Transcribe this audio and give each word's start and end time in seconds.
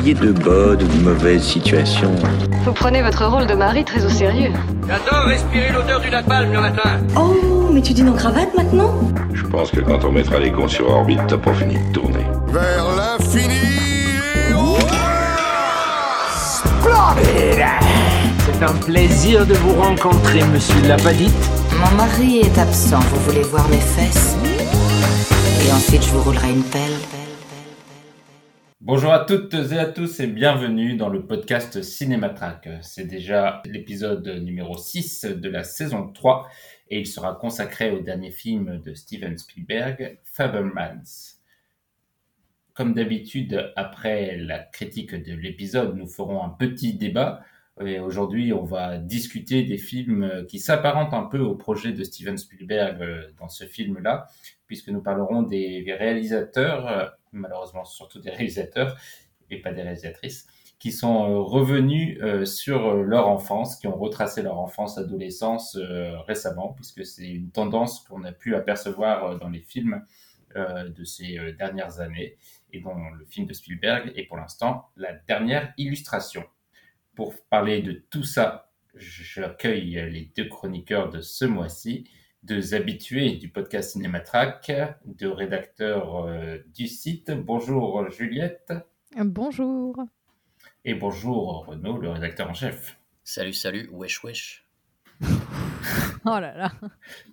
De 0.00 0.32
bonnes 0.32 0.82
ou 0.82 0.86
de 0.86 1.02
mauvaises 1.04 1.42
situations. 1.42 2.14
Vous 2.64 2.72
prenez 2.72 3.02
votre 3.02 3.26
rôle 3.26 3.46
de 3.46 3.54
mari 3.54 3.84
très 3.84 4.04
au 4.04 4.08
sérieux. 4.08 4.50
J'adore 4.88 5.26
respirer 5.26 5.70
l'odeur 5.72 6.00
du 6.00 6.10
napalm 6.10 6.52
le 6.52 6.60
matin. 6.60 6.98
Oh, 7.16 7.68
mais 7.70 7.82
tu 7.82 7.92
dînes 7.92 8.08
en 8.08 8.14
cravate 8.14 8.48
maintenant? 8.56 8.94
Je 9.34 9.44
pense 9.44 9.70
que 9.70 9.80
quand 9.80 10.02
on 10.04 10.10
mettra 10.10 10.38
les 10.38 10.50
cons 10.50 10.66
sur 10.68 10.90
orbite, 10.90 11.20
t'as 11.28 11.36
pas 11.36 11.52
fini 11.52 11.76
de 11.76 11.92
tourner. 11.92 12.24
Vers 12.48 12.86
l'infini 12.96 13.54
et 17.18 17.62
C'est 18.38 18.64
un 18.64 18.72
plaisir 18.72 19.46
de 19.46 19.54
vous 19.54 19.80
rencontrer, 19.80 20.42
monsieur 20.52 20.80
Lapadite. 20.88 21.50
Mon 21.78 21.96
mari 21.96 22.38
est 22.38 22.58
absent, 22.58 23.00
vous 23.00 23.20
voulez 23.30 23.42
voir 23.42 23.68
mes 23.68 23.76
fesses? 23.76 24.36
Et 25.66 25.72
ensuite 25.72 26.02
je 26.04 26.10
vous 26.10 26.22
roulerai 26.22 26.50
une 26.50 26.64
pelle. 26.64 27.19
Bonjour 28.92 29.12
à 29.12 29.20
toutes 29.20 29.54
et 29.54 29.78
à 29.78 29.86
tous 29.86 30.18
et 30.18 30.26
bienvenue 30.26 30.96
dans 30.96 31.10
le 31.10 31.24
podcast 31.24 31.80
Cinématrack. 31.80 32.68
C'est 32.82 33.04
déjà 33.04 33.62
l'épisode 33.64 34.26
numéro 34.42 34.76
6 34.76 35.26
de 35.26 35.48
la 35.48 35.62
saison 35.62 36.10
3 36.12 36.48
et 36.88 36.98
il 36.98 37.06
sera 37.06 37.36
consacré 37.36 37.92
au 37.92 38.00
dernier 38.00 38.32
film 38.32 38.80
de 38.80 38.94
Steven 38.94 39.38
Spielberg, 39.38 40.18
Fabelmans. 40.24 41.36
Comme 42.74 42.92
d'habitude, 42.92 43.72
après 43.76 44.36
la 44.36 44.58
critique 44.58 45.14
de 45.14 45.34
l'épisode, 45.34 45.96
nous 45.96 46.08
ferons 46.08 46.42
un 46.42 46.50
petit 46.50 46.94
débat. 46.94 47.44
Et 47.80 48.00
aujourd'hui, 48.00 48.52
on 48.52 48.64
va 48.64 48.98
discuter 48.98 49.62
des 49.62 49.78
films 49.78 50.46
qui 50.48 50.58
s'apparentent 50.58 51.14
un 51.14 51.26
peu 51.26 51.38
au 51.38 51.54
projet 51.54 51.92
de 51.92 52.02
Steven 52.02 52.36
Spielberg 52.36 53.32
dans 53.38 53.48
ce 53.48 53.66
film-là, 53.66 54.26
puisque 54.66 54.88
nous 54.88 55.00
parlerons 55.00 55.42
des 55.42 55.94
réalisateurs, 55.96 57.16
malheureusement 57.32 57.84
surtout 57.84 58.20
des 58.20 58.30
réalisateurs 58.30 58.96
et 59.50 59.60
pas 59.60 59.72
des 59.72 59.82
réalisatrices, 59.82 60.46
qui 60.78 60.92
sont 60.92 61.30
euh, 61.30 61.40
revenus 61.40 62.18
euh, 62.22 62.44
sur 62.44 62.94
leur 62.94 63.28
enfance, 63.28 63.76
qui 63.76 63.86
ont 63.86 63.96
retracé 63.96 64.42
leur 64.42 64.58
enfance, 64.58 64.96
adolescence 64.96 65.76
euh, 65.76 66.18
récemment, 66.20 66.72
puisque 66.72 67.04
c'est 67.04 67.28
une 67.28 67.50
tendance 67.50 68.00
qu'on 68.04 68.24
a 68.24 68.32
pu 68.32 68.54
apercevoir 68.54 69.24
euh, 69.24 69.38
dans 69.38 69.50
les 69.50 69.60
films 69.60 70.04
euh, 70.56 70.88
de 70.88 71.04
ces 71.04 71.38
euh, 71.38 71.52
dernières 71.52 72.00
années, 72.00 72.36
et 72.72 72.80
dont 72.80 72.96
le 73.10 73.24
film 73.26 73.46
de 73.46 73.52
Spielberg 73.52 74.12
est 74.16 74.24
pour 74.24 74.36
l'instant 74.36 74.88
la 74.96 75.12
dernière 75.12 75.72
illustration. 75.76 76.44
Pour 77.14 77.34
parler 77.50 77.82
de 77.82 78.02
tout 78.10 78.22
ça, 78.22 78.72
j'accueille 78.94 79.92
les 80.10 80.32
deux 80.36 80.48
chroniqueurs 80.48 81.10
de 81.10 81.20
ce 81.20 81.44
mois-ci, 81.44 82.08
deux 82.42 82.74
habitués 82.74 83.32
du 83.32 83.48
podcast 83.48 83.92
Cinématrack, 83.92 84.72
deux 85.04 85.30
rédacteurs 85.30 86.26
euh, 86.26 86.58
du 86.74 86.86
site. 86.86 87.30
Bonjour 87.30 88.10
Juliette 88.10 88.72
Bonjour. 89.16 89.96
et 90.84 90.94
bonjour 90.94 91.66
Renaud, 91.66 91.98
le 91.98 92.10
rédacteur 92.10 92.48
en 92.48 92.54
chef. 92.54 92.98
Salut, 93.24 93.52
salut, 93.52 93.88
wesh, 93.92 94.24
wesh. 94.24 94.66
Oh 96.26 96.38
là 96.38 96.54
là. 96.54 96.72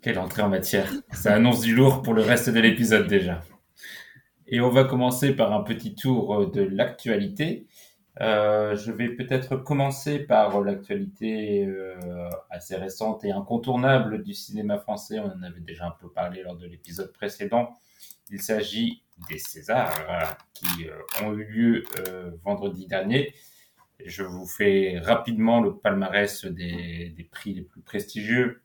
Quelle 0.02 0.18
entrée 0.18 0.42
en 0.42 0.48
matière. 0.48 0.90
Ça 1.12 1.34
annonce 1.36 1.60
du 1.60 1.76
lourd 1.76 2.02
pour 2.02 2.14
le 2.14 2.22
reste 2.22 2.50
de 2.50 2.60
l'épisode 2.62 3.06
déjà. 3.08 3.44
Et 4.48 4.62
on 4.62 4.70
va 4.70 4.86
commencer 4.86 5.36
par 5.36 5.52
un 5.52 5.62
petit 5.62 5.94
tour 5.94 6.34
euh, 6.34 6.50
de 6.50 6.62
l'actualité. 6.62 7.68
Euh, 8.20 8.76
je 8.76 8.92
vais 8.92 9.10
peut-être 9.10 9.58
commencer 9.58 10.20
par 10.20 10.62
l'actualité 10.62 11.66
euh, 11.68 12.30
assez 12.50 12.76
récente 12.76 13.24
et 13.24 13.32
incontournable 13.32 14.24
du 14.24 14.34
cinéma 14.34 14.80
français. 14.80 15.20
On 15.20 15.32
en 15.32 15.44
avait 15.44 15.60
déjà 15.60 15.86
un 15.86 15.96
peu 16.00 16.10
parlé 16.10 16.42
lors 16.42 16.56
de 16.56 16.66
l'épisode 16.66 17.14
précédent. 17.14 17.74
Il 18.32 18.42
s'agit 18.42 19.04
des 19.30 19.38
Césars 19.38 19.94
euh, 20.10 20.26
qui 20.54 20.88
ont 21.24 21.34
eu 21.34 21.44
lieu 21.46 21.84
vendredi 22.44 22.88
dernier. 22.88 23.34
Je 24.04 24.24
vous 24.24 24.46
fais 24.46 25.00
rapidement 25.00 25.62
le 25.62 25.76
palmarès 25.76 26.46
des, 26.46 27.14
des 27.16 27.24
prix 27.24 27.54
les 27.54 27.64
plus 27.64 27.82
prestigieux. 27.82 28.62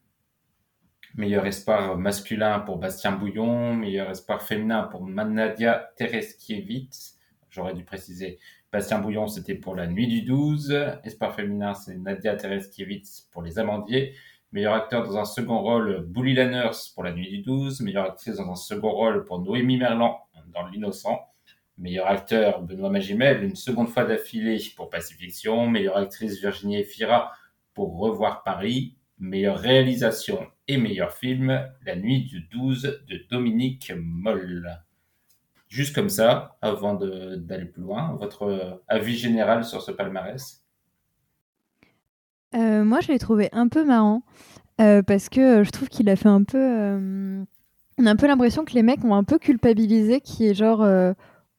Meilleur 1.15 1.45
espoir 1.47 1.99
masculin 1.99 2.61
pour 2.61 2.79
Bastien 2.79 3.13
Bouillon, 3.13 3.75
meilleur 3.75 4.11
espoir 4.11 4.43
féminin 4.43 4.85
pour 4.85 5.07
Nadia 5.07 5.93
Tereskiewicz. 5.97 7.19
J'aurais 7.51 7.75
dû 7.75 7.85
préciser 7.85 8.39
Bastien 8.73 9.01
Bouillon, 9.01 9.27
c'était 9.27 9.55
pour 9.55 9.75
La 9.75 9.87
Nuit 9.87 10.07
du 10.07 10.23
12. 10.23 10.75
Espoir 11.05 11.35
féminin, 11.35 11.75
c'est 11.75 11.95
Nadia 11.95 12.35
Tereskiewicz 12.37 13.29
pour 13.31 13.43
Les 13.43 13.59
Amandiers. 13.59 14.15
Meilleur 14.51 14.73
acteur 14.73 15.07
dans 15.07 15.19
un 15.19 15.27
second 15.27 15.59
rôle, 15.59 16.07
Bully 16.07 16.33
Lanners 16.33 16.71
pour 16.95 17.05
La 17.05 17.13
Nuit 17.13 17.29
du 17.29 17.43
12. 17.43 17.83
Meilleure 17.83 18.07
actrice 18.07 18.37
dans 18.37 18.51
un 18.51 18.55
second 18.55 18.91
rôle 18.91 19.27
pour 19.27 19.41
Noémie 19.41 19.77
Merlan 19.77 20.19
dans 20.55 20.67
L'Innocent. 20.69 21.21
Meilleur 21.77 22.07
acteur, 22.07 22.63
Benoît 22.63 22.89
Magimel, 22.89 23.45
une 23.45 23.57
seconde 23.57 23.91
fois 23.91 24.07
d'affilée 24.07 24.59
pour 24.75 24.89
Pacifiction. 24.89 25.69
Meilleure 25.69 25.99
actrice, 25.99 26.41
Virginie 26.41 26.79
Efira 26.79 27.31
pour 27.75 27.99
Revoir 27.99 28.43
Paris. 28.43 28.97
Meilleure 29.19 29.59
réalisation 29.59 30.47
et 30.67 30.79
meilleur 30.79 31.13
film, 31.13 31.63
La 31.85 31.95
Nuit 31.95 32.25
du 32.25 32.49
12 32.51 33.05
de 33.07 33.27
Dominique 33.31 33.93
Moll. 33.95 34.83
Juste 35.73 35.95
comme 35.95 36.11
ça, 36.11 36.59
avant 36.61 36.93
d'aller 36.93 37.65
plus 37.65 37.81
loin, 37.81 38.15
votre 38.21 38.43
euh, 38.43 38.75
avis 38.89 39.17
général 39.17 39.65
sur 39.65 39.81
ce 39.81 39.91
palmarès? 39.91 40.63
Euh, 42.55 42.85
moi, 42.85 43.01
je 43.01 43.09
l'ai 43.09 43.19
trouvé 43.19 43.49
un 43.53 43.69
peu 43.69 43.83
marrant 43.83 44.23
euh, 44.83 45.03
parce 45.03 45.31
que 45.31 45.65
je 45.65 45.71
trouve 45.71 45.89
qu'il 45.89 46.11
a 46.11 46.17
fait 46.17 46.29
un 46.29 46.43
peu. 46.45 46.59
euh, 46.59 47.45
on 47.99 48.07
a 48.07 48.11
un 48.11 48.17
peu 48.17 48.27
l'impression 48.27 48.65
que 48.67 48.75
les 48.75 48.83
mecs 48.83 49.03
ont 49.05 49.15
un 49.15 49.25
peu 49.25 49.39
culpabilisé 49.39 50.21
qu'il 50.21 50.47
y 50.47 50.49
ait 50.51 50.55
genre 50.55 50.87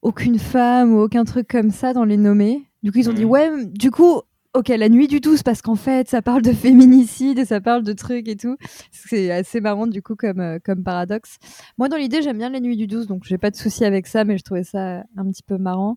aucune 0.02 0.38
femme 0.38 0.92
ou 0.94 1.00
aucun 1.00 1.24
truc 1.24 1.48
comme 1.48 1.70
ça 1.70 1.92
dans 1.92 2.04
les 2.04 2.16
nommés. 2.16 2.68
Du 2.84 2.92
coup, 2.92 2.98
ils 2.98 3.10
ont 3.10 3.14
dit 3.14 3.24
Mhm. 3.24 3.30
ouais, 3.30 3.66
du 3.66 3.90
coup, 3.90 4.22
ok, 4.54 4.68
la 4.68 4.88
nuit 4.88 5.08
du 5.08 5.20
12 5.20 5.42
parce 5.42 5.60
qu'en 5.62 5.74
fait, 5.74 6.08
ça 6.08 6.22
parle 6.22 6.42
de 6.42 6.52
féminicide 6.52 7.38
et 7.38 7.44
ça 7.44 7.60
parle 7.60 7.82
de 7.82 7.92
trucs 7.92 8.28
et 8.28 8.36
tout. 8.36 8.56
C'est 8.90 9.30
assez 9.30 9.60
marrant 9.60 9.86
du 9.86 10.00
coup 10.02 10.16
comme, 10.16 10.40
euh, 10.40 10.58
comme 10.64 10.82
paradoxe. 10.82 11.36
Moi, 11.78 11.88
dans 11.88 11.96
l'idée, 11.96 12.22
j'aime 12.22 12.38
bien 12.38 12.50
la 12.50 12.60
nuit 12.60 12.76
du 12.76 12.86
12, 12.86 13.06
donc 13.06 13.24
j'ai 13.24 13.38
pas 13.38 13.50
de 13.50 13.56
souci 13.56 13.84
avec 13.84 14.06
ça, 14.06 14.24
mais 14.24 14.38
je 14.38 14.44
trouvais 14.44 14.64
ça 14.64 15.04
un 15.16 15.30
petit 15.30 15.42
peu 15.42 15.58
marrant. 15.58 15.96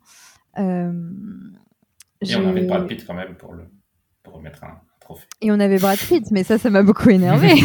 Euh, 0.57 0.91
Et 2.21 2.35
on 2.35 2.47
avait 2.49 2.65
Brad 2.65 2.87
Pitt 2.87 3.05
quand 3.05 3.13
même 3.13 3.35
pour, 3.35 3.53
le, 3.53 3.63
pour 4.23 4.33
remettre 4.33 4.63
un, 4.63 4.67
un 4.69 4.81
trophée. 4.99 5.27
Et 5.41 5.51
on 5.51 5.59
avait 5.59 5.77
Brad 5.77 5.99
Pitt, 5.99 6.31
mais 6.31 6.43
ça, 6.43 6.57
ça 6.57 6.69
m'a 6.71 6.81
beaucoup 6.83 7.09
énervé. 7.09 7.49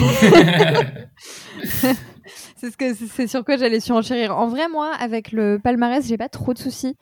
c'est 2.56 2.70
ce 2.70 2.76
que 2.76 2.94
c'est 2.94 3.26
sur 3.26 3.44
quoi 3.44 3.56
j'allais 3.56 3.80
surenchérir. 3.80 4.36
En 4.36 4.46
vrai, 4.48 4.68
moi, 4.68 4.92
avec 5.00 5.32
le 5.32 5.58
palmarès, 5.62 6.06
j'ai 6.06 6.18
pas 6.18 6.28
trop 6.28 6.52
de 6.52 6.58
soucis. 6.58 6.96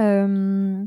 Euh, 0.00 0.84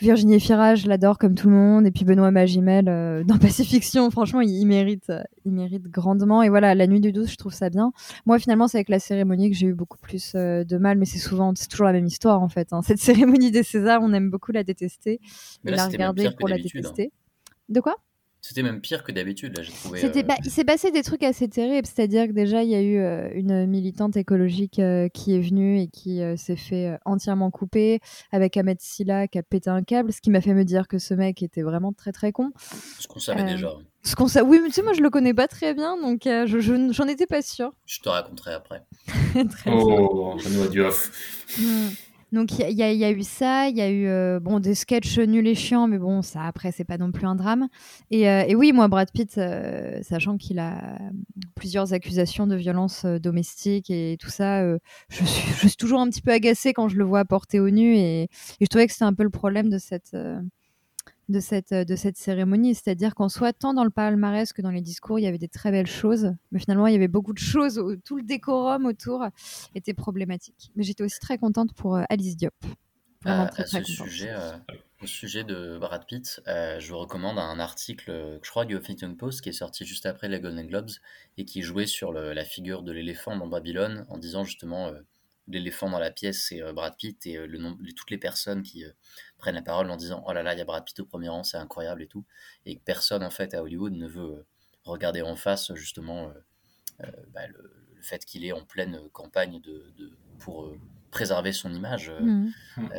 Virginie 0.00 0.34
Efira, 0.34 0.74
je 0.74 0.88
l'adore 0.88 1.18
comme 1.18 1.34
tout 1.34 1.48
le 1.48 1.54
monde, 1.54 1.86
et 1.86 1.90
puis 1.90 2.04
Benoît 2.04 2.30
Magimel 2.30 2.88
euh, 2.88 3.24
dans 3.26 3.38
Pacifiction, 3.38 4.10
franchement, 4.10 4.40
il, 4.40 4.50
il 4.50 4.66
mérite, 4.66 5.10
euh, 5.10 5.22
il 5.44 5.52
mérite 5.52 5.84
grandement. 5.88 6.42
Et 6.42 6.48
voilà, 6.48 6.74
la 6.74 6.86
nuit 6.86 7.00
du 7.00 7.12
12, 7.12 7.30
je 7.30 7.36
trouve 7.36 7.52
ça 7.52 7.70
bien. 7.70 7.92
Moi, 8.26 8.38
finalement, 8.38 8.68
c'est 8.68 8.78
avec 8.78 8.88
la 8.88 8.98
cérémonie 9.00 9.50
que 9.50 9.56
j'ai 9.56 9.66
eu 9.66 9.74
beaucoup 9.74 9.98
plus 9.98 10.32
euh, 10.34 10.64
de 10.64 10.76
mal, 10.78 10.98
mais 10.98 11.04
c'est 11.04 11.18
souvent, 11.18 11.52
c'est 11.56 11.68
toujours 11.68 11.86
la 11.86 11.92
même 11.92 12.06
histoire 12.06 12.42
en 12.42 12.48
fait. 12.48 12.72
hein. 12.72 12.82
Cette 12.82 12.98
cérémonie 13.00 13.50
des 13.50 13.62
Césars, 13.62 14.00
on 14.02 14.12
aime 14.12 14.30
beaucoup 14.30 14.52
la 14.52 14.64
détester, 14.64 15.20
Mais 15.64 15.72
là, 15.72 15.76
la 15.78 15.86
regarder 15.86 16.30
pour 16.38 16.48
la 16.48 16.56
hein. 16.56 16.58
détester. 16.62 17.12
De 17.68 17.80
quoi? 17.80 17.96
C'était 18.40 18.62
même 18.62 18.80
pire 18.80 19.02
que 19.02 19.10
d'habitude, 19.12 19.56
là, 19.56 19.62
j'ai 19.64 19.72
trouvé. 19.72 19.98
C'était, 19.98 20.20
euh, 20.20 20.26
bah, 20.26 20.36
il 20.44 20.50
s'est 20.50 20.64
passé 20.64 20.90
des 20.92 21.02
trucs 21.02 21.22
assez 21.24 21.48
terribles, 21.48 21.86
c'est-à-dire 21.86 22.28
que 22.28 22.32
déjà 22.32 22.62
il 22.62 22.70
y 22.70 22.74
a 22.76 22.80
eu 22.80 22.98
euh, 22.98 23.28
une 23.34 23.66
militante 23.66 24.16
écologique 24.16 24.78
euh, 24.78 25.08
qui 25.08 25.34
est 25.34 25.40
venue 25.40 25.80
et 25.80 25.88
qui 25.88 26.22
euh, 26.22 26.36
s'est 26.36 26.56
fait 26.56 26.86
euh, 26.86 26.96
entièrement 27.04 27.50
couper, 27.50 28.00
avec 28.30 28.56
Ahmed 28.56 28.80
Silla 28.80 29.26
qui 29.26 29.38
a 29.38 29.42
pété 29.42 29.70
un 29.70 29.82
câble, 29.82 30.12
ce 30.12 30.20
qui 30.20 30.30
m'a 30.30 30.40
fait 30.40 30.54
me 30.54 30.64
dire 30.64 30.86
que 30.88 30.98
ce 30.98 31.14
mec 31.14 31.42
était 31.42 31.62
vraiment 31.62 31.92
très 31.92 32.12
très 32.12 32.30
con. 32.32 32.52
Ce 33.00 33.08
qu'on 33.08 33.18
savait 33.18 33.42
Euh, 33.42 33.46
déjà. 33.46 33.72
Ce 34.04 34.14
qu'on 34.14 34.28
sa... 34.28 34.44
Oui, 34.44 34.60
mais 34.62 34.68
tu 34.68 34.74
sais, 34.74 34.82
moi 34.82 34.92
je 34.92 35.02
le 35.02 35.10
connais 35.10 35.34
pas 35.34 35.48
très 35.48 35.74
bien, 35.74 36.00
donc 36.00 36.26
euh, 36.28 36.46
je, 36.46 36.60
je- 36.60 36.92
j'en 36.92 37.08
étais 37.08 37.26
pas 37.26 37.42
sûre. 37.42 37.72
Je 37.86 37.98
te 38.00 38.08
raconterai 38.08 38.54
après. 38.54 38.84
Très 39.34 39.42
bien. 39.42 39.74
Oh, 39.74 40.36
Renaud 40.36 40.62
a 40.62 40.68
du 40.68 40.80
off. 40.80 41.10
Mm. 41.58 41.88
Donc 42.32 42.58
il 42.58 42.68
y, 42.70 42.74
y 42.74 43.04
a- 43.04 43.10
eu 43.10 43.22
ça, 43.22 43.68
il 43.68 43.76
y 43.76 43.80
a 43.80 43.88
eu 43.90 44.06
euh, 44.06 44.38
bon 44.38 44.60
des 44.60 44.74
sketchs 44.74 45.18
nuls 45.18 45.46
et 45.48 45.54
chiants, 45.54 45.88
mais 45.88 45.98
bon 45.98 46.20
ça 46.22 46.42
après 46.42 46.72
c'est 46.72 46.84
pas 46.84 46.98
non 46.98 47.10
plus 47.10 47.26
un 47.26 47.34
drame. 47.34 47.68
Et, 48.10 48.28
euh, 48.28 48.44
et 48.46 48.54
oui 48.54 48.72
moi 48.72 48.86
Brad 48.88 49.10
Pitt, 49.12 49.38
euh, 49.38 49.98
sachant 50.02 50.36
qu'il 50.36 50.58
a 50.58 50.98
plusieurs 51.54 51.94
accusations 51.94 52.46
de 52.46 52.54
violence 52.56 53.04
euh, 53.06 53.18
domestique 53.18 53.90
et 53.90 54.16
tout 54.20 54.28
ça, 54.30 54.60
euh, 54.62 54.78
je, 55.08 55.24
suis, 55.24 55.52
je 55.54 55.68
suis 55.68 55.76
toujours 55.76 56.00
un 56.00 56.08
petit 56.10 56.20
peu 56.22 56.32
agacée 56.32 56.72
quand 56.74 56.88
je 56.88 56.96
le 56.96 57.04
vois 57.04 57.24
porté 57.24 57.60
au 57.60 57.70
nu 57.70 57.94
et, 57.96 58.22
et 58.24 58.28
je 58.60 58.66
trouvais 58.66 58.86
que 58.86 58.92
c'était 58.92 59.04
un 59.06 59.14
peu 59.14 59.22
le 59.24 59.30
problème 59.30 59.70
de 59.70 59.78
cette 59.78 60.14
de 61.28 61.40
cette, 61.40 61.74
de 61.74 61.96
cette 61.96 62.16
cérémonie, 62.16 62.74
c'est-à-dire 62.74 63.14
qu'en 63.14 63.28
soit 63.28 63.52
tant 63.52 63.74
dans 63.74 63.84
le 63.84 63.90
palmarès 63.90 64.52
que 64.52 64.62
dans 64.62 64.70
les 64.70 64.80
discours, 64.80 65.18
il 65.18 65.22
y 65.22 65.26
avait 65.26 65.38
des 65.38 65.48
très 65.48 65.70
belles 65.70 65.86
choses, 65.86 66.32
mais 66.52 66.58
finalement 66.58 66.86
il 66.86 66.92
y 66.92 66.96
avait 66.96 67.08
beaucoup 67.08 67.32
de 67.34 67.38
choses, 67.38 67.78
au- 67.78 67.96
tout 67.96 68.16
le 68.16 68.22
décorum 68.22 68.86
autour 68.86 69.26
était 69.74 69.94
problématique. 69.94 70.70
Mais 70.76 70.84
j'étais 70.84 71.04
aussi 71.04 71.18
très 71.20 71.36
contente 71.38 71.74
pour 71.74 71.96
euh, 71.96 72.02
Alice 72.08 72.36
Diop. 72.36 72.54
Vraiment 73.22 73.42
À, 73.44 73.48
très 73.48 73.62
à 73.64 73.66
très 73.66 73.84
ce 73.84 73.92
contente. 73.92 74.06
sujet, 74.08 74.30
euh, 74.30 74.52
au 75.02 75.06
sujet 75.06 75.44
de 75.44 75.76
Brad 75.78 76.06
Pitt, 76.06 76.40
euh, 76.46 76.78
je 76.80 76.88
vous 76.92 76.98
recommande 76.98 77.38
un 77.38 77.58
article 77.58 78.10
euh, 78.10 78.38
je 78.42 78.50
crois 78.50 78.64
du 78.64 78.76
Huffington 78.76 79.14
Post 79.16 79.40
qui 79.42 79.48
est 79.48 79.52
sorti 79.52 79.84
juste 79.84 80.06
après 80.06 80.28
les 80.28 80.40
Golden 80.40 80.66
Globes 80.66 80.90
et 81.36 81.44
qui 81.44 81.62
jouait 81.62 81.86
sur 81.86 82.12
le- 82.12 82.32
la 82.32 82.44
figure 82.44 82.82
de 82.82 82.92
l'éléphant 82.92 83.36
dans 83.36 83.48
Babylone 83.48 84.06
en 84.08 84.18
disant 84.18 84.44
justement 84.44 84.88
euh, 84.88 85.00
l'éléphant 85.48 85.90
dans 85.90 85.98
la 85.98 86.10
pièce, 86.10 86.46
c'est 86.48 86.60
Brad 86.72 86.96
Pitt 86.96 87.26
et 87.26 87.46
le 87.46 87.58
nom, 87.58 87.76
toutes 87.96 88.10
les 88.10 88.18
personnes 88.18 88.62
qui 88.62 88.84
prennent 89.38 89.54
la 89.54 89.62
parole 89.62 89.90
en 89.90 89.96
disant 89.96 90.22
oh 90.26 90.32
là 90.32 90.42
là, 90.42 90.52
il 90.54 90.58
y 90.58 90.62
a 90.62 90.64
Brad 90.64 90.84
Pitt 90.84 91.00
au 91.00 91.04
premier 91.04 91.28
rang, 91.28 91.42
c'est 91.42 91.56
incroyable 91.56 92.02
et 92.02 92.06
tout, 92.06 92.24
et 92.66 92.76
que 92.76 92.82
personne 92.84 93.22
en 93.22 93.30
fait 93.30 93.54
à 93.54 93.62
Hollywood 93.62 93.92
ne 93.92 94.06
veut 94.06 94.46
regarder 94.84 95.22
en 95.22 95.36
face 95.36 95.72
justement 95.74 96.32
bah, 97.32 97.46
le, 97.46 97.78
fait 98.00 98.24
qu'il 98.24 98.44
est 98.44 98.52
en 98.52 98.64
pleine 98.64 99.00
campagne 99.12 99.60
de, 99.60 99.84
pour 100.38 100.72
préserver 101.10 101.52
son 101.52 101.72
image. 101.72 102.12
Mmh. 102.20 102.50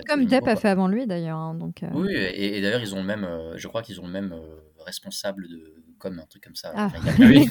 Comme 0.08 0.26
Depp 0.26 0.48
a 0.48 0.56
fait 0.56 0.70
avant 0.70 0.88
lui 0.88 1.08
d'ailleurs. 1.08 1.38
Hein, 1.38 1.56
donc, 1.56 1.84
Oui, 1.94 2.14
et, 2.14 2.62
d'ailleurs 2.62 2.82
ils 2.82 2.96
ont 2.96 3.00
le 3.00 3.08
même, 3.08 3.28
je 3.56 3.68
crois 3.68 3.82
qu'ils 3.82 4.02
ont 4.02 4.08
le 4.08 4.14
même 4.14 4.34
responsable 4.84 5.48
de 5.48 5.76
comme 5.98 6.20
un 6.20 6.26
truc 6.26 6.44
comme 6.44 6.56
ça. 6.56 6.72
Ah. 6.76 6.92
il, 7.18 7.50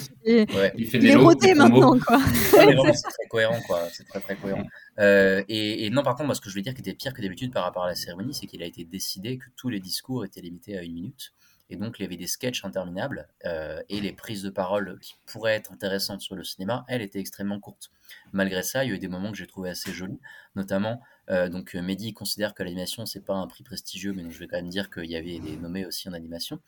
fait 0.89 0.99
des 0.99 1.11
est 1.11 1.55
maintenant 1.55 1.99
quoi. 1.99 2.19
c'est 2.25 3.09
très 3.09 3.27
cohérent 3.29 3.61
quoi, 3.67 3.89
c'est 3.93 4.05
très 4.05 4.21
très 4.21 4.37
cohérent. 4.37 4.65
et, 4.99 5.91
non 5.91 6.03
par 6.03 6.15
contre 6.15 6.27
moi 6.27 6.35
ce 6.35 6.41
que 6.41 6.51
je 6.51 6.55
veux 6.55 6.63
dire 6.63 6.75
qui 6.75 6.81
était 6.81 6.95
pire 6.95 7.13
que 7.13 7.23
d'habitude 7.23 7.53
par 7.53 7.65
rapport 7.65 7.85
à 7.85 7.89
la 7.89 7.95
cérémonie, 7.95 8.35
c'est 8.35 8.47
qu'il 8.47 8.63
a 8.63 8.67
été 8.67 8.85
décidé 8.85 9.39
que 9.39 9.47
tous 9.57 9.69
les 9.69 9.81
discours 9.81 10.25
étaient 10.25 10.41
limités 10.41 10.79
à 10.79 10.83
une 10.83 10.95
minute. 10.95 11.33
Et 11.71 11.77
donc, 11.77 11.99
il 11.99 12.03
y 12.03 12.07
avait 12.07 12.17
des 12.17 12.27
sketchs 12.27 12.65
interminables 12.65 13.29
euh, 13.45 13.83
et 13.89 14.01
les 14.01 14.13
prises 14.13 14.43
de 14.43 14.51
parole 14.51 14.99
qui 15.01 15.17
pourraient 15.27 15.55
être 15.55 15.73
intéressantes 15.73 16.23
sur 16.23 16.35
le 16.35 16.43
cinéma, 16.43 16.85
elles 16.89 17.03
étaient 17.03 17.21
extrêmement 17.21 17.61
courtes. 17.61 17.91
Malgré 18.33 18.63
ça, 18.63 18.85
il 18.85 18.89
y 18.89 18.93
a 18.93 18.97
eu 18.97 18.99
des 18.99 19.09
moments 19.09 19.31
que 19.31 19.37
j'ai 19.37 19.47
trouvé 19.47 19.69
assez 19.69 19.93
jolis, 19.93 20.21
notamment, 20.57 21.03
euh, 21.31 21.49
donc 21.49 21.75
Mehdi 21.75 22.13
considère 22.13 22.55
que 22.55 22.63
l'animation, 22.63 23.07
c'est 23.07 23.25
pas 23.25 23.35
un 23.35 23.47
prix 23.47 23.65
prestigieux, 23.65 24.13
mais 24.13 24.23
donc 24.23 24.33
je 24.33 24.39
vais 24.39 24.47
quand 24.47 24.57
même 24.57 24.69
dire 24.69 24.91
qu'il 24.91 25.07
y 25.07 25.17
avait 25.17 25.39
des 25.39 25.57
nommés 25.57 25.87
aussi 25.87 26.09
en 26.09 26.13
animation. 26.13 26.61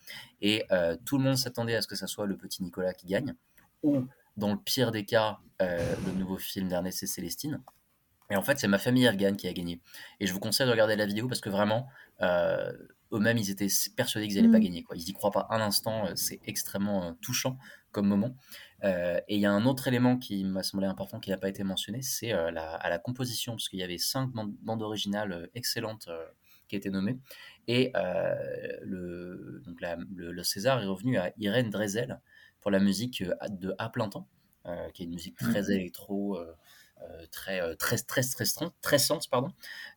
Et 0.42 0.64
euh, 0.70 0.96
tout 1.04 1.18
le 1.18 1.24
monde 1.24 1.36
s'attendait 1.36 1.74
à 1.74 1.82
ce 1.82 1.86
que 1.86 1.96
ça 1.96 2.06
soit 2.06 2.26
le 2.26 2.36
petit 2.36 2.62
Nicolas 2.62 2.94
qui 2.94 3.06
gagne, 3.06 3.34
ou 3.82 4.06
dans 4.36 4.52
le 4.52 4.58
pire 4.58 4.90
des 4.90 5.04
cas, 5.04 5.38
le 5.60 6.12
nouveau 6.12 6.38
film 6.38 6.68
d'Ernest 6.68 7.02
et 7.02 7.06
Célestine. 7.06 7.60
Et 8.30 8.36
en 8.36 8.42
fait, 8.42 8.58
c'est 8.58 8.68
ma 8.68 8.78
famille 8.78 9.06
afghane 9.06 9.36
qui 9.36 9.48
a 9.48 9.52
gagné. 9.52 9.80
Et 10.20 10.26
je 10.26 10.32
vous 10.32 10.40
conseille 10.40 10.66
de 10.66 10.70
regarder 10.70 10.96
la 10.96 11.04
vidéo 11.04 11.26
parce 11.26 11.40
que 11.40 11.50
vraiment, 11.50 11.88
eux-mêmes, 13.12 13.38
ils 13.38 13.50
étaient 13.50 13.68
persuadés 13.96 14.28
qu'ils 14.28 14.36
n'allaient 14.36 14.52
pas 14.52 14.58
mmh. 14.58 14.62
gagner. 14.62 14.82
Quoi. 14.82 14.96
Ils 14.96 15.04
n'y 15.04 15.12
croient 15.12 15.30
pas 15.30 15.46
un 15.50 15.60
instant. 15.60 16.06
Euh, 16.06 16.12
c'est 16.14 16.40
extrêmement 16.46 17.04
euh, 17.04 17.12
touchant 17.20 17.58
comme 17.92 18.06
moment. 18.06 18.34
Euh, 18.84 19.20
et 19.28 19.36
il 19.36 19.40
y 19.40 19.46
a 19.46 19.52
un 19.52 19.66
autre 19.66 19.88
élément 19.88 20.16
qui 20.16 20.44
m'a 20.44 20.62
semblé 20.62 20.86
important 20.86 21.20
qui 21.20 21.30
n'a 21.30 21.36
pas 21.36 21.48
été 21.48 21.64
mentionné, 21.64 22.02
c'est 22.02 22.32
à 22.32 22.50
la 22.50 22.98
composition, 22.98 23.52
parce 23.52 23.68
qu'il 23.68 23.78
y 23.78 23.82
avait 23.82 23.98
cinq 23.98 24.30
bandes, 24.30 24.82
originales 24.82 25.48
excellentes 25.54 26.08
qui 26.68 26.76
étaient 26.76 26.90
nommées. 26.90 27.18
Et 27.68 27.92
le, 28.82 29.62
donc 29.64 29.80
le, 30.14 30.42
César 30.42 30.82
est 30.82 30.86
revenu 30.86 31.18
à 31.18 31.32
Irène 31.38 31.70
Drezel 31.70 32.20
pour 32.60 32.70
la 32.70 32.78
musique 32.78 33.24
de 33.50 33.74
À 33.78 33.88
plein 33.88 34.08
temps, 34.08 34.28
qui 34.94 35.02
est 35.02 35.06
une 35.06 35.14
musique 35.14 35.36
très 35.36 35.62
mmh. 35.62 35.72
électro 35.72 36.38
euh, 36.38 36.52
très, 37.30 37.60
euh, 37.60 37.74
très, 37.74 37.96
très, 37.98 38.22
très, 38.22 38.44
très 38.82 38.98
sens, 38.98 39.26
pardon. 39.26 39.52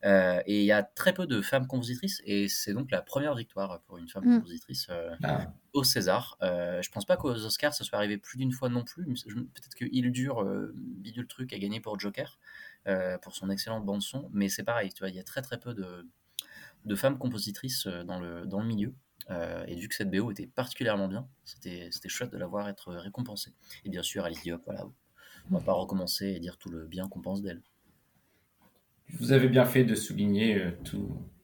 Euh, 0.06 0.42
et 0.46 0.60
il 0.60 0.66
y 0.66 0.72
a 0.72 0.84
très 0.84 1.14
peu 1.14 1.28
de 1.28 1.42
femmes 1.42 1.68
compositrices, 1.68 2.22
et 2.26 2.48
c'est 2.48 2.74
donc 2.74 2.92
la 2.92 3.02
première 3.02 3.36
victoire 3.36 3.82
pour 3.82 3.98
une 3.98 4.08
femme 4.08 4.26
mm. 4.26 4.38
compositrice 4.38 4.88
ah. 5.24 5.54
au 5.74 5.84
César. 5.84 6.38
je 6.42 6.90
pense 6.92 7.06
pas 7.06 7.18
qu'aux 7.18 7.32
Oscars 7.32 7.74
ça 7.74 7.84
soit 7.84 7.98
arrivé 7.98 8.18
plus 8.18 8.38
d'une 8.38 8.52
fois 8.52 8.70
non 8.70 8.84
plus. 8.84 9.04
Peut-être 9.06 9.76
que 9.76 9.86
Il 9.92 10.12
Dure, 10.12 10.46
Bidule 10.76 11.28
Truc, 11.28 11.54
a 11.54 11.58
gagné 11.58 11.80
pour 11.80 12.00
Joker, 12.00 12.40
pour 13.22 13.36
son 13.36 13.50
excellente 13.50 13.86
bande-son, 13.86 14.30
mais 14.34 14.50
c'est 14.50 14.64
pareil, 14.64 14.92
tu 14.94 15.00
vois, 15.00 15.10
il 15.10 15.16
y 15.16 15.20
a 15.20 15.24
très 15.24 15.42
très 15.42 15.60
peu 15.60 15.74
de, 15.74 16.08
de 16.86 16.96
femmes 16.96 17.18
compositrices 17.18 17.88
dans 17.88 18.20
le, 18.20 18.46
dans 18.46 18.60
le 18.60 18.68
milieu. 18.68 18.94
et 19.68 19.76
vu 19.76 19.88
que 19.88 19.96
cette 19.96 20.12
BO 20.12 20.32
était 20.32 20.48
particulièrement 20.48 21.08
bien, 21.08 21.28
c'était 21.44 21.90
chouette 22.08 22.32
de 22.32 22.38
la 22.38 22.48
voir 22.48 22.70
être 22.70 22.94
récompensée. 22.94 23.54
Et 23.86 23.90
bien 23.90 24.04
sûr, 24.04 24.26
Alice 24.26 24.42
Diop, 24.42 24.62
voilà, 24.66 24.86
on 25.52 25.56
va 25.56 25.62
pas 25.62 25.74
recommencer 25.74 26.28
et 26.28 26.40
dire 26.40 26.58
tout 26.58 26.70
le 26.70 26.86
bien 26.86 27.08
qu'on 27.08 27.22
pense 27.22 27.42
d'elle. 27.42 27.62
Vous 29.20 29.32
avez 29.32 29.48
bien 29.48 29.66
fait 29.66 29.84
de 29.84 29.96
souligner 29.96 30.58
euh, 30.58 30.72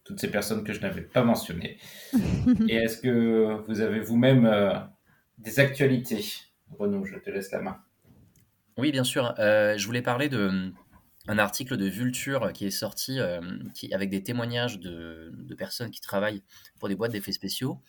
toutes 0.03 0.19
ces 0.19 0.31
personnes 0.31 0.63
que 0.63 0.73
je 0.73 0.81
n'avais 0.81 1.01
pas 1.01 1.23
mentionnées. 1.23 1.77
et 2.67 2.75
est-ce 2.75 2.97
que 2.97 3.61
vous 3.67 3.81
avez 3.81 3.99
vous-même 3.99 4.45
euh, 4.45 4.73
des 5.37 5.59
actualités? 5.59 6.25
Renaud, 6.77 7.05
je 7.05 7.17
te 7.17 7.29
laisse 7.29 7.51
la 7.51 7.61
main. 7.61 7.77
Oui, 8.77 8.91
bien 8.91 9.03
sûr. 9.03 9.33
Euh, 9.39 9.77
je 9.77 9.85
voulais 9.85 10.01
parler 10.01 10.29
de 10.29 10.71
un 11.27 11.37
article 11.37 11.77
de 11.77 11.85
Vulture 11.85 12.53
qui 12.53 12.65
est 12.65 12.71
sorti 12.71 13.19
qui, 13.75 13.93
avec 13.93 14.09
des 14.09 14.23
témoignages 14.23 14.79
de, 14.79 15.31
de, 15.31 15.53
personnes 15.53 15.91
qui 15.91 16.01
travaillent 16.01 16.41
pour 16.79 16.89
des 16.89 16.95
boîtes 16.95 17.11
d'effets 17.11 17.33
spéciaux 17.33 17.79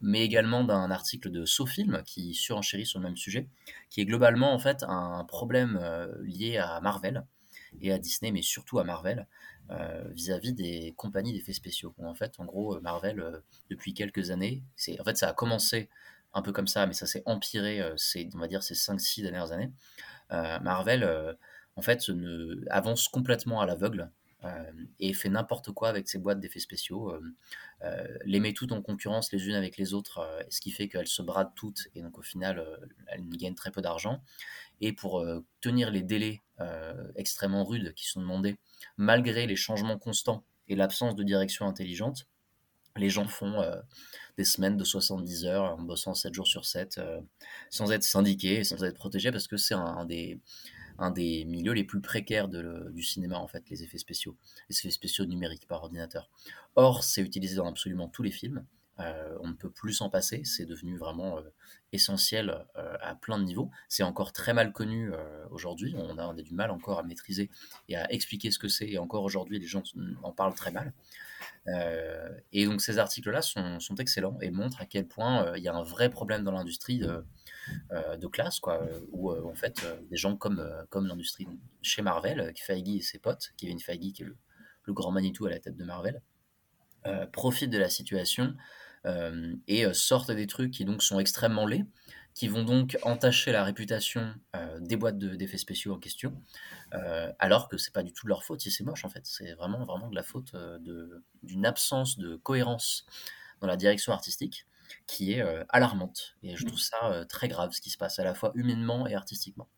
mais 0.00 0.24
également 0.24 0.64
d'un 0.64 0.90
article 0.90 1.30
de 1.30 1.44
SoFilm 1.44 2.02
qui 2.04 2.34
surenchérit 2.34 2.86
sur 2.86 2.98
le 3.00 3.04
même 3.04 3.16
sujet, 3.16 3.48
qui 3.88 4.00
est 4.00 4.04
globalement 4.06 4.52
en 4.52 4.58
fait 4.58 4.84
un 4.88 5.24
problème 5.24 5.78
euh, 5.80 6.08
lié 6.22 6.58
à 6.58 6.80
Marvel 6.80 7.24
et 7.80 7.92
à 7.92 7.98
Disney, 7.98 8.32
mais 8.32 8.42
surtout 8.42 8.78
à 8.78 8.84
Marvel, 8.84 9.26
euh, 9.70 10.04
vis-à-vis 10.12 10.52
des 10.52 10.94
compagnies 10.96 11.32
d'effets 11.32 11.52
spéciaux. 11.52 11.94
en 11.98 12.14
fait, 12.14 12.34
en 12.38 12.44
gros, 12.44 12.80
Marvel, 12.80 13.42
depuis 13.68 13.94
quelques 13.94 14.30
années, 14.30 14.62
en 14.98 15.04
fait, 15.04 15.16
ça 15.16 15.28
a 15.28 15.32
commencé 15.32 15.88
un 16.32 16.42
peu 16.42 16.52
comme 16.52 16.66
ça, 16.66 16.86
mais 16.86 16.94
ça 16.94 17.06
s'est 17.06 17.22
empiré, 17.26 17.82
c'est, 17.96 18.28
on 18.34 18.38
va 18.38 18.48
dire, 18.48 18.62
ces 18.62 18.74
5-6 18.74 19.22
dernières 19.22 19.52
années. 19.52 19.72
Marvel, 20.30 21.36
en 21.76 21.82
fait, 21.82 22.10
avance 22.70 23.08
complètement 23.08 23.60
à 23.60 23.66
l'aveugle 23.66 24.02
euh, 24.02 24.19
et 24.98 25.12
fait 25.12 25.28
n'importe 25.28 25.72
quoi 25.72 25.88
avec 25.88 26.08
ses 26.08 26.18
boîtes 26.18 26.40
d'effets 26.40 26.60
spéciaux, 26.60 27.10
euh, 27.10 27.20
euh, 27.82 28.18
les 28.24 28.40
met 28.40 28.52
toutes 28.52 28.72
en 28.72 28.80
concurrence 28.80 29.32
les 29.32 29.46
unes 29.46 29.54
avec 29.54 29.76
les 29.76 29.92
autres, 29.92 30.26
ce 30.48 30.60
qui 30.60 30.70
fait 30.70 30.88
qu'elles 30.88 31.08
se 31.08 31.22
bradent 31.22 31.54
toutes 31.54 31.88
et 31.94 32.02
donc 32.02 32.18
au 32.18 32.22
final 32.22 32.64
elles 33.08 33.28
gagnent 33.30 33.54
très 33.54 33.70
peu 33.70 33.82
d'argent. 33.82 34.22
Et 34.80 34.92
pour 34.92 35.24
tenir 35.60 35.90
les 35.90 36.02
délais 36.02 36.42
extrêmement 37.16 37.64
rudes 37.64 37.92
qui 37.94 38.06
sont 38.06 38.20
demandés, 38.20 38.56
malgré 38.96 39.46
les 39.46 39.56
changements 39.56 39.98
constants 39.98 40.44
et 40.68 40.76
l'absence 40.76 41.14
de 41.14 41.22
direction 41.22 41.66
intelligente, 41.66 42.26
les 42.96 43.10
gens 43.10 43.28
font 43.28 43.62
des 44.38 44.44
semaines 44.44 44.76
de 44.76 44.84
70 44.84 45.44
heures 45.44 45.64
en 45.64 45.82
bossant 45.82 46.14
7 46.14 46.32
jours 46.32 46.46
sur 46.46 46.64
7 46.64 46.98
sans 47.68 47.92
être 47.92 48.04
syndiqués, 48.04 48.64
sans 48.64 48.82
être 48.84 48.96
protégés 48.96 49.32
parce 49.32 49.48
que 49.48 49.58
c'est 49.58 49.74
un, 49.74 50.06
des, 50.06 50.40
un 51.00 51.10
des 51.10 51.44
milieux 51.46 51.72
les 51.72 51.82
plus 51.82 52.00
précaires 52.00 52.48
du 52.48 53.02
cinéma, 53.02 53.38
en 53.38 53.48
fait, 53.48 53.68
les 53.70 53.82
effets 53.82 53.98
spéciaux, 53.98 54.36
les 54.68 54.78
effets 54.78 54.90
spéciaux 54.90 55.24
numériques 55.24 55.66
par 55.66 55.82
ordinateur. 55.82 56.30
Or, 56.76 57.02
c'est 57.02 57.22
utilisé 57.22 57.56
dans 57.56 57.66
absolument 57.66 58.08
tous 58.08 58.22
les 58.22 58.30
films. 58.30 58.64
Euh, 59.00 59.36
on 59.40 59.48
ne 59.48 59.54
peut 59.54 59.70
plus 59.70 59.94
s'en 59.94 60.10
passer, 60.10 60.42
c'est 60.44 60.66
devenu 60.66 60.98
vraiment 60.98 61.38
euh, 61.38 61.42
essentiel 61.92 62.66
euh, 62.76 62.96
à 63.00 63.14
plein 63.14 63.38
de 63.38 63.44
niveaux. 63.44 63.70
C'est 63.88 64.02
encore 64.02 64.32
très 64.32 64.52
mal 64.52 64.72
connu 64.72 65.10
aujourd'hui, 65.50 65.94
on 65.96 66.18
a, 66.18 66.34
du 66.34 66.54
mal 66.54 66.70
encore 66.70 66.98
à 66.98 67.02
maîtriser 67.02 67.50
et 67.88 67.96
à 67.96 68.12
expliquer 68.12 68.50
ce 68.50 68.58
que 68.58 68.68
c'est, 68.68 68.88
et 68.88 68.98
encore 68.98 69.24
aujourd'hui 69.24 69.58
les 69.58 69.66
gens 69.66 69.82
en 70.22 70.32
parlent 70.32 70.54
très 70.54 70.70
mal. 70.70 70.92
Et 72.52 72.66
donc 72.66 72.80
ces 72.80 72.98
articles-là 72.98 73.42
sont, 73.42 73.78
excellents 73.98 74.38
et 74.40 74.50
montrent 74.50 74.80
à 74.80 74.86
quel 74.86 75.06
point 75.06 75.56
il 75.56 75.62
y 75.62 75.68
a 75.68 75.74
un 75.74 75.82
vrai 75.82 76.10
problème 76.10 76.44
dans 76.44 76.52
l'industrie 76.52 76.98
de, 76.98 77.24
euh, 77.92 78.28
classe, 78.30 78.60
quoi, 78.60 78.80
où 79.10 79.30
euh, 79.30 79.42
en 79.44 79.54
fait 79.54 79.82
euh, 79.84 79.96
des 80.10 80.16
gens 80.16 80.36
comme, 80.36 80.62
l'industrie 80.94 81.46
chez 81.82 82.02
Marvel, 82.02 82.52
Feige 82.56 82.88
et 82.88 83.00
ses 83.00 83.18
potes, 83.18 83.52
Kevin 83.56 83.80
Feige 83.80 84.12
qui 84.12 84.22
est 84.22 84.26
le, 84.26 84.36
grand 84.92 85.12
Manitou 85.12 85.46
à 85.46 85.50
la 85.50 85.60
tête 85.60 85.76
de 85.76 85.84
Marvel, 85.84 86.20
profitent 87.32 87.70
de 87.70 87.78
la 87.78 87.88
situation 87.88 88.56
et 89.68 89.84
sortent 89.94 90.32
des 90.32 90.48
trucs 90.48 90.72
qui 90.72 90.84
sont 90.98 91.20
extrêmement 91.20 91.64
laids, 91.64 91.86
qui 92.34 92.48
vont 92.48 92.64
donc 92.64 92.96
entacher 93.02 93.52
la 93.52 93.64
réputation 93.64 94.34
des 94.80 94.96
boîtes 94.96 95.18
d'effets 95.18 95.58
spéciaux 95.58 95.94
en 95.94 95.98
question, 95.98 96.42
alors 97.38 97.68
que 97.68 97.76
c'est 97.76 97.92
pas 97.92 98.02
du 98.02 98.12
tout 98.12 98.26
de 98.26 98.28
leur 98.30 98.44
faute 98.44 98.60
si 98.60 98.70
c'est 98.70 98.84
moche 98.84 99.04
en 99.04 99.10
fait, 99.10 99.22
c'est 99.24 99.52
vraiment 99.54 99.84
vraiment 99.84 100.08
de 100.08 100.14
la 100.14 100.22
faute 100.22 100.54
d'une 101.42 101.66
absence 101.66 102.18
de 102.18 102.36
cohérence 102.36 103.04
dans 103.60 103.66
la 103.66 103.76
direction 103.76 104.12
artistique 104.12 104.66
qui 105.06 105.32
est 105.32 105.40
euh, 105.40 105.64
alarmante. 105.68 106.36
Et 106.42 106.56
je 106.56 106.66
trouve 106.66 106.78
ça 106.78 106.96
euh, 107.04 107.24
très 107.24 107.48
grave 107.48 107.70
ce 107.72 107.80
qui 107.80 107.90
se 107.90 107.98
passe, 107.98 108.18
à 108.18 108.24
la 108.24 108.34
fois 108.34 108.52
humainement 108.54 109.06
et 109.06 109.14
artistiquement. 109.14 109.68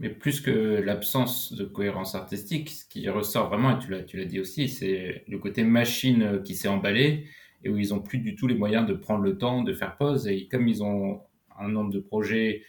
Mais 0.00 0.10
plus 0.10 0.40
que 0.40 0.50
l'absence 0.50 1.52
de 1.52 1.64
cohérence 1.64 2.14
artistique, 2.14 2.70
ce 2.70 2.84
qui 2.84 3.08
ressort 3.08 3.48
vraiment, 3.48 3.78
et 3.78 4.04
tu 4.06 4.16
l'as, 4.16 4.24
dit 4.24 4.40
aussi, 4.40 4.68
c'est 4.68 5.24
le 5.28 5.38
côté 5.38 5.64
machine 5.64 6.22
euh, 6.22 6.42
qui 6.42 6.54
s'est 6.54 6.68
emballé 6.68 7.28
et 7.62 7.70
où 7.70 7.78
ils 7.78 7.90
n'ont 7.90 8.00
plus 8.00 8.18
du 8.18 8.34
tout 8.34 8.46
les 8.46 8.56
moyens 8.56 8.86
de 8.86 8.94
prendre 8.94 9.22
le 9.22 9.38
temps, 9.38 9.62
de 9.62 9.72
faire 9.72 9.96
pause. 9.96 10.26
Et 10.26 10.48
comme 10.48 10.68
ils 10.68 10.82
ont 10.82 11.22
un 11.58 11.68
nombre 11.68 11.92
de 11.92 12.00
projets 12.00 12.62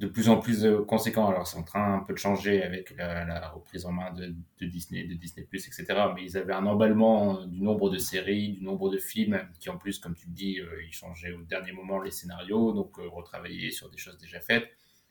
de 0.00 0.06
plus 0.06 0.30
en 0.30 0.38
plus 0.38 0.64
euh, 0.64 0.82
conséquent. 0.82 1.28
Alors, 1.28 1.46
c'est 1.46 1.58
en 1.58 1.62
train 1.62 1.96
un 1.96 2.00
peu 2.00 2.14
de 2.14 2.18
changer 2.18 2.62
avec 2.62 2.96
la, 2.96 3.50
reprise 3.50 3.84
en 3.84 3.92
main 3.92 4.10
de, 4.12 4.34
Disney, 4.66 5.04
de 5.04 5.12
Disney+, 5.14 5.46
etc. 5.52 5.84
Mais 6.14 6.24
ils 6.24 6.38
avaient 6.38 6.54
un 6.54 6.64
emballement 6.64 7.44
du 7.44 7.60
nombre 7.60 7.90
de 7.90 7.98
séries, 7.98 8.54
du 8.54 8.64
nombre 8.64 8.88
de 8.88 8.96
films, 8.96 9.38
qui 9.60 9.68
en 9.68 9.76
plus, 9.76 9.98
comme 9.98 10.14
tu 10.14 10.26
le 10.26 10.32
dis, 10.32 10.58
euh, 10.58 10.82
ils 10.86 10.92
changeaient 10.92 11.32
au 11.32 11.42
dernier 11.42 11.72
moment 11.72 12.00
les 12.00 12.10
scénarios, 12.10 12.72
donc 12.72 12.98
euh, 12.98 13.06
retravailler 13.08 13.70
sur 13.70 13.90
des 13.90 13.98
choses 13.98 14.16
déjà 14.16 14.40
faites. 14.40 14.68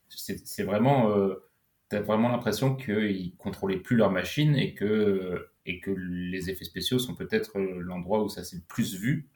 C'est 0.08 0.64
vraiment, 0.64 1.14
tu 1.92 1.96
as 1.96 2.02
vraiment 2.02 2.30
l'impression 2.30 2.76
qu'ils 2.76 3.36
contrôlaient 3.38 3.78
plus 3.78 3.96
leur 3.96 4.12
machine 4.12 4.56
et 4.56 4.74
que, 4.74 5.52
et 5.68 5.80
que 5.80 5.92
les 5.92 6.50
effets 6.50 6.66
spéciaux 6.66 6.98
sont 6.98 7.14
peut-être 7.14 7.60
l'endroit 7.60 8.24
où 8.24 8.28
ça 8.28 8.44
s'est 8.44 8.56
le 8.56 8.64
plus 8.64 8.96
vu. 8.96 9.30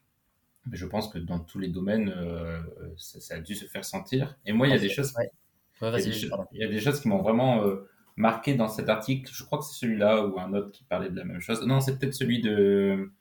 Mais 0.65 0.77
je 0.77 0.85
pense 0.85 1.09
que 1.09 1.17
dans 1.17 1.39
tous 1.39 1.59
les 1.59 1.67
domaines, 1.67 2.13
ça, 2.97 3.35
a 3.35 3.39
dû 3.39 3.55
se 3.55 3.65
faire 3.65 3.83
sentir. 3.83 4.37
Et 4.45 4.53
moi, 4.53 4.67
il 4.67 4.71
y 4.71 4.75
a 4.75 4.79
des 4.79 4.89
choses... 4.89 5.13
Il, 5.81 6.59
y 6.59 6.63
a 6.63 6.67
des, 6.67 6.79
choses 6.79 7.01
qui 7.01 7.07
m'ont 7.07 7.21
vraiment 7.21 7.65
euh, 7.65 7.89
marqué 8.15 8.53
dans 8.55 8.67
cet 8.67 8.89
article, 8.89 9.29
je 9.33 9.43
crois 9.43 9.59
que 9.59 9.65
c'est 9.65 9.79
celui-là 9.79 10.25
ou 10.25 10.39
un 10.39 10.53
autre 10.53 10.71
qui 10.71 10.83
parlait 10.83 11.09
de 11.09 11.15
la 11.15 11.25
même 11.25 11.41
chose. 11.41 11.65
Non, 11.65 11.79
c'est 11.81 11.97
peut-être 11.97 12.13
celui 12.13 12.41
de 12.41 13.11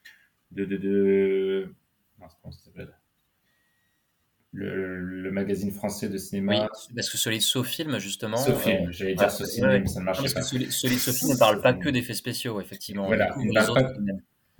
de 0.52 0.64
de, 0.64 1.74
comment 2.18 2.52
ça 2.52 2.64
s'appelle? 2.64 2.94
Le, 4.54 5.00
le 5.00 5.30
magazine 5.30 5.72
français 5.72 6.10
de 6.10 6.18
cinéma. 6.18 6.52
Oui, 6.52 6.94
parce 6.94 7.08
que 7.08 7.16
celui 7.16 7.38
de 7.38 7.42
SoFilm, 7.42 7.98
justement. 7.98 8.36
SoFilm, 8.36 8.88
euh, 8.88 8.92
j'allais 8.92 9.14
dire 9.14 9.26
ah, 9.26 9.30
SoCine, 9.30 9.64
ouais, 9.64 9.80
mais 9.80 9.86
ça 9.86 10.00
ne 10.00 10.04
parce 10.04 10.18
pas. 10.34 10.40
que 10.40 10.46
celui, 10.46 10.70
celui 10.70 10.96
de 10.96 11.00
SoFilm 11.00 11.32
ne 11.32 11.38
parle 11.38 11.62
pas 11.62 11.72
que 11.72 11.88
d'effets 11.88 12.12
spéciaux, 12.12 12.60
effectivement. 12.60 13.06
Voilà, 13.06 13.34
parle 13.54 13.74
pas-. 13.74 13.94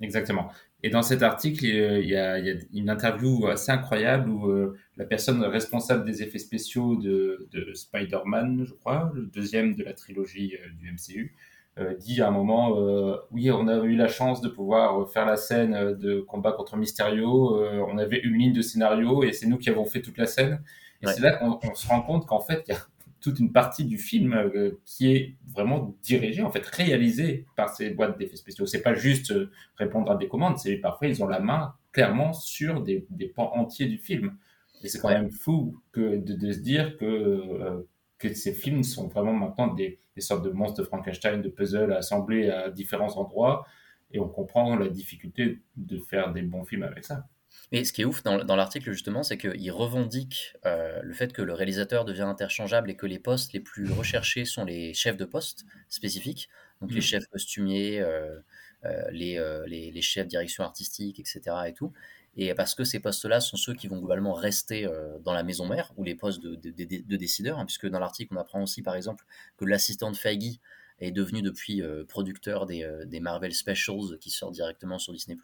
Exactement. 0.01 0.51
Et 0.83 0.89
dans 0.89 1.01
cet 1.01 1.23
article, 1.23 1.63
il 1.65 2.05
y 2.09 2.15
a, 2.17 2.37
il 2.39 2.45
y 2.45 2.49
a 2.51 2.55
une 2.73 2.89
interview 2.89 3.47
assez 3.47 3.71
incroyable 3.71 4.29
où 4.29 4.49
euh, 4.49 4.77
la 4.97 5.05
personne 5.05 5.41
responsable 5.43 6.03
des 6.05 6.21
effets 6.23 6.39
spéciaux 6.39 6.95
de, 6.97 7.47
de 7.53 7.73
Spider-Man, 7.73 8.65
je 8.67 8.73
crois, 8.73 9.11
le 9.15 9.23
deuxième 9.27 9.75
de 9.75 9.83
la 9.83 9.93
trilogie 9.93 10.55
euh, 10.55 10.69
du 10.77 10.91
MCU, 10.91 11.35
euh, 11.79 11.93
dit 11.95 12.21
à 12.21 12.27
un 12.27 12.31
moment 12.31 12.77
euh, 12.77 13.15
Oui, 13.31 13.49
on 13.49 13.67
a 13.69 13.77
eu 13.83 13.95
la 13.95 14.07
chance 14.09 14.41
de 14.41 14.49
pouvoir 14.49 15.09
faire 15.09 15.25
la 15.25 15.37
scène 15.37 15.73
euh, 15.73 15.95
de 15.95 16.19
combat 16.19 16.51
contre 16.51 16.75
Mysterio. 16.77 17.61
euh, 17.61 17.83
on 17.89 17.97
avait 17.97 18.19
une 18.19 18.33
ligne 18.37 18.53
de 18.53 18.61
scénario 18.61 19.23
et 19.23 19.31
c'est 19.31 19.47
nous 19.47 19.57
qui 19.57 19.69
avons 19.69 19.85
fait 19.85 20.01
toute 20.01 20.17
la 20.17 20.25
scène. 20.27 20.61
Et 21.01 21.07
Ouais. 21.07 21.13
c'est 21.13 21.21
là 21.21 21.31
qu'on 21.33 21.59
on 21.63 21.75
se 21.75 21.87
rend 21.87 22.01
compte 22.01 22.25
qu'en 22.27 22.39
fait, 22.41 22.63
il 22.67 22.73
y 22.73 22.75
a 22.75 22.79
toute 23.23 23.39
une 23.39 23.53
partie 23.53 23.85
du 23.85 23.97
film 23.97 24.33
euh, 24.33 24.71
qui 24.85 25.15
est 25.15 25.35
vraiment 25.47 25.95
dirigée, 26.03 26.43
en 26.43 26.51
fait, 26.51 26.65
réalisée 26.65 27.45
par 27.55 27.69
ces 27.69 27.89
boîtes 27.89 28.19
d'effets 28.19 28.35
spéciaux. 28.35 28.65
C'est 28.65 28.81
pas 28.81 28.95
juste 28.95 29.31
euh, 29.31 29.49
répondre 29.77 30.11
à 30.11 30.17
des 30.17 30.27
commandes, 30.27 30.57
c'est 30.57 30.75
parfois 30.75 31.07
ils 31.07 31.23
ont 31.23 31.27
la 31.27 31.39
main 31.39 31.73
clairement 31.93 32.33
sur 32.33 32.83
des, 32.83 33.07
pans 33.33 33.53
entiers 33.55 33.85
du 33.85 33.97
film. 33.97 34.35
Et 34.83 34.89
c'est 34.89 34.99
quand 34.99 35.09
même 35.09 35.31
fou 35.31 35.79
que 35.93 36.17
de, 36.17 36.51
se 36.51 36.59
dire 36.59 36.97
que, 36.97 37.05
euh, 37.05 37.87
que 38.17 38.33
ces 38.33 38.51
films 38.51 38.83
sont 38.83 39.07
vraiment 39.07 39.31
maintenant 39.31 39.73
des, 39.73 39.99
des 40.15 40.21
sortes 40.21 40.43
de 40.43 40.49
monstres 40.49 40.81
de 40.81 40.83
Frankenstein, 40.85 41.41
de 41.41 41.47
puzzles 41.47 41.93
assemblés 41.93 42.49
à 42.49 42.69
différents 42.69 43.17
endroits. 43.17 43.65
Et 44.11 44.19
on 44.19 44.27
comprend 44.27 44.75
la 44.75 44.89
difficulté 44.89 45.61
de 45.77 45.97
faire 45.97 46.33
des 46.33 46.41
bons 46.41 46.65
films 46.65 46.83
avec 46.83 47.05
ça. 47.05 47.25
Et 47.71 47.85
ce 47.85 47.93
qui 47.93 48.01
est 48.01 48.05
ouf 48.05 48.23
dans, 48.23 48.43
dans 48.43 48.55
l'article, 48.55 48.91
justement, 48.91 49.23
c'est 49.23 49.37
qu'il 49.37 49.71
revendique 49.71 50.53
euh, 50.65 51.01
le 51.01 51.13
fait 51.13 51.33
que 51.33 51.41
le 51.41 51.53
réalisateur 51.53 52.05
devient 52.05 52.21
interchangeable 52.21 52.91
et 52.91 52.95
que 52.95 53.05
les 53.05 53.19
postes 53.19 53.53
les 53.53 53.59
plus 53.59 53.91
recherchés 53.91 54.45
sont 54.45 54.65
les 54.65 54.93
chefs 54.93 55.17
de 55.17 55.25
poste 55.25 55.65
spécifiques, 55.89 56.49
donc 56.81 56.93
les 56.93 57.01
Mhm. 57.01 57.01
chefs 57.01 57.27
costumiers, 57.27 57.99
euh, 58.01 58.39
euh, 58.85 59.03
les, 59.11 59.39
les, 59.67 59.91
les 59.91 60.01
chefs 60.01 60.27
direction 60.27 60.63
artistique, 60.63 61.19
etc. 61.19 61.67
Et 61.67 61.73
tout. 61.73 61.93
Et 62.35 62.53
parce 62.55 62.73
que 62.75 62.83
ces 62.83 62.99
postes-là 62.99 63.39
sont 63.41 63.57
ceux 63.57 63.75
qui 63.75 63.87
vont 63.87 63.99
globalement 63.99 64.33
rester 64.33 64.87
dans 65.21 65.33
la 65.33 65.43
maison 65.43 65.67
mère 65.67 65.93
ou 65.97 66.03
les 66.03 66.15
postes 66.15 66.41
de, 66.41 66.55
de, 66.55 66.71
de- 66.71 67.03
de 67.07 67.15
décideurs, 67.15 67.59
hein, 67.59 67.65
puisque 67.65 67.87
dans 67.87 67.99
l'article, 67.99 68.33
on 68.35 68.39
apprend 68.39 68.63
aussi, 68.63 68.81
par 68.81 68.95
exemple, 68.95 69.23
que 69.57 69.65
l'assistant 69.65 70.11
de 70.11 70.17
Feige 70.17 70.59
est 70.99 71.11
devenu 71.11 71.41
depuis 71.43 71.81
producteur 72.07 72.65
des, 72.65 72.87
des 73.05 73.19
Marvel 73.19 73.53
Specials 73.53 74.17
qui 74.19 74.31
sortent 74.31 74.53
directement 74.55 74.97
sur 74.99 75.13
Disney+. 75.13 75.37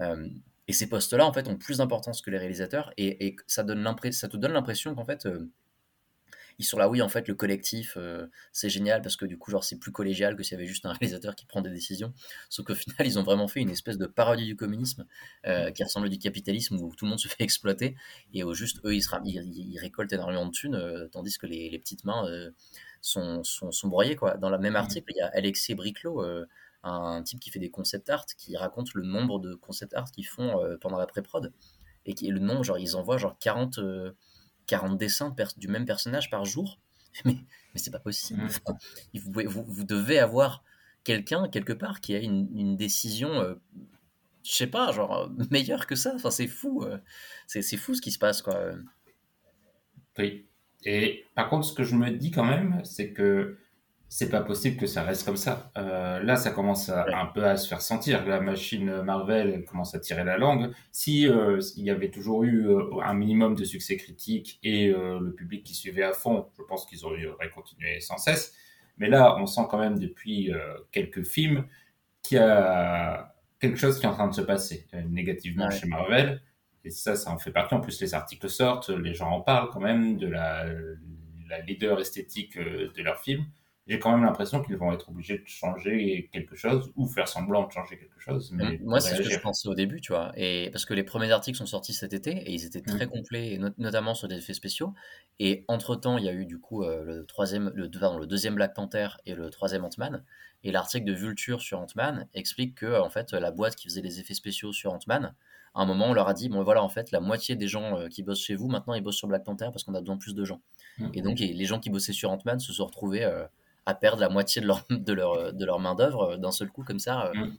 Euh, 0.00 0.28
et 0.68 0.72
ces 0.72 0.88
postes-là, 0.88 1.26
en 1.26 1.32
fait, 1.32 1.48
ont 1.48 1.56
plus 1.56 1.78
d'importance 1.78 2.22
que 2.22 2.30
les 2.30 2.38
réalisateurs, 2.38 2.92
et, 2.96 3.26
et 3.26 3.36
ça, 3.46 3.62
donne 3.64 3.84
ça 4.12 4.28
te 4.28 4.36
donne 4.36 4.52
l'impression 4.52 4.94
qu'en 4.94 5.04
fait, 5.04 5.26
euh, 5.26 5.48
ils 6.58 6.64
sont 6.64 6.78
là, 6.78 6.88
oui, 6.88 7.00
en 7.02 7.08
fait, 7.08 7.28
le 7.28 7.34
collectif, 7.34 7.94
euh, 7.96 8.26
c'est 8.52 8.68
génial, 8.68 9.02
parce 9.02 9.16
que 9.16 9.24
du 9.24 9.38
coup, 9.38 9.50
genre, 9.50 9.64
c'est 9.64 9.78
plus 9.78 9.90
collégial 9.92 10.36
que 10.36 10.42
s'il 10.42 10.52
y 10.52 10.60
avait 10.60 10.66
juste 10.66 10.84
un 10.86 10.92
réalisateur 11.00 11.34
qui 11.34 11.46
prend 11.46 11.60
des 11.62 11.70
décisions. 11.70 12.12
Sauf 12.48 12.66
qu'au 12.66 12.74
final, 12.74 13.06
ils 13.06 13.18
ont 13.18 13.22
vraiment 13.22 13.48
fait 13.48 13.60
une 13.60 13.70
espèce 13.70 13.98
de 13.98 14.06
parodie 14.06 14.46
du 14.46 14.56
communisme, 14.56 15.06
euh, 15.46 15.70
qui 15.70 15.82
ressemble 15.82 16.06
à 16.06 16.10
du 16.10 16.18
capitalisme, 16.18 16.76
où 16.76 16.94
tout 16.94 17.04
le 17.06 17.10
monde 17.10 17.20
se 17.20 17.28
fait 17.28 17.42
exploiter, 17.42 17.96
et 18.34 18.44
où 18.44 18.54
juste, 18.54 18.80
eux, 18.84 18.94
ils, 18.94 19.02
se 19.02 19.10
ra- 19.10 19.22
ils, 19.24 19.36
ils 19.58 19.78
récoltent 19.78 20.12
énormément 20.12 20.46
de 20.46 20.52
thunes, 20.52 20.74
euh, 20.74 21.08
tandis 21.08 21.36
que 21.38 21.46
les, 21.46 21.70
les 21.70 21.78
petites 21.78 22.04
mains 22.04 22.24
sont, 23.00 23.42
sont, 23.44 23.72
sont 23.72 23.88
broyées, 23.88 24.16
quoi. 24.16 24.36
Dans 24.36 24.50
le 24.50 24.58
même 24.58 24.76
article, 24.76 25.12
il 25.14 25.18
y 25.18 25.20
a 25.20 25.28
Alexis 25.34 25.74
Briclot, 25.74 26.22
un 26.82 27.22
type 27.22 27.40
qui 27.40 27.50
fait 27.50 27.58
des 27.58 27.70
concept 27.70 28.10
art, 28.10 28.26
qui 28.36 28.56
raconte 28.56 28.94
le 28.94 29.02
nombre 29.02 29.38
de 29.38 29.54
concept 29.54 29.94
art 29.94 30.10
qu'ils 30.10 30.26
font 30.26 30.60
euh, 30.62 30.76
pendant 30.80 30.98
la 30.98 31.06
pré-prod. 31.06 31.52
Et 32.06 32.14
qui, 32.14 32.26
le 32.28 32.40
nombre, 32.40 32.64
genre, 32.64 32.78
ils 32.78 32.96
envoient 32.96 33.18
genre 33.18 33.36
40, 33.38 33.78
euh, 33.78 34.12
40 34.66 34.98
dessins 34.98 35.34
du 35.56 35.68
même 35.68 35.84
personnage 35.86 36.30
par 36.30 36.44
jour. 36.44 36.78
Mais, 37.26 37.34
mais 37.74 37.80
c'est 37.80 37.90
pas 37.90 37.98
possible. 38.00 38.40
Enfin, 38.44 38.76
vous, 39.14 39.30
pouvez- 39.30 39.44
vous, 39.44 39.64
vous 39.64 39.84
devez 39.84 40.18
avoir 40.18 40.64
quelqu'un, 41.04 41.46
quelque 41.48 41.74
part, 41.74 42.00
qui 42.00 42.14
a 42.14 42.18
une, 42.18 42.48
une 42.58 42.74
décision, 42.76 43.28
euh, 43.34 43.54
je 44.42 44.52
sais 44.52 44.66
pas, 44.66 44.92
genre, 44.92 45.14
euh, 45.18 45.28
meilleure 45.50 45.86
que 45.86 45.94
ça. 45.94 46.12
Enfin, 46.14 46.30
c'est 46.30 46.48
fou. 46.48 46.82
euh. 46.84 46.98
C'est 47.46 47.60
c'est 47.60 47.76
fou 47.76 47.94
ce 47.94 48.00
qui 48.00 48.12
se 48.12 48.18
passe, 48.18 48.40
quoi. 48.40 48.72
Oui. 50.18 50.46
Et 50.84 51.24
par 51.34 51.48
contre, 51.48 51.66
ce 51.66 51.72
que 51.72 51.84
je 51.84 51.94
me 51.94 52.10
dis 52.10 52.30
quand 52.30 52.44
même, 52.44 52.80
c'est 52.84 53.12
que 53.12 53.58
c'est 54.14 54.28
pas 54.28 54.42
possible 54.42 54.76
que 54.76 54.86
ça 54.86 55.04
reste 55.04 55.24
comme 55.24 55.38
ça. 55.38 55.72
Euh, 55.78 56.22
là, 56.22 56.36
ça 56.36 56.50
commence 56.50 56.90
à, 56.90 57.06
un 57.18 57.24
peu 57.24 57.46
à 57.46 57.56
se 57.56 57.66
faire 57.66 57.80
sentir. 57.80 58.26
La 58.26 58.42
machine 58.42 59.00
Marvel 59.00 59.64
commence 59.64 59.94
à 59.94 60.00
tirer 60.00 60.22
la 60.22 60.36
langue. 60.36 60.70
Si 60.90 61.26
euh, 61.26 61.58
il 61.78 61.84
y 61.84 61.90
avait 61.90 62.10
toujours 62.10 62.44
eu 62.44 62.68
euh, 62.68 63.00
un 63.02 63.14
minimum 63.14 63.54
de 63.54 63.64
succès 63.64 63.96
critique 63.96 64.60
et 64.62 64.88
le 64.88 65.32
public 65.34 65.64
qui 65.64 65.72
suivait 65.72 66.02
à 66.02 66.12
fond, 66.12 66.50
je 66.58 66.62
pense 66.62 66.84
qu'ils 66.84 67.06
auraient, 67.06 67.48
continué 67.54 68.00
sans 68.00 68.18
cesse. 68.18 68.54
Mais 68.98 69.08
là, 69.08 69.34
on 69.38 69.46
sent 69.46 69.62
quand 69.70 69.78
même 69.78 69.98
depuis 69.98 70.52
quelques 70.90 71.22
films 71.22 71.64
qu'il 72.22 72.36
y 72.36 72.40
a 72.40 73.34
quelque 73.60 73.78
chose 73.78 73.98
qui 73.98 74.04
est 74.04 74.10
en 74.10 74.14
train 74.14 74.28
de 74.28 74.34
se 74.34 74.42
passer 74.42 74.88
négativement 75.08 75.68
Ouais. 75.68 75.74
chez 75.74 75.86
Marvel. 75.86 76.42
Et 76.84 76.90
ça, 76.90 77.16
ça 77.16 77.30
en 77.30 77.38
fait 77.38 77.50
partie. 77.50 77.74
En 77.74 77.80
plus, 77.80 77.98
les 78.02 78.12
articles 78.12 78.50
sortent, 78.50 78.90
les 78.90 79.14
gens 79.14 79.30
en 79.30 79.40
parlent 79.40 79.70
quand 79.70 79.80
même 79.80 80.18
de 80.18 80.26
la, 80.26 80.66
la 81.48 81.60
leader 81.62 81.98
esthétique 81.98 82.58
de 82.58 83.02
leur 83.02 83.18
film. 83.18 83.46
J'ai 83.88 83.98
quand 83.98 84.12
même 84.12 84.22
l'impression 84.24 84.62
qu'ils 84.62 84.76
vont 84.76 84.92
être 84.92 85.08
obligés 85.08 85.38
de 85.38 85.46
changer 85.46 86.30
quelque 86.32 86.54
chose 86.54 86.92
ou 86.94 87.08
faire 87.08 87.26
semblant 87.26 87.66
de 87.66 87.72
changer 87.72 87.98
quelque 87.98 88.20
chose. 88.20 88.50
Mais 88.52 88.78
Moi, 88.84 89.00
c'est 89.00 89.16
ce 89.16 89.22
que 89.22 89.28
je 89.30 89.38
pensais 89.40 89.68
au 89.68 89.74
début, 89.74 90.00
tu 90.00 90.12
vois. 90.12 90.32
Et 90.36 90.70
parce 90.70 90.84
que 90.84 90.94
les 90.94 91.02
premiers 91.02 91.32
articles 91.32 91.58
sont 91.58 91.66
sortis 91.66 91.92
cet 91.92 92.12
été 92.12 92.30
et 92.30 92.52
ils 92.52 92.64
étaient 92.64 92.80
très 92.80 93.06
Mm. 93.06 93.10
complets, 93.10 93.52
et 93.54 93.58
not- 93.58 93.74
notamment 93.78 94.14
sur 94.14 94.28
des 94.28 94.36
effets 94.36 94.54
spéciaux. 94.54 94.94
Et 95.40 95.64
entre-temps, 95.66 96.16
il 96.16 96.24
y 96.24 96.28
a 96.28 96.32
eu 96.32 96.46
du 96.46 96.60
coup 96.60 96.84
euh, 96.84 97.02
le, 97.02 97.26
troisième, 97.26 97.72
le, 97.74 97.90
pardon, 97.90 98.18
le 98.18 98.26
deuxième 98.28 98.54
Black 98.54 98.72
Panther 98.74 99.08
et 99.26 99.34
le 99.34 99.50
troisième 99.50 99.84
Ant-Man. 99.84 100.22
Et 100.62 100.70
l'article 100.70 101.04
de 101.06 101.12
Vulture 101.14 101.60
sur 101.60 101.80
Ant-Man 101.80 102.28
explique 102.34 102.76
que 102.76 103.00
en 103.00 103.10
fait, 103.10 103.32
la 103.32 103.50
boîte 103.50 103.74
qui 103.74 103.88
faisait 103.88 104.00
les 104.02 104.20
effets 104.20 104.34
spéciaux 104.34 104.72
sur 104.72 104.92
Ant-Man, 104.92 105.34
à 105.74 105.80
un 105.82 105.86
moment, 105.86 106.06
on 106.10 106.12
leur 106.12 106.28
a 106.28 106.34
dit 106.34 106.48
bon, 106.48 106.62
voilà, 106.62 106.84
en 106.84 106.88
fait, 106.88 107.10
la 107.10 107.18
moitié 107.18 107.56
des 107.56 107.66
gens 107.66 107.98
euh, 107.98 108.06
qui 108.06 108.22
bossent 108.22 108.44
chez 108.44 108.54
vous, 108.54 108.68
maintenant, 108.68 108.94
ils 108.94 109.02
bossent 109.02 109.16
sur 109.16 109.26
Black 109.26 109.42
Panther 109.42 109.70
parce 109.72 109.82
qu'on 109.82 109.94
a 109.94 110.00
besoin 110.00 110.14
de 110.14 110.20
plus 110.20 110.36
de 110.36 110.44
gens. 110.44 110.60
Mm. 110.98 111.08
Et 111.14 111.22
donc, 111.22 111.40
et 111.40 111.52
les 111.52 111.64
gens 111.64 111.80
qui 111.80 111.90
bossaient 111.90 112.12
sur 112.12 112.30
Ant-Man 112.30 112.60
se 112.60 112.72
sont 112.72 112.84
retrouvés 112.86 113.24
euh, 113.24 113.44
à 113.86 113.94
perdre 113.94 114.20
la 114.20 114.28
moitié 114.28 114.62
de 114.62 114.66
leur, 114.66 114.84
de 114.90 115.12
leur, 115.12 115.52
de 115.52 115.64
leur 115.64 115.78
main-d'œuvre 115.80 116.32
euh, 116.32 116.36
d'un 116.36 116.52
seul 116.52 116.68
coup, 116.70 116.84
comme 116.84 116.98
ça. 116.98 117.26
euh. 117.26 117.34
Mm. 117.34 117.56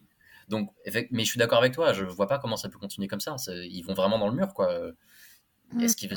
Donc, 0.50 0.72
mais 1.12 1.24
je 1.24 1.30
suis 1.30 1.38
d'accord 1.39 1.60
avec 1.60 1.74
toi, 1.74 1.94
je 1.94 2.03
vois 2.03 2.27
pas 2.27 2.38
comment 2.38 2.58
ça 2.58 2.68
peut 2.70 2.77
continuer 2.77 3.08
comme 3.08 3.22
ça. 3.22 3.38
C'est- 3.38 3.65
Ils 3.68 3.82
vont 3.84 3.94
vraiment 3.94 4.20
dans 4.20 4.27
le 4.27 4.36
mur, 4.36 4.53
quoi. 4.53 4.77
Est-ce 5.80 5.96
qu'il 5.96 6.10
va- 6.10 6.15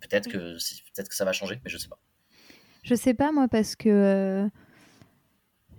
Peut-être 0.00 0.28
que, 0.28 0.54
peut-être 0.94 1.08
que 1.08 1.14
ça 1.14 1.24
va 1.26 1.32
changer, 1.32 1.60
mais 1.64 1.70
je 1.70 1.76
sais 1.76 1.88
pas. 1.88 1.98
Je 2.82 2.94
sais 2.94 3.12
pas 3.14 3.30
moi 3.32 3.46
parce 3.48 3.76
que 3.76 3.88
euh, 3.90 4.48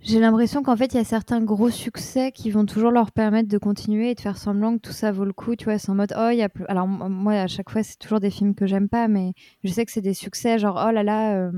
j'ai 0.02 0.18
l'impression 0.18 0.62
qu'en 0.62 0.76
fait 0.76 0.94
il 0.94 0.96
y 0.96 1.00
a 1.00 1.04
certains 1.04 1.42
gros 1.42 1.68
succès 1.68 2.32
qui 2.32 2.50
vont 2.50 2.64
toujours 2.64 2.90
leur 2.90 3.12
permettre 3.12 3.48
de 3.48 3.58
continuer 3.58 4.10
et 4.10 4.14
de 4.14 4.20
faire 4.20 4.38
semblant 4.38 4.76
que 4.76 4.80
tout 4.80 4.92
ça 4.92 5.12
vaut 5.12 5.26
le 5.26 5.32
coup, 5.32 5.56
tu 5.56 5.64
vois, 5.64 5.78
c'est 5.78 5.90
en 5.90 5.94
mode 5.94 6.14
oh 6.18 6.28
il 6.32 6.38
y 6.38 6.42
a 6.42 6.48
plus... 6.48 6.64
alors 6.68 6.86
moi 6.88 7.34
à 7.34 7.46
chaque 7.46 7.70
fois 7.70 7.82
c'est 7.82 7.98
toujours 7.98 8.20
des 8.20 8.30
films 8.30 8.54
que 8.54 8.66
j'aime 8.66 8.88
pas 8.88 9.08
mais 9.08 9.32
je 9.62 9.70
sais 9.70 9.84
que 9.84 9.92
c'est 9.92 10.00
des 10.00 10.14
succès 10.14 10.58
genre 10.58 10.82
oh 10.86 10.90
là 10.90 11.02
là 11.02 11.36
euh, 11.36 11.52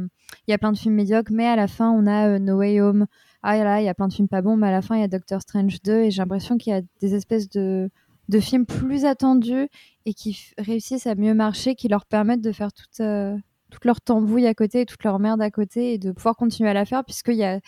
il 0.48 0.50
y 0.50 0.54
a 0.54 0.58
plein 0.58 0.72
de 0.72 0.78
films 0.78 0.94
médiocres 0.94 1.30
mais 1.32 1.46
à 1.46 1.56
la 1.56 1.68
fin 1.68 1.90
on 1.90 2.06
a 2.06 2.28
euh, 2.28 2.38
No 2.38 2.58
Way 2.58 2.80
Home. 2.80 3.06
Ah 3.44 3.56
là 3.56 3.64
là, 3.64 3.80
il 3.80 3.84
y 3.84 3.88
a 3.88 3.94
plein 3.94 4.08
de 4.08 4.12
films 4.12 4.28
pas 4.28 4.42
bons 4.42 4.56
mais 4.56 4.68
à 4.68 4.72
la 4.72 4.82
fin 4.82 4.96
il 4.96 5.00
y 5.00 5.04
a 5.04 5.08
Doctor 5.08 5.40
Strange 5.40 5.80
2 5.82 5.92
et 5.92 6.10
j'ai 6.10 6.20
l'impression 6.20 6.58
qu'il 6.58 6.72
y 6.72 6.76
a 6.76 6.82
des 7.00 7.14
espèces 7.14 7.48
de 7.48 7.90
de 8.28 8.40
films 8.40 8.66
plus 8.66 9.04
attendus 9.04 9.68
et 10.04 10.14
qui 10.14 10.52
réussissent 10.58 11.06
à 11.06 11.14
mieux 11.14 11.34
marcher 11.34 11.74
qui 11.74 11.88
leur 11.88 12.06
permettent 12.06 12.40
de 12.40 12.52
faire 12.52 12.72
toute 12.72 13.00
euh, 13.00 13.36
toute 13.70 13.84
leur 13.84 14.00
tambouille 14.00 14.46
à 14.46 14.54
côté, 14.54 14.84
toute 14.86 15.02
leur 15.02 15.18
merde 15.18 15.40
à 15.40 15.50
côté 15.50 15.94
et 15.94 15.98
de 15.98 16.12
pouvoir 16.12 16.36
continuer 16.36 16.70
à 16.70 16.74
la 16.74 16.84
faire 16.84 17.04
puisqu'il 17.04 17.36
y 17.36 17.44
a 17.44 17.58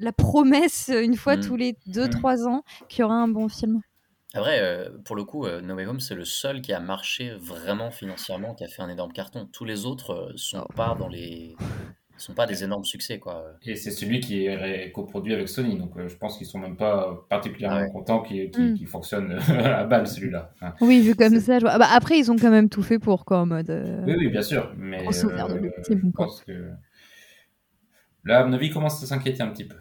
la 0.00 0.12
promesse 0.12 0.88
euh, 0.90 1.02
une 1.02 1.16
fois 1.16 1.36
Mm. 1.36 1.40
tous 1.40 1.56
les 1.56 1.72
Mm. 1.86 1.92
2-3 1.92 2.46
ans 2.48 2.62
qu'il 2.88 3.00
y 3.00 3.04
aura 3.04 3.14
un 3.14 3.28
bon 3.28 3.48
film. 3.48 3.80
Après, 4.34 4.60
euh, 4.60 4.90
pour 5.04 5.16
le 5.16 5.24
coup, 5.24 5.44
euh, 5.46 5.60
No 5.60 5.74
Way 5.74 5.86
Home, 5.86 6.00
c'est 6.00 6.14
le 6.14 6.24
seul 6.24 6.62
qui 6.62 6.72
a 6.72 6.78
marché 6.80 7.32
vraiment 7.40 7.90
financièrement, 7.90 8.54
qui 8.54 8.62
a 8.64 8.68
fait 8.68 8.80
un 8.82 8.88
énorme 8.88 9.12
carton. 9.12 9.48
Tous 9.52 9.64
les 9.64 9.86
autres 9.86 10.10
euh, 10.12 10.32
sont 10.36 10.64
pas 10.76 10.94
dans 10.94 11.08
les, 11.08 11.56
sont 12.16 12.34
pas 12.34 12.46
des 12.46 12.62
énormes 12.62 12.84
succès, 12.84 13.18
quoi. 13.18 13.44
Et 13.64 13.74
c'est 13.74 13.90
celui 13.90 14.20
qui 14.20 14.46
est 14.46 14.92
coproduit 14.92 15.34
avec 15.34 15.48
Sony, 15.48 15.76
donc 15.78 15.96
euh, 15.96 16.06
je 16.06 16.16
pense 16.16 16.38
qu'ils 16.38 16.46
sont 16.46 16.60
même 16.60 16.76
pas 16.76 17.26
particulièrement 17.28 17.78
Ah 17.78 17.82
ouais. 17.82 17.90
contents 17.92 18.22
qu'il 18.22 18.52
Mm. 18.56 18.86
fonctionne 18.86 19.32
à 19.64 19.82
balle 19.84 20.06
celui-là. 20.06 20.52
Hein. 20.60 20.74
Oui, 20.80 21.00
vu 21.00 21.16
comme 21.16 21.40
ça. 21.40 21.58
je 21.58 21.64
vois- 21.64 21.72
ah 21.72 21.78
bah, 21.78 21.88
après, 21.92 22.16
ils 22.16 22.30
ont 22.30 22.36
quand 22.36 22.50
même 22.52 22.68
tout 22.68 22.84
fait 22.84 23.00
pour, 23.00 23.24
quoi, 23.24 23.40
en 23.40 23.46
mode. 23.46 23.70
euh, 23.70 24.04
Oui, 24.06 24.14
oui, 24.16 24.28
bien 24.28 24.42
sûr, 24.42 24.72
mais 24.76 24.98
de 25.08 25.26
euh, 25.26 25.60
l'ultime, 25.60 26.00
je 26.04 26.10
pense 26.12 26.40
que 26.44 26.70
là, 28.24 28.40
à 28.40 28.44
mon 28.44 28.52
avis, 28.52 28.70
commence 28.70 29.02
à 29.02 29.06
s'inquiéter 29.06 29.42
un 29.42 29.48
petit 29.48 29.64
peu. 29.64 29.76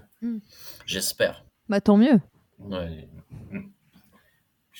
J'espère. 0.85 1.43
Bah, 1.67 1.81
tant 1.81 1.97
mieux. 1.97 2.19
Ouais. 2.59 3.07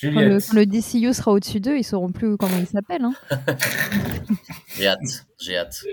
Quand 0.01 0.11
le, 0.11 0.39
quand 0.39 0.53
le 0.55 0.65
DCU 0.65 1.13
sera 1.13 1.31
au-dessus 1.31 1.59
d'eux, 1.59 1.77
ils 1.77 1.83
sauront 1.83 2.11
plus 2.11 2.37
comment 2.37 2.57
ils 2.57 2.67
s'appellent. 2.67 3.03
Hein. 3.03 3.13
J'ai 4.77 4.87
hâte, 4.87 5.25
j'ai 5.39 5.57
hâte. 5.57 5.83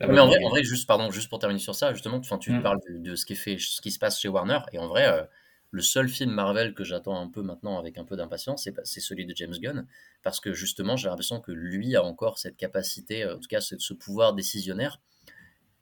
Mais 0.00 0.18
en 0.20 0.26
vrai, 0.26 0.36
en 0.44 0.50
vrai, 0.50 0.62
juste, 0.64 0.86
pardon, 0.86 1.10
juste 1.10 1.30
pour 1.30 1.38
terminer 1.38 1.60
sur 1.60 1.74
ça, 1.74 1.94
justement, 1.94 2.18
enfin, 2.18 2.36
tu 2.36 2.52
Mm. 2.52 2.62
parles 2.62 2.78
de, 2.90 2.98
de 2.98 3.16
ce, 3.16 3.24
qui 3.24 3.32
est 3.32 3.36
fait, 3.36 3.56
ce 3.58 3.80
qui 3.80 3.90
se 3.90 3.98
passe 3.98 4.20
chez 4.20 4.28
Warner, 4.28 4.58
et 4.72 4.78
en 4.78 4.86
vrai, 4.86 5.08
euh, 5.08 5.22
le 5.70 5.80
seul 5.80 6.08
film 6.10 6.30
Marvel 6.32 6.74
que 6.74 6.84
j'attends 6.84 7.18
un 7.18 7.28
peu 7.30 7.40
maintenant 7.42 7.78
avec 7.78 7.96
un 7.96 8.04
peu 8.04 8.16
d'impatience, 8.16 8.68
c'est 8.84 9.00
celui 9.00 9.24
de 9.24 9.34
James 9.34 9.54
Gunn, 9.58 9.86
parce 10.22 10.40
que 10.40 10.52
justement, 10.52 10.96
j'ai 10.98 11.08
l'impression 11.08 11.40
que 11.40 11.52
lui 11.52 11.96
a 11.96 12.04
encore 12.04 12.38
cette 12.38 12.58
capacité, 12.58 13.22
euh, 13.22 13.36
en 13.36 13.38
tout 13.38 13.48
cas, 13.48 13.62
ce, 13.62 13.76
ce 13.78 13.94
pouvoir 13.94 14.34
décisionnaire, 14.34 15.00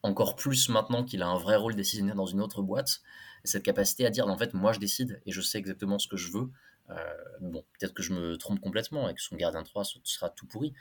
encore 0.02 0.36
plus 0.36 0.68
maintenant 0.68 1.04
qu'il 1.04 1.22
a 1.22 1.28
un 1.28 1.38
vrai 1.38 1.56
rôle 1.56 1.74
décisionnaire 1.74 2.14
dans 2.14 2.26
une 2.26 2.40
autre 2.40 2.62
boîte, 2.62 3.00
cette 3.44 3.62
capacité 3.62 4.06
à 4.06 4.10
dire, 4.10 4.28
en 4.28 4.36
fait, 4.36 4.54
moi 4.54 4.72
je 4.72 4.78
décide 4.80 5.20
et 5.26 5.32
je 5.32 5.40
sais 5.40 5.58
exactement 5.58 5.98
ce 5.98 6.08
que 6.08 6.16
je 6.16 6.30
veux. 6.32 6.50
Euh, 6.92 7.48
bon, 7.50 7.62
peut-être 7.78 7.94
que 7.94 8.02
je 8.02 8.12
me 8.12 8.36
trompe 8.36 8.60
complètement 8.60 9.08
et 9.08 9.14
que 9.14 9.20
son 9.20 9.36
Gardien 9.36 9.62
3 9.62 9.84
ce 9.84 9.98
sera 10.04 10.28
tout 10.28 10.46
pourri, 10.46 10.72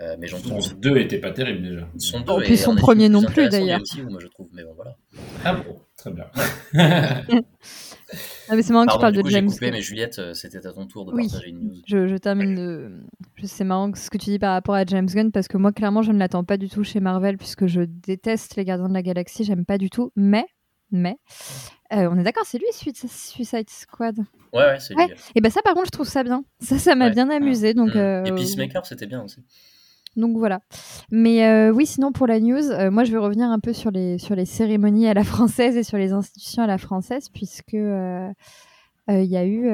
euh, 0.00 0.16
mais 0.18 0.26
j'en. 0.26 0.38
Son 0.38 0.74
2 0.74 0.96
était 0.96 1.18
pas 1.18 1.30
terrible 1.30 1.62
déjà. 1.62 1.88
Son 1.98 2.18
En 2.28 2.38
deux 2.38 2.44
plus, 2.44 2.52
est 2.54 2.56
son 2.56 2.74
premier 2.76 3.08
non 3.08 3.22
plus 3.22 3.48
d'ailleurs. 3.48 3.80
Moi 4.08 4.18
je 4.20 4.26
trouve, 4.28 4.48
mais 4.52 4.64
bon 4.64 4.72
voilà. 4.74 4.96
Ah 5.44 5.54
bon, 5.54 5.80
très 5.96 6.10
bien. 6.10 6.26
Ah, 8.50 8.56
mais 8.56 8.62
c'est 8.62 8.72
marrant 8.72 8.86
que 8.86 8.92
tu 8.94 8.98
parles 8.98 9.12
de 9.14 9.28
James 9.28 9.46
coupé, 9.50 9.66
Gunn. 9.66 9.74
mais 9.74 9.82
Juliette, 9.82 10.18
euh, 10.18 10.32
c'était 10.32 10.66
à 10.66 10.72
ton 10.72 10.86
tour 10.86 11.04
de 11.04 11.12
Oui. 11.12 11.28
partager 11.28 11.50
une 11.50 11.58
news. 11.60 11.74
Je, 11.86 12.06
je 12.08 12.16
termine 12.16 12.54
de. 12.54 12.90
je- 13.34 13.44
C'est 13.44 13.64
marrant 13.64 13.92
ce 13.94 14.08
que 14.08 14.16
tu 14.16 14.30
dis 14.30 14.38
par 14.38 14.54
rapport 14.54 14.74
à 14.74 14.86
James 14.86 15.04
Gunn 15.06 15.30
parce 15.30 15.46
que 15.48 15.58
moi, 15.58 15.72
clairement, 15.72 16.00
je 16.00 16.12
ne 16.12 16.18
l'attends 16.18 16.44
pas 16.44 16.56
du 16.56 16.70
tout 16.70 16.82
chez 16.84 17.00
Marvel 17.00 17.36
puisque 17.36 17.66
je 17.66 17.82
déteste 17.82 18.56
les 18.56 18.64
Gardiens 18.64 18.88
de 18.88 18.94
la 18.94 19.02
Galaxie. 19.02 19.44
J'aime 19.44 19.66
pas 19.66 19.76
du 19.76 19.90
tout. 19.90 20.10
Mais, 20.16 20.46
mais, 20.90 21.16
euh, 21.92 22.08
on 22.10 22.18
est 22.18 22.22
d'accord, 22.22 22.44
c'est 22.46 22.58
lui 22.58 22.66
Suicide 22.72 23.68
Squad. 23.70 24.18
Ouais, 24.52 24.60
ouais, 24.64 24.80
c'est 24.80 24.94
lui. 24.94 25.02
Ouais. 25.04 25.14
Et 25.34 25.40
ben 25.40 25.50
ça, 25.50 25.60
par 25.62 25.74
contre, 25.74 25.86
je 25.86 25.90
trouve 25.92 26.08
ça 26.08 26.22
bien. 26.24 26.44
Ça, 26.60 26.78
ça 26.78 26.94
m'a 26.94 27.06
Ouais. 27.06 27.10
bien 27.12 27.28
amusé. 27.30 27.74
Donc, 27.74 27.94
Mm. 27.94 27.98
euh, 27.98 28.24
Et 28.24 28.32
Peacemaker, 28.32 28.84
c'était 28.86 29.06
bien 29.06 29.22
aussi. 29.22 29.42
donc 30.16 30.36
voilà. 30.36 30.60
Mais 31.10 31.46
euh, 31.46 31.70
oui, 31.70 31.86
sinon 31.86 32.10
pour 32.12 32.26
la 32.26 32.40
news, 32.40 32.70
euh, 32.72 32.90
moi 32.90 33.04
je 33.04 33.12
vais 33.12 33.18
revenir 33.18 33.48
un 33.50 33.60
peu 33.60 33.72
sur 33.72 33.90
les, 33.90 34.18
sur 34.18 34.34
les 34.34 34.46
cérémonies 34.46 35.06
à 35.06 35.14
la 35.14 35.22
française 35.24 35.76
et 35.76 35.82
sur 35.84 35.96
les 35.98 36.12
institutions 36.12 36.62
à 36.62 36.66
la 36.66 36.78
française, 36.78 37.28
puisque 37.32 37.74
euh, 37.74 38.28
il 39.08 39.24
y 39.24 39.36
a 39.36 39.44
eu, 39.46 39.70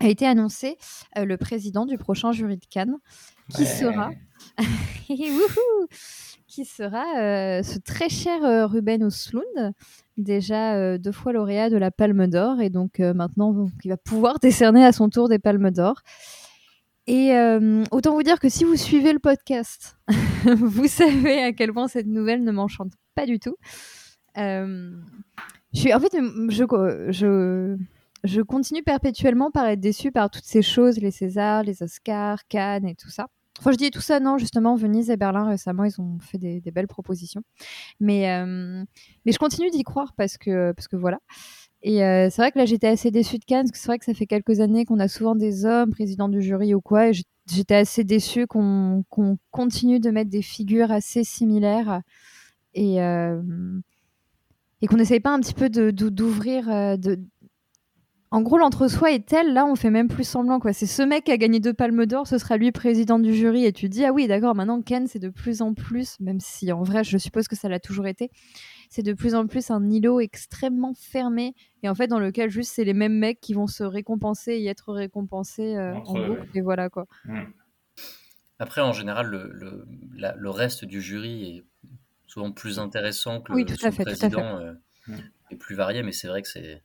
a 0.00 0.08
été 0.08 0.26
annoncé 0.26 0.76
le 1.16 1.36
président 1.36 1.84
du 1.86 1.98
prochain 1.98 2.32
jury 2.32 2.56
de 2.58 2.66
Cannes, 2.70 2.96
qui 3.54 3.62
Ouais. 3.62 3.66
sera, 3.66 4.10
qui 6.54 6.64
sera 6.64 7.04
euh, 7.18 7.64
ce 7.64 7.80
très 7.80 8.08
cher 8.08 8.44
euh, 8.44 8.66
Ruben 8.66 9.02
Östlund, 9.02 9.72
déjà 10.16 10.74
euh, 10.76 10.98
deux 10.98 11.10
fois 11.10 11.32
lauréat 11.32 11.68
de 11.68 11.76
la 11.76 11.90
Palme 11.90 12.28
d'Or, 12.28 12.60
et 12.60 12.70
donc 12.70 13.00
maintenant 13.00 13.66
il 13.82 13.88
va 13.88 13.96
pouvoir 13.96 14.38
décerner 14.38 14.84
à 14.84 14.92
son 14.92 15.08
tour 15.08 15.28
des 15.28 15.40
Palmes 15.40 15.70
d'Or. 15.70 16.02
Et 17.06 17.32
autant 17.90 18.14
vous 18.14 18.22
dire 18.22 18.38
que 18.40 18.48
si 18.48 18.64
vous 18.64 18.76
suivez 18.76 19.12
le 19.12 19.18
podcast, 19.18 19.98
vous 20.46 20.86
savez 20.86 21.42
à 21.42 21.52
quel 21.52 21.72
point 21.72 21.88
cette 21.88 22.06
nouvelle 22.06 22.42
ne 22.44 22.52
m'enchante 22.52 22.92
pas 23.14 23.26
du 23.26 23.38
tout. 23.38 23.56
Je 24.36 24.94
suis, 25.74 25.92
en 25.92 26.00
fait, 26.00 26.16
je, 26.48 26.64
je, 27.10 27.76
je 28.22 28.40
continue 28.40 28.82
perpétuellement 28.82 29.50
par 29.50 29.66
être 29.66 29.80
déçue 29.80 30.12
par 30.12 30.30
toutes 30.30 30.44
ces 30.44 30.62
choses, 30.62 30.98
les 30.98 31.10
Césars, 31.10 31.64
les 31.64 31.82
Oscars, 31.82 32.46
Cannes 32.48 32.86
et 32.86 32.94
tout 32.94 33.10
ça. 33.10 33.26
Enfin, 33.60 33.70
je 33.70 33.76
dis 33.76 33.90
tout 33.90 34.00
ça, 34.00 34.18
non, 34.18 34.36
justement, 34.36 34.74
Venise 34.74 35.10
et 35.10 35.16
Berlin 35.16 35.46
récemment, 35.48 35.84
ils 35.84 36.00
ont 36.00 36.18
fait 36.18 36.38
des, 36.38 36.60
belles 36.72 36.88
propositions. 36.88 37.42
Mais, 38.00 38.30
euh, 38.30 38.84
mais 39.24 39.32
je 39.32 39.38
continue 39.38 39.70
d'y 39.70 39.84
croire 39.84 40.12
parce 40.16 40.36
que, 40.38 40.72
parce 40.72 40.88
que 40.88 40.96
voilà. 40.96 41.20
Et 41.82 42.02
euh, 42.02 42.28
c'est 42.30 42.42
vrai 42.42 42.50
que 42.50 42.58
là, 42.58 42.64
j'étais 42.64 42.88
assez 42.88 43.10
déçue 43.10 43.38
de 43.38 43.44
Cannes, 43.44 43.66
parce 43.66 43.72
que 43.72 43.78
c'est 43.78 43.86
vrai 43.86 43.98
que 43.98 44.04
ça 44.06 44.14
fait 44.14 44.26
quelques 44.26 44.60
années 44.60 44.84
qu'on 44.84 44.98
a 44.98 45.08
souvent 45.08 45.36
des 45.36 45.66
hommes 45.66 45.90
présidents 45.90 46.28
du 46.28 46.42
jury 46.42 46.74
ou 46.74 46.80
quoi, 46.80 47.10
et 47.10 47.12
j'étais 47.46 47.76
assez 47.76 48.04
déçue 48.04 48.46
qu'on 48.46 49.04
qu'on 49.10 49.38
continue 49.50 50.00
de 50.00 50.10
mettre 50.10 50.30
des 50.30 50.42
figures 50.42 50.90
assez 50.90 51.24
similaires 51.24 52.00
et, 52.72 53.02
euh, 53.02 53.40
et 54.80 54.86
qu'on 54.86 54.96
n'essaye 54.96 55.20
pas 55.20 55.32
un 55.32 55.40
petit 55.40 55.54
peu 55.54 55.68
d'ouvrir. 55.68 56.66
de, 56.98 57.20
En 58.34 58.42
gros, 58.42 58.58
l'entre-soi 58.58 59.12
est 59.12 59.24
tel, 59.24 59.52
là, 59.54 59.64
on 59.64 59.76
fait 59.76 59.90
même 59.90 60.08
plus 60.08 60.24
semblant. 60.26 60.58
quoi. 60.58 60.72
C'est 60.72 60.86
ce 60.86 61.02
mec 61.02 61.22
qui 61.22 61.30
a 61.30 61.36
gagné 61.36 61.60
deux 61.60 61.72
palmes 61.72 62.04
d'or, 62.04 62.26
ce 62.26 62.36
sera 62.36 62.56
lui 62.56 62.72
président 62.72 63.20
du 63.20 63.32
jury, 63.32 63.64
et 63.64 63.72
tu 63.72 63.88
dis, 63.88 64.04
ah 64.04 64.12
oui, 64.12 64.26
d'accord, 64.26 64.56
maintenant, 64.56 64.82
Ken, 64.82 65.06
c'est 65.06 65.20
de 65.20 65.28
plus 65.28 65.62
en 65.62 65.72
plus, 65.72 66.18
même 66.18 66.40
si 66.40 66.72
en 66.72 66.82
vrai, 66.82 67.04
je 67.04 67.16
suppose 67.16 67.46
que 67.46 67.54
ça 67.54 67.68
l'a 67.68 67.78
toujours 67.78 68.08
été, 68.08 68.32
c'est 68.90 69.02
de 69.02 69.12
plus 69.12 69.36
en 69.36 69.46
plus 69.46 69.70
un 69.70 69.88
îlot 69.88 70.18
extrêmement 70.18 70.94
fermé, 70.94 71.54
et 71.84 71.88
en 71.88 71.94
fait, 71.94 72.08
dans 72.08 72.18
lequel 72.18 72.50
juste 72.50 72.72
c'est 72.74 72.82
les 72.82 72.92
mêmes 72.92 73.16
mecs 73.16 73.40
qui 73.40 73.54
vont 73.54 73.68
se 73.68 73.84
récompenser 73.84 74.54
et 74.54 74.66
être 74.66 74.92
récompensés 74.92 75.76
euh, 75.76 75.94
Entre 75.94 76.10
en 76.10 76.28
ouais. 76.30 76.38
et 76.54 76.60
voilà 76.60 76.88
quoi. 76.90 77.06
Mm. 77.26 77.42
Après, 78.58 78.80
en 78.80 78.92
général, 78.92 79.26
le, 79.28 79.48
le, 79.52 79.86
la- 80.16 80.34
le 80.36 80.50
reste 80.50 80.84
du 80.84 81.00
jury 81.00 81.58
est 81.58 81.64
souvent 82.26 82.50
plus 82.50 82.80
intéressant 82.80 83.40
que 83.40 83.52
Oui, 83.52 83.64
le 83.64 83.76
tout 83.76 83.86
à 83.86 83.92
fait, 83.92 84.02
tout 84.04 84.10
à 84.10 84.14
fait. 84.14 84.28
président 84.28 84.58
euh, 84.58 84.72
est 85.52 85.56
plus 85.56 85.76
varié, 85.76 86.02
mais 86.02 86.10
c'est 86.12 86.26
vrai 86.26 86.42
que 86.42 86.48
c'est 86.48 86.82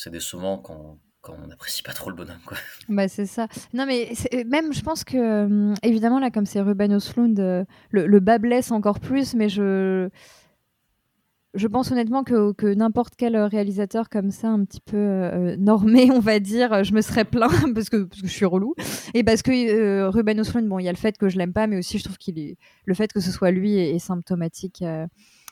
c'est 0.00 0.10
décevant 0.10 0.56
quand, 0.58 0.98
quand 1.20 1.36
on 1.42 1.46
n'apprécie 1.46 1.82
pas 1.82 1.92
trop 1.92 2.10
le 2.10 2.16
bonhomme. 2.16 2.40
Quoi. 2.46 2.56
Bah, 2.88 3.08
c'est 3.08 3.26
ça. 3.26 3.48
Non, 3.74 3.84
mais 3.86 4.12
même, 4.46 4.72
je 4.72 4.80
pense 4.80 5.04
que, 5.04 5.16
euh, 5.16 5.74
évidemment, 5.82 6.18
là, 6.18 6.30
comme 6.30 6.46
c'est 6.46 6.60
Ruben 6.60 6.92
Östlund, 6.92 7.38
euh, 7.38 7.64
le, 7.90 8.06
le 8.06 8.20
bas 8.20 8.38
blesse 8.38 8.72
encore 8.72 9.00
plus, 9.00 9.34
mais 9.34 9.48
je. 9.48 10.08
Je 11.52 11.66
pense 11.66 11.90
honnêtement 11.90 12.22
que, 12.22 12.52
que 12.52 12.72
n'importe 12.72 13.14
quel 13.16 13.36
réalisateur 13.36 14.08
comme 14.08 14.30
ça, 14.30 14.50
un 14.50 14.64
petit 14.64 14.80
peu 14.80 14.96
euh, 14.96 15.56
normé, 15.58 16.08
on 16.12 16.20
va 16.20 16.38
dire, 16.38 16.84
je 16.84 16.94
me 16.94 17.00
serais 17.00 17.24
plaint 17.24 17.50
parce 17.74 17.88
que, 17.90 18.08
je 18.22 18.28
suis 18.28 18.44
relou. 18.44 18.76
Et 19.14 19.24
parce 19.24 19.42
que 19.42 19.50
euh, 19.50 20.08
Ruben 20.10 20.38
Östlund, 20.38 20.68
bon, 20.68 20.78
il 20.78 20.84
y 20.84 20.88
a 20.88 20.92
le 20.92 20.96
fait 20.96 21.18
que 21.18 21.28
je 21.28 21.38
l'aime 21.38 21.52
pas, 21.52 21.66
mais 21.66 21.76
aussi 21.76 21.98
je 21.98 22.04
trouve 22.04 22.18
qu'il. 22.18 22.54
Le 22.84 22.94
fait 22.94 23.12
que 23.12 23.18
ce 23.18 23.32
soit 23.32 23.50
lui 23.50 23.76
est, 23.76 23.98
symptomatique 23.98 24.82
euh, 24.82 25.08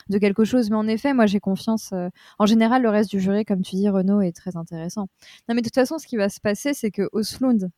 de 0.09 0.19
quelque 0.19 0.45
chose. 0.45 0.71
Mais 0.71 0.77
en 0.77 0.89
effet, 0.89 1.15
moi 1.15 1.27
j'ai 1.27 1.41
confiance. 1.41 1.91
euh, 1.93 2.09
En 2.39 2.47
général, 2.47 2.83
le 2.83 2.91
reste 2.91 3.11
du 3.11 3.21
jury, 3.21 3.45
comme 3.45 3.63
tu 3.63 3.77
dis, 3.77 3.89
Renaud, 3.89 4.21
est 4.21 4.33
très 4.37 4.57
intéressant. 4.57 5.09
Non, 5.49 5.55
mais 5.55 5.63
de 5.63 5.67
toute 5.67 5.75
façon, 5.75 5.99
ce 5.99 6.07
qui 6.07 6.17
va 6.17 6.29
se 6.29 6.41
passer, 6.41 6.75
c'est 6.75 6.91
que 6.91 7.09
Östlund 7.15 7.71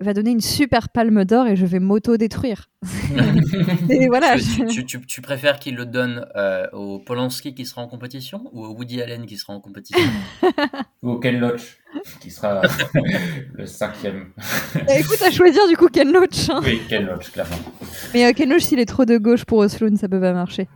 va 0.00 0.14
donner 0.14 0.30
une 0.32 0.40
super 0.40 0.88
palme 0.88 1.24
d'or 1.24 1.46
et 1.46 1.54
je 1.54 1.64
vais 1.64 1.78
m'auto-détruire. 1.78 2.70
et 3.88 4.08
voilà. 4.08 4.34
tu, 4.36 4.42
je- 4.42 4.64
tu, 4.64 4.84
tu- 4.84 5.06
tu 5.06 5.20
préfères 5.20 5.60
qu'il 5.60 5.76
le 5.76 5.86
donne 5.86 6.26
euh, 6.34 6.66
au 6.72 6.98
Polanski 6.98 7.54
qui 7.54 7.64
sera 7.66 7.82
en 7.82 7.86
compétition 7.88 8.50
ou 8.52 8.64
au 8.64 8.74
Woody 8.74 9.00
Allen 9.00 9.26
qui 9.26 9.36
sera 9.36 9.52
en 9.52 9.60
compétition? 9.60 10.02
Ou 11.02 11.18
Ken 11.18 11.38
Loach, 11.38 11.78
qui 12.20 12.30
sera 12.32 12.62
le 13.54 13.66
cinquième. 13.66 14.32
Bah, 14.74 14.98
écoute, 14.98 15.20
à 15.22 15.30
choisir 15.30 15.66
du 15.68 15.76
coup 15.76 15.86
Ken 15.88 16.10
Loach. 16.12 16.48
hein. 16.50 16.60
Oui, 16.64 16.80
Ken 16.88 17.06
Loach, 17.06 17.30
clairement. 17.30 17.56
Mais 18.14 18.24
euh, 18.26 18.32
Ken 18.32 18.48
Loach, 18.50 18.62
s'il 18.62 18.80
est 18.80 18.86
trop 18.86 19.04
de 19.04 19.18
gauche 19.18 19.44
pour 19.44 19.62
Östlund, 19.62 19.96
ça 19.98 20.08
peut 20.08 20.20
pas 20.20 20.32
marcher. 20.32 20.68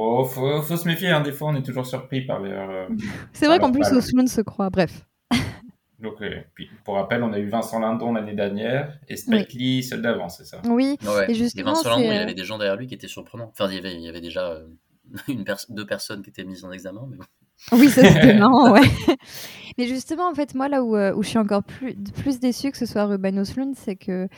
Oh, 0.00 0.24
faut, 0.24 0.62
faut 0.62 0.76
se 0.76 0.86
méfier, 0.86 1.08
hein, 1.10 1.20
des 1.22 1.32
fois 1.32 1.48
on 1.48 1.56
est 1.56 1.62
toujours 1.62 1.86
surpris 1.86 2.20
par 2.22 2.40
les. 2.40 2.50
euh, 2.52 2.86
C'est 3.32 3.46
vrai 3.46 3.58
qu'en 3.58 3.72
plus. 3.72 3.84
Östlund 3.92 4.28
se 4.28 4.40
croit. 4.40 4.70
Bref. 4.70 5.04
Donc, 5.98 6.22
euh, 6.22 6.30
puis, 6.54 6.70
pour 6.84 6.94
rappel, 6.94 7.24
on 7.24 7.32
a 7.32 7.38
eu 7.40 7.48
Vincent 7.48 7.80
Lindon 7.80 8.12
l'année 8.12 8.34
dernière 8.34 8.96
et 9.08 9.16
Spike 9.16 9.52
Lee 9.54 9.82
celle 9.82 10.00
d'avant, 10.02 10.28
c'est 10.28 10.44
ça? 10.44 10.62
Oui. 10.66 10.96
Ouais. 11.04 11.28
Et 11.30 11.34
justement, 11.34 11.72
Vincent 11.72 11.90
Lindon, 11.96 12.02
il 12.12 12.16
euh, 12.16 12.22
avait 12.22 12.34
des 12.34 12.44
gens 12.44 12.56
derrière 12.58 12.76
lui 12.76 12.86
qui 12.86 12.94
étaient 12.94 13.08
surprenants. 13.08 13.50
Enfin, 13.52 13.68
il 13.68 13.74
y 13.74 13.78
avait, 13.78 13.94
il 13.94 14.02
y 14.02 14.08
avait 14.08 14.20
déjà 14.20 14.48
euh, 14.52 14.66
une 15.28 15.42
pers- 15.44 15.66
deux 15.70 15.86
personnes 15.86 16.22
qui 16.22 16.30
étaient 16.30 16.44
mises 16.44 16.64
en 16.64 16.70
examen. 16.70 17.04
Mais 17.10 17.16
bon. 17.16 17.24
Oui, 17.72 17.88
ça 17.88 18.02
c'était 18.08 18.34
marrant, 18.38 18.70
ouais. 18.72 18.86
Mais 19.76 19.88
justement, 19.88 20.28
en 20.28 20.34
fait, 20.34 20.54
moi, 20.54 20.68
là 20.68 20.84
où, 20.84 20.96
où 20.96 21.22
je 21.24 21.28
suis 21.28 21.38
encore 21.38 21.64
plus, 21.64 21.96
plus 21.96 22.38
déçue 22.38 22.70
que 22.70 22.78
ce 22.78 22.86
soit 22.86 23.04
Ruben 23.06 23.36
Östlund, 23.40 23.74
c'est 23.76 23.96
que, 23.96 24.28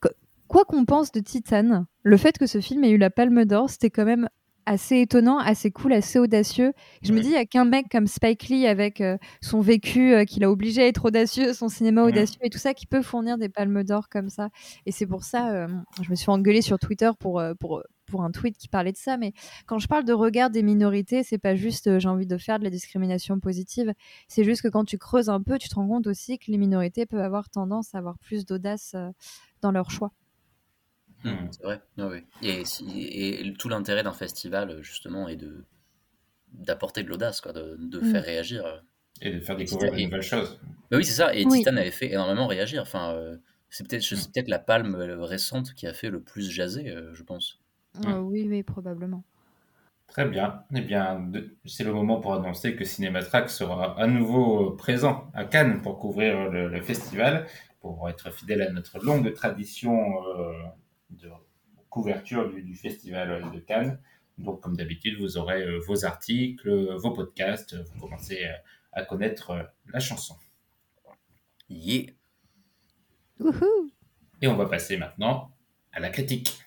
qu- 0.00 0.08
quoi 0.46 0.64
qu'on 0.64 0.84
pense 0.84 1.10
de 1.10 1.18
Titan, 1.18 1.86
le 2.04 2.16
fait 2.16 2.38
que 2.38 2.46
ce 2.46 2.60
film 2.60 2.84
ait 2.84 2.90
eu 2.90 2.98
la 2.98 3.10
Palme 3.10 3.44
d'Or, 3.44 3.68
c'était 3.70 3.90
quand 3.90 4.04
même 4.04 4.28
assez 4.68 5.00
étonnant, 5.00 5.38
assez 5.38 5.70
cool, 5.70 5.92
assez 5.94 6.18
audacieux. 6.18 6.72
Je 7.02 7.12
me 7.12 7.20
dis, 7.20 7.28
il 7.28 7.32
n'y 7.32 7.36
a 7.38 7.46
qu'un 7.46 7.64
mec 7.64 7.86
comme 7.90 8.06
Spike 8.06 8.48
Lee, 8.48 8.66
avec 8.66 9.00
euh, 9.00 9.16
son 9.40 9.60
vécu, 9.60 10.12
euh, 10.14 10.24
qui 10.24 10.40
l'a 10.40 10.50
obligé 10.50 10.82
à 10.82 10.86
être 10.86 11.06
audacieux, 11.06 11.54
son 11.54 11.68
cinéma 11.68 12.04
Ouais. 12.04 12.08
audacieux 12.08 12.40
et 12.42 12.50
tout 12.50 12.58
ça, 12.58 12.74
qui 12.74 12.86
peut 12.86 13.00
fournir 13.02 13.38
des 13.38 13.48
Palmes 13.48 13.82
d'Or 13.82 14.08
comme 14.10 14.28
ça. 14.28 14.50
Et 14.86 14.92
c'est 14.92 15.06
pour 15.06 15.24
ça, 15.24 15.50
euh, 15.54 15.68
je 16.02 16.10
me 16.10 16.14
suis 16.16 16.30
engueulée 16.30 16.60
sur 16.62 16.78
Twitter 16.78 17.10
pour, 17.18 17.42
pour, 17.58 17.82
pour 18.06 18.22
un 18.22 18.30
tweet 18.30 18.58
qui 18.58 18.68
parlait 18.68 18.92
de 18.92 18.96
ça, 18.98 19.16
mais 19.16 19.32
quand 19.66 19.78
je 19.78 19.88
parle 19.88 20.04
de 20.04 20.12
regard 20.12 20.50
des 20.50 20.62
minorités, 20.62 21.22
c'est 21.22 21.38
pas 21.38 21.54
juste 21.56 21.98
j'ai 21.98 22.08
envie 22.08 22.26
de 22.26 22.36
faire 22.38 22.58
de 22.58 22.64
la 22.64 22.70
discrimination 22.70 23.40
positive, 23.40 23.92
c'est 24.28 24.44
juste 24.44 24.62
que 24.62 24.68
quand 24.68 24.84
tu 24.84 24.98
creuses 24.98 25.28
un 25.30 25.42
peu, 25.42 25.58
tu 25.58 25.68
te 25.68 25.74
rends 25.74 25.88
compte 25.88 26.06
aussi 26.06 26.38
que 26.38 26.50
les 26.50 26.58
minorités 26.58 27.06
peuvent 27.06 27.20
avoir 27.20 27.48
tendance 27.50 27.94
à 27.94 27.98
avoir 27.98 28.18
plus 28.18 28.44
d'audace 28.46 28.94
dans 29.62 29.72
leur 29.72 29.90
choix. 29.90 30.12
Hmm. 31.24 31.48
C'est 31.50 31.62
vrai. 31.62 31.80
Et, 32.42 32.64
si- 32.64 33.08
et 33.08 33.52
tout 33.54 33.68
l'intérêt 33.68 34.02
d'un 34.02 34.12
festival, 34.12 34.82
justement, 34.82 35.28
est 35.28 35.36
de 35.36 35.64
d'apporter 36.52 37.02
de 37.02 37.08
l'audace, 37.08 37.40
quoi, 37.40 37.52
de, 37.52 37.76
de 37.78 38.00
Mm. 38.00 38.10
faire 38.10 38.24
réagir. 38.24 38.64
euh. 38.64 38.78
Et 39.20 39.32
de 39.32 39.40
faire 39.40 39.56
découvrir 39.56 39.92
de 39.92 39.98
nouvelles 40.00 40.22
choses. 40.22 40.58
Bah 40.90 40.96
oui, 40.96 41.04
c'est 41.04 41.12
ça. 41.12 41.34
Et 41.34 41.44
Oui. 41.44 41.58
Titan 41.58 41.76
avait 41.76 41.90
fait 41.90 42.10
énormément 42.12 42.46
réagir. 42.46 42.80
Enfin, 42.82 43.12
euh, 43.14 43.36
c'est 43.68 43.86
peut-être 43.86 44.02
c'est 44.02 44.32
peut-être 44.32 44.48
la 44.48 44.58
palme 44.60 44.94
euh, 44.94 45.24
récente 45.24 45.74
qui 45.74 45.86
a 45.86 45.92
fait 45.92 46.08
le 46.08 46.20
plus 46.20 46.48
jaser, 46.50 46.88
euh, 46.90 47.12
je 47.14 47.22
pense. 47.24 47.60
Euh, 48.06 48.18
oui, 48.20 48.46
oui, 48.48 48.62
probablement. 48.62 49.24
Très 50.06 50.26
bien. 50.26 50.62
Eh 50.74 50.80
bien, 50.80 51.30
c'est 51.66 51.84
le 51.84 51.92
moment 51.92 52.20
pour 52.20 52.32
annoncer 52.32 52.76
que 52.76 52.84
Cinématrack 52.84 53.50
sera 53.50 54.00
à 54.00 54.06
nouveau 54.06 54.70
présent 54.70 55.30
à 55.34 55.44
Cannes 55.44 55.82
pour 55.82 55.98
couvrir 55.98 56.48
le, 56.48 56.68
le 56.68 56.80
festival, 56.82 57.46
pour 57.80 58.08
être 58.08 58.32
fidèle 58.32 58.62
à 58.62 58.70
notre 58.70 58.98
longue 59.04 59.34
tradition 59.34 60.24
euh, 60.38 60.52
de 61.10 61.28
couverture 61.90 62.50
du, 62.50 62.62
du 62.62 62.74
festival 62.74 63.50
de 63.52 63.58
Cannes. 63.60 63.98
Donc, 64.38 64.60
comme 64.60 64.76
d'habitude, 64.76 65.18
vous 65.18 65.36
aurez 65.36 65.62
euh, 65.62 65.80
vos 65.86 66.04
articles, 66.04 66.94
vos 66.96 67.10
podcasts, 67.10 67.74
vous 67.74 68.00
commencez 68.00 68.44
euh, 68.44 68.52
à 68.92 69.04
connaître 69.04 69.50
euh, 69.50 69.62
la 69.92 69.98
chanson. 69.98 70.36
Yeah. 71.68 72.12
Wouhou 73.40 73.90
Et 74.40 74.48
on 74.48 74.56
va 74.56 74.66
passer 74.66 74.96
maintenant 74.96 75.50
à 75.92 76.00
la 76.00 76.10
critique. 76.10 76.60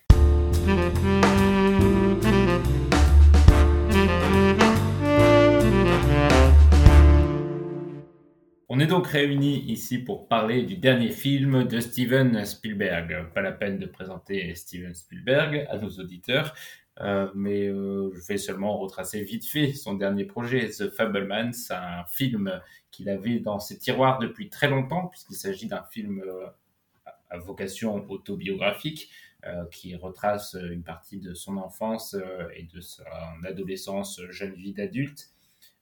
On 8.73 8.79
est 8.79 8.88
donc 8.88 9.07
réunis 9.07 9.69
ici 9.69 9.97
pour 9.97 10.29
parler 10.29 10.63
du 10.63 10.77
dernier 10.77 11.10
film 11.10 11.65
de 11.65 11.81
Steven 11.81 12.45
Spielberg. 12.45 13.29
Pas 13.34 13.41
la 13.41 13.51
peine 13.51 13.79
de 13.79 13.86
présenter 13.86 14.55
Steven 14.55 14.93
Spielberg 14.93 15.67
à 15.69 15.77
nos 15.77 15.89
auditeurs, 15.89 16.55
euh, 17.01 17.29
mais 17.36 17.67
euh, 17.67 18.13
je 18.13 18.25
vais 18.25 18.38
seulement 18.38 18.77
retracer 18.77 19.23
vite 19.23 19.45
fait 19.45 19.73
son 19.73 19.95
dernier 19.95 20.23
projet, 20.23 20.69
The 20.69 20.89
Fablemans, 20.89 21.51
un 21.69 22.05
film 22.05 22.62
qu'il 22.91 23.10
avait 23.10 23.39
dans 23.39 23.60
ses 23.60 23.77
tiroirs 23.77 24.19
depuis 24.19 24.47
très 24.47 24.69
longtemps, 24.69 25.07
puisqu'il 25.07 25.36
s'agit 25.36 25.67
d'un 25.67 25.84
film 25.91 26.23
euh, 26.25 26.47
à 27.29 27.39
vocation 27.39 28.10
autobiographique 28.10 29.12
qui 29.71 29.95
retrace 29.95 30.55
une 30.71 30.84
partie 30.84 31.19
de 31.19 31.34
son 31.34 31.57
enfance 31.57 32.15
et 32.55 32.63
de 32.71 32.79
son 32.79 33.03
adolescence, 33.43 34.21
jeune 34.29 34.53
vie 34.53 34.71
d'adulte. 34.71 35.31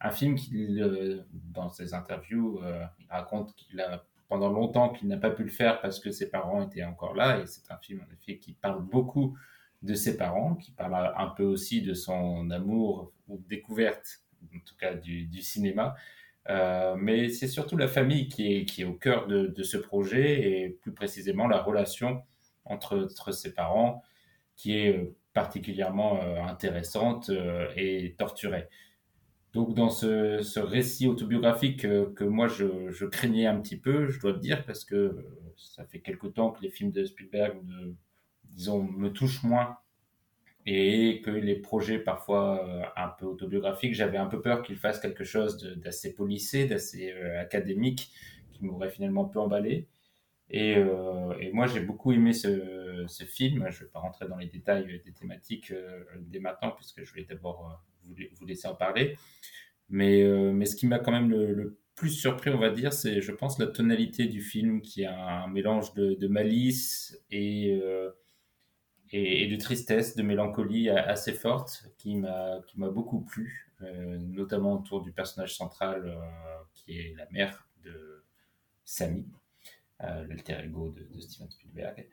Un 0.01 0.11
film 0.11 0.37
euh, 0.53 1.23
dans 1.31 1.69
ses 1.69 1.93
interviews, 1.93 2.59
euh, 2.63 2.85
il 2.99 3.07
raconte 3.09 3.53
qu'il 3.55 3.81
a 3.81 4.05
pendant 4.29 4.49
longtemps 4.49 4.89
qu'il 4.89 5.07
n'a 5.07 5.17
pas 5.17 5.31
pu 5.31 5.43
le 5.43 5.49
faire 5.49 5.81
parce 5.81 5.99
que 5.99 6.11
ses 6.11 6.29
parents 6.29 6.63
étaient 6.65 6.83
encore 6.83 7.15
là. 7.15 7.39
Et 7.39 7.47
c'est 7.47 7.69
un 7.71 7.77
film, 7.77 8.05
en 8.07 8.13
effet, 8.13 8.37
qui 8.37 8.53
parle 8.53 8.81
beaucoup 8.81 9.37
de 9.81 9.93
ses 9.95 10.17
parents, 10.17 10.55
qui 10.55 10.71
parle 10.71 11.13
un 11.17 11.27
peu 11.27 11.43
aussi 11.43 11.81
de 11.81 11.93
son 11.93 12.49
amour 12.51 13.11
ou 13.27 13.41
découverte, 13.49 14.21
en 14.55 14.59
tout 14.59 14.75
cas 14.77 14.93
du, 14.93 15.41
cinéma. 15.41 15.95
Euh, 16.49 16.95
mais 16.97 17.29
c'est 17.29 17.47
surtout 17.47 17.75
la 17.75 17.87
famille 17.87 18.27
qui 18.27 18.53
est, 18.53 18.65
qui 18.65 18.85
au 18.85 18.93
cœur 18.93 19.27
de, 19.27 19.63
ce 19.63 19.77
projet 19.77 20.63
et 20.63 20.69
plus 20.69 20.93
précisément 20.93 21.47
la 21.47 21.61
relation 21.61 22.21
entre, 22.65 23.09
ses 23.31 23.53
parents 23.53 24.03
qui 24.55 24.77
est 24.77 24.95
euh, 24.95 25.15
particulièrement 25.33 26.21
intéressante 26.45 27.31
et 27.75 28.15
torturée. 28.17 28.67
Donc 29.53 29.73
dans 29.73 29.89
ce, 29.89 30.59
récit 30.59 31.07
autobiographique 31.07 31.85
euh, 31.85 32.13
que 32.13 32.23
moi 32.23 32.47
je, 32.47 33.05
craignais 33.05 33.47
un 33.47 33.59
petit 33.59 33.77
peu, 33.77 34.07
je 34.07 34.19
dois 34.19 34.31
le 34.31 34.39
dire, 34.39 34.63
parce 34.65 34.85
que 34.85 34.95
euh, 34.95 35.53
ça 35.57 35.85
fait 35.85 36.01
quelque 36.01 36.27
temps 36.27 36.51
que 36.51 36.61
les 36.61 36.69
films 36.69 36.91
de 36.91 37.03
Spielberg, 37.03 37.57
me, 37.65 37.95
disons, 38.45 38.83
me 38.83 39.11
touchent 39.11 39.43
moins 39.43 39.77
et 40.65 41.21
que 41.21 41.31
les 41.31 41.55
projets 41.55 41.97
parfois 41.97 42.63
euh, 42.67 42.83
un 42.95 43.07
peu 43.07 43.25
autobiographiques, 43.25 43.95
j'avais 43.95 44.17
un 44.17 44.27
peu 44.27 44.39
peur 44.39 44.61
qu'ils 44.61 44.77
fassent 44.77 44.99
quelque 44.99 45.23
chose 45.23 45.57
d'assez 45.77 46.13
policé, 46.13 46.65
d'assez 46.65 47.11
académique, 47.39 48.11
qui 48.51 48.63
m'aurait 48.63 48.91
finalement 48.91 49.25
peu 49.25 49.39
emballé. 49.39 49.87
Et, 50.51 50.75
moi, 51.53 51.67
j'ai 51.67 51.79
beaucoup 51.79 52.11
aimé 52.11 52.33
ce, 52.33 53.05
film. 53.25 53.67
Je 53.69 53.79
ne 53.79 53.85
vais 53.85 53.91
pas 53.91 53.99
rentrer 53.99 54.27
dans 54.27 54.37
les 54.37 54.47
détails 54.47 55.01
des 55.05 55.13
thématiques 55.13 55.73
dès 56.19 56.39
maintenant, 56.39 56.71
puisque 56.71 57.03
je 57.03 57.13
vais 57.13 57.23
d'abord 57.23 57.81
vous, 58.09 58.15
vous 58.39 58.45
laisser 58.45 58.67
en 58.67 58.75
parler. 58.75 59.17
Mais, 59.89 60.23
euh, 60.23 60.51
mais 60.51 60.65
ce 60.65 60.75
qui 60.75 60.87
m'a 60.87 60.99
quand 60.99 61.11
même 61.11 61.29
le, 61.29 61.79
plus 61.99 62.11
surpris, 62.11 62.49
on 62.49 62.57
va 62.57 62.69
dire, 62.69 62.93
c'est, 62.93 63.21
je 63.21 63.31
pense, 63.33 63.59
la 63.59 63.67
tonalité 63.67 64.25
du 64.27 64.41
film, 64.41 64.81
qui 64.81 65.03
a 65.03 65.43
un 65.43 65.47
mélange 65.47 65.93
de, 65.95 66.13
de 66.13 66.27
malice 66.27 67.21
et, 67.29 67.77
euh, 67.83 68.11
et, 69.11 69.43
et 69.43 69.47
de 69.47 69.55
tristesse, 69.57 70.15
de 70.15 70.23
mélancolie 70.23 70.89
assez 70.89 71.33
forte, 71.33 71.91
qui 71.97 72.15
m'a 72.15 72.61
beaucoup 72.77 73.19
plu, 73.19 73.73
euh, 73.81 74.17
notamment 74.17 74.75
autour 74.75 75.01
du 75.01 75.11
personnage 75.11 75.57
central, 75.57 76.17
qui 76.73 76.97
est 76.97 77.13
la 77.17 77.27
mère 77.31 77.67
de 77.83 78.23
Sammy 78.85 79.27
euh, 80.01 80.25
l'alter 80.27 80.63
ego 80.63 80.91
de, 80.91 81.03
de 81.13 81.19
Steven 81.19 81.51
Spielberg. 81.51 82.07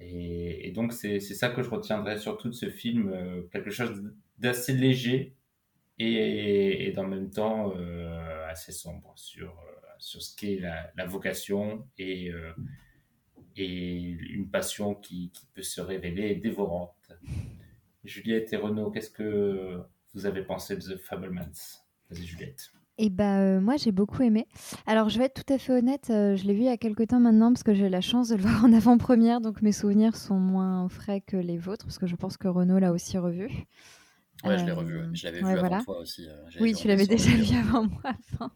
Et, 0.00 0.66
et 0.66 0.72
donc, 0.72 0.92
c'est 0.92 1.20
ça 1.20 1.50
que 1.50 1.62
je 1.62 1.70
retiendrai 1.70 2.18
surtout 2.18 2.48
de 2.48 2.54
ce 2.54 2.68
film, 2.68 3.14
quelque 3.52 3.70
chose 3.70 4.12
d'assez 4.40 4.72
léger 4.72 5.36
et, 5.98 6.86
et 6.86 6.92
le 6.92 7.06
même 7.06 7.30
temps 7.30 7.72
euh, 7.76 8.48
assez 8.48 8.72
sombre 8.72 9.12
sur, 9.16 9.50
euh, 9.50 9.88
sur 9.98 10.22
ce 10.22 10.34
qu'est 10.34 10.58
la, 10.58 10.90
la 10.96 11.06
vocation 11.06 11.86
et, 11.98 12.30
euh, 12.30 12.52
et 13.56 14.00
une 14.00 14.48
passion 14.48 14.94
qui, 14.94 15.30
qui 15.30 15.46
peut 15.54 15.62
se 15.62 15.80
révéler 15.80 16.34
dévorante. 16.36 17.12
Juliette 18.02 18.52
et 18.54 18.56
Renaud, 18.56 18.90
qu'est-ce 18.90 19.10
que 19.10 19.82
vous 20.14 20.24
avez 20.24 20.42
pensé 20.42 20.76
de 20.76 20.80
The 20.80 20.96
Fablemans? 20.96 21.82
Vas-y, 22.08 22.24
Juliette. 22.24 22.70
Et 22.96 23.10
bah, 23.10 23.40
euh, 23.40 23.60
moi, 23.60 23.76
j'ai 23.76 23.92
beaucoup 23.92 24.22
aimé. 24.22 24.46
Alors, 24.86 25.10
je 25.10 25.18
vais 25.18 25.24
être 25.26 25.44
tout 25.44 25.52
à 25.52 25.58
fait 25.58 25.72
honnête, 25.72 26.06
je 26.08 26.44
l'ai 26.46 26.54
vu 26.54 26.60
il 26.60 26.66
y 26.66 26.68
a 26.68 26.76
quelques 26.78 27.08
temps 27.08 27.20
maintenant 27.20 27.52
parce 27.52 27.62
que 27.62 27.74
j'ai 27.74 27.88
la 27.90 28.00
chance 28.00 28.28
de 28.28 28.36
le 28.36 28.42
voir 28.46 28.64
en 28.64 28.72
avant-première, 28.72 29.40
donc 29.42 29.60
mes 29.60 29.72
souvenirs 29.72 30.16
sont 30.16 30.38
moins 30.38 30.88
frais 30.88 31.20
que 31.20 31.36
les 31.36 31.58
vôtres 31.58 31.84
parce 31.84 31.98
que 31.98 32.06
je 32.06 32.16
pense 32.16 32.38
que 32.38 32.48
Renaud 32.48 32.78
l'a 32.78 32.92
aussi 32.92 33.18
revu. 33.18 33.66
Ouais, 34.44 34.58
je 34.58 34.64
l'ai 34.64 34.70
Euh, 34.70 34.74
revu. 34.74 34.98
ouais. 34.98 35.08
Je 35.12 35.24
l'avais 35.24 35.42
ouais, 35.42 35.52
vu 35.52 35.58
avant 35.58 35.68
voilà. 35.68 35.84
toi 35.84 35.98
aussi. 36.00 36.26
j'avais 36.48 36.64
Oui, 36.64 36.74
tu 36.74 36.88
l'avais 36.88 37.06
déjà 37.06 37.30
vu 37.36 37.56
avant 37.58 37.84
moi. 37.84 38.00
enfin. 38.32 38.50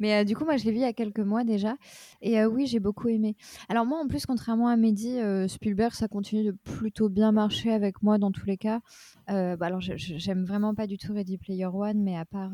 Mais 0.00 0.14
euh, 0.14 0.24
du 0.24 0.34
coup, 0.34 0.44
moi, 0.44 0.56
je 0.56 0.64
l'ai 0.64 0.70
vu 0.72 0.78
il 0.78 0.82
y 0.82 0.84
a 0.84 0.92
quelques 0.92 1.20
mois 1.20 1.44
déjà. 1.44 1.76
Et 2.22 2.40
euh, 2.40 2.46
oui, 2.46 2.66
j'ai 2.66 2.80
beaucoup 2.80 3.08
aimé. 3.08 3.36
Alors 3.68 3.86
moi, 3.86 4.00
en 4.00 4.08
plus, 4.08 4.26
contrairement 4.26 4.68
à 4.68 4.76
Mehdi, 4.76 5.18
euh, 5.20 5.46
Spielberg, 5.46 5.92
ça 5.94 6.08
continue 6.08 6.44
de 6.44 6.50
plutôt 6.50 7.08
bien 7.08 7.30
marcher 7.32 7.72
avec 7.72 8.02
moi 8.02 8.18
dans 8.18 8.32
tous 8.32 8.46
les 8.46 8.56
cas. 8.56 8.80
Bah, 9.28 9.56
alors, 9.60 9.80
j'aime 9.80 10.44
vraiment 10.44 10.74
pas 10.74 10.86
du 10.86 10.98
tout 10.98 11.12
Ready 11.14 11.38
Player 11.38 11.66
One, 11.66 12.02
mais 12.02 12.16
à 12.16 12.24
part, 12.24 12.52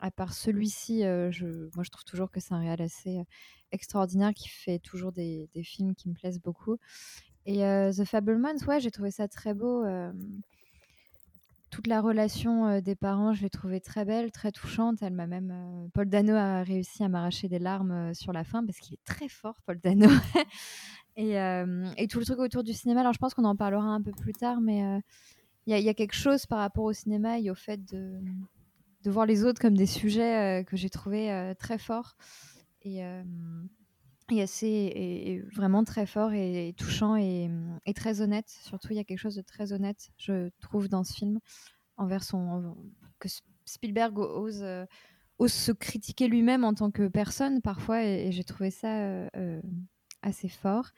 à 0.00 0.10
part 0.10 0.32
celui-ci, 0.32 1.02
je, 1.02 1.68
moi, 1.74 1.84
je 1.84 1.90
trouve 1.90 2.04
toujours 2.04 2.30
que 2.30 2.40
c'est 2.40 2.52
un 2.54 2.58
réal 2.60 2.82
assez 2.82 3.20
extraordinaire 3.72 4.32
qui 4.34 4.48
fait 4.48 4.78
toujours 4.80 5.12
des, 5.12 5.48
des 5.54 5.62
films 5.62 5.94
qui 5.94 6.08
me 6.08 6.14
plaisent 6.14 6.40
beaucoup. 6.40 6.78
Et 7.46 7.58
The 7.60 8.04
Fablemans, 8.04 8.58
ouais, 8.66 8.80
j'ai 8.80 8.90
trouvé 8.90 9.10
ça 9.10 9.28
très 9.28 9.54
beau. 9.54 9.84
Toute 11.70 11.86
la 11.86 12.00
relation 12.00 12.66
euh, 12.66 12.80
des 12.80 12.96
parents, 12.96 13.32
je 13.32 13.42
l'ai 13.42 13.50
trouvée 13.50 13.80
très 13.80 14.04
belle, 14.04 14.32
très 14.32 14.52
touchante. 14.52 14.98
Elle 15.02 15.12
m'a 15.12 15.26
même, 15.26 15.50
euh, 15.52 15.88
Paul 15.94 16.08
Dano 16.08 16.34
a 16.34 16.62
réussi 16.62 17.02
à 17.04 17.08
m'arracher 17.08 17.48
des 17.48 17.58
larmes 17.58 17.92
euh, 17.92 18.14
sur 18.14 18.32
la 18.32 18.44
fin 18.44 18.64
parce 18.64 18.78
qu'il 18.78 18.94
est 18.94 19.04
très 19.04 19.28
fort, 19.28 19.56
Paul 19.64 19.78
Dano. 19.78 20.08
et, 21.16 21.36
tout 22.08 22.18
le 22.18 22.24
truc 22.24 22.38
autour 22.38 22.64
du 22.64 22.72
cinéma. 22.72 23.00
Alors, 23.00 23.12
je 23.12 23.18
pense 23.18 23.34
qu'on 23.34 23.44
en 23.44 23.56
parlera 23.56 23.86
un 23.86 24.02
peu 24.02 24.12
plus 24.12 24.32
tard, 24.32 24.60
mais 24.60 25.00
il 25.66 25.78
y, 25.78 25.88
a- 25.88 25.94
quelque 25.94 26.14
chose 26.14 26.46
par 26.46 26.58
rapport 26.58 26.84
au 26.84 26.92
cinéma 26.92 27.38
et 27.38 27.50
au 27.50 27.54
fait 27.54 27.84
de, 27.92 28.18
de 29.04 29.10
voir 29.10 29.26
les 29.26 29.44
autres 29.44 29.60
comme 29.60 29.76
des 29.76 29.86
sujets 29.86 30.64
que 30.66 30.76
j'ai 30.76 30.90
trouvé 30.90 31.52
très 31.58 31.78
forts 31.78 32.16
et 34.32 34.42
assez 34.42 34.66
et, 34.66 35.42
vraiment 35.54 35.84
très 35.84 36.06
fort 36.06 36.32
et, 36.32 36.74
touchant 36.76 37.16
et, 37.16 37.50
et 37.86 37.94
très 37.94 38.20
honnête. 38.20 38.48
Surtout, 38.48 38.88
il 38.90 38.96
y 38.96 39.00
a 39.00 39.04
quelque 39.04 39.18
chose 39.18 39.36
de 39.36 39.42
très 39.42 39.72
honnête, 39.72 40.10
je 40.16 40.50
trouve, 40.60 40.88
dans 40.88 41.04
ce 41.04 41.12
film 41.12 41.40
envers 41.96 42.24
son 42.24 42.76
que 43.18 43.28
Spielberg 43.64 44.18
ose 44.18 44.62
euh, 44.62 44.86
ose 45.38 45.52
se 45.52 45.72
critiquer 45.72 46.28
lui-même 46.28 46.64
en 46.64 46.74
tant 46.74 46.90
que 46.90 47.08
personne 47.08 47.60
parfois 47.60 48.02
et, 48.04 48.32
j'ai 48.32 48.44
trouvé 48.44 48.70
ça 48.70 48.88
euh, 48.88 49.28
euh, 49.36 49.60
assez 50.22 50.48
fort 50.48 50.90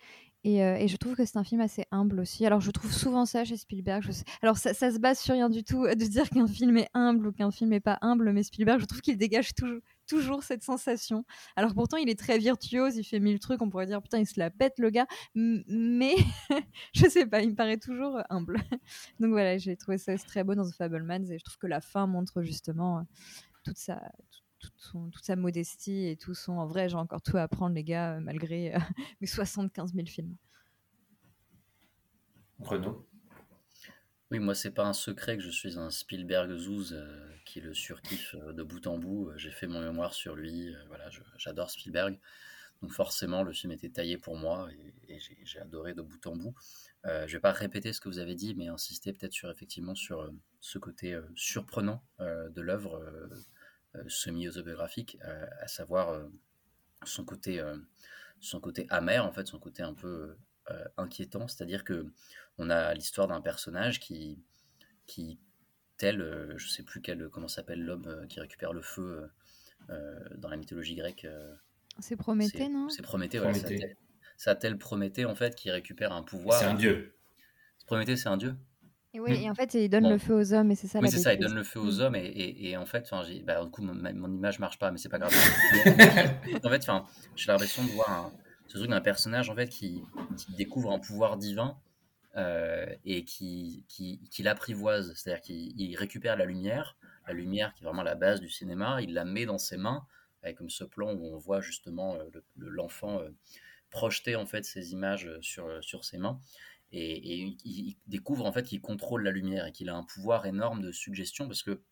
et, 0.45 0.89
je 0.89 0.97
trouve 0.97 1.15
que 1.15 1.25
c'est 1.25 1.37
un 1.37 1.45
film 1.45 1.61
assez 1.61 1.85
humble 1.93 2.19
aussi. 2.19 2.45
Alors, 2.45 2.61
je 2.61 2.73
trouve 2.73 2.93
souvent 2.93 3.27
ça 3.27 3.45
chez 3.45 3.57
Spielberg. 3.57 4.05
Alors, 4.43 4.57
ça, 4.57 4.75
ça 4.75 4.91
se 4.91 4.99
base 4.99 5.21
sur 5.21 5.35
rien 5.35 5.49
du 5.49 5.63
tout 5.63 5.87
de 5.87 5.95
dire 5.95 6.29
qu'un 6.31 6.49
film 6.49 6.79
est 6.79 6.89
humble 6.95 7.29
ou 7.29 7.33
qu'un 7.33 7.53
film 7.53 7.71
n'est 7.71 7.79
pas 7.79 7.97
humble, 8.03 8.33
mais 8.33 8.43
Spielberg, 8.43 8.81
je 8.81 8.87
trouve 8.87 9.01
qu'il 9.03 9.17
dégage 9.17 9.55
toujours, 9.55 9.79
toujours 10.13 10.43
cette 10.43 10.63
sensation. 10.63 11.25
Alors, 11.57 11.75
pourtant, 11.75 11.97
il 11.97 12.11
est 12.11 12.19
très 12.19 12.39
virtuose, 12.39 12.97
il 12.97 13.05
fait 13.05 13.19
mille 13.19 13.41
trucs, 13.41 13.63
on 13.63 13.71
pourrait 13.71 13.87
dire, 13.87 14.03
putain, 14.03 14.19
il 14.19 14.27
se 14.27 14.39
la 14.39 14.51
pète 14.51 14.79
le 14.79 14.91
gars, 14.91 15.07
mais 15.35 16.15
je 16.95 17.07
sais 17.09 17.25
pas, 17.27 17.41
il 17.41 17.51
me 17.51 17.55
paraît 17.55 17.79
toujours 17.79 18.19
euh, 18.19 18.23
humble. 18.29 18.57
Donc 19.21 19.31
voilà, 19.31 19.57
j'ai 19.57 19.75
trouvé 19.77 19.97
ça 19.97 20.17
très 20.19 20.45
beau 20.45 20.55
dans 20.55 20.69
The 20.69 20.75
Fablemans 20.75 21.25
et 21.31 21.39
je 21.39 21.45
trouve 21.45 21.57
que 21.57 21.67
la 21.67 21.81
fin 21.81 22.07
montre 22.07 22.43
justement 22.43 22.99
euh, 22.99 23.03
toute 23.65 23.79
sa, 23.79 24.03
tout- 24.59 24.71
toute, 25.11 25.25
sa 25.25 25.35
modestie 25.35 26.09
et 26.09 26.17
tout 26.19 26.35
son. 26.35 26.59
En 26.59 26.67
vrai, 26.67 26.91
j'ai 26.91 26.97
encore 26.97 27.23
tout 27.23 27.39
à 27.39 27.43
apprendre, 27.43 27.75
les 27.75 27.85
gars, 27.85 28.17
euh, 28.17 28.21
malgré 28.21 28.75
mes 29.23 29.27
75 29.27 29.95
000 29.95 30.07
films. 30.07 30.37
Renaud? 32.59 33.07
Oui, 34.33 34.39
moi, 34.39 34.55
c'est 34.55 34.71
pas 34.71 34.87
un 34.87 34.95
secret 34.95 35.37
que 35.37 35.43
je 35.43 35.51
suis 35.51 35.79
un 35.79 35.91
Spielberg 35.91 36.57
Zouz 36.57 36.95
euh, 36.95 37.29
qui 37.45 37.61
le 37.61 37.75
surkiffe 37.75 38.35
euh, 38.37 38.55
de 38.55 38.63
bout 38.63 38.87
en 38.87 38.97
bout. 38.97 39.29
Euh, 39.29 39.37
J'ai 39.37 39.51
fait 39.51 39.67
mon 39.67 39.83
mémoire 39.83 40.15
sur 40.15 40.35
lui. 40.35 40.75
voilà, 40.89 41.11
j'adore 41.37 41.69
Spielberg. 41.71 42.19
Donc 42.81 42.93
forcément, 42.93 43.43
le 43.43 43.53
film 43.53 43.73
était 43.73 43.91
taillé 43.91 44.17
pour 44.17 44.39
moi 44.39 44.71
et, 45.07 45.19
j'ai 45.45 45.59
adoré 45.59 45.93
de 45.93 46.01
bout 46.01 46.27
en 46.27 46.35
bout. 46.35 46.55
Je 47.05 47.31
vais 47.31 47.41
pas 47.41 47.53
répéter 47.53 47.93
ce 47.93 48.01
que 48.01 48.09
vous 48.09 48.21
avez 48.21 48.35
dit, 48.35 48.55
mais 48.55 48.69
insister 48.69 49.13
peut-être 49.13 49.35
sur 49.35 49.51
effectivement 49.51 49.95
sur 49.95 50.33
ce 50.61 50.79
côté 50.79 51.21
surprenant 51.37 52.03
de 52.19 52.61
l'œuvre 52.61 53.01
semi-autobiographique, 54.09 55.19
à 55.61 55.69
savoir 55.69 56.27
son 57.05 57.25
côté 57.25 57.63
amer 58.89 59.25
en 59.25 59.33
fait, 59.33 59.47
son 59.47 59.61
côté 59.61 59.83
un 59.83 59.95
peu 59.95 60.35
inquiétant. 60.97 61.49
C'est-à-dire 61.49 61.85
que 61.85 62.07
on 62.59 62.71
a 62.71 62.95
l'histoire 62.95 63.29
d'un 63.29 63.41
personnage 63.41 64.01
qui 64.01 64.43
qui 65.07 65.39
tel, 66.03 66.21
euh, 66.21 66.59
je 66.59 66.69
sais 66.69 66.83
plus 66.83 67.01
quel, 67.01 67.29
comment 67.29 67.47
s'appelle 67.47 67.81
l'homme 67.81 68.07
euh, 68.09 68.27
qui 68.27 68.41
récupère 68.41 68.73
le 68.73 68.83
feu 68.83 69.31
euh, 69.89 70.19
dans 70.37 70.49
la 70.49 70.57
mythologie 70.57 70.97
grecque. 70.97 71.27
c'est 72.01 72.17
Prométhée, 72.17 72.69
non? 72.69 72.89
C'est 72.89 73.03
Prométhée, 73.03 73.39
voilà. 73.39 73.57
Ça 74.37 74.57
tel 74.57 74.79
Prométhée, 74.79 75.25
en 75.25 75.37
fait, 75.37 75.55
qui 75.55 75.71
récupère 75.71 76.13
un 76.13 76.25
pouvoir. 76.25 76.59
C'est 76.59 76.67
un 76.67 76.75
dieu. 76.75 77.15
Prométhée, 77.87 78.17
c'est 78.17 78.29
un 78.29 78.37
dieu? 78.37 78.57
Et 79.15 79.21
oui, 79.21 79.45
et 79.45 79.51
en 79.51 79.55
fait, 79.55 79.75
il 79.75 79.89
donne 79.91 80.09
le 80.09 80.19
feu 80.19 80.35
aux 80.35 80.55
hommes, 80.55 80.71
et 80.71 80.75
c'est 80.75 80.89
ça 80.89 80.99
oui, 80.99 81.11
c'est 81.11 81.19
ça, 81.19 81.35
il 81.35 81.39
donne 81.39 81.55
le 81.55 81.63
feu 81.63 81.79
aux 81.79 82.01
hommes, 82.01 82.17
et, 82.17 82.71
et, 82.71 82.77
en 82.79 82.87
fait, 82.87 83.09
bah, 83.45 83.63
du 83.63 83.71
coup, 83.71 83.83
mon, 83.83 83.95
mon, 83.95 84.33
image 84.33 84.59
marche 84.59 84.79
pas, 84.79 84.91
mais 84.91 84.97
c'est 84.97 85.11
pas 85.11 85.19
grave. 85.19 85.33
en 86.65 86.69
fait, 86.71 86.91
j'ai 87.37 87.53
l'impression 87.53 87.85
de 87.85 87.91
voir 87.91 88.11
un, 88.11 88.33
ce 88.67 88.79
truc 88.79 88.91
d'un 88.91 89.01
personnage 89.01 89.51
en 89.51 89.55
fait 89.55 89.69
qui, 89.69 90.03
découvre 90.57 90.93
un 90.93 90.99
pouvoir 90.99 91.37
divin 91.37 91.79
euh, 92.37 92.87
et 93.05 93.25
qui, 93.25 93.85
qui, 93.89 94.43
l'apprivoise, 94.43 95.15
c'est-à-dire 95.15 95.43
qu'il 95.43 95.97
récupère 95.97 96.37
la 96.37 96.45
lumière, 96.45 96.97
la 97.27 97.35
lumière 97.35 97.75
qui 97.75 97.83
est 97.83 97.87
vraiment 97.87 98.03
la 98.03 98.15
base 98.15 98.41
du 98.41 98.49
cinéma, 98.49 99.01
il 99.03 99.15
la 99.15 99.25
met 99.25 99.47
dans 99.47 99.59
ses 99.59 99.77
mains, 99.77 100.07
avec 100.43 100.57
comme 100.57 100.71
ce 100.71 100.85
plan 100.85 101.13
où 101.13 101.27
on 101.27 101.39
voit 101.39 101.61
justement 101.61 102.17
euh, 102.17 102.31
l'enfant 102.57 103.21
euh, 103.21 103.31
projeter 103.91 104.37
en 104.37 104.47
fait 104.47 104.65
ces 104.65 104.93
images 104.93 105.31
sur, 105.41 105.83
sur 105.85 106.05
ses 106.05 106.19
mains. 106.19 106.41
Et, 106.95 107.13
et 107.13 107.57
il 107.65 107.97
découvre 108.07 108.45
en 108.45 108.53
fait 108.53 108.65
qu'il 108.65 108.81
contrôle 108.81 109.23
la 109.23 109.31
lumière 109.31 109.67
et 109.67 109.73
qu'il 109.73 109.89
a 109.89 109.95
un 109.95 110.03
pouvoir 110.03 110.45
énorme 110.47 110.83
de 110.83 110.93
suggestion 110.93 111.47
parce 111.47 111.63
que 111.63 111.83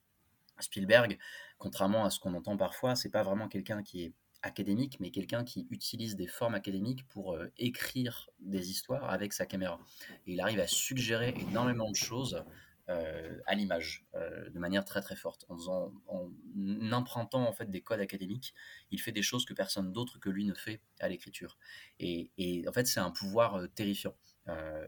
Spielberg, 0.62 1.18
contrairement 1.58 2.04
à 2.04 2.10
ce 2.10 2.18
qu'on 2.18 2.34
entend 2.34 2.56
parfois, 2.56 2.94
c'est 2.94 3.10
pas 3.10 3.22
vraiment 3.22 3.48
quelqu'un 3.48 3.82
qui 3.82 4.04
est 4.04 4.12
académique, 4.42 4.98
mais 5.00 5.10
quelqu'un 5.10 5.44
qui 5.44 5.66
utilise 5.70 6.16
des 6.16 6.26
formes 6.26 6.54
académiques 6.54 7.06
pour 7.08 7.34
euh, 7.34 7.52
écrire 7.58 8.30
des 8.40 8.70
histoires 8.70 9.10
avec 9.10 9.32
sa 9.32 9.46
caméra. 9.46 9.80
Il 10.26 10.40
arrive 10.40 10.60
à 10.60 10.66
suggérer 10.66 11.34
énormément 11.38 11.90
de 11.90 11.96
choses 11.96 12.44
euh, 12.88 13.38
à 13.46 13.54
l'image, 13.54 14.04
euh, 14.14 14.50
de 14.50 14.58
manière 14.58 14.84
très 14.84 15.00
très 15.00 15.14
forte, 15.14 15.44
en, 15.48 15.56
faisant, 15.56 15.92
en 16.08 16.92
empruntant 16.92 17.52
fait 17.52 17.70
des 17.70 17.82
codes 17.82 18.00
académiques. 18.00 18.54
Il 18.90 19.00
fait 19.00 19.12
des 19.12 19.22
choses 19.22 19.44
que 19.44 19.54
personne 19.54 19.92
d'autre 19.92 20.18
que 20.18 20.28
lui 20.28 20.44
ne 20.44 20.54
fait 20.54 20.80
à 20.98 21.08
l'écriture. 21.08 21.56
Et, 22.00 22.64
en 22.66 22.72
fait, 22.72 22.86
c'est 22.86 23.00
un 23.00 23.10
pouvoir 23.10 23.62
terrifiant. 23.74 24.16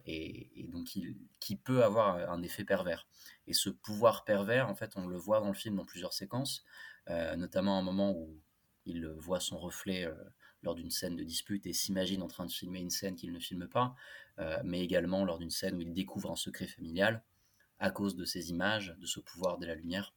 Et, 0.07 0.51
et, 0.61 0.67
donc 0.67 0.97
il, 0.97 1.17
qui 1.39 1.55
peut 1.55 1.85
avoir 1.85 2.17
un 2.29 2.43
effet 2.43 2.65
pervers. 2.65 3.07
Et 3.47 3.53
ce 3.53 3.71
pouvoir 3.71 4.25
pervers, 4.25 4.69
en 4.69 4.75
fait, 4.75 4.97
on 4.97 5.07
le 5.07 5.17
voit 5.17 5.39
dans 5.39 5.47
le 5.49 5.55
film 5.55 5.77
dans 5.77 5.85
plusieurs 5.85 6.13
séquences, 6.13 6.65
notamment 7.09 7.79
un 7.79 7.83
moment 7.83 8.11
où 8.11 8.42
il 8.87 9.07
voit 9.19 9.41
son 9.41 9.59
reflet 9.59 10.05
euh, 10.05 10.15
lors 10.63 10.75
d'une 10.75 10.91
scène 10.91 11.17
de 11.17 11.25
dispute 11.25 11.67
et 11.67 11.73
s'imagine 11.73 12.23
en 12.23 12.29
train 12.29 12.47
de 12.47 12.51
filmer 12.51 12.81
une 12.81 12.91
scène 12.91 13.17
qu'il 13.17 13.33
ne 13.33 13.39
filme 13.39 13.69
pas, 13.69 13.95
euh, 14.39 14.59
mais 14.65 14.81
également 14.81 15.25
lors 15.25 15.39
d'une 15.39 15.51
scène 15.51 15.77
où 15.77 15.81
il 15.81 15.93
découvre 15.93 16.31
un 16.31 16.37
secret 16.37 16.67
familial 16.67 17.23
à 17.79 17.91
cause 17.91 18.15
de 18.15 18.25
ces 18.25 18.51
images, 18.51 18.95
de 18.99 19.07
ce 19.07 19.21
pouvoir 19.21 19.59
de 19.59 19.67
la 19.67 19.75
lumière, 19.75 20.15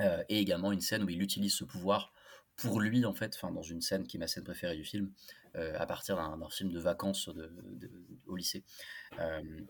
euh, 0.00 0.22
et 0.28 0.38
également 0.38 0.72
une 0.72 0.80
scène 0.80 1.02
où 1.02 1.08
il 1.08 1.22
utilise 1.22 1.54
ce 1.54 1.64
pouvoir 1.64 2.12
pour 2.56 2.80
lui, 2.80 3.04
en 3.04 3.14
fait, 3.14 3.36
dans 3.42 3.62
une 3.62 3.80
scène 3.80 4.06
qui 4.06 4.16
est 4.16 4.20
ma 4.20 4.28
scène 4.28 4.44
préférée 4.44 4.76
du 4.76 4.84
film, 4.84 5.12
à 5.54 5.86
partir 5.86 6.16
d'un 6.16 6.50
film 6.50 6.72
de 6.72 6.80
vacances 6.80 7.28
au 8.26 8.36
lycée. 8.36 8.64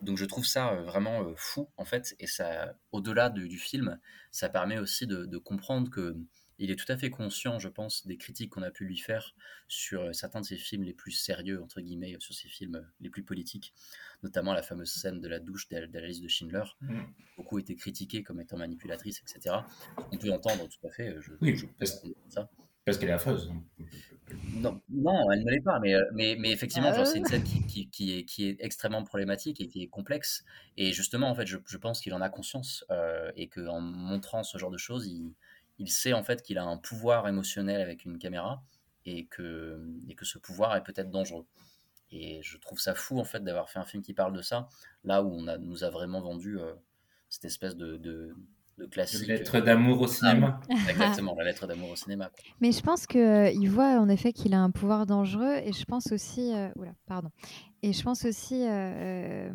donc 0.00 0.16
je 0.16 0.24
trouve 0.24 0.46
ça 0.46 0.74
vraiment 0.76 1.34
fou, 1.36 1.68
en 1.76 1.84
fait, 1.84 2.14
et 2.18 2.26
ça, 2.26 2.74
au-delà 2.92 3.30
du 3.30 3.58
film, 3.58 3.98
ça 4.32 4.50
permet 4.50 4.78
aussi 4.78 5.06
de 5.06 5.38
comprendre 5.38 5.90
que 5.90 6.14
il 6.58 6.70
est 6.70 6.76
tout 6.76 6.90
à 6.90 6.96
fait 6.96 7.10
conscient, 7.10 7.58
je 7.58 7.68
pense, 7.68 8.06
des 8.06 8.16
critiques 8.16 8.50
qu'on 8.50 8.62
a 8.62 8.70
pu 8.70 8.84
lui 8.84 8.96
faire 8.96 9.34
sur 9.68 10.02
euh, 10.02 10.12
certains 10.12 10.40
de 10.40 10.46
ses 10.46 10.56
films 10.56 10.84
les 10.84 10.92
plus 10.92 11.10
sérieux, 11.10 11.62
entre 11.62 11.80
guillemets, 11.80 12.16
sur 12.20 12.34
ses 12.34 12.48
films 12.48 12.76
euh, 12.76 12.82
les 13.00 13.10
plus 13.10 13.24
politiques, 13.24 13.74
notamment 14.22 14.52
la 14.52 14.62
fameuse 14.62 14.92
scène 14.92 15.20
de 15.20 15.28
la 15.28 15.40
douche 15.40 15.68
de, 15.68 15.78
la 15.92 16.06
liste 16.06 16.22
de 16.22 16.28
Schindler, 16.28 16.64
mm. 16.80 17.00
beaucoup 17.36 17.58
été 17.58 17.74
critiquée 17.74 18.22
comme 18.22 18.40
étant 18.40 18.56
manipulatrice, 18.56 19.20
etc. 19.20 19.56
On 20.12 20.16
peut 20.16 20.32
entendre 20.32 20.68
tout 20.68 20.86
à 20.86 20.90
fait. 20.90 21.08
Euh, 21.08 21.20
je, 21.20 21.32
oui, 21.40 21.60
parce, 21.78 22.02
ça. 22.28 22.48
parce 22.84 22.98
qu'elle 22.98 23.10
est 23.10 23.12
affreuse. 23.12 23.52
Non, 24.54 24.80
non, 24.88 25.30
elle 25.32 25.44
ne 25.44 25.50
l'est 25.50 25.60
pas, 25.60 25.80
mais, 25.80 25.94
mais, 26.14 26.36
mais 26.38 26.50
effectivement, 26.50 26.92
ah 26.94 27.04
c'est 27.04 27.18
une 27.18 27.26
scène 27.26 27.44
qui, 27.44 27.88
qui, 27.90 28.18
est, 28.18 28.24
qui 28.24 28.48
est 28.48 28.56
extrêmement 28.60 29.04
problématique 29.04 29.60
et 29.60 29.68
qui 29.68 29.82
est 29.82 29.88
complexe. 29.88 30.44
Et 30.76 30.92
justement, 30.92 31.28
en 31.28 31.34
fait, 31.34 31.46
je, 31.46 31.58
je 31.66 31.76
pense 31.76 32.00
qu'il 32.00 32.14
en 32.14 32.22
a 32.22 32.30
conscience 32.30 32.86
et 33.36 33.48
qu'en 33.48 33.80
montrant 33.80 34.42
ce 34.42 34.56
genre 34.56 34.70
de 34.70 34.78
choses, 34.78 35.06
il 35.06 35.34
il 35.78 35.90
sait 35.90 36.12
en 36.12 36.22
fait 36.22 36.42
qu'il 36.42 36.58
a 36.58 36.64
un 36.64 36.76
pouvoir 36.76 37.26
émotionnel 37.28 37.80
avec 37.80 38.04
une 38.04 38.18
caméra 38.18 38.62
et 39.06 39.26
que, 39.26 39.80
ce 40.22 40.38
pouvoir 40.38 40.74
est 40.76 40.84
peut-être 40.84 41.10
dangereux. 41.10 41.46
Et 42.10 42.42
je 42.42 42.56
trouve 42.58 42.78
ça 42.78 42.94
fou 42.94 43.18
en 43.18 43.24
fait 43.24 43.42
d'avoir 43.42 43.68
fait 43.68 43.78
un 43.78 43.84
film 43.84 44.02
qui 44.02 44.14
parle 44.14 44.32
de 44.32 44.42
ça, 44.42 44.68
là 45.02 45.22
où 45.22 45.32
on 45.32 45.58
nous 45.58 45.84
a 45.84 45.90
vraiment 45.90 46.20
vendu 46.20 46.58
euh, 46.58 46.74
cette 47.28 47.44
espèce 47.44 47.76
de, 47.76 48.34
de 48.78 48.86
classique. 48.86 49.28
La 49.28 49.34
lettre 49.36 49.60
d'amour 49.60 50.00
au 50.00 50.06
cinéma. 50.06 50.60
exactement, 50.88 51.34
la 51.36 51.44
lettre 51.44 51.66
d'amour 51.66 51.90
au 51.90 51.96
cinéma. 51.96 52.30
Mais 52.60 52.72
je 52.72 52.80
pense 52.80 53.06
qu'il 53.06 53.20
euh, 53.20 53.68
voit 53.68 53.98
en 53.98 54.08
effet 54.08 54.32
qu'il 54.32 54.54
a 54.54 54.60
un 54.60 54.70
pouvoir 54.70 55.06
dangereux 55.06 55.56
et 55.64 55.72
je 55.72 55.84
pense 55.84 56.12
aussi. 56.12 56.52
Euh, 56.54 56.68
oula, 56.76 56.94
pardon. 57.06 57.30
Et 57.82 57.92
je 57.92 58.02
pense 58.02 58.24
aussi 58.24 58.64
euh, 58.66 59.50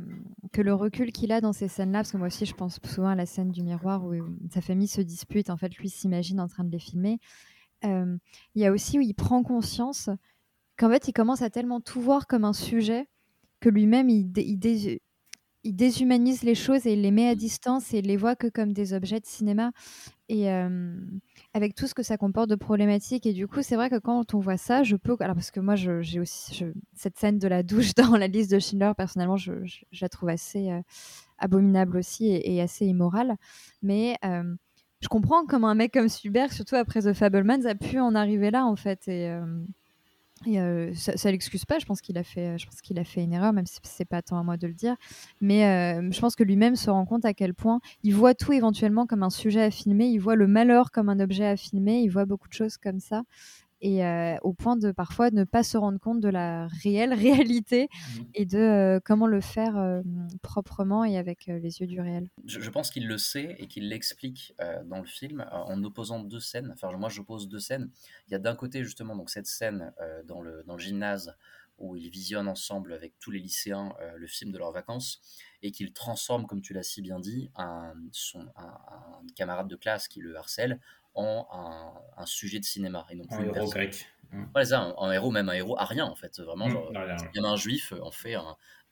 que 0.51 0.61
le 0.61 0.73
recul 0.73 1.11
qu'il 1.11 1.31
a 1.31 1.41
dans 1.41 1.53
ces 1.53 1.67
scènes-là, 1.67 1.99
parce 1.99 2.11
que 2.11 2.17
moi 2.17 2.27
aussi 2.27 2.45
je 2.45 2.53
pense 2.53 2.79
souvent 2.85 3.09
à 3.09 3.15
la 3.15 3.25
scène 3.25 3.51
du 3.51 3.63
miroir 3.63 4.05
où 4.05 4.13
sa 4.51 4.61
famille 4.61 4.87
se 4.87 5.01
dispute, 5.01 5.49
en 5.49 5.57
fait 5.57 5.75
lui 5.77 5.89
s'imagine 5.89 6.39
en 6.39 6.47
train 6.47 6.63
de 6.63 6.71
les 6.71 6.79
filmer. 6.79 7.17
Il 7.83 8.19
y 8.55 8.65
a 8.65 8.71
aussi 8.71 8.99
où 8.99 9.01
il 9.01 9.15
prend 9.15 9.41
conscience 9.41 10.11
qu'en 10.77 10.91
fait 10.91 11.07
il 11.07 11.13
commence 11.13 11.41
à 11.41 11.49
tellement 11.49 11.81
tout 11.81 12.01
voir 12.01 12.27
comme 12.27 12.45
un 12.45 12.53
sujet 12.53 13.07
que 13.61 13.69
lui-même 13.69 14.09
il, 14.09 14.31
il, 14.37 14.99
il 15.63 15.75
déshumanise 15.75 16.43
les 16.43 16.55
choses 16.55 16.85
et 16.85 16.93
il 16.93 17.01
les 17.01 17.11
met 17.11 17.27
à 17.27 17.35
distance 17.35 17.93
et 17.93 17.99
il 17.99 18.07
les 18.07 18.17
voit 18.17 18.35
que 18.35 18.47
comme 18.47 18.73
des 18.73 18.93
objets 18.93 19.19
de 19.19 19.25
cinéma. 19.25 19.71
Et 20.29 20.49
avec 21.53 21.73
tout 21.75 21.87
ce 21.87 21.93
que 21.93 22.03
ça 22.03 22.17
comporte 22.17 22.49
de 22.49 22.55
problématiques. 22.55 23.25
Et 23.25 23.33
du 23.33 23.47
coup 23.47 23.61
c'est 23.61 23.75
vrai 23.75 23.89
que 23.89 23.97
quand 23.97 24.33
on 24.33 24.39
voit 24.39 24.57
ça 24.57 24.83
je 24.83 24.95
peux 24.95 25.15
alors 25.19 25.35
parce 25.35 25.51
que 25.51 25.59
moi 25.59 25.75
j'ai 25.75 26.19
aussi 26.19 26.65
cette 26.93 27.17
scène 27.17 27.39
de 27.39 27.47
la 27.47 27.63
douche 27.63 27.93
dans 27.95 28.15
la 28.15 28.27
liste 28.27 28.51
de 28.51 28.59
Schindler 28.59 28.91
personnellement 28.95 29.37
je, 29.37 29.53
la 29.99 30.09
trouve 30.09 30.29
assez 30.29 30.69
abominable 31.37 31.97
aussi 31.97 32.27
et, 32.27 32.61
assez 32.61 32.85
immorale. 32.85 33.35
Mais 33.81 34.17
je 34.23 35.07
comprends 35.07 35.45
comment 35.45 35.69
un 35.69 35.75
mec 35.75 35.93
comme 35.93 36.09
Spielberg 36.09 36.51
surtout 36.51 36.75
après 36.75 37.01
The 37.01 37.13
Fablemans 37.13 37.65
a 37.65 37.75
pu 37.75 37.99
en 37.99 38.15
arriver 38.15 38.51
là 38.51 38.65
en 38.65 38.75
fait. 38.75 39.07
Et 39.07 39.33
euh, 40.47 40.93
ça, 40.93 41.17
ça 41.17 41.31
l'excuse 41.31 41.65
pas. 41.65 41.79
Je 41.79 41.85
pense 41.85 42.01
qu'il 42.01 42.17
a 42.17 42.23
fait, 42.23 42.57
je 42.57 42.65
pense 42.65 42.81
qu'il 42.81 42.97
a 42.99 43.03
fait 43.03 43.23
une 43.23 43.33
erreur, 43.33 43.53
même 43.53 43.65
si 43.65 43.79
c'est 43.83 44.05
pas 44.05 44.21
tant 44.21 44.39
à 44.39 44.43
moi 44.43 44.57
de 44.57 44.67
le 44.67 44.73
dire. 44.73 44.95
Mais 45.41 45.65
euh, 45.65 46.11
je 46.11 46.19
pense 46.19 46.35
que 46.35 46.43
lui-même 46.43 46.75
se 46.75 46.89
rend 46.89 47.05
compte 47.05 47.25
à 47.25 47.33
quel 47.33 47.53
point 47.53 47.79
il 48.03 48.15
voit 48.15 48.33
tout 48.33 48.53
éventuellement 48.53 49.05
comme 49.05 49.23
un 49.23 49.29
sujet 49.29 49.63
à 49.63 49.71
filmer. 49.71 50.07
Il 50.07 50.19
voit 50.19 50.35
le 50.35 50.47
malheur 50.47 50.91
comme 50.91 51.09
un 51.09 51.19
objet 51.19 51.45
à 51.45 51.57
filmer. 51.57 51.99
Il 51.99 52.09
voit 52.09 52.25
beaucoup 52.25 52.47
de 52.47 52.53
choses 52.53 52.77
comme 52.77 52.99
ça 52.99 53.23
et 53.81 54.05
euh, 54.05 54.37
au 54.41 54.53
point 54.53 54.75
de 54.75 54.91
parfois 54.91 55.31
ne 55.31 55.43
pas 55.43 55.63
se 55.63 55.77
rendre 55.77 55.99
compte 55.99 56.19
de 56.19 56.29
la 56.29 56.67
réelle 56.67 57.13
réalité 57.13 57.89
mmh. 57.91 58.21
et 58.33 58.45
de 58.45 58.57
euh, 58.57 58.99
comment 59.03 59.27
le 59.27 59.41
faire 59.41 59.77
euh, 59.77 60.01
proprement 60.41 61.05
et 61.05 61.17
avec 61.17 61.47
les 61.47 61.79
yeux 61.79 61.87
du 61.87 61.99
réel. 62.01 62.29
Je, 62.45 62.69
pense 62.69 62.91
qu'il 62.91 63.07
le 63.07 63.17
sait 63.17 63.55
et 63.59 63.67
qu'il 63.67 63.89
l'explique 63.89 64.53
dans 64.85 64.99
le 64.99 65.05
film 65.05 65.45
en 65.51 65.83
opposant 65.83 66.19
deux 66.19 66.39
scènes. 66.39 66.71
Enfin, 66.73 66.95
moi, 66.97 67.09
j'oppose 67.09 67.47
deux 67.47 67.59
scènes. 67.59 67.89
Il 68.27 68.31
y 68.31 68.35
a 68.35 68.39
d'un 68.39 68.55
côté 68.55 68.83
justement 68.83 69.15
donc 69.15 69.29
cette 69.29 69.47
scène 69.47 69.91
dans, 70.25 70.41
le, 70.41 70.63
dans 70.67 70.73
le 70.73 70.79
gymnase 70.79 71.35
où 71.77 71.95
ils 71.95 72.09
visionnent 72.09 72.47
ensemble 72.47 72.93
avec 72.93 73.17
tous 73.19 73.31
les 73.31 73.39
lycéens 73.39 73.93
le 74.15 74.27
film 74.27 74.51
de 74.51 74.57
leurs 74.57 74.71
vacances 74.71 75.21
et 75.61 75.71
qu'ils 75.71 75.93
transforment, 75.93 76.45
comme 76.45 76.61
tu 76.61 76.73
l'as 76.73 76.83
si 76.83 77.01
bien 77.01 77.19
dit, 77.19 77.49
un, 77.55 77.93
son, 78.11 78.47
un, 78.55 79.21
camarade 79.35 79.67
de 79.67 79.75
classe 79.75 80.07
qui 80.07 80.19
le 80.19 80.37
harcèle 80.37 80.79
en 81.15 81.47
un, 82.17 82.25
sujet 82.25 82.59
de 82.59 82.65
cinéma. 82.65 83.05
Et 83.09 83.15
non 83.15 83.25
un 83.29 83.43
héros 83.43 83.69
grec. 83.69 84.07
Mmh. 84.31 84.63
ça, 84.63 84.93
un, 84.97 85.11
héros, 85.11 85.31
même 85.31 85.49
un 85.49 85.53
héros 85.53 85.77
arien 85.77 86.05
en 86.05 86.15
fait. 86.15 86.39
Vraiment, 86.39 86.67
mmh, 86.67 86.73
genre, 87.33 87.51
un 87.51 87.55
juif 87.55 87.93
en 88.01 88.11
fait 88.11 88.35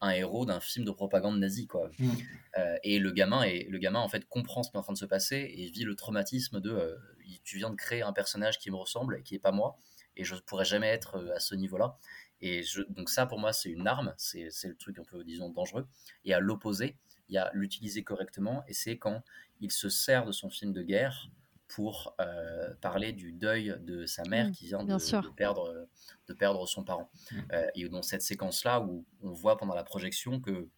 un, 0.02 0.10
héros 0.10 0.46
d'un 0.46 0.60
film 0.60 0.86
de 0.86 0.92
propagande 0.92 1.40
nazie. 1.40 1.68
Quoi. 1.68 1.90
Mmh. 2.00 2.10
Euh, 2.58 2.78
et 2.84 3.00
le 3.00 3.12
gamin, 3.12 3.46
le 3.46 3.78
gamin 3.78 4.00
en 4.00 4.10
fait 4.10 4.26
comprend 4.28 4.64
ce 4.64 4.72
qui 4.72 4.78
est 4.78 4.80
en 4.80 4.84
train 4.84 4.94
de 4.94 4.98
se 4.98 5.06
passer 5.06 5.54
et 5.56 5.70
vit 5.70 5.84
le 5.84 5.96
traumatisme 5.96 6.60
de 6.60 6.72
euh, 6.72 6.96
tu 7.44 7.58
viens 7.58 7.70
de 7.70 7.76
créer 7.76 8.02
un 8.02 8.14
personnage 8.14 8.58
qui 8.58 8.72
me 8.72 8.78
ressemble 8.78 9.18
et 9.18 9.24
qui 9.24 9.36
n'est 9.36 9.40
pas 9.40 9.52
moi 9.52 9.78
et 10.18 10.24
je 10.24 10.36
ne 10.36 10.40
pourrais 10.42 10.66
jamais 10.66 10.88
être 10.88 11.16
euh, 11.16 11.36
à 11.36 11.40
ce 11.40 11.56
niveau-là. 11.56 11.98
Et 12.42 12.64
je, 12.64 12.82
donc 12.90 13.10
ça, 13.10 13.26
pour 13.26 13.40
moi, 13.40 13.54
c'est 13.54 13.70
une 13.70 13.88
arme, 13.88 14.14
c'est 14.18 14.50
le 14.66 14.76
truc 14.76 15.00
un 15.00 15.04
peu, 15.04 15.24
disons, 15.24 15.50
dangereux. 15.50 15.88
Et 16.26 16.34
à 16.34 16.40
l'opposé, 16.40 16.98
il 17.30 17.36
y 17.36 17.38
a 17.38 17.50
l'utiliser 17.54 18.04
correctement, 18.04 18.64
et 18.68 18.74
c'est 18.74 18.98
quand 18.98 19.24
il 19.60 19.72
se 19.72 19.90
sert 19.90 20.26
de 20.26 20.32
son 20.32 20.50
film 20.50 20.72
de 20.72 20.84
guerre 20.84 21.30
pour 21.68 22.16
euh, 22.22 22.74
parler 22.82 23.12
du 23.12 23.34
deuil 23.34 23.76
de 23.82 24.06
sa 24.06 24.24
mère 24.24 24.48
Mmh, 24.48 24.52
qui 24.52 24.66
vient 24.68 24.80
de, 24.80 24.86
bien 24.86 25.00
sûr. 25.00 25.22
de 25.22 25.30
perdre, 25.30 25.88
de 26.28 26.34
perdre 26.34 26.66
son 26.68 26.84
parent. 26.84 27.10
Mmh. 27.32 27.36
Euh, 27.54 27.68
et 27.76 27.90
dans 27.90 28.02
cette 28.02 28.22
séquence-là 28.22 28.82
où 28.82 29.06
on 29.22 29.32
voit 29.32 29.58
pendant 29.58 29.76
la 29.76 29.84
projection 29.84 30.40
que 30.40 30.70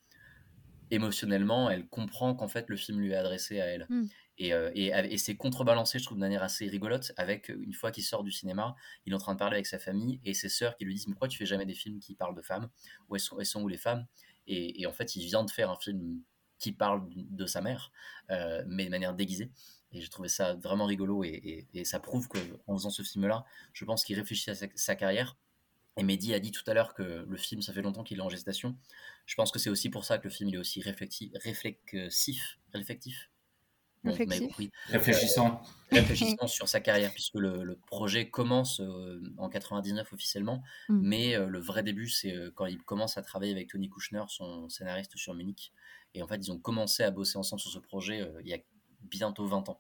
émotionnellement, 0.92 1.70
elle 1.70 1.88
comprend 1.88 2.34
qu'en 2.34 2.48
fait 2.48 2.68
le 2.70 2.76
film 2.76 3.00
lui 3.00 3.12
est 3.12 3.16
adressé 3.16 3.62
à 3.62 3.66
elle. 3.66 3.86
Mm. 3.90 4.06
Et, 4.40 4.54
euh, 4.54 4.72
et, 4.74 4.88
et 4.88 5.18
c'est 5.18 5.36
contrebalancé, 5.36 6.00
je 6.00 6.06
trouve, 6.06 6.18
de 6.18 6.22
manière 6.22 6.42
assez 6.42 6.68
rigolote, 6.68 7.12
avec 7.18 7.50
une 7.50 7.74
fois 7.74 7.92
qu'il 7.92 8.04
sort 8.04 8.24
du 8.24 8.32
cinéma, 8.32 8.76
il 9.06 9.12
est 9.12 9.16
en 9.16 9.20
train 9.20 9.34
de 9.34 9.38
parler 9.38 9.56
avec 9.56 9.68
sa 9.68 9.80
famille 9.80 10.20
et 10.24 10.34
ses 10.34 10.50
sœurs 10.50 10.76
qui 10.78 10.86
lui 10.86 10.96
disent 10.96 11.08
Mais 11.08 11.14
pourquoi 11.14 11.28
tu 11.28 11.38
fais 11.38 11.46
jamais 11.46 11.66
des 11.66 11.74
films 11.74 12.00
qui 12.00 12.16
parlent 12.16 12.36
de 12.36 12.42
femmes? 12.42 12.70
Où 13.10 13.16
elles 13.16 13.22
sont, 13.22 13.38
elles 13.40 13.46
sont 13.46 13.62
où 13.62 13.68
les 13.68 13.78
femmes? 13.78 14.08
Et, 14.48 14.82
et 14.82 14.88
en 14.88 14.94
fait, 14.94 15.16
il 15.16 15.26
vient 15.26 15.44
de 15.44 15.52
faire 15.52 15.70
un 15.70 15.76
film 15.76 16.22
qui 16.58 16.72
parle 16.72 17.08
de 17.14 17.46
sa 17.46 17.62
mère, 17.62 17.92
euh, 18.32 18.64
mais 18.68 18.86
de 18.86 18.90
manière 18.90 19.14
déguisée. 19.14 19.52
Et 19.92 20.02
j'ai 20.02 20.10
trouvé 20.10 20.30
ça 20.30 20.54
vraiment 20.56 20.86
rigolo 20.86 21.24
et, 21.24 21.30
et, 21.30 21.68
et 21.80 21.86
ça 21.86 22.00
prouve 22.00 22.28
qu'en 22.28 22.76
faisant 22.78 22.90
ce 22.92 23.02
film-là, 23.02 23.46
je 23.74 23.86
pense 23.86 24.04
qu'il 24.04 24.16
réfléchit 24.18 24.50
à 24.52 24.56
sa, 24.56 24.68
sa 24.76 24.96
carrière. 24.96 25.38
Et 25.98 26.04
Mehdi 26.04 26.34
a 26.34 26.40
dit 26.40 26.52
tout 26.52 26.64
à 26.68 26.74
l'heure 26.74 26.94
que 26.94 27.26
le 27.28 27.38
film, 27.38 27.62
ça 27.62 27.74
fait 27.74 27.82
longtemps 27.82 28.04
qu'il 28.04 28.20
est 28.20 28.22
en 28.22 28.30
gestation. 28.30 28.78
Je 29.26 29.36
pense 29.36 29.52
que 29.52 29.60
c'est 29.60 29.70
aussi 29.70 29.90
pour 29.90 30.06
ça 30.06 30.18
que 30.18 30.26
le 30.26 30.30
film 30.30 30.50
il 30.50 30.56
est 30.56 30.60
aussi 30.60 30.82
réflexif, 30.82 31.32
réflexif. 32.74 33.30
Bon, 34.04 34.12
Réflexif. 34.12 34.72
Réfléchissant. 34.88 35.62
Euh, 35.92 35.98
réfléchissant 35.98 36.48
sur 36.48 36.70
sa 36.70 36.80
carrière, 36.80 37.12
puisque 37.12 37.36
le, 37.36 37.64
le 37.66 37.76
projet 37.76 38.30
commence 38.30 38.80
euh, 38.80 39.22
en 39.38 39.50
99 39.50 40.14
officiellement, 40.14 40.64
Mm. 40.88 41.00
mais 41.02 41.36
euh, 41.36 41.48
le 41.48 41.60
vrai 41.60 41.84
début, 41.84 42.08
c'est 42.08 42.34
euh, 42.34 42.50
quand 42.56 42.66
il 42.68 42.78
commence 42.82 43.18
à 43.18 43.22
travailler 43.24 43.52
avec 43.52 43.68
Tony 43.68 43.90
Kushner, 43.90 44.24
son 44.30 44.70
scénariste 44.70 45.18
sur 45.18 45.34
Munich. 45.34 45.74
Et 46.14 46.22
en 46.24 46.28
fait, 46.28 46.38
ils 46.38 46.50
ont 46.52 46.60
commencé 46.60 47.04
à 47.04 47.12
bosser 47.12 47.38
ensemble 47.38 47.60
sur 47.60 47.72
ce 47.72 47.80
projet 47.80 48.22
euh, 48.22 48.40
il 48.42 48.48
y 48.48 48.54
a 48.54 48.60
bientôt 49.04 49.46
20 49.48 49.70
ans. 49.70 49.80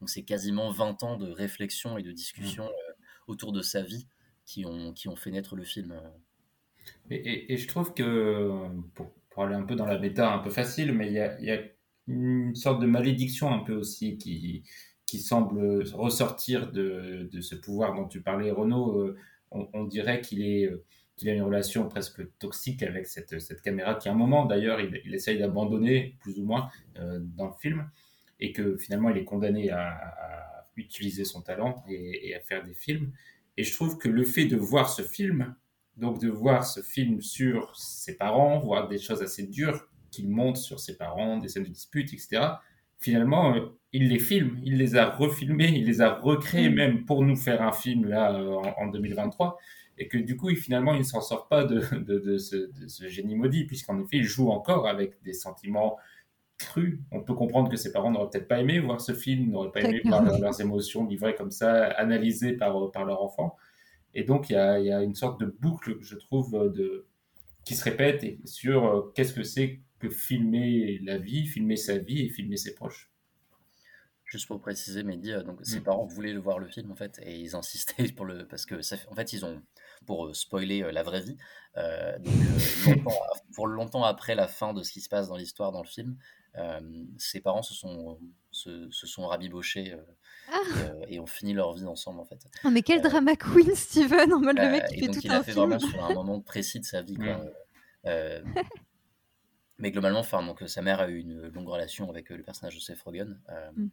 Donc 0.00 0.10
c'est 0.10 0.24
quasiment 0.24 0.70
20 0.70 1.02
ans 1.04 1.16
de 1.16 1.30
réflexion 1.30 1.96
et 1.98 2.02
de 2.02 2.12
discussion 2.12 2.64
euh, 2.66 2.92
autour 3.26 3.52
de 3.52 3.62
sa 3.62 3.82
vie 3.82 4.06
qui 4.44 4.64
ont, 4.66 4.92
qui 4.92 5.08
ont 5.08 5.16
fait 5.16 5.30
naître 5.30 5.56
le 5.56 5.64
film. 5.64 5.92
euh. 5.92 6.10
Et, 7.10 7.16
et- 7.16 7.52
et 7.52 7.56
je 7.56 7.66
trouve 7.68 7.94
que, 7.94 8.68
pour, 8.94 9.12
pour 9.30 9.42
aller 9.44 9.54
un 9.54 9.62
peu 9.64 9.74
dans 9.74 9.86
la 9.86 9.98
méta 9.98 10.32
un 10.32 10.38
peu 10.38 10.50
facile, 10.50 10.92
mais 10.92 11.08
il 11.08 11.14
y 11.14 11.18
a, 11.20 11.38
il 11.40 11.46
y 11.46 11.50
a 11.50 11.60
une 12.08 12.54
sorte 12.54 12.80
de 12.80 12.86
malédiction 12.86 13.52
un 13.52 13.58
peu 13.60 13.74
aussi 13.74 14.16
qui, 14.18 14.62
qui 15.06 15.18
semble 15.18 15.82
ressortir 15.92 16.70
de, 16.72 17.28
de 17.32 17.40
ce 17.40 17.54
pouvoir 17.56 17.94
dont 17.94 18.06
tu 18.06 18.20
parlais, 18.22 18.50
Renaud. 18.50 19.00
Euh, 19.00 19.16
On, 19.52 19.68
on 19.72 19.84
dirait 19.84 20.20
qu'il 20.20 20.42
est, 20.42 20.70
qu'il 21.16 21.28
a 21.28 21.32
une 21.32 21.42
relation 21.42 21.88
presque 21.88 22.20
toxique 22.38 22.82
avec 22.82 23.06
cette, 23.06 23.38
cette 23.40 23.62
caméra 23.62 23.94
qui, 23.94 24.08
à 24.08 24.12
un 24.12 24.14
moment, 24.16 24.44
d'ailleurs, 24.44 24.80
il, 24.80 25.00
il 25.04 25.14
essaye 25.14 25.38
d'abandonner, 25.38 26.16
plus 26.20 26.38
ou 26.40 26.44
moins, 26.44 26.68
euh, 26.98 27.20
dans 27.36 27.46
le 27.46 27.54
film, 27.60 27.88
et 28.40 28.52
que 28.52 28.76
finalement, 28.76 29.10
il 29.10 29.16
est 29.18 29.24
condamné 29.24 29.70
à, 29.70 29.88
à 29.88 30.64
utiliser 30.76 31.24
son 31.24 31.42
talent 31.42 31.82
et, 31.88 32.28
et 32.28 32.34
à 32.34 32.40
faire 32.40 32.64
des 32.64 32.74
films. 32.74 33.12
Et 33.56 33.64
je 33.64 33.74
trouve 33.74 33.98
que 33.98 34.08
le 34.08 34.24
fait 34.24 34.44
de 34.44 34.56
voir 34.56 34.88
ce 34.88 35.02
film, 35.02 35.54
donc 35.96 36.20
de 36.20 36.28
voir 36.28 36.64
ce 36.64 36.80
film 36.80 37.22
sur 37.22 37.74
ses 37.76 38.16
parents, 38.16 38.58
voir 38.60 38.88
des 38.88 38.98
choses 38.98 39.22
assez 39.22 39.46
dures 39.46 39.88
qu'il 40.10 40.28
montre 40.28 40.58
sur 40.58 40.78
ses 40.78 40.96
parents, 40.96 41.38
des 41.38 41.48
scènes 41.48 41.64
de 41.64 41.68
dispute, 41.68 42.12
etc. 42.12 42.42
Finalement, 42.98 43.54
euh, 43.54 43.60
il 43.92 44.08
les 44.08 44.18
filme, 44.18 44.60
il 44.64 44.76
les 44.78 44.96
a 44.96 45.08
refilmés, 45.10 45.68
il 45.68 45.84
les 45.86 46.00
a 46.00 46.14
recréés 46.14 46.70
même 46.70 47.04
pour 47.04 47.24
nous 47.24 47.36
faire 47.36 47.62
un 47.62 47.72
film 47.72 48.06
là 48.06 48.34
euh, 48.34 48.54
en, 48.54 48.74
en 48.84 48.86
2023. 48.88 49.58
Et 49.98 50.08
que 50.08 50.18
du 50.18 50.36
coup, 50.36 50.50
il, 50.50 50.56
finalement, 50.56 50.92
il 50.92 50.98
ne 50.98 51.04
s'en 51.04 51.22
sort 51.22 51.48
pas 51.48 51.64
de, 51.64 51.80
de, 51.96 52.18
de 52.18 52.36
ce, 52.36 52.56
de 52.56 52.88
ce 52.88 53.08
génie 53.08 53.34
maudit, 53.34 53.64
puisqu'en 53.64 53.98
effet, 53.98 54.18
il 54.18 54.24
joue 54.24 54.50
encore 54.50 54.86
avec 54.86 55.22
des 55.22 55.32
sentiments 55.32 55.96
On 57.12 57.22
peut 57.22 57.34
comprendre 57.34 57.70
que 57.70 57.76
ses 57.76 57.92
parents 57.92 58.10
n'auraient 58.10 58.30
peut-être 58.30 58.48
pas 58.48 58.60
aimé 58.60 58.78
voir 58.80 59.00
ce 59.00 59.12
film, 59.12 59.50
n'auraient 59.50 59.72
pas 59.72 59.82
aimé 59.82 60.00
voir 60.04 60.22
leurs, 60.22 60.38
leurs 60.38 60.60
émotions 60.60 61.06
livrées 61.06 61.34
comme 61.34 61.50
ça, 61.50 61.84
analysées 61.84 62.52
par, 62.54 62.90
par 62.92 63.04
leur 63.04 63.22
enfant. 63.22 63.56
Et 64.14 64.24
donc, 64.24 64.48
il 64.48 64.54
y 64.54 64.56
a, 64.56 64.78
il 64.78 64.86
y 64.86 64.92
a 64.92 65.02
une 65.02 65.14
sorte 65.14 65.38
de 65.40 65.46
boucle, 65.46 65.96
je 66.00 66.16
trouve, 66.16 66.72
de, 66.72 67.06
qui 67.64 67.74
se 67.74 67.84
répète 67.84 68.24
et 68.24 68.40
sur 68.44 68.86
euh, 68.86 69.12
qu'est-ce 69.14 69.34
que 69.34 69.42
c'est 69.42 69.80
que 69.98 70.08
filmer 70.08 70.98
la 71.02 71.18
vie, 71.18 71.46
filmer 71.46 71.76
sa 71.76 71.98
vie 71.98 72.22
et 72.22 72.28
filmer 72.30 72.56
ses 72.56 72.74
proches. 72.74 73.10
Juste 74.24 74.48
pour 74.48 74.60
préciser, 74.60 75.02
Mehdi, 75.02 75.32
euh, 75.32 75.42
donc 75.42 75.60
ses 75.64 75.80
Mm. 75.80 75.84
parents 75.84 76.06
voulaient 76.06 76.32
le 76.32 76.40
voir 76.40 76.58
le 76.58 76.68
film 76.68 76.90
en 76.90 76.96
fait, 76.96 77.20
et 77.22 77.38
ils 77.38 77.54
insistaient 77.54 78.08
pour 78.16 78.24
le 78.24 78.46
parce 78.46 78.66
que 78.66 78.80
ça, 78.82 78.96
en 79.10 79.14
fait 79.14 79.32
ils 79.32 79.44
ont 79.44 79.62
pour 80.04 80.26
euh, 80.26 80.34
spoiler 80.34 80.82
euh, 80.82 80.90
la 80.92 81.02
vraie 81.02 81.20
vie, 81.22 81.36
euh, 81.76 82.18
donc, 82.18 82.34
longtemps, 83.04 83.20
pour 83.54 83.66
longtemps 83.66 84.04
après 84.04 84.34
la 84.34 84.48
fin 84.48 84.74
de 84.74 84.82
ce 84.82 84.92
qui 84.92 85.00
se 85.00 85.08
passe 85.08 85.28
dans 85.28 85.36
l'histoire 85.36 85.72
dans 85.72 85.82
le 85.82 85.88
film, 85.88 86.16
ses 87.18 87.40
parents 87.42 87.62
se 87.62 87.74
sont 87.74 88.18
se, 88.50 88.90
se 88.90 89.06
sont 89.06 89.26
rabibochés 89.26 89.94
Ah. 90.50 90.58
et, 91.06 91.16
et 91.16 91.20
ont 91.20 91.26
fini 91.26 91.52
leur 91.52 91.74
vie 91.74 91.84
ensemble 91.84 92.18
en 92.20 92.24
fait. 92.24 92.38
Oh, 92.64 92.70
mais 92.70 92.80
quel 92.80 93.02
drama 93.02 93.36
queen, 93.36 93.74
Steven 93.74 94.32
En 94.32 94.40
mode 94.40 94.58
le 94.58 94.70
mec 94.70 94.86
qui 94.86 95.00
fait 95.00 95.06
donc 95.06 95.16
tout 95.16 95.20
il 95.24 95.30
un 95.32 95.40
a 95.40 95.42
fait 95.42 95.52
film. 95.52 95.66
vraiment 95.66 95.78
sur 95.78 96.02
un 96.04 96.14
moment 96.14 96.40
précis 96.40 96.80
de 96.80 96.86
sa 96.86 97.02
vie 97.02 97.16
quoi. 97.16 97.44
Mm. 98.04 98.54
Mais 99.78 99.90
globalement, 99.90 100.20
enfin 100.20 100.42
donc 100.42 100.62
sa 100.66 100.80
mère 100.80 101.00
a 101.00 101.08
eu 101.10 101.18
une 101.18 101.48
longue 101.48 101.68
relation 101.68 102.08
avec 102.08 102.32
euh, 102.32 102.36
le 102.36 102.42
personnage 102.42 102.74
de 102.76 102.80
Seth 102.80 103.00
Rogen. 103.02 103.38
euh, 103.50 103.70
Mm. 103.72 103.88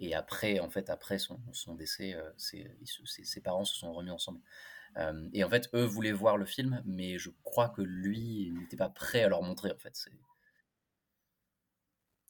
Et 0.00 0.14
après, 0.14 0.60
en 0.60 0.70
fait, 0.70 0.90
après 0.90 1.18
son, 1.18 1.40
son 1.52 1.74
décès, 1.74 2.14
euh, 2.14 2.30
ses- 2.36 2.70
ses 2.84 3.40
parents 3.40 3.64
se 3.64 3.74
sont 3.76 3.92
remis 3.92 4.10
ensemble. 4.12 4.38
Euh, 4.96 5.28
et 5.32 5.44
en 5.44 5.50
fait, 5.50 5.68
eux 5.74 5.84
voulaient 5.84 6.12
voir 6.12 6.36
le 6.36 6.44
film, 6.46 6.82
mais 6.86 7.18
je 7.18 7.30
crois 7.42 7.68
que 7.68 7.82
lui 7.82 8.52
n'était 8.52 8.76
pas 8.76 8.88
prêt 8.90 9.22
à 9.22 9.28
leur 9.28 9.42
montrer. 9.42 9.70
En 9.72 9.78
fait, 9.78 9.94
c'est 9.96 10.10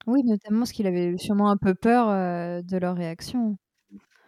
Oui, 0.08 0.24
notamment 0.24 0.60
parce 0.60 0.72
qu'il 0.72 0.86
avait 0.88 1.16
sûrement 1.18 1.50
un 1.50 1.56
peu 1.56 1.72
peur 1.74 2.08
euh, 2.08 2.62
de 2.62 2.76
leur 2.78 2.96
réaction. 2.96 3.56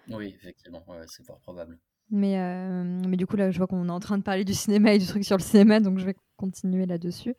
oui, 0.08 0.26
effectivement, 0.36 0.84
ouais, 0.88 1.06
c'est 1.06 1.24
fort 1.24 1.40
probable. 1.40 1.80
Mais, 2.10 2.38
euh, 2.40 2.82
mais 3.06 3.16
du 3.16 3.26
coup, 3.26 3.36
là, 3.36 3.50
je 3.52 3.58
vois 3.58 3.68
qu'on 3.68 3.86
est 3.88 3.92
en 3.92 4.00
train 4.00 4.18
de 4.18 4.24
parler 4.24 4.44
du 4.44 4.52
cinéma 4.54 4.92
et 4.94 4.98
du 4.98 5.06
truc 5.06 5.24
sur 5.24 5.36
le 5.36 5.42
cinéma, 5.42 5.78
donc 5.78 5.98
je 5.98 6.04
vais 6.06 6.16
continuer 6.36 6.84
là-dessus. 6.86 7.36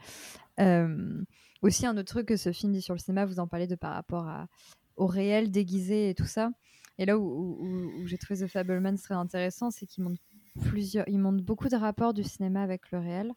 Euh, 0.61 1.21
aussi, 1.61 1.85
un 1.85 1.97
autre 1.97 2.05
truc 2.13 2.27
que 2.27 2.37
ce 2.37 2.51
film 2.53 2.71
dit 2.73 2.81
sur 2.81 2.93
le 2.93 2.99
cinéma, 2.99 3.25
vous 3.25 3.39
en 3.39 3.47
parlez 3.47 3.67
de 3.67 3.75
par 3.75 3.93
rapport 3.93 4.27
à, 4.27 4.47
au 4.95 5.07
réel 5.07 5.51
déguisé 5.51 6.09
et 6.09 6.15
tout 6.15 6.25
ça. 6.25 6.51
Et 6.97 7.05
là 7.05 7.17
où, 7.17 7.23
où- 7.23 8.01
où 8.03 8.07
j'ai 8.07 8.17
trouvé 8.17 8.39
The 8.41 8.47
Fableman 8.47 8.97
très 8.97 9.15
intéressant, 9.15 9.71
c'est 9.71 9.85
qu'il 9.87 10.03
montre, 10.05 10.21
plusieurs, 10.59 11.07
il 11.07 11.19
montre 11.19 11.43
beaucoup 11.43 11.69
de 11.69 11.75
rapports 11.75 12.13
du 12.13 12.23
cinéma 12.23 12.61
avec 12.63 12.91
le 12.91 12.99
réel. 12.99 13.33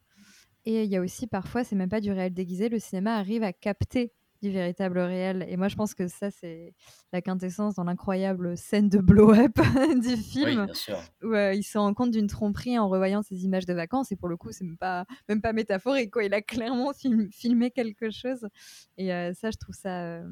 Et 0.66 0.84
il 0.84 0.90
y 0.90 0.96
a 0.96 1.00
aussi 1.00 1.26
parfois, 1.26 1.64
c'est 1.64 1.76
même 1.76 1.90
pas 1.90 2.00
du 2.00 2.12
réel 2.12 2.32
déguisé, 2.32 2.68
le 2.68 2.78
cinéma 2.78 3.16
arrive 3.16 3.42
à 3.42 3.52
capter 3.52 4.12
du 4.42 4.50
véritable 4.50 4.98
réel. 4.98 5.44
Et 5.48 5.56
moi, 5.56 5.68
je 5.68 5.76
pense 5.76 5.94
que 5.94 6.06
ça, 6.08 6.30
c'est 6.30 6.74
la 7.12 7.22
quintessence 7.22 7.74
dans 7.74 7.84
l'incroyable 7.84 8.56
scène 8.56 8.88
de 8.90 8.98
blow-up 8.98 9.52
du 10.02 10.16
Oui, 10.42 10.54
film 10.56 10.64
bien 10.64 10.74
sûr. 10.74 10.98
où 11.22 11.28
euh, 11.34 11.54
il 11.54 11.62
se 11.62 11.78
rend 11.78 11.94
compte 11.94 12.10
d'une 12.10 12.26
tromperie 12.26 12.78
en 12.78 12.88
revoyant 12.88 13.22
ses 13.22 13.44
images 13.44 13.66
de 13.66 13.72
vacances 13.74 14.12
et 14.12 14.16
pour 14.16 14.28
le 14.28 14.36
coup 14.36 14.52
c'est 14.52 14.64
même 14.64 14.76
pas 14.78 15.06
même 15.28 15.40
pas 15.40 15.52
métaphorique 15.52 16.10
quoi 16.12 16.24
il 16.24 16.34
a 16.34 16.42
clairement 16.42 16.92
film- 16.92 17.30
filmé 17.32 17.70
quelque 17.70 18.10
chose 18.10 18.46
et 18.98 19.12
euh, 19.12 19.32
ça 19.34 19.50
je 19.50 19.56
trouve 19.58 19.74
ça 19.74 20.02
euh, 20.04 20.28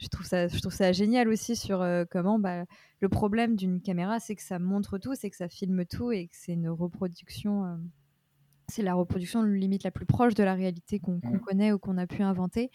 je 0.00 0.08
trouve 0.08 0.26
ça 0.26 0.48
je 0.48 0.58
trouve 0.60 0.72
ça 0.72 0.92
génial 0.92 1.28
aussi 1.28 1.56
sur 1.56 1.82
euh, 1.82 2.04
comment 2.10 2.38
bah, 2.38 2.64
le 3.00 3.08
problème 3.08 3.56
d'une 3.56 3.80
caméra 3.80 4.18
c'est 4.20 4.34
que 4.34 4.42
ça 4.42 4.58
montre 4.58 4.98
tout 4.98 5.14
c'est 5.14 5.30
que 5.30 5.36
ça 5.36 5.48
filme 5.48 5.84
tout 5.84 6.10
et 6.12 6.26
que 6.28 6.34
c'est 6.36 6.52
une 6.52 6.68
reproduction 6.68 7.64
euh, 7.66 7.76
c'est 8.68 8.82
la 8.82 8.94
reproduction 8.94 9.42
limite 9.42 9.82
la 9.84 9.90
plus 9.90 10.06
proche 10.06 10.34
de 10.34 10.44
la 10.44 10.54
réalité 10.54 11.00
qu'on 11.00 11.20
qu'on 11.20 11.36
Mm. 11.36 11.40
connaît 11.40 11.72
ou 11.72 11.78
qu'on 11.78 11.98
a 11.98 12.06
pu 12.06 12.22
inventer 12.22 12.70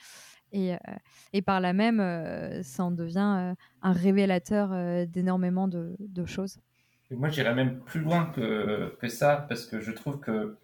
et, 0.51 0.73
euh, 0.75 0.77
et 1.33 1.41
par 1.41 1.59
là 1.61 1.73
même 1.73 1.99
ça 2.63 2.83
en 2.83 2.91
devient 2.91 3.55
un 3.81 3.91
révélateur 3.91 5.07
d'énormément 5.07 5.67
de, 5.67 5.95
de 5.99 6.25
choses 6.25 6.59
moi, 7.11 7.29
j'irais 7.29 7.53
même 7.53 7.79
plus 7.81 8.01
loin 8.01 8.25
que, 8.25 8.95
que 8.99 9.07
ça, 9.07 9.45
parce 9.47 9.65
que 9.67 9.79
je 9.79 9.91
trouve 9.91 10.19
que 10.19 10.57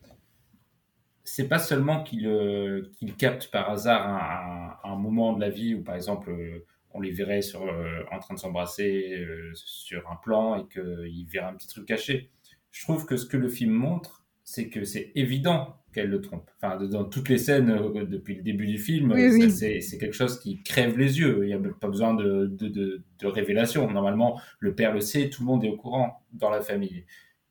c'est 1.23 1.47
pas 1.47 1.59
seulement 1.59 2.03
qu'il 2.03 2.27
euh, 2.27 2.91
capte 3.17 3.49
par 3.51 3.69
hasard 3.69 4.07
un, 4.07 4.77
un- 4.85 4.91
un 4.93 4.95
moment 4.95 5.33
de 5.33 5.41
la 5.41 5.49
vie 5.49 5.75
où, 5.75 5.83
par 5.83 5.95
exemple, 5.95 6.29
euh, 6.31 6.65
on 6.93 6.99
les 7.01 7.11
verrait 7.11 7.41
sur, 7.41 7.63
euh, 7.63 8.03
en 8.11 8.19
train 8.19 8.33
de 8.35 8.39
s'embrasser 8.39 9.13
euh, 9.19 9.51
sur 9.55 10.09
un 10.11 10.15
plan 10.17 10.55
et 10.59 10.67
qu'il 10.67 11.25
verrait 11.31 11.47
un 11.47 11.53
petit 11.53 11.67
truc 11.67 11.85
caché. 11.85 12.29
Je 12.71 12.83
trouve 12.83 13.05
que 13.05 13.17
ce 13.17 13.25
que 13.25 13.37
le 13.37 13.49
film 13.49 13.71
montre, 13.71 14.25
c'est 14.43 14.69
que 14.69 14.83
c'est 14.83 15.11
évident 15.15 15.77
qu'elle 15.93 16.09
le 16.09 16.21
trompe. 16.21 16.49
Enfin, 16.61 16.77
dans 16.85 17.03
toutes 17.05 17.27
les 17.29 17.37
scènes 17.37 17.67
depuis 18.07 18.35
le 18.35 18.41
début 18.43 18.65
du 18.65 18.77
film, 18.77 19.11
Oui, 19.11 19.49
ça, 19.51 19.65
oui. 19.67 19.81
c'est 19.81 19.97
quelque 19.97 20.13
chose 20.15 20.39
qui 20.39 20.63
crève 20.63 20.97
les 20.97 21.19
yeux. 21.19 21.39
Il 21.43 21.47
n'y 21.47 21.53
a 21.53 21.59
pas 21.79 21.87
besoin 21.89 22.13
de, 22.13 22.45
de, 22.47 22.67
de, 22.69 23.03
de 23.19 23.27
révélation. 23.27 23.89
Normalement, 23.91 24.39
le 24.59 24.73
père 24.73 24.93
le 24.93 25.01
sait, 25.01 25.29
tout 25.29 25.41
le 25.43 25.47
monde 25.47 25.63
est 25.65 25.69
au 25.69 25.75
courant 25.77 26.23
dans 26.33 26.49
la 26.49 26.61
famille. 26.61 27.05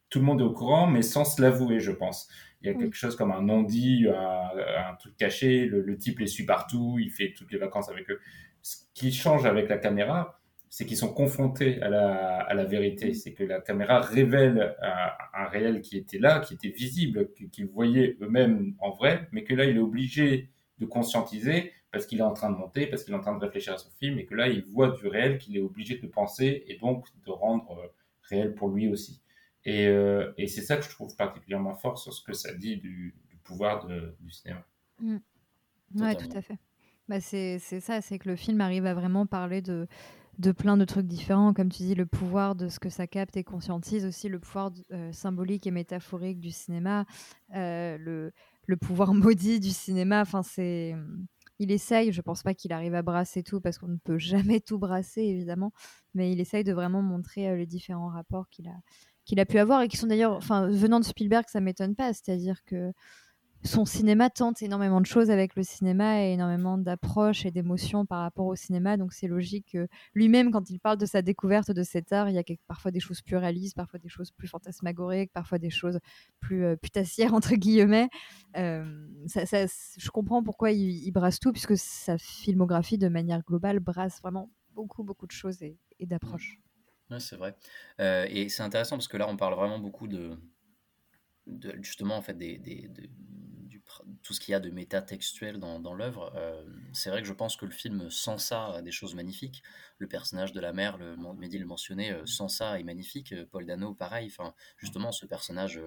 Tout 0.09 0.19
le 0.21 0.25
monde 0.25 0.41
est 0.41 0.45
au 0.45 0.53
courant, 0.53 0.87
mais 0.87 1.03
sans 1.03 1.25
se 1.25 1.41
l'avouer, 1.41 1.81
je 1.81 1.93
pense. 1.93 2.29
Il 2.63 2.67
y 2.67 2.71
a 2.71 2.75
quelque 2.75 2.97
chose 2.97 3.17
comme 3.17 3.33
un 3.33 3.43
non-dit, 3.43 4.07
un, 4.09 4.91
un 4.91 4.95
truc 4.97 5.17
caché. 5.17 5.67
Le, 5.67 5.81
le 5.81 5.97
type 5.97 6.19
les 6.19 6.27
suit 6.27 6.45
partout, 6.45 6.99
il 7.01 7.11
fait 7.11 7.33
toutes 7.37 7.51
les 7.53 7.59
vacances 7.59 7.89
avec 7.89 8.11
eux. 8.11 8.21
Ce 8.63 8.77
qui 8.95 9.13
change 9.13 9.47
avec 9.47 9.69
la 9.69 9.79
caméra, 9.79 10.41
c'est 10.69 10.85
qu'ils 10.87 10.99
sont 10.99 11.13
confrontés 11.13 11.81
à 11.83 11.89
la, 11.89 12.37
à 12.43 12.55
la 12.55 12.65
vérité. 12.65 13.15
C'est 13.15 13.33
que 13.33 13.43
la 13.45 13.61
caméra 13.61 14.01
révèle 14.01 14.77
un, 14.83 15.43
un 15.43 15.47
réel 15.47 15.81
qui 15.81 15.97
était 15.97 16.19
là, 16.19 16.41
qui 16.41 16.55
était 16.55 16.69
visible, 16.69 17.31
qu'ils 17.51 17.67
voyaient 17.67 18.17
eux-mêmes 18.21 18.75
en 18.79 18.91
vrai, 18.91 19.29
mais 19.33 19.43
que 19.43 19.55
là, 19.55 19.65
il 19.65 19.77
est 19.77 19.81
obligé 19.81 20.51
de 20.79 20.87
conscientiser 20.87 21.73
parce 21.93 22.07
qu'il 22.07 22.19
est 22.21 22.23
en 22.23 22.33
train 22.33 22.51
de 22.51 22.57
monter, 22.57 22.87
parce 22.87 23.03
qu'il 23.03 23.13
est 23.13 23.17
en 23.17 23.21
train 23.21 23.37
de 23.37 23.45
réfléchir 23.45 23.73
à 23.73 23.79
son 23.79 23.91
film, 23.91 24.19
et 24.21 24.27
que 24.27 24.35
là, 24.37 24.47
il 24.47 24.65
voit 24.67 24.91
du 24.91 25.09
réel 25.09 25.39
qu'il 25.39 25.57
est 25.57 25.61
obligé 25.61 25.99
de 25.99 26.07
penser 26.07 26.63
et 26.69 26.77
donc 26.79 27.07
de 27.27 27.31
rendre 27.33 27.79
euh, 27.79 27.89
réel 28.23 28.55
pour 28.55 28.69
lui 28.69 28.89
aussi. 28.89 29.21
Et, 29.65 29.87
euh, 29.87 30.33
et 30.39 30.47
c'est 30.47 30.63
ça 30.63 30.77
que 30.77 30.85
je 30.85 30.91
trouve 30.91 31.15
particulièrement 31.17 31.75
fort 31.75 31.99
sur 31.99 32.13
ce 32.13 32.23
que 32.23 32.33
ça 32.33 32.55
dit 32.55 32.77
du, 32.79 33.15
du 33.29 33.37
pouvoir 33.37 33.87
de, 33.87 34.17
du 34.21 34.31
cinéma. 34.31 34.65
Mm. 35.01 35.19
Ouais, 35.97 36.15
tout 36.15 36.37
à 36.37 36.43
fait. 36.43 36.59
Bah, 37.09 37.21
c'est 37.21 37.59
ça, 37.59 38.01
c'est 38.01 38.19
que 38.19 38.29
le 38.29 38.37
film 38.37 38.61
arrive 38.61 38.87
à 38.87 38.95
vraiment 38.95 39.27
parler 39.27 39.63
de, 39.63 39.89
de 40.39 40.53
plein 40.53 40.77
de 40.77 40.85
trucs 40.85 41.07
différents. 41.07 41.53
Comme 41.53 41.69
tu 41.71 41.83
dis, 41.83 41.95
le 41.95 42.07
pouvoir 42.07 42.55
de 42.55 42.69
ce 42.69 42.79
que 42.79 42.89
ça 42.89 43.07
capte 43.07 43.37
et 43.37 43.45
conscientise 43.45 44.07
aussi, 44.07 44.29
le 44.29 44.39
pouvoir 44.39 44.71
euh, 44.93 45.13
symbolique 45.13 45.67
et 45.67 45.71
métaphorique 45.73 46.39
du 46.41 46.51
cinéma, 46.51 47.05
euh, 47.55 47.99
le, 47.99 48.33
le 48.67 48.77
pouvoir 48.77 49.13
maudit 49.15 49.61
du 49.61 49.71
cinéma. 49.71 50.21
Enfin, 50.23 50.43
c'est. 50.43 50.95
Il 51.63 51.71
essaye, 51.73 52.11
je 52.11 52.23
pense 52.23 52.43
pas 52.43 52.55
qu'il 52.55 52.73
arrive 52.73 52.95
à 52.95 53.03
brasser 53.03 53.43
tout 53.43 53.61
parce 53.61 53.77
qu'on 53.77 53.89
ne 53.89 53.99
peut 53.99 54.17
jamais 54.17 54.61
tout 54.61 54.79
brasser 54.79 55.21
évidemment, 55.21 55.73
mais 56.15 56.33
il 56.33 56.41
essaye 56.41 56.65
de 56.65 56.73
vraiment 56.73 57.03
montrer 57.03 57.51
euh, 57.51 57.57
les 57.57 57.67
différents 57.67 58.09
rapports 58.09 58.49
qu'il 58.49 58.67
a, 58.69 58.77
qu'il 59.25 59.41
a 59.41 59.47
pu 59.47 59.59
avoir 59.59 59.83
et 59.83 59.89
qui 59.89 59.97
sont 59.97 60.07
d'ailleurs, 60.07 60.33
enfin, 60.33 60.69
venant 60.69 61.01
de 61.01 61.05
Spielberg, 61.05 61.45
ça 61.49 61.61
m'étonne 61.61 61.95
pas. 61.95 62.13
C'est-à-dire 62.13 62.63
que 62.65 62.93
son 63.63 63.85
cinéma 63.85 64.31
tente 64.31 64.63
énormément 64.63 65.01
de 65.01 65.07
choses 65.07 65.31
avec 65.31 65.55
le 65.55 65.63
cinéma 65.63 66.25
et 66.25 66.33
énormément 66.33 66.79
d'approches 66.79 67.45
et 67.45 67.51
d'émotions 67.51 68.07
par 68.07 68.21
rapport 68.21 68.47
au 68.47 68.57
cinéma. 68.57 68.97
Donc 68.97 69.13
c'est 69.13 69.27
logique 69.27 69.73
que 69.73 69.87
lui-même, 70.15 70.51
quand 70.51 70.71
il 70.71 70.81
parle 70.81 70.97
de 70.97 71.05
sa 71.05 71.21
découverte 71.21 71.71
de 71.71 71.83
cet 71.83 72.13
art, 72.13 72.31
il 72.31 72.37
y 72.37 72.39
a 72.39 72.43
parfois 72.67 72.91
des 72.91 73.01
choses 73.01 73.21
plus 73.21 73.37
réalistes, 73.37 73.77
parfois 73.77 73.99
des 73.99 74.09
choses 74.09 74.31
plus 74.31 74.49
fantasmagoriques, 74.49 75.33
parfois 75.33 75.59
des 75.59 75.71
choses 75.71 75.99
plus 76.41 76.65
euh, 76.65 76.77
putassières, 76.77 77.35
entre 77.35 77.55
guillemets. 77.55 78.09
Euh, 78.57 78.85
je 79.27 80.11
comprends 80.11 80.43
pourquoi 80.43 80.73
il, 80.73 81.11
brasse 81.13 81.39
tout, 81.39 81.53
puisque 81.53 81.77
sa 81.77 82.17
filmographie, 82.17 82.99
de 82.99 83.09
manière 83.09 83.43
globale, 83.43 83.81
brasse 83.81 84.21
vraiment 84.23 84.51
beaucoup, 84.75 85.05
beaucoup 85.05 85.27
de 85.27 85.33
choses 85.33 85.63
et 85.63 86.07
d'approches. 86.07 86.59
Ouais, 87.11 87.21
c'est 87.21 87.37
vrai. 87.37 87.57
Euh, 88.01 88.27
et 88.29 88.49
c'est 88.49 88.63
intéressant 88.63 88.97
parce 88.97 89.09
que 89.09 89.17
là, 89.17 89.29
on 89.29 89.37
parle 89.37 89.55
vraiment 89.55 89.79
beaucoup 89.79 90.07
de, 90.07 90.39
de 91.47 91.77
justement, 91.83 92.17
en 92.17 92.23
fait, 92.23 92.35
des, 92.35 92.59
des, 92.59 92.89
de, 92.89 93.09
du, 93.67 93.83
tout 94.23 94.33
ce 94.33 94.41
qu'il 94.41 94.53
y 94.53 94.55
a 94.55 94.61
de 94.61 94.71
métatextuel 94.71 95.59
dans, 95.59 95.81
dans 95.81 95.93
l'œuvre. 95.95 96.33
Euh, 96.37 96.65
c'est 96.93 97.11
vrai 97.11 97.21
que 97.21 97.27
je 97.27 97.33
pense 97.33 97.57
que 97.57 97.65
le 97.67 97.73
film, 97.73 98.11
sans 98.11 98.39
ça, 98.39 98.67
a 98.75 98.83
des 98.83 98.93
choses 98.93 99.15
magnifiques. 99.17 99.63
Le 99.99 100.07
personnage 100.07 100.53
de 100.53 100.61
la 100.61 100.73
mère, 100.73 100.99
le, 100.99 101.17
Mehdi 101.17 101.59
le 101.59 101.67
mentionnait, 101.67 102.13
euh, 102.13 102.27
sans 102.27 102.49
ça 102.49 102.79
est 102.79 102.85
magnifique. 102.85 103.35
Paul 103.51 103.67
Dano, 103.67 103.93
pareil. 103.93 104.29
Enfin, 104.31 104.55
justement, 104.77 105.11
ce 105.11 105.27
personnage 105.27 105.81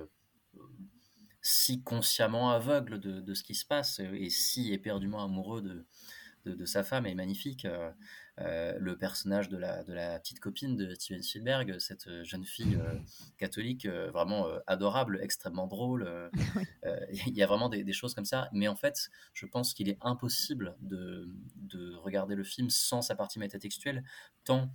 si 1.41 1.83
consciemment 1.83 2.51
aveugle 2.51 2.99
de, 2.99 3.19
de, 3.19 3.33
ce 3.33 3.43
qui 3.43 3.55
se 3.55 3.65
passe 3.65 3.99
et 3.99 4.29
si 4.29 4.71
éperdument 4.71 5.23
amoureux 5.23 5.61
de, 5.61 5.85
de, 6.45 6.53
de 6.53 6.65
sa 6.65 6.83
femme 6.83 7.05
est 7.05 7.15
magnifique. 7.15 7.65
Euh, 7.65 7.91
euh, 8.39 8.73
le 8.79 8.97
personnage 8.97 9.47
de 9.49 9.57
la, 9.57 9.83
de 9.83 9.93
la 9.93 10.19
petite 10.19 10.39
copine 10.39 10.75
de 10.75 10.95
Steven 10.95 11.21
Spielberg, 11.21 11.77
cette 11.77 12.23
jeune 12.23 12.45
fille 12.45 12.75
euh, 12.75 12.97
catholique 13.37 13.85
euh, 13.85 14.09
vraiment 14.09 14.47
euh, 14.47 14.57
adorable, 14.65 15.19
extrêmement 15.21 15.67
drôle. 15.67 16.31
Il 17.27 17.35
y 17.35 17.43
a 17.43 17.45
vraiment 17.45 17.69
des, 17.69 17.83
des, 17.83 17.93
choses 17.93 18.15
comme 18.15 18.25
ça. 18.25 18.49
Mais 18.51 18.67
en 18.67 18.75
fait, 18.75 19.11
je 19.33 19.45
pense 19.45 19.75
qu'il 19.75 19.87
est 19.87 19.99
impossible 20.01 20.75
de, 20.81 21.29
de, 21.57 21.95
regarder 21.97 22.33
le 22.33 22.43
film 22.43 22.71
sans 22.71 23.03
sa 23.03 23.15
partie 23.15 23.37
métatextuelle, 23.37 24.03
tant, 24.45 24.71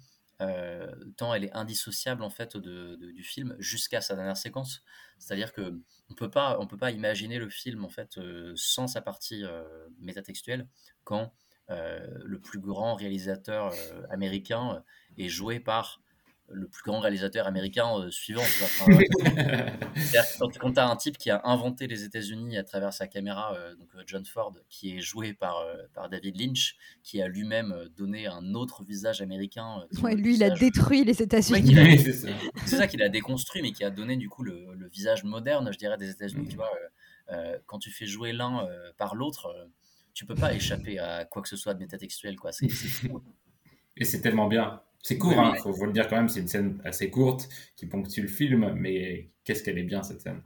tant 1.16 1.34
elle 1.34 1.44
est 1.44 1.52
indissociable 1.52 2.22
en 2.22 2.30
fait 2.30 2.56
de, 2.56 2.94
de 2.94 3.10
du 3.10 3.24
film 3.24 3.56
jusqu'à 3.58 4.00
sa 4.00 4.14
dernière 4.14 4.36
séquence. 4.36 4.84
C'est-à-dire 5.18 5.52
que 5.52 5.80
on 6.10 6.14
peut 6.14 6.30
pas, 6.30 6.58
on 6.60 6.68
peut 6.68 6.76
pas 6.76 6.92
imaginer 6.92 7.40
le 7.40 7.50
film 7.50 7.84
en 7.84 7.88
fait 7.88 8.20
sans 8.54 8.86
sa 8.86 9.00
partie 9.02 9.42
métatextuelle 10.00 10.68
quand 11.02 11.24
euh, 11.24 11.47
le 11.68 12.38
plus 12.38 12.60
grand 12.60 12.94
réalisateur 12.94 13.72
euh, 13.72 14.02
américain 14.10 14.74
euh, 14.76 15.22
est 15.22 15.28
joué 15.28 15.60
par 15.60 16.00
le 16.50 16.66
plus 16.66 16.82
grand 16.82 17.00
réalisateur 17.00 17.46
américain 17.46 18.08
suivant. 18.08 18.40
Enfin, 18.40 18.86
quand 20.58 20.72
tu 20.72 20.80
as 20.80 20.88
un 20.88 20.96
type 20.96 21.18
qui 21.18 21.28
a 21.28 21.42
inventé 21.44 21.86
les 21.86 22.04
États-Unis 22.04 22.56
à 22.56 22.64
travers 22.64 22.94
sa 22.94 23.06
caméra, 23.06 23.54
donc 23.78 23.90
John 24.06 24.24
Ford, 24.24 24.54
qui 24.70 24.96
est 24.96 25.02
joué 25.02 25.34
par, 25.34 25.62
par 25.92 26.08
David 26.08 26.40
Lynch, 26.40 26.78
qui 27.02 27.20
a 27.20 27.28
lui-même 27.28 27.90
donné 27.94 28.28
un 28.28 28.54
autre 28.54 28.82
visage 28.82 29.20
américain. 29.20 29.84
Ouais, 30.02 30.14
lui, 30.14 30.36
il 30.36 30.42
a 30.42 30.48
détruit 30.48 31.04
les 31.04 31.20
États-Unis. 31.20 31.76
Ouais, 31.76 31.98
c'est 31.98 32.14
ça, 32.14 32.78
ça 32.78 32.86
qu'il 32.86 33.02
a 33.02 33.10
déconstruit, 33.10 33.60
mais 33.60 33.72
qui 33.72 33.84
a 33.84 33.90
donné 33.90 34.16
du 34.16 34.30
coup 34.30 34.42
le, 34.42 34.72
le 34.74 34.88
visage 34.88 35.24
moderne, 35.24 35.70
je 35.70 35.76
dirais, 35.76 35.98
des 35.98 36.08
États-Unis. 36.08 36.46
Mmh. 36.46 36.48
Tu 36.48 36.56
vois, 36.56 36.70
euh, 37.30 37.58
quand 37.66 37.78
tu 37.78 37.90
fais 37.90 38.06
jouer 38.06 38.32
l'un 38.32 38.64
euh, 38.64 38.90
par 38.96 39.14
l'autre 39.14 39.54
tu 40.18 40.26
peux 40.26 40.34
pas 40.34 40.52
échapper 40.52 40.98
à 40.98 41.24
quoi 41.24 41.42
que 41.42 41.48
ce 41.48 41.54
soit 41.54 41.74
de 41.74 41.78
métatextuel, 41.78 42.34
quoi. 42.34 42.50
C'est 42.50 42.68
fou. 42.68 43.22
Et 43.96 44.04
c'est 44.04 44.20
tellement 44.20 44.48
bien. 44.48 44.82
C'est 45.00 45.16
court, 45.16 45.30
il 45.32 45.38
hein, 45.38 45.54
faut, 45.62 45.72
faut, 45.72 45.86
le 45.86 45.92
dire 45.92 46.08
quand 46.08 46.16
même, 46.16 46.28
c'est 46.28 46.40
une 46.40 46.48
scène 46.48 46.80
assez 46.84 47.08
courte 47.08 47.48
qui 47.76 47.86
ponctue 47.86 48.22
le 48.22 48.26
film, 48.26 48.72
mais 48.74 49.30
qu'est-ce 49.44 49.62
qu'elle 49.62 49.78
est 49.78 49.84
bien 49.84 50.02
cette 50.02 50.20
scène. 50.20 50.42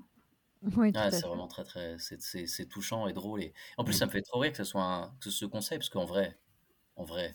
Oui, 0.76 0.92
ah, 0.94 1.10
c'est 1.10 1.26
vraiment 1.26 1.48
très 1.48 1.64
très 1.64 1.96
c'est 1.98 2.68
touchant 2.68 3.08
et 3.08 3.14
drôle 3.14 3.42
et 3.42 3.52
en 3.78 3.84
plus 3.84 3.94
ça 3.94 4.06
me 4.06 4.12
fait 4.12 4.22
trop 4.22 4.38
rire 4.38 4.52
que 4.52 4.58
ce 4.58 4.62
soit 4.62 4.84
un, 4.84 5.12
que 5.20 5.28
ce 5.28 5.44
conseil 5.44 5.78
parce 5.78 5.88
qu'en 5.88 6.04
vrai 6.04 6.38
en 6.94 7.02
vrai 7.02 7.34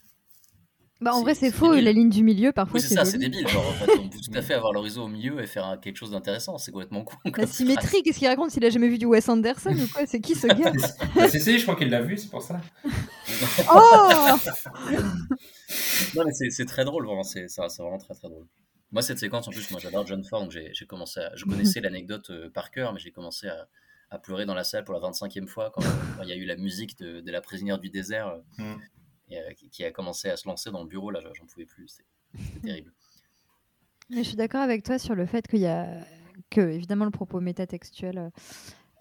bah, 1.00 1.14
en 1.14 1.22
vrai, 1.22 1.36
c'est 1.36 1.52
faux, 1.52 1.70
débile. 1.70 1.86
la 1.86 1.92
ligne 1.92 2.10
du 2.10 2.24
milieu, 2.24 2.52
parfois. 2.52 2.80
Oui, 2.80 2.86
c'est 2.88 2.96
ça, 2.96 3.06
c'est 3.06 3.20
débile. 3.20 3.48
Genre, 3.48 3.68
en 3.68 3.74
fait, 3.74 3.92
on 4.00 4.10
peut 4.10 4.18
tout 4.18 4.32
à 4.34 4.42
fait 4.42 4.56
avoir 4.56 4.74
l'horizon 4.74 5.04
au 5.04 5.08
milieu 5.08 5.40
et 5.40 5.46
faire 5.46 5.66
un, 5.66 5.78
quelque 5.78 5.98
chose 5.98 6.12
d'intéressant. 6.12 6.58
C'est 6.58 6.72
complètement 6.72 7.04
con. 7.04 7.18
La 7.36 7.46
symétrie, 7.46 8.02
qu'est-ce 8.02 8.18
qu'il 8.18 8.28
raconte 8.28 8.50
s'il 8.50 8.66
a 8.66 8.70
jamais 8.70 8.88
vu 8.88 8.98
du 8.98 9.06
Wes 9.06 9.30
Anderson 9.30 9.76
ou 9.76 9.88
quoi? 9.94 10.08
C'est 10.08 10.20
qui 10.22 10.34
ce 10.34 10.48
gars? 10.48 10.72
Bah, 11.16 11.30
C'est 11.30 11.58
je 11.58 11.64
crois 11.64 11.76
qu'il 11.76 11.90
l'a 11.90 12.02
vu, 12.02 12.18
c'est 12.18 12.30
pour 12.30 12.42
ça. 12.42 12.60
oh 13.74 14.36
Non, 16.16 16.24
mais 16.26 16.50
c'est 16.50 16.66
très 16.66 16.84
drôle, 16.84 17.06
vraiment. 17.06 17.24
C'est 17.24 17.48
vraiment 17.78 18.00
très 18.00 18.16
très 18.16 18.28
drôle. 18.30 18.48
Moi, 18.92 19.02
cette 19.02 19.20
séquence, 19.20 19.48
en 19.48 19.52
plus, 19.52 19.70
moi 19.70 19.80
j'adore 19.80 20.08
John 20.08 20.24
Ford, 20.24 20.42
donc 20.42 20.52
j'ai 20.52 20.86
commencé 20.88 21.20
à... 21.20 21.36
Je 21.36 21.46
connaissais 21.50 21.82
l'anecdote 21.82 22.30
euh, 22.30 22.50
par 22.50 22.72
cœur, 22.72 22.94
mais 22.94 23.00
j'ai 23.00 23.12
commencé 23.12 23.48
à, 23.48 23.68
à, 24.12 24.18
pleurer 24.18 24.46
dans 24.46 24.54
la 24.54 24.64
salle 24.64 24.86
pour 24.86 24.94
la 24.94 25.02
25e 25.02 25.46
fois 25.46 25.72
quand, 25.72 25.84
il 26.24 26.30
y 26.30 26.32
a 26.32 26.36
eu 26.36 26.46
la 26.46 26.56
musique 26.56 26.98
de, 26.98 27.20
de 27.20 27.32
La 27.32 27.42
prisonnière 27.42 27.80
du 27.80 27.90
désert. 27.90 28.28
Euh, 28.60 28.64
mm 28.64 28.78
et, 29.30 29.40
euh, 29.40 29.52
qui, 29.52 29.70
qui, 29.70 29.84
a 29.84 29.92
commencé 29.92 30.30
à 30.30 30.38
se 30.38 30.48
lancer 30.48 30.72
dans 30.72 30.82
le 30.82 30.88
bureau. 30.88 31.12
Là, 31.12 31.20
j'en 31.34 31.46
pouvais 31.46 31.66
plus. 31.66 31.88
C'était 31.88 32.60
terrible. 32.60 32.94
Mais 34.10 34.24
je 34.24 34.30
suis 34.30 34.38
d'accord 34.38 34.62
avec 34.62 34.84
toi 34.84 34.98
sur 34.98 35.16
le 35.16 35.26
fait 35.26 35.48
qu'il 35.48 35.60
y 35.60 35.68
a 35.68 36.06
que 36.50 36.62
évidemment 36.62 37.06
le 37.06 37.12
propos 37.12 37.42
métatextuel 37.42 38.32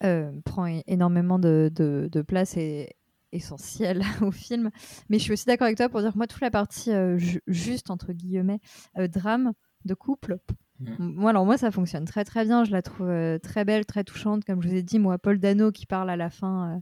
euh, 0.03 0.33
prend 0.45 0.67
énormément 0.87 1.39
de, 1.39 1.71
de, 1.73 2.09
de, 2.11 2.23
place 2.23 2.57
et 2.57 2.97
essentiel 3.31 4.03
au 4.21 4.33
film. 4.33 4.71
Mais 5.09 5.19
je 5.19 5.25
suis 5.25 5.33
aussi 5.33 5.47
d'accord 5.47 5.67
avec 5.67 5.77
toi 5.77 5.89
pour 5.89 6.01
dire 6.01 6.13
que 6.13 6.19
moi 6.19 6.27
toute 6.27 6.41
la 6.41 6.51
partie 6.51 6.91
euh, 6.91 7.19
ju 7.19 7.41
juste 7.47 7.91
entre 7.91 8.13
guillemets 8.13 8.61
euh, 8.99 9.07
drame 9.07 9.53
de 9.85 9.95
couple. 9.95 10.39
Mmh. 10.81 10.95
Moi, 10.99 11.31
alors 11.31 11.47
moi, 11.47 11.57
ça 11.57 11.71
fonctionne 11.71 12.05
très 12.05 12.25
très 12.25 12.45
bien. 12.45 12.65
Je 12.65 12.73
la 12.73 12.83
trouve 12.83 13.09
euh, 13.09 13.39
très 13.39 13.65
belle, 13.65 13.87
très 13.87 14.05
touchante. 14.05 14.45
Comme 14.45 14.63
je 14.63 14.69
vous 14.69 14.75
ai 14.75 14.83
dit, 14.83 14.99
moi, 14.99 15.19
Paul 15.19 15.39
Dano 15.39 15.73
qui 15.73 15.87
parle 15.87 16.11
à 16.11 16.17
la 16.17 16.31
fin, 16.31 16.77
euh, 16.77 16.81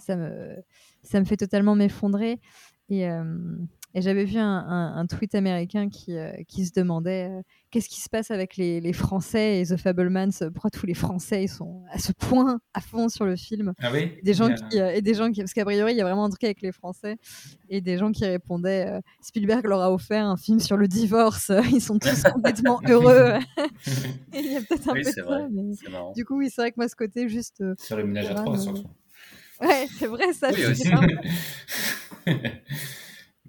ça 0.00 0.16
me 0.16 0.56
ça 1.02 1.20
me 1.20 1.24
fait 1.24 1.36
totalement 1.36 1.74
m'effondrer. 1.74 2.40
Et, 2.90 3.08
euh, 3.08 3.24
et 3.94 4.02
j'avais 4.02 4.24
vu 4.24 4.38
un, 4.38 4.44
un, 4.44 4.96
un, 4.96 5.06
tweet 5.06 5.36
américain 5.36 5.88
qui, 5.88 6.16
euh, 6.16 6.32
qui 6.48 6.66
se 6.66 6.72
demandait 6.72 7.28
euh, 7.30 7.42
qu'est-ce 7.70 7.88
qui 7.88 8.00
se 8.00 8.08
passe 8.08 8.32
avec 8.32 8.56
les, 8.56 8.80
les, 8.80 8.92
Français 8.92 9.60
et 9.60 9.66
The 9.66 9.76
Fablemans, 9.76 10.30
pourquoi 10.52 10.70
tous 10.70 10.86
les 10.86 10.94
Français 10.94 11.44
ils 11.44 11.48
sont 11.48 11.84
à 11.92 12.00
ce 12.00 12.10
point 12.10 12.60
à 12.74 12.80
fond 12.80 13.08
sur 13.08 13.24
le 13.24 13.36
film? 13.36 13.74
Ah 13.80 13.90
oui? 13.92 14.12
Des 14.24 14.34
gens 14.34 14.52
qui, 14.52 14.78
et 14.78 15.00
des 15.02 15.14
gens 15.14 15.30
qui, 15.30 15.40
parce 15.40 15.52
qu'a 15.52 15.64
priori 15.64 15.92
il 15.92 15.98
y 15.98 16.00
a 16.00 16.04
vraiment 16.04 16.24
un 16.24 16.30
truc 16.30 16.42
avec 16.42 16.62
les 16.62 16.72
Français 16.72 17.16
et 17.68 17.80
des 17.80 17.96
gens 17.96 18.10
qui 18.10 18.24
répondaient 18.24 19.00
Spielberg 19.22 19.66
leur 19.66 19.82
a 19.82 19.92
offert 19.92 20.26
un 20.26 20.36
film 20.36 20.58
sur 20.58 20.76
le 20.76 20.88
divorce, 20.88 21.52
ils 21.72 21.80
sont 21.80 21.98
tous 21.98 22.24
complètement 22.24 22.80
heureux. 22.88 23.34
il 24.34 24.52
y 24.52 24.56
a 24.56 24.60
peut-être 24.62 24.88
un 24.88 24.94
oui, 24.94 25.02
peu 25.02 25.10
de 25.10 25.26
ça. 25.26 25.48
Mais... 25.50 26.12
Du 26.16 26.24
coup, 26.24 26.38
oui, 26.38 26.50
c'est 26.50 26.62
vrai 26.62 26.70
que 26.72 26.76
moi 26.76 26.88
ce 26.88 26.96
côté 26.96 27.28
juste. 27.28 27.62
sur 27.78 27.96
les 27.96 28.04
ménages 28.04 28.30
à 28.30 28.34
trois, 28.34 28.58
surtout. 28.58 28.88
Ouais, 29.60 29.86
c'est 29.98 30.06
vrai 30.06 30.32
ça. 30.32 30.50
Oui, 30.52 30.64
aussi. 30.66 30.88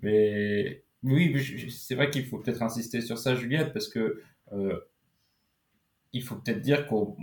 Mais 0.01 0.83
oui, 1.03 1.69
c'est 1.69 1.95
vrai 1.95 2.09
qu'il 2.09 2.25
faut 2.25 2.37
peut-être 2.39 2.61
insister 2.61 3.01
sur 3.01 3.17
ça, 3.17 3.35
Juliette, 3.35 3.73
parce 3.73 3.87
que 3.87 4.21
euh, 4.53 4.79
il 6.13 6.23
faut 6.23 6.35
peut-être 6.35 6.61
dire 6.61 6.87
qu'on 6.87 7.15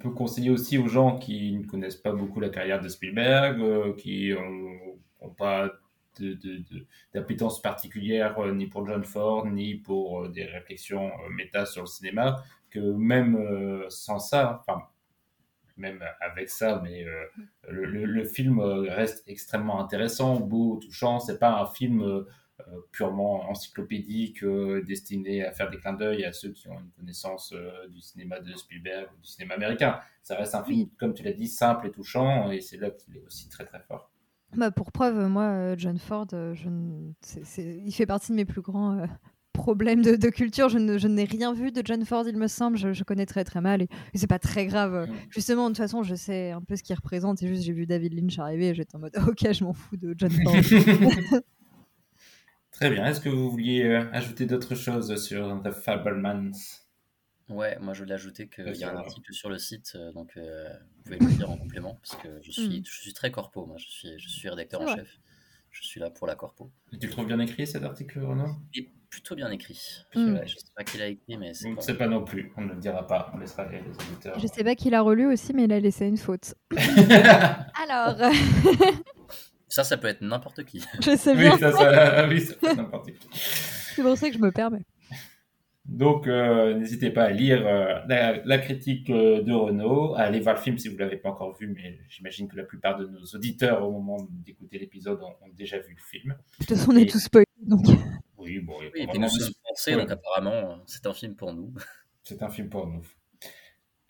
peut 0.00 0.10
conseiller 0.10 0.50
aussi 0.50 0.78
aux 0.78 0.88
gens 0.88 1.18
qui 1.18 1.52
ne 1.52 1.64
connaissent 1.64 1.96
pas 1.96 2.12
beaucoup 2.12 2.40
la 2.40 2.48
carrière 2.48 2.80
de 2.80 2.88
Spielberg, 2.88 3.60
euh, 3.60 3.94
qui 3.94 4.32
n'ont 4.32 5.30
pas 5.30 5.70
d'appétence 7.12 7.60
particulière 7.60 8.38
euh, 8.38 8.54
ni 8.54 8.66
pour 8.66 8.86
John 8.86 9.04
Ford, 9.04 9.46
ni 9.46 9.74
pour 9.74 10.28
des 10.30 10.44
réflexions 10.44 11.10
méta 11.30 11.66
sur 11.66 11.82
le 11.82 11.88
cinéma, 11.88 12.42
que 12.70 12.80
même 12.80 13.84
sans 13.88 14.18
ça, 14.18 14.62
enfin, 14.66 14.82
même 15.76 16.02
avec 16.20 16.48
ça, 16.48 16.80
mais 16.82 17.04
euh, 17.04 17.24
le, 17.68 18.24
film 18.24 18.60
reste 18.60 19.24
extrêmement 19.26 19.80
intéressant, 19.80 20.40
beau, 20.40 20.76
touchant. 20.76 21.18
C'est 21.18 21.38
pas 21.38 21.60
un 21.60 21.66
film 21.66 22.02
euh, 22.02 22.24
purement 22.90 23.48
encyclopédique 23.50 24.42
euh, 24.42 24.82
destiné 24.82 25.44
à 25.44 25.52
faire 25.52 25.68
des 25.70 25.78
clins 25.78 25.92
d'œil 25.92 26.24
à 26.24 26.32
ceux 26.32 26.52
qui 26.52 26.68
ont 26.68 26.78
une 26.78 26.90
connaissance 26.92 27.54
du 27.90 28.00
cinéma 28.00 28.40
de 28.40 28.54
Spielberg 28.54 29.08
ou 29.14 29.20
du 29.20 29.28
cinéma 29.28 29.54
américain. 29.54 30.00
Ça 30.22 30.36
reste 30.36 30.54
un 30.54 30.64
film, 30.64 30.88
comme 30.98 31.14
tu 31.14 31.22
l'as 31.22 31.32
dit, 31.32 31.48
simple 31.48 31.86
et 31.88 31.90
touchant, 31.90 32.50
et 32.50 32.60
c'est 32.60 32.78
là 32.78 32.90
qu'il 32.90 33.16
est 33.16 33.22
aussi 33.26 33.48
très 33.48 33.64
très 33.64 33.80
fort. 33.80 34.10
Bah, 34.54 34.70
pour 34.70 34.92
preuve, 34.92 35.28
moi, 35.28 35.42
euh, 35.42 35.74
John 35.76 35.98
Ford, 35.98 36.26
euh, 36.32 36.54
il 37.58 37.92
fait 37.92 38.06
partie 38.06 38.32
de 38.32 38.36
mes 38.36 38.44
plus 38.44 38.62
grands 38.62 39.06
problèmes 39.56 40.02
de, 40.02 40.16
de 40.16 40.28
culture. 40.28 40.68
Je, 40.68 40.78
ne- 40.78 40.98
je 40.98 41.08
n'ai 41.08 41.24
rien 41.24 41.52
vu 41.52 41.72
de 41.72 41.82
John 41.84 42.04
Ford, 42.04 42.26
il 42.28 42.36
me 42.36 42.46
semble. 42.48 42.76
Je, 42.76 42.92
je 42.92 43.04
connais 43.04 43.26
très 43.26 43.44
très 43.44 43.60
mal 43.60 43.82
et, 43.82 43.88
et 44.14 44.18
c'est 44.18 44.26
pas 44.26 44.38
très 44.38 44.66
grave. 44.66 45.08
Justement, 45.30 45.64
de 45.64 45.74
toute 45.74 45.78
façon, 45.78 46.02
je 46.02 46.14
sais 46.14 46.50
un 46.52 46.60
peu 46.62 46.76
ce 46.76 46.82
qu'il 46.82 46.94
représente. 46.94 47.38
C'est 47.38 47.48
juste, 47.48 47.62
j'ai 47.62 47.72
vu 47.72 47.86
David 47.86 48.12
Lynch 48.14 48.38
arriver 48.38 48.68
et 48.68 48.74
j'étais 48.74 48.94
en 48.96 49.00
mode, 49.00 49.12
ok, 49.28 49.52
je 49.52 49.64
m'en 49.64 49.72
fous 49.72 49.96
de 49.96 50.14
John 50.16 50.30
Ford. 50.30 50.54
Très 52.72 52.90
bien. 52.90 53.06
Est-ce 53.06 53.20
que 53.20 53.28
vous 53.30 53.50
vouliez 53.50 53.84
euh, 53.84 54.04
ajouter 54.12 54.44
d'autres 54.46 54.74
choses 54.74 55.14
sur 55.22 55.62
The 55.62 55.70
Fablemans? 55.70 56.52
Ouais, 57.48 57.78
moi 57.80 57.94
je 57.94 58.02
voulais 58.02 58.14
ajouter 58.14 58.48
qu'il 58.48 58.74
y 58.76 58.84
a 58.84 58.92
un 58.92 58.96
article 58.96 59.32
sur 59.32 59.48
le 59.48 59.56
site, 59.58 59.92
euh, 59.94 60.10
donc 60.12 60.36
euh, 60.36 60.68
vous 60.96 61.02
pouvez 61.04 61.18
le 61.20 61.26
lire 61.38 61.48
en 61.50 61.56
complément, 61.56 61.96
parce 62.02 62.20
que 62.20 62.28
je 62.42 62.50
suis, 62.50 62.80
Mm. 62.80 62.84
je 62.84 63.00
suis 63.00 63.12
très 63.12 63.30
corpo, 63.30 63.64
moi 63.66 63.76
je 63.78 63.86
suis, 63.88 64.18
je 64.18 64.28
suis 64.28 64.48
rédacteur 64.48 64.80
C'est 64.80 64.86
en 64.88 64.92
vrai. 64.94 64.96
chef, 65.04 65.20
je 65.70 65.82
suis 65.84 66.00
là 66.00 66.10
pour 66.10 66.26
la 66.26 66.34
corpo. 66.34 66.72
Tu 66.90 67.06
le 67.06 67.12
trouves 67.12 67.26
bien 67.26 67.38
écrit 67.38 67.64
cet 67.66 67.84
article, 67.84 68.18
Renaud 68.18 68.50
Il 68.74 68.82
est 68.82 68.88
plutôt 69.10 69.34
bien 69.34 69.50
écrit. 69.50 70.04
Mm. 70.14 70.38
Je 70.44 70.56
sais 70.56 70.72
pas 70.74 70.84
qui 70.84 70.98
l'a 70.98 71.08
écrit, 71.08 71.36
mais 71.38 71.54
c'est 71.54 71.68
On 71.68 71.74
ne 71.76 71.80
sait 71.80 71.96
pas 71.96 72.06
non 72.06 72.24
plus. 72.24 72.52
On 72.56 72.62
ne 72.62 72.72
le 72.72 72.80
dira 72.80 73.06
pas. 73.06 73.30
On 73.34 73.38
laissera 73.38 73.66
les, 73.66 73.78
les 73.78 73.90
auditeurs. 73.90 74.38
je 74.38 74.46
sais 74.46 74.64
pas 74.64 74.74
qui 74.74 74.90
l'a 74.90 75.00
relu 75.00 75.26
aussi, 75.26 75.52
mais 75.52 75.64
il 75.64 75.72
a 75.72 75.80
laissé 75.80 76.06
une 76.06 76.16
faute. 76.18 76.54
Alors, 77.82 78.16
Ça, 79.68 79.84
ça 79.84 79.98
peut 79.98 80.08
être 80.08 80.22
n'importe 80.22 80.64
qui. 80.64 80.82
je 81.02 81.16
sais 81.16 81.32
oui, 81.32 81.40
bien. 81.40 81.58
ça, 81.58 81.70
ça, 81.70 82.26
oui, 82.28 82.40
ça 82.40 82.54
fait 82.54 82.74
n'importe 82.74 83.10
qui. 83.10 83.28
C'est 83.94 84.02
pour 84.02 84.16
ça 84.16 84.28
que 84.30 84.34
je 84.34 84.40
me 84.40 84.50
permets. 84.50 84.86
Donc, 85.84 86.26
euh, 86.26 86.74
n'hésitez 86.74 87.10
pas 87.10 87.24
à 87.24 87.30
lire 87.30 87.64
euh, 87.66 88.00
la, 88.08 88.42
la 88.44 88.58
critique 88.58 89.10
euh, 89.10 89.42
de 89.42 89.52
Renaud, 89.52 90.14
à 90.14 90.22
aller 90.22 90.40
voir 90.40 90.56
le 90.56 90.62
film 90.62 90.78
si 90.78 90.88
vous 90.88 90.94
ne 90.94 91.00
l'avez 91.00 91.18
pas 91.18 91.28
encore 91.28 91.54
vu, 91.56 91.68
mais 91.68 91.98
j'imagine 92.08 92.48
que 92.48 92.56
la 92.56 92.64
plupart 92.64 92.96
de 92.96 93.06
nos 93.06 93.22
auditeurs, 93.34 93.86
au 93.86 93.92
moment 93.92 94.16
d'écouter 94.30 94.78
l'épisode, 94.78 95.22
ont, 95.22 95.34
ont 95.44 95.52
déjà 95.54 95.78
vu 95.78 95.94
le 95.94 96.02
film. 96.02 96.34
De 96.58 96.64
toute 96.64 96.76
façon, 96.76 96.92
on 96.92 96.96
est 96.96 97.10
tous 97.10 97.20
spoilés. 97.22 97.44
Donc... 97.62 97.84
Oui, 98.46 98.60
bon, 98.60 98.78
Oui, 98.78 98.90
et 98.94 99.06
puis 99.06 99.18
nous 99.18 99.28
sommes 99.28 99.52
français, 99.64 99.94
donc 99.94 100.10
apparemment, 100.10 100.50
euh, 100.50 100.76
c'est 100.86 101.06
un 101.06 101.12
film 101.12 101.34
pour 101.34 101.52
nous. 101.52 101.74
C'est 102.22 102.42
un 102.42 102.50
film 102.50 102.68
pour 102.68 102.88
nous. 102.88 103.06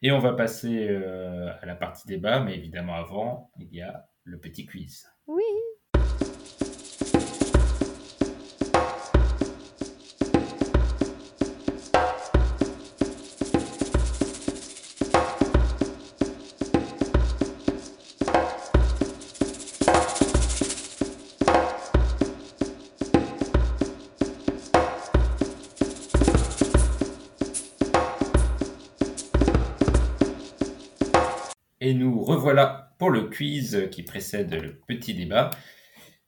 Et 0.01 0.11
on 0.11 0.19
va 0.19 0.33
passer 0.33 0.89
euh, 0.89 1.53
à 1.61 1.67
la 1.67 1.75
partie 1.75 2.07
débat, 2.07 2.41
mais 2.41 2.57
évidemment 2.57 2.95
avant, 2.95 3.51
il 3.59 3.75
y 3.75 3.83
a 3.83 4.09
le 4.25 4.39
petit 4.39 4.65
quiz. 4.65 5.07
Oui. 5.27 5.43
Pour 32.99 33.11
le 33.11 33.23
quiz 33.23 33.89
qui 33.91 34.03
précède 34.03 34.53
le 34.53 34.75
petit 34.87 35.15
débat. 35.15 35.51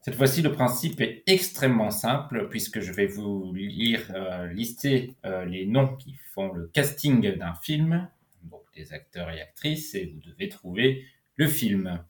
Cette 0.01 0.17
fois-ci, 0.17 0.43
le 0.43 0.53
principe 0.53 1.01
est 1.01 1.23
extrêmement 1.27 1.91
simple 1.91 2.49
puisque 2.49 2.81
je 2.81 2.93
vais 2.93 3.07
vous 3.07 3.53
lire, 3.55 4.11
euh, 4.15 4.47
lister 4.47 5.17
euh, 5.27 5.45
les 5.45 5.67
noms 5.67 5.97
qui 5.97 6.15
font 6.33 6.53
le 6.53 6.69
casting 6.69 7.37
d'un 7.37 7.55
film, 7.55 8.09
donc 8.45 8.63
les 8.75 8.93
acteurs 8.93 9.31
et 9.31 9.41
actrices, 9.41 9.95
et 9.95 10.07
vous 10.07 10.21
devez 10.21 10.49
trouver 10.49 11.05
le 11.37 11.47
film. 11.47 12.03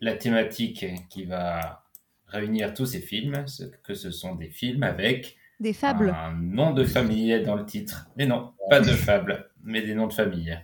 La 0.00 0.14
thématique 0.14 0.84
qui 1.08 1.24
va 1.24 1.84
réunir 2.26 2.74
tous 2.74 2.86
ces 2.86 3.00
films, 3.00 3.46
c'est 3.46 3.82
que 3.82 3.94
ce 3.94 4.10
sont 4.10 4.34
des 4.34 4.50
films 4.50 4.82
avec 4.82 5.36
Des 5.60 5.72
fables. 5.72 6.10
un 6.10 6.34
nom 6.34 6.72
de 6.72 6.84
famille 6.84 7.42
dans 7.42 7.56
le 7.56 7.64
titre. 7.64 8.08
Mais 8.16 8.26
non, 8.26 8.52
pas 8.70 8.80
de 8.80 8.90
fable, 8.92 9.50
mais 9.62 9.82
des 9.82 9.94
noms 9.94 10.06
de 10.06 10.12
famille. 10.12 10.56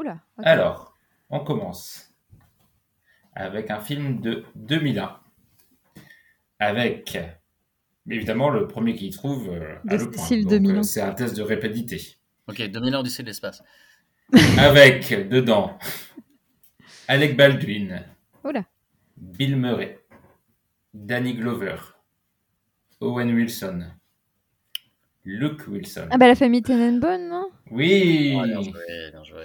Oula. 0.00 0.18
Alors, 0.38 0.96
on 1.28 1.40
commence 1.40 2.10
avec 3.34 3.70
un 3.70 3.80
film 3.80 4.20
de 4.22 4.44
2001. 4.54 5.20
Avec, 6.58 7.18
évidemment, 8.08 8.48
le 8.48 8.66
premier 8.66 8.94
qui 8.94 9.08
y 9.08 9.10
trouve 9.10 9.50
euh, 9.50 9.76
le 9.84 10.10
point. 10.10 10.26
2001. 10.30 10.78
euh, 10.78 10.82
c'est 10.82 11.02
un 11.02 11.12
test 11.12 11.36
de 11.36 11.42
rapidité. 11.42 12.16
Ok, 12.48 12.62
2000 12.62 12.96
ans 12.96 13.00
Odyssée 13.00 13.22
de 13.22 13.28
l'espace. 13.28 13.62
Avec, 14.58 15.28
dedans, 15.28 15.78
Alec 17.06 17.36
Baldwin, 17.36 18.02
Oula. 18.42 18.64
Bill 19.18 19.56
Murray, 19.56 19.98
Danny 20.94 21.34
Glover, 21.34 21.76
Owen 23.00 23.34
Wilson, 23.34 23.84
Luke 25.24 25.68
Wilson. 25.68 26.08
Ah 26.10 26.16
bah 26.16 26.26
la 26.26 26.34
famille 26.34 26.62
Tenenbaum, 26.62 27.28
non? 27.28 27.50
Oui 27.70 28.34
Ouais, 28.34 28.46
bien 28.46 28.62
joué, 28.62 29.10
bien 29.12 29.24
joué. 29.24 29.44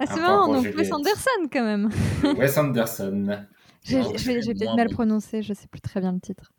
Ah 0.00 0.06
c'est 0.06 0.20
marrant, 0.20 0.52
donc 0.52 0.64
Wes. 0.76 0.92
Anderson 0.92 1.48
quand 1.52 1.64
même. 1.64 1.90
Wes 2.38 2.56
Anderson. 2.56 3.46
J'ai 3.82 4.02
peut-être 4.02 4.76
mal 4.76 4.88
prononcé, 4.90 5.42
je 5.42 5.54
sais 5.54 5.66
plus 5.66 5.80
très 5.80 6.00
bien 6.00 6.12
le 6.12 6.20
titre. 6.20 6.52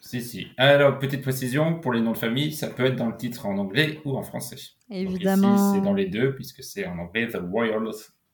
Si, 0.00 0.20
si. 0.20 0.48
Alors, 0.58 0.98
petite 0.98 1.22
précision, 1.22 1.80
pour 1.80 1.92
les 1.94 2.02
noms 2.02 2.12
de 2.12 2.18
famille, 2.18 2.52
ça 2.52 2.68
peut 2.68 2.84
être 2.84 2.96
dans 2.96 3.08
le 3.08 3.16
titre 3.16 3.46
en 3.46 3.56
anglais 3.56 4.00
ou 4.04 4.16
en 4.16 4.22
français. 4.22 4.58
Évidemment. 4.90 5.54
ici, 5.54 5.64
c'est 5.74 5.80
dans 5.80 5.94
les 5.94 6.06
deux, 6.06 6.34
puisque 6.34 6.62
c'est 6.62 6.86
en 6.86 6.98
anglais 6.98 7.26
The 7.26 7.38
Royal 7.50 7.88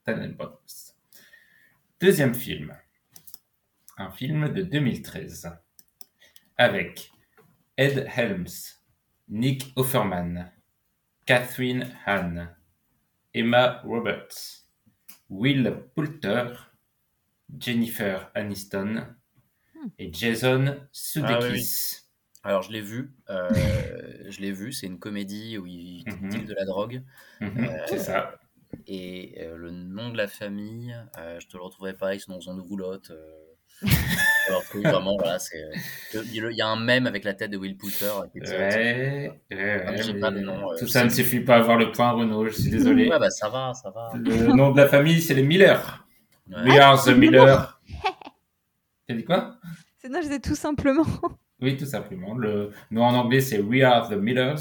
Tenenbaums. 0.05 0.59
Deuxième 2.01 2.35
film. 2.35 2.75
Un 3.99 4.11
film 4.11 4.53
de 4.53 4.63
2013. 4.63 5.53
Avec 6.57 7.13
Ed 7.77 8.09
Helms, 8.17 8.75
Nick 9.29 9.73
Offerman, 9.77 10.51
Catherine 11.25 11.87
Hahn, 12.05 12.55
Emma 13.35 13.81
Roberts, 13.85 14.67
Will 15.29 15.85
Poulter, 15.95 16.53
Jennifer 17.59 18.31
Aniston 18.35 19.07
et 19.99 20.13
Jason 20.13 20.87
Sudeikis. 20.93 22.01
Alors 22.43 22.63
je 22.63 22.73
l'ai 22.73 22.81
vu, 22.81 23.13
euh, 23.29 23.51
je 24.31 24.41
l'ai 24.41 24.53
vu, 24.53 24.73
c'est 24.73 24.87
une 24.87 24.99
comédie 24.99 25.59
où 25.59 25.67
il 25.67 26.05
deal 26.05 26.47
de 26.47 26.55
la 26.55 26.65
drogue. 26.65 27.03
Mhm, 27.41 27.69
c'est 27.87 27.99
ça. 27.99 28.41
Et 28.87 29.35
euh, 29.41 29.57
le 29.57 29.71
nom 29.71 30.11
de 30.11 30.17
la 30.17 30.29
famille, 30.29 30.97
euh, 31.19 31.39
je 31.41 31.47
te 31.49 31.57
le 31.57 31.63
retrouverai 31.63 31.95
pareil, 31.95 32.21
c'est 32.21 32.31
dans 32.31 32.41
une 32.41 32.61
roulotte. 32.61 33.13
Alors 34.49 34.69
que 34.69 34.79
vraiment, 34.79 35.17
voilà, 35.17 35.39
c'est. 35.39 35.71
Il 36.15 36.53
y 36.53 36.61
a 36.61 36.67
un 36.69 36.77
mème 36.81 37.07
avec 37.07 37.25
la 37.25 37.35
tête 37.35 37.51
de 37.51 37.57
Will 37.57 37.77
Poulter. 37.77 38.07
euh, 38.07 38.27
qui 38.33 38.39
est- 38.39 38.51
Ouais, 38.51 39.41
ouais, 39.51 39.83
Ah, 39.87 39.93
ouais, 39.93 40.21
pas 40.21 40.31
nom, 40.31 40.73
euh, 40.73 40.77
tout 40.79 40.87
ça 40.89 41.05
ne 41.05 41.09
suffit 41.09 41.41
pas 41.41 41.55
à 41.55 41.59
avoir 41.59 41.77
le 41.79 41.93
point, 41.93 42.11
Renaud, 42.11 42.47
je 42.47 42.61
suis 42.61 42.71
désolé. 42.71 43.09
Ouais, 43.09 43.19
bah 43.19 43.31
ça 43.31 43.49
va, 43.49 43.73
ça 43.75 43.91
va. 43.91 44.11
Le 44.15 44.55
nom 44.55 44.73
de 44.73 44.77
la 44.81 44.89
famille, 44.89 45.21
c'est 45.21 45.35
les 45.35 45.45
Miller. 45.45 46.07
Ouais. 46.49 46.63
We 46.71 46.79
are 46.79 47.03
the 47.03 47.11
Miller. 47.11 47.81
T'as 49.07 49.15
dit 49.15 49.25
quoi? 49.25 49.57
C'est 49.99 50.09
non, 50.09 50.19
je 50.21 50.27
disais 50.27 50.41
tout 50.41 50.55
simplement. 50.57 51.07
Oui, 51.61 51.77
tout 51.77 51.87
simplement. 51.87 52.35
Le 52.37 52.71
nom 52.91 53.05
en 53.05 53.15
anglais, 53.15 53.41
c'est 53.41 53.61
We 53.61 53.83
are 53.83 54.09
the 54.09 54.15
Millers. 54.15 54.57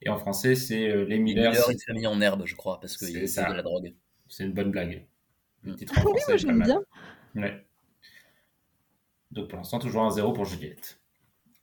Et 0.00 0.08
en 0.08 0.16
français, 0.16 0.54
c'est 0.54 0.88
euh, 0.88 1.04
les 1.04 1.18
Millers. 1.18 1.50
Miller, 1.50 1.70
une 1.70 1.78
famille 1.78 2.06
en 2.06 2.20
herbe, 2.20 2.42
je 2.46 2.54
crois, 2.54 2.80
parce 2.80 2.96
qu'il 2.96 3.28
C'est 3.28 3.40
y 3.40 3.44
a 3.44 3.50
de 3.50 3.56
la 3.56 3.62
drogue. 3.62 3.92
C'est 4.28 4.44
une 4.44 4.52
bonne 4.52 4.70
blague. 4.70 5.06
Mm. 5.64 5.74
Ah 5.96 6.02
oui, 6.06 6.20
moi 6.28 6.36
j'aime 6.36 6.62
bien. 6.62 6.80
Ouais. 7.34 7.66
Donc 9.30 9.48
pour 9.48 9.58
l'instant, 9.58 9.78
toujours 9.78 10.04
un 10.04 10.10
zéro 10.10 10.32
pour 10.32 10.44
Juliette. 10.44 11.00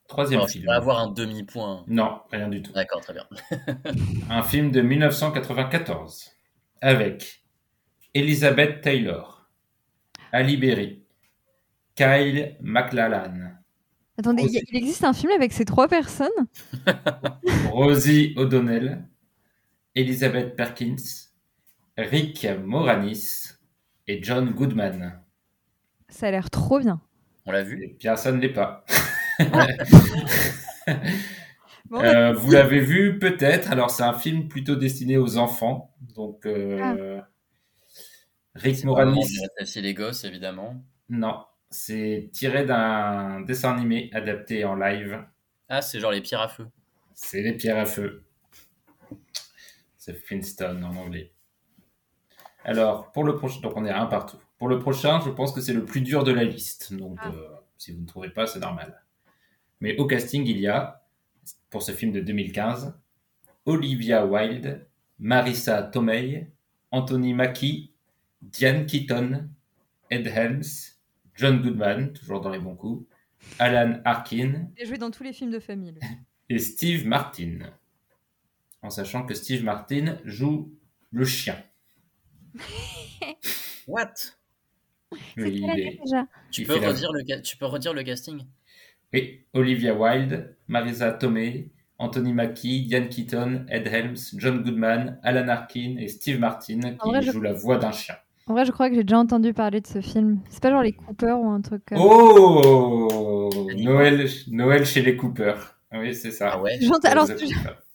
Troisième 0.07 0.39
Alors, 0.39 0.49
film. 0.49 0.65
vais 0.65 0.71
avoir 0.71 0.99
un 0.99 1.07
demi-point. 1.11 1.83
Non, 1.87 2.21
rien 2.31 2.47
du 2.47 2.61
tout. 2.61 2.71
D'accord, 2.73 3.01
très 3.01 3.13
bien. 3.13 3.25
Un 4.29 4.43
film 4.43 4.69
de 4.71 4.81
1994 4.81 6.31
avec 6.79 7.43
Elizabeth 8.13 8.81
Taylor, 8.81 9.49
Ali 10.31 10.57
Berry, 10.57 11.03
Kyle 11.95 12.55
MacLachlan, 12.61 13.55
Attendez, 14.17 14.43
il 14.43 14.77
existe 14.77 15.03
un 15.03 15.11
film 15.11 15.33
avec 15.33 15.51
ces 15.51 15.65
trois 15.65 15.89
personnes? 15.89 16.29
Rosie 17.71 18.33
O'Donnell, 18.37 19.05
Elizabeth 19.93 20.55
Perkins, 20.55 21.31
Rick 21.97 22.47
Moranis 22.63 23.55
et 24.07 24.23
John 24.23 24.51
Goodman. 24.51 25.21
Ça 26.07 26.27
a 26.27 26.31
l'air 26.31 26.49
trop 26.49 26.79
bien. 26.79 27.01
On 27.45 27.51
l'a 27.51 27.63
vu 27.63 27.83
Et 27.83 27.95
bien, 27.99 28.15
ça 28.15 28.31
ne 28.31 28.39
l'est 28.39 28.53
pas. 28.53 28.85
Bon, 31.87 31.99
Euh, 32.01 32.33
vous 32.33 32.51
l'avez 32.51 32.79
vu 32.79 33.19
peut-être. 33.19 33.71
Alors, 33.71 33.91
c'est 33.91 34.03
un 34.03 34.13
film 34.13 34.47
plutôt 34.47 34.75
destiné 34.75 35.17
aux 35.17 35.37
enfants. 35.37 35.93
Donc, 36.15 36.47
euh, 36.47 37.21
Rick 38.55 38.77
C'est 38.77 38.83
le 38.83 38.87
moment 38.89 39.05
Moranis. 39.05 39.39
Rétrécir 39.39 39.83
les 39.83 39.93
gosses, 39.93 40.23
évidemment. 40.23 40.83
Non, 41.09 41.45
c'est 41.69 42.29
tiré 42.33 42.65
d'un 42.65 43.41
dessin 43.41 43.75
animé 43.75 44.09
adapté 44.13 44.65
en 44.65 44.75
live. 44.75 45.23
Ah, 45.69 45.81
c'est 45.83 45.99
genre 45.99 46.11
les 46.11 46.21
pierres 46.21 46.41
à 46.41 46.47
feu. 46.47 46.67
C'est 47.13 47.41
les 47.41 47.53
pierres 47.53 47.77
à 47.77 47.85
feu. 47.85 48.23
C'est 49.97 50.13
Flintstone 50.13 50.83
en 50.83 50.95
anglais. 50.95 51.33
Alors, 52.63 53.11
pour 53.11 53.23
le 53.23 53.35
prochain, 53.35 53.59
donc 53.61 53.73
on 53.75 53.85
est 53.85 53.91
à 53.91 54.01
un 54.01 54.07
partout. 54.07 54.39
Pour 54.57 54.69
le 54.69 54.79
prochain, 54.79 55.19
je 55.21 55.29
pense 55.29 55.51
que 55.51 55.61
c'est 55.61 55.73
le 55.73 55.83
plus 55.85 56.01
dur 56.01 56.23
de 56.23 56.31
la 56.31 56.43
liste. 56.43 56.93
Donc, 56.93 57.17
Ah. 57.21 57.31
euh, 57.33 57.47
si 57.77 57.91
vous 57.91 58.01
ne 58.01 58.05
trouvez 58.07 58.29
pas, 58.29 58.47
c'est 58.47 58.59
normal. 58.59 59.03
Mais 59.81 59.97
au 59.97 60.05
casting, 60.07 60.45
il 60.47 60.59
y 60.59 60.67
a, 60.67 61.05
pour 61.69 61.83
ce 61.83 61.91
film 61.91 62.11
de 62.11 62.21
2015, 62.21 62.97
Olivia 63.65 64.25
Wilde, 64.25 64.87
Marissa 65.19 65.83
Tomei, 65.83 66.47
Anthony 66.91 67.33
Mackie, 67.33 67.91
Diane 68.41 68.85
Keaton, 68.85 69.49
Ed 70.09 70.27
Helms, 70.27 70.95
John 71.35 71.61
Goodman, 71.61 72.13
toujours 72.13 72.39
dans 72.41 72.49
les 72.51 72.59
bons 72.59 72.75
coups, 72.75 73.05
Alan 73.59 73.99
Arkin 74.05 74.69
Il 74.77 74.87
joué 74.87 74.97
dans 74.97 75.11
tous 75.11 75.23
les 75.23 75.33
films 75.33 75.51
de 75.51 75.59
famille. 75.59 75.99
et 76.49 76.59
Steve 76.59 77.05
Martin. 77.05 77.59
En 78.81 78.89
sachant 78.89 79.25
que 79.25 79.33
Steve 79.33 79.63
Martin 79.63 80.19
joue 80.23 80.71
le 81.11 81.25
chien. 81.25 81.61
What? 83.87 84.13
Mais 85.37 85.49
il 85.51 85.61
quelle 85.61 85.69
est- 85.69 85.73
année 85.87 85.99
déjà 86.03 86.25
tu 86.51 86.61
il 86.61 86.67
peux, 86.67 86.79
la- 86.79 86.87
redire 86.89 87.11
le 87.13 87.23
ca- 87.27 87.41
tu 87.41 87.57
peux 87.57 87.65
redire 87.65 87.93
le 87.93 88.03
casting? 88.03 88.39
Oui, 89.13 89.41
Olivia 89.53 89.93
Wilde, 89.93 90.55
Marisa 90.67 91.11
Tomei, 91.11 91.69
Anthony 91.99 92.33
Mackie, 92.33 92.85
Diane 92.85 93.07
Keaton, 93.07 93.65
Ed 93.69 93.87
Helms, 93.87 94.17
John 94.37 94.61
Goodman, 94.63 95.19
Alan 95.23 95.47
Arkin 95.47 95.95
et 95.99 96.07
Steve 96.09 96.39
Martin 96.39 96.79
qui 97.01 97.09
vrai, 97.09 97.21
je- 97.21 97.31
jouent 97.31 97.41
la 97.41 97.53
voix 97.53 97.77
d'un 97.77 97.91
chien. 97.91 98.15
En 98.47 98.53
vrai, 98.53 98.65
je 98.65 98.71
crois 98.71 98.89
que 98.89 98.95
j'ai 98.95 99.03
déjà 99.03 99.17
entendu 99.17 99.53
parler 99.53 99.81
de 99.81 99.87
ce 99.87 100.01
film. 100.01 100.39
C'est 100.49 100.61
pas 100.61 100.69
genre 100.69 100.83
les 100.83 100.91
Cooper 100.91 101.31
ou 101.31 101.47
un 101.49 101.61
truc 101.61 101.83
comme 101.85 101.97
Oh 101.99 103.67
Noël, 103.75 104.27
Noël 104.49 104.85
chez 104.85 105.01
les 105.01 105.15
Cooper. 105.15 105.53
Oui, 105.93 106.13
c'est 106.13 106.31
ça. 106.31 106.51
Ah 106.53 106.61
ouais? 106.61 106.77
Alors, 107.05 107.27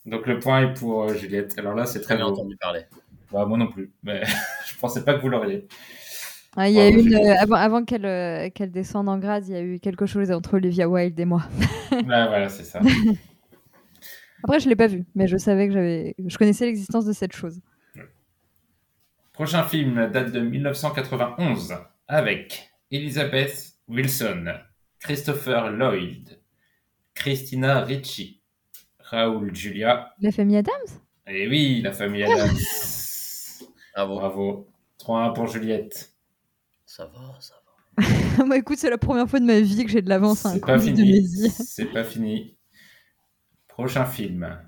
Donc 0.07 0.27
le 0.27 0.39
point 0.39 0.63
est 0.63 0.75
pour 0.75 1.05
euh, 1.05 1.15
Juliette. 1.15 1.57
Alors 1.59 1.75
là, 1.75 1.87
c'est 1.87 2.01
très 2.01 2.17
beau. 2.17 2.25
entendu 2.25 2.57
parler. 2.57 2.81
Bah, 3.31 3.45
moi 3.47 3.59
non 3.59 3.69
plus. 3.69 3.93
Mais 4.03 4.23
je 4.67 4.77
pensais 4.79 5.05
pas 5.05 5.15
que 5.15 5.21
vous 5.21 5.29
l'auriez. 5.29 5.69
Ah, 6.57 6.69
il 6.69 6.75
y 6.75 6.81
a 6.81 6.89
une, 6.89 7.15
euh, 7.15 7.35
avant, 7.39 7.57
avant 7.57 7.85
qu'elle 7.85 8.05
euh, 8.05 8.51
qu'elle 8.51 8.73
descende 8.73 9.09
en 9.09 9.19
grade, 9.19 9.47
il 9.47 9.53
y 9.53 9.57
a 9.57 9.63
eu 9.63 9.79
quelque 9.79 10.07
chose 10.07 10.33
entre 10.33 10.55
Olivia 10.55 10.89
Wilde 10.89 11.19
et 11.19 11.25
moi. 11.25 11.45
Là, 12.07 12.27
voilà, 12.29 12.49
c'est 12.49 12.65
ça. 12.65 12.81
Après, 14.43 14.59
je 14.59 14.69
l'ai 14.69 14.77
pas 14.77 14.89
vu, 14.89 15.05
mais 15.15 15.29
je 15.29 15.37
savais 15.37 15.69
que 15.69 15.75
j'avais, 15.75 16.15
je 16.19 16.37
connaissais 16.39 16.67
l'existence 16.67 17.05
de 17.05 17.13
cette 17.13 17.35
chose. 17.35 17.61
Prochain 19.33 19.63
film 19.63 20.11
date 20.11 20.33
de 20.33 20.41
1991 20.41 21.75
avec 22.09 22.71
Elizabeth 22.91 23.75
Wilson, 23.87 24.47
Christopher 24.99 25.71
Lloyd, 25.71 26.41
Christina 27.15 27.83
Ricci, 27.83 28.43
Raoul 28.99 29.55
Julia. 29.55 30.15
La 30.21 30.33
famille 30.33 30.57
Adams? 30.57 31.01
Et 31.27 31.47
oui, 31.49 31.81
la 31.83 31.93
famille 31.93 32.25
Adams. 32.25 32.57
Bravo. 33.95 34.15
Bravo. 34.17 34.69
3-1 35.01 35.35
pour 35.35 35.47
Juliette. 35.47 36.10
Ça 36.91 37.07
va, 37.07 37.39
ça 37.39 37.55
va. 37.55 38.47
Bah 38.49 38.57
écoute, 38.57 38.79
c'est 38.79 38.91
la 38.91 38.99
première 38.99 39.31
fois 39.31 39.39
de 39.39 39.45
ma 39.45 39.61
vie 39.61 39.85
que 39.85 39.93
j'ai 39.93 40.03
de 40.03 40.09
l'avance 40.09 40.45
à 40.45 40.49
un 40.49 40.53
C'est 40.55 40.61
pas 40.61 40.77
fini. 40.77 41.49
C'est 41.49 41.85
pas 41.85 42.03
fini. 42.03 42.59
Prochain 43.69 44.05
film 44.07 44.61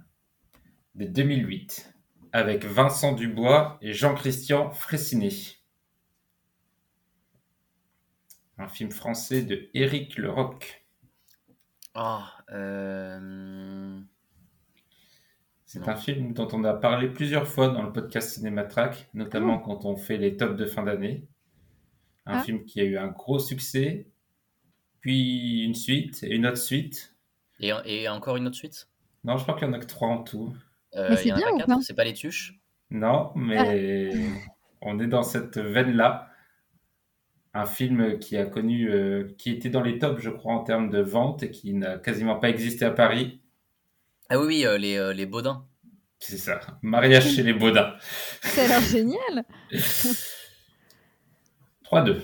de 0.95 1.07
2008 1.07 1.93
avec 2.31 2.64
Vincent 2.64 3.14
Dubois 3.14 3.77
et 3.83 3.93
Jean-Christian 3.93 4.70
Fressinet. 4.70 5.35
Un 8.57 8.68
film 8.68 8.93
français 8.93 9.43
de 9.43 9.68
Éric 9.75 10.16
Leroc. 10.16 10.87
Ah, 11.97 12.39
euh... 12.53 13.99
C'est 15.64 15.89
un 15.89 15.97
film 15.97 16.35
dont 16.35 16.49
on 16.53 16.62
a 16.62 16.75
parlé 16.75 17.09
plusieurs 17.09 17.49
fois 17.49 17.70
dans 17.70 17.83
le 17.83 17.93
podcast 17.93 18.31
Cinématrack, 18.31 19.11
notamment 19.12 19.59
quand 19.59 19.85
on 19.85 19.97
fait 19.97 20.18
les 20.18 20.37
tops 20.37 20.55
de 20.55 20.66
fin 20.66 20.85
d'année. 20.85 21.27
Un 22.27 22.39
Ah. 22.39 22.43
film 22.43 22.64
qui 22.64 22.81
a 22.81 22.85
eu 22.85 22.97
un 22.99 23.09
gros 23.09 23.39
succès, 23.39 24.07
puis 25.01 25.64
une 25.64 25.75
suite 25.75 26.23
et 26.23 26.35
une 26.35 26.47
autre 26.47 26.59
suite. 26.59 27.14
et, 27.61 27.73
et 27.87 28.09
encore 28.09 28.37
une 28.37 28.47
autre 28.47 28.57
suite? 28.57 28.89
Non, 29.25 29.37
je 29.37 29.43
crois 29.43 29.55
qu'il 29.55 29.66
y 29.66 29.70
en 29.70 29.73
a 29.73 29.79
que 29.79 29.87
trois 29.87 30.09
en 30.09 30.23
tout. 30.23 30.55
Euh, 30.95 31.09
Mais 31.11 31.14
il 31.14 31.18
c'est 31.18 31.29
y 31.29 31.33
en 31.33 31.37
a 31.37 31.39
bien 31.39 31.47
pas 31.49 31.53
ou 31.55 31.59
quatre? 31.59 31.68
pas? 31.68 31.81
C'est 31.83 31.95
pas 31.95 32.05
les 32.05 32.12
tuches? 32.12 32.55
Non, 32.91 33.33
mais 33.35 34.14
on 34.83 34.99
est 35.01 35.07
dans 35.07 35.23
cette 35.23 35.59
veine-là. 35.59 36.29
Un 37.55 37.66
film 37.66 38.18
qui 38.18 38.37
a 38.39 38.47
connu, 38.47 38.91
euh, 38.91 39.35
qui 39.39 39.51
était 39.51 39.68
dans 39.68 39.83
les 39.83 39.99
tops, 39.99 40.23
je 40.23 40.31
crois, 40.31 40.55
en 40.55 40.64
termes 40.64 40.89
de 40.91 41.01
vente 41.01 41.43
et 41.43 41.51
qui 41.51 41.75
n'a 41.75 41.99
quasiment 41.99 42.37
pas 42.37 42.49
existé 42.49 42.85
à 42.85 42.91
Paris. 42.91 43.41
Ah 44.31 44.39
oui, 44.39 44.47
oui, 44.47 44.66
euh, 44.66 44.79
les, 44.79 44.97
euh, 44.97 45.12
les 45.12 45.27
Baudins. 45.27 45.66
C'est 46.18 46.39
ça, 46.39 46.61
Mariage 46.83 47.29
chez 47.35 47.43
les 47.43 47.53
Baudins. 47.53 47.95
Ça 48.43 48.64
a 48.64 48.68
l'air 48.68 48.81
génial. 48.83 49.45
3-2. 51.93 52.16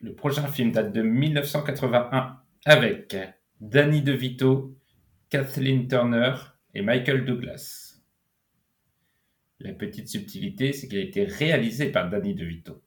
Le 0.00 0.14
prochain 0.14 0.46
film 0.48 0.72
date 0.72 0.92
de 0.92 1.02
1981 1.02 2.38
avec 2.64 3.16
Danny 3.60 4.00
DeVito, 4.02 4.74
Kathleen 5.28 5.86
Turner 5.86 6.34
et 6.74 6.82
Michael 6.82 7.24
Douglas. 7.26 7.96
La 9.60 9.72
petite 9.72 10.08
subtilité, 10.08 10.72
c'est 10.72 10.88
qu'il 10.88 10.98
a 10.98 11.02
été 11.02 11.24
réalisé 11.24 11.90
par 11.92 12.08
Danny 12.10 12.34
DeVito. 12.34 12.82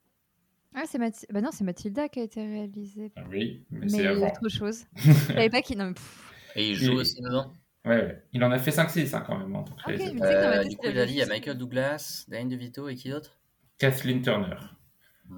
Ah, 0.75 0.83
c'est 0.85 0.99
Mathi- 0.99 1.25
bah 1.31 1.41
non, 1.41 1.49
c'est 1.51 1.63
Mathilda 1.63 2.07
qui 2.09 2.19
a 2.19 2.23
été 2.23 2.41
réalisée. 2.45 3.11
Ah 3.15 3.23
Oui, 3.29 3.65
mais, 3.71 3.79
Mais 3.81 3.89
c'est 3.89 4.05
avant. 4.07 4.27
autre 4.27 4.49
chose. 4.49 4.83
Je 4.95 5.11
savais 5.11 5.49
pas 5.49 5.61
qui. 5.61 5.75
Non, 5.75 5.85
mais 5.87 5.93
pff. 5.93 6.33
Et 6.55 6.69
il 6.71 6.75
joue 6.75 6.93
Et- 6.93 6.95
aussi 6.97 7.21
dedans 7.21 7.51
Ouais, 7.85 7.95
ouais. 7.95 8.23
Il 8.33 8.43
en 8.43 8.51
a 8.51 8.59
fait 8.59 8.71
5-6 8.71 9.15
hein, 9.15 9.23
quand 9.25 9.37
même 9.37 9.55
en 9.55 9.63
tant 9.63 9.73
que 9.75 9.79
Ok, 9.81 9.97
réalisateur. 9.97 10.11
mais 10.19 10.25
tu 10.25 10.27
sais 10.27 10.35
que 10.35 10.41
dans 10.43 10.49
ma 10.49 10.55
Euh, 10.57 10.61
tête, 10.63 10.69
Du 10.69 10.75
coup, 10.77 10.85
il 10.85 10.91
il 10.91 10.97
a 10.97 11.01
avait 11.01 11.07
dit, 11.07 11.13
il 11.13 11.19
y 11.19 11.21
a 11.21 11.25
Michael 11.25 11.57
Douglas, 11.57 12.25
Danny 12.27 12.49
DeVito 12.49 12.89
et 12.89 12.95
qui 12.95 13.09
d'autre? 13.09 13.39
Kathleen 13.77 14.21
Turner. 14.21 14.55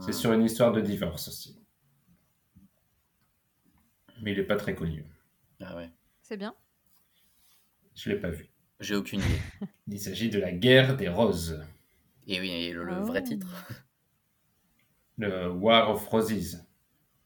C'est 0.01 0.13
sur 0.13 0.31
une 0.33 0.43
histoire 0.43 0.71
de 0.71 0.81
divorce 0.81 1.27
aussi. 1.27 1.57
Mais 4.21 4.31
il 4.33 4.37
n'est 4.37 4.43
pas 4.43 4.55
très 4.57 4.75
connu. 4.75 5.05
Ah 5.61 5.75
ouais. 5.75 5.89
C'est 6.21 6.37
bien. 6.37 6.53
Je 7.95 8.09
ne 8.09 8.15
l'ai 8.15 8.21
pas 8.21 8.29
vu. 8.29 8.49
J'ai 8.79 8.95
aucune 8.95 9.19
idée. 9.21 9.41
Il 9.87 9.99
s'agit 9.99 10.29
de 10.29 10.39
la 10.39 10.51
guerre 10.51 10.95
des 10.95 11.09
roses. 11.09 11.61
Et 12.27 12.39
oui, 12.39 12.49
et 12.51 12.71
le, 12.71 12.83
le 12.83 12.93
Oh. 13.01 13.05
vrai 13.05 13.23
titre. 13.23 13.47
Le 15.17 15.49
War 15.51 15.89
of 15.89 16.07
Roses. 16.07 16.63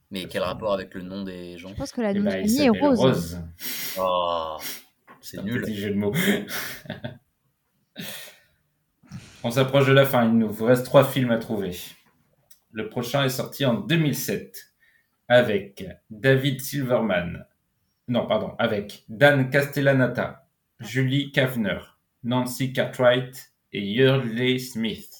Mais 0.10 0.26
quel 0.28 0.44
rapport 0.44 0.74
avec 0.74 0.94
le 0.94 1.02
nom 1.02 1.24
des 1.24 1.58
gens 1.58 1.70
Je 1.70 1.76
pense 1.76 1.92
que 1.92 2.02
la 2.02 2.14
famille 2.14 2.62
est 2.62 2.70
rose. 2.70 3.00
Rose. 3.00 3.38
Oh, 4.00 4.58
c'est 5.22 5.44
nul. 5.44 5.62
petit 5.62 5.76
jeu 5.76 5.90
de 5.90 5.96
mots. 5.96 6.14
On 9.44 9.52
s'approche 9.52 9.88
de 9.88 9.92
la 9.94 10.06
fin. 10.06 10.26
Il 10.26 10.38
nous 10.38 10.50
vous 10.52 10.66
reste 10.66 10.86
trois 10.86 11.04
films 11.04 11.32
à 11.32 11.38
trouver. 11.38 11.76
Le 12.74 12.90
prochain 12.90 13.24
est 13.24 13.30
sorti 13.30 13.66
en 13.66 13.76
2007 13.76 14.74
avec 15.28 15.86
David 16.10 16.60
Silverman. 16.60 17.46
Non, 18.08 18.26
pardon, 18.26 18.56
avec 18.58 19.06
Dan 19.10 19.52
Castellanata, 19.52 20.48
Julie 20.80 21.32
Kavner, 21.32 21.80
Nancy 22.24 22.74
Cartwright 22.74 23.54
et 23.72 23.86
Yardley 23.86 24.58
Smith. 24.58 25.14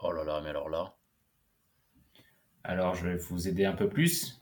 Oh 0.00 0.12
là 0.12 0.22
là, 0.22 0.40
mais 0.40 0.50
alors 0.50 0.68
là. 0.68 0.94
Alors, 2.62 2.94
je 2.94 3.08
vais 3.08 3.16
vous 3.16 3.48
aider 3.48 3.64
un 3.64 3.74
peu 3.74 3.88
plus, 3.88 4.40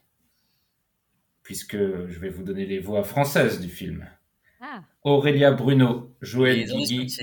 puisque 1.43 1.76
je 1.76 2.18
vais 2.18 2.28
vous 2.28 2.43
donner 2.43 2.66
les 2.66 2.80
voix 2.80 3.03
françaises 3.03 3.61
du 3.61 3.68
film. 3.70 4.07
Ah, 4.61 4.84
Aurélia 5.05 5.53
Bruno, 5.53 6.14
Joël 6.20 6.66
Digui. 6.66 7.16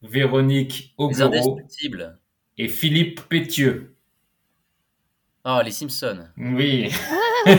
Véronique 0.00 0.94
indestructibles. 0.98 2.18
Et 2.58 2.68
Philippe 2.68 3.20
Pétieux. 3.28 3.94
Oh, 5.44 5.60
les 5.64 5.70
Simpsons. 5.72 6.26
Oui. 6.36 6.90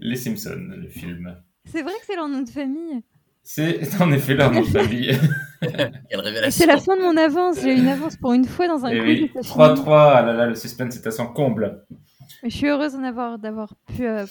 Les 0.00 0.16
Simpsons, 0.16 0.58
le 0.76 0.88
film. 0.88 1.34
c'est 1.64 1.82
vrai 1.82 1.92
que 1.94 2.04
c'est 2.06 2.16
leur 2.16 2.28
nom 2.28 2.42
de 2.42 2.50
famille. 2.50 3.02
C'est 3.42 3.80
en 4.00 4.12
effet 4.12 4.34
leur 4.34 4.52
nom 4.52 4.60
de 4.60 4.66
famille. 4.66 5.18
Quelle 5.62 6.02
Et 6.10 6.16
révélation. 6.16 6.50
c'est 6.50 6.66
la 6.66 6.78
fin 6.78 6.96
de 6.98 7.00
mon 7.02 7.16
avance. 7.16 7.62
J'ai 7.62 7.72
eu 7.74 7.78
une 7.78 7.88
avance 7.88 8.16
pour 8.18 8.34
une 8.34 8.44
fois 8.44 8.68
dans 8.68 8.84
un 8.84 8.90
Et 8.90 8.98
quiz. 9.00 9.22
oui, 9.22 9.30
et 9.34 9.42
ça 9.42 9.54
finit. 9.74 9.80
3-3. 9.80 10.12
Ah 10.16 10.22
là 10.22 10.32
là, 10.34 10.46
le 10.46 10.54
suspense 10.54 10.96
est 10.96 11.06
à 11.06 11.10
son 11.10 11.28
comble. 11.28 11.82
Mais 12.42 12.50
je 12.50 12.56
suis 12.58 12.66
heureuse 12.66 12.92
d'avoir 13.40 13.74
pu 13.86 14.06
euh, 14.06 14.26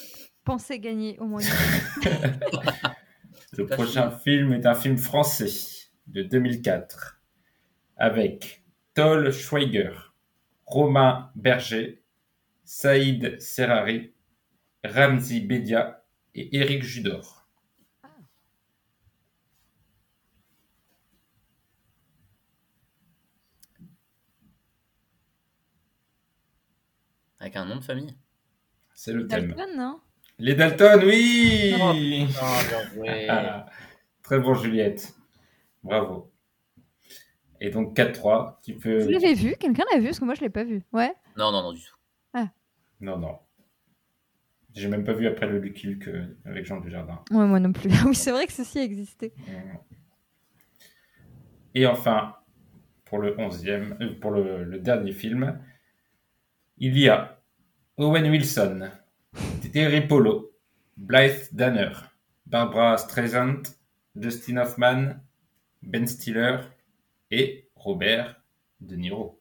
penser 0.45 0.79
gagner 0.79 1.17
au 1.19 1.25
moins. 1.25 1.41
une. 1.41 2.09
Le 3.57 3.65
prochain 3.65 4.11
film 4.11 4.53
est 4.53 4.67
un 4.67 4.75
film 4.75 4.97
français 4.97 5.49
de 6.05 6.21
2004 6.21 7.19
avec 7.95 8.61
Toll 8.97 9.31
Schweiger, 9.31 10.11
Romain 10.65 11.29
Berger, 11.35 12.01
Saïd 12.65 13.39
Serrari, 13.39 14.11
Ramzi 14.83 15.39
Bedia 15.39 16.03
et 16.33 16.57
Éric 16.57 16.81
Judor. 16.81 17.47
Avec 27.39 27.55
un 27.55 27.65
nom 27.65 27.75
de 27.75 27.83
famille. 27.83 28.17
C'est 28.95 29.13
le 29.13 29.27
thème. 29.27 29.53
Dalton, 29.53 29.77
non? 29.77 29.99
Les 30.39 30.55
Dalton, 30.55 31.03
oui 31.05 31.75
Oh, 31.79 31.93
bien 31.93 32.89
joué. 32.95 33.29
Ah, 33.29 33.67
Très 34.23 34.39
bon, 34.39 34.55
Juliette. 34.55 35.13
Bravo. 35.83 36.31
Et 37.59 37.69
donc 37.71 37.97
4-3, 37.97 38.57
tu 38.63 38.75
peux. 38.75 38.99
Vous 39.03 39.09
l'avez 39.09 39.33
vu? 39.33 39.55
Quelqu'un 39.59 39.83
l'a 39.91 39.99
vu? 39.99 40.05
Parce 40.05 40.19
que 40.19 40.25
moi, 40.25 40.35
je 40.35 40.41
l'ai 40.41 40.49
pas 40.49 40.63
vu. 40.63 40.83
Ouais. 40.93 41.13
Non, 41.37 41.51
non, 41.51 41.63
non, 41.63 41.73
du 41.73 41.81
tout. 41.81 41.97
Non, 42.99 43.17
non. 43.17 43.37
J'ai 44.73 44.87
même 44.87 45.03
pas 45.03 45.13
vu 45.13 45.27
après 45.27 45.47
le 45.47 45.59
Lucky 45.59 45.87
Luke 45.87 46.07
euh, 46.07 46.37
avec 46.45 46.65
Jean 46.65 46.79
Dujardin. 46.79 47.19
Ouais, 47.31 47.45
moi 47.45 47.59
non 47.59 47.71
plus. 47.71 47.89
oui, 48.05 48.15
c'est 48.15 48.31
vrai 48.31 48.45
que 48.47 48.53
ceci 48.53 48.79
existait. 48.79 49.33
Et 51.73 51.85
enfin, 51.85 52.35
pour 53.05 53.19
le 53.19 53.35
11e, 53.35 54.01
euh, 54.01 54.19
pour 54.19 54.31
le, 54.31 54.63
le 54.63 54.79
dernier 54.79 55.11
film, 55.11 55.59
il 56.77 56.97
y 56.97 57.09
a 57.09 57.39
Owen 57.97 58.29
Wilson, 58.29 58.89
Terry 59.73 60.01
Polo, 60.01 60.51
Blythe 60.95 61.53
Danner, 61.53 61.91
Barbara 62.45 62.97
Streisand, 62.97 63.63
Dustin 64.15 64.57
Hoffman, 64.57 65.15
Ben 65.81 66.07
Stiller 66.07 66.57
et 67.31 67.69
Robert 67.75 68.41
De 68.79 68.95
Niro. 68.95 69.39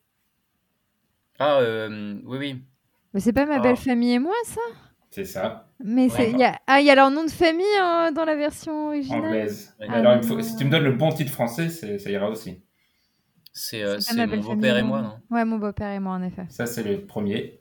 Ah, 1.38 1.58
euh, 1.60 2.18
oui, 2.24 2.38
oui. 2.38 2.64
Mais 3.12 3.20
c'est 3.20 3.32
pas 3.32 3.46
ma 3.46 3.56
Ah. 3.56 3.60
belle 3.60 3.76
famille 3.76 4.12
et 4.12 4.18
moi, 4.18 4.34
ça? 4.44 4.60
C'est 5.10 5.24
ça, 5.24 5.68
Mais 5.82 6.08
c'est. 6.08 6.30
il 6.32 6.38
Y 6.38 6.44
a... 6.44 6.58
Ah, 6.66 6.80
il 6.80 6.86
y 6.86 6.90
a 6.90 6.94
leur 6.94 7.10
nom 7.10 7.24
de 7.24 7.30
famille 7.30 7.64
hein, 7.80 8.12
dans 8.12 8.24
la 8.24 8.34
version 8.36 8.88
originale? 8.88 9.24
anglaise. 9.24 9.74
Ah 9.80 9.92
Alors, 9.94 10.22
faut- 10.24 10.40
si 10.42 10.56
tu 10.56 10.64
me 10.64 10.70
donnes 10.70 10.84
le 10.84 10.92
bon 10.92 11.10
titre 11.12 11.32
français, 11.32 11.68
c'est- 11.70 11.98
ça 11.98 12.10
ira 12.10 12.28
aussi. 12.28 12.62
C'est 13.52 13.82
euh, 13.82 13.98
mon 14.26 14.36
beau-père 14.40 14.76
et 14.76 14.82
moi, 14.82 15.00
non? 15.02 15.18
Ouais, 15.30 15.44
mon 15.46 15.56
beau-père 15.58 15.90
et 15.92 16.00
moi, 16.00 16.12
en 16.14 16.22
effet. 16.22 16.44
Ça, 16.50 16.66
c'est 16.66 16.82
le 16.82 17.06
premier. 17.06 17.60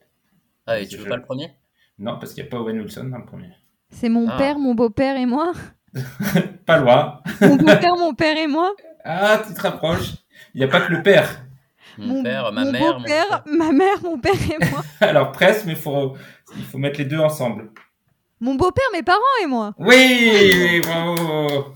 Ah, 0.67 0.79
et 0.79 0.87
tu 0.87 0.97
Je- 0.97 1.01
veux 1.03 1.07
pas 1.09 1.15
le 1.15 1.21
premier? 1.23 1.51
Non, 1.97 2.19
parce 2.19 2.33
qu'il 2.33 2.43
n'y 2.43 2.49
a 2.49 2.51
pas 2.51 2.59
Owen 2.59 2.79
Wilson 2.81 3.05
dans 3.05 3.19
le 3.19 3.25
premier. 3.25 3.51
C'est 3.89 4.09
mon 4.09 4.27
Ah. 4.27 4.37
père, 4.37 4.59
mon 4.59 4.75
beau-père 4.75 5.15
et 5.15 5.25
moi? 5.25 5.53
Pas 6.65 6.77
loin. 6.79 7.21
Mon 7.41 7.55
beau-père, 7.55 7.95
mon 7.95 8.13
père 8.13 8.37
et 8.37 8.47
moi? 8.47 8.73
Ah, 9.05 9.41
tu 9.47 9.53
te 9.53 9.61
rapproches. 9.61 10.13
Il 10.53 10.57
n'y 10.57 10.63
a 10.63 10.67
pas 10.67 10.81
que 10.81 10.91
le 10.91 11.03
père. 11.03 11.43
Mon, 11.97 12.23
père, 12.23 12.51
ma 12.51 12.65
mon 12.65 12.71
mère, 12.71 12.99
mon 12.99 13.05
frère. 13.05 13.43
ma 13.45 13.71
mère, 13.71 14.03
mon 14.03 14.19
père 14.19 14.33
et 14.33 14.69
moi. 14.69 14.83
Alors 14.99 15.31
presque, 15.31 15.65
mais 15.65 15.73
il 15.73 15.77
faut, 15.77 16.17
il 16.57 16.63
faut 16.63 16.77
mettre 16.77 16.99
les 16.99 17.05
deux 17.05 17.19
ensemble. 17.19 17.69
Mon 18.41 18.55
beau-père, 18.55 18.83
mes 18.91 19.03
parents 19.03 19.21
et 19.41 19.45
moi. 19.45 19.73
Oui, 19.77 20.81
bravo. 20.83 21.73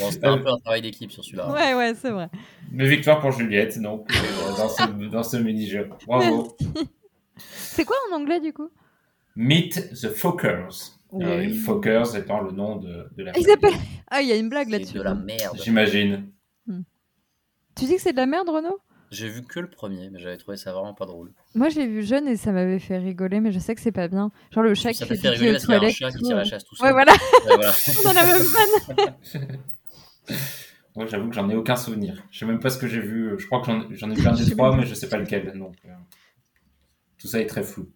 Bon, 0.00 0.10
c'était 0.10 0.26
un 0.26 0.38
peu 0.38 0.48
un 0.48 0.58
travail 0.58 0.82
d'équipe 0.82 1.12
sur 1.12 1.22
celui-là. 1.22 1.48
Ouais, 1.48 1.74
ouais, 1.74 1.94
c'est 1.94 2.10
vrai. 2.10 2.28
Mais 2.72 2.88
victoire 2.88 3.20
pour 3.20 3.30
Juliette, 3.30 3.80
donc, 3.80 4.10
euh, 4.10 4.56
dans 4.56 4.68
ce, 4.68 4.82
dans 5.10 5.22
ce 5.22 5.36
mini-jeu. 5.36 5.88
Bravo. 6.06 6.56
C'est 7.36 7.84
quoi 7.84 7.96
en 8.10 8.16
anglais, 8.16 8.40
du 8.40 8.52
coup? 8.52 8.70
Meet 9.36 9.90
the 9.92 10.08
Fockers. 10.08 10.96
Oui. 11.12 11.24
Euh, 11.24 11.54
Fockers 11.64 12.16
étant 12.16 12.40
le 12.40 12.50
nom 12.50 12.76
de, 12.76 13.08
de 13.16 13.22
la 13.22 13.38
Ils 13.38 13.48
appellent- 13.50 13.74
Ah, 14.10 14.22
il 14.22 14.28
y 14.28 14.32
a 14.32 14.36
une 14.36 14.48
blague 14.48 14.66
C'est 14.66 14.72
là-dessus. 14.78 14.94
de 14.98 15.02
la 15.02 15.14
merde. 15.14 15.56
J'imagine. 15.62 16.30
Tu 17.76 17.84
dis 17.84 17.96
que 17.96 18.00
c'est 18.02 18.12
de 18.12 18.16
la 18.16 18.26
merde, 18.26 18.48
Renaud? 18.48 18.78
J'ai 19.10 19.28
vu 19.28 19.42
que 19.44 19.60
le 19.60 19.68
premier, 19.70 20.10
mais 20.10 20.18
j'avais 20.18 20.36
trouvé 20.36 20.56
ça 20.56 20.72
vraiment 20.72 20.94
pas 20.94 21.06
drôle. 21.06 21.32
Moi, 21.54 21.68
je 21.68 21.78
l'ai 21.78 21.86
vu 21.86 22.02
jeune 22.02 22.26
et 22.26 22.36
ça 22.36 22.50
m'avait 22.50 22.80
fait 22.80 22.98
rigoler, 22.98 23.38
mais 23.40 23.52
je 23.52 23.58
sais 23.60 23.74
que 23.74 23.80
c'est 23.80 23.92
pas 23.92 24.08
bien. 24.08 24.32
Genre 24.50 24.64
le 24.64 24.74
chat 24.74 24.90
qui 24.92 24.98
ça 24.98 25.06
fait 25.06 25.16
fait 25.16 25.28
rigoler 25.28 25.52
parce 25.52 25.64
qu'il 25.66 25.74
y 25.74 25.76
a 25.76 25.80
un 25.80 25.88
chat 25.90 26.10
qui 26.10 26.18
tout, 26.18 26.24
tire 26.24 26.36
la 26.36 26.44
chasse 26.44 26.64
tout 26.64 26.74
seul. 26.74 26.86
Ouais, 26.86 26.92
voilà. 26.92 27.12
Ouais, 27.12 27.54
voilà. 27.54 27.72
On 28.04 28.08
en 28.08 28.16
a 28.16 28.24
même 28.26 28.42
fan. 28.42 29.58
Moi, 30.96 31.06
j'avoue 31.06 31.28
que 31.28 31.34
j'en 31.34 31.48
ai 31.50 31.54
aucun 31.54 31.76
souvenir. 31.76 32.24
Je 32.30 32.38
sais 32.38 32.46
même 32.46 32.58
pas 32.58 32.70
ce 32.70 32.78
que 32.78 32.88
j'ai 32.88 33.00
vu. 33.00 33.34
Je 33.38 33.46
crois 33.46 33.60
que 33.60 33.66
j'en- 33.66 34.10
ai 34.10 34.14
vu 34.14 34.26
un 34.26 34.32
des 34.34 34.50
trois, 34.50 34.74
mais 34.74 34.86
je 34.86 34.94
sais 34.94 35.08
pas 35.08 35.18
lequel. 35.18 35.56
Donc, 35.56 35.76
euh, 35.84 35.90
tout 37.18 37.28
ça 37.28 37.38
est 37.40 37.46
très 37.46 37.62
flou. 37.62 37.88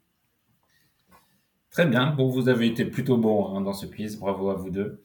Très 1.71 1.87
bien. 1.87 2.11
Bon, 2.13 2.29
vous 2.29 2.49
avez 2.49 2.67
été 2.67 2.85
plutôt 2.85 3.17
bon 3.17 3.57
hein, 3.57 3.63
dans 3.63 3.73
ce 3.73 3.87
quiz. 3.87 4.19
Bravo 4.19 4.51
à 4.51 4.55
vous 4.55 4.71
deux. 4.71 5.03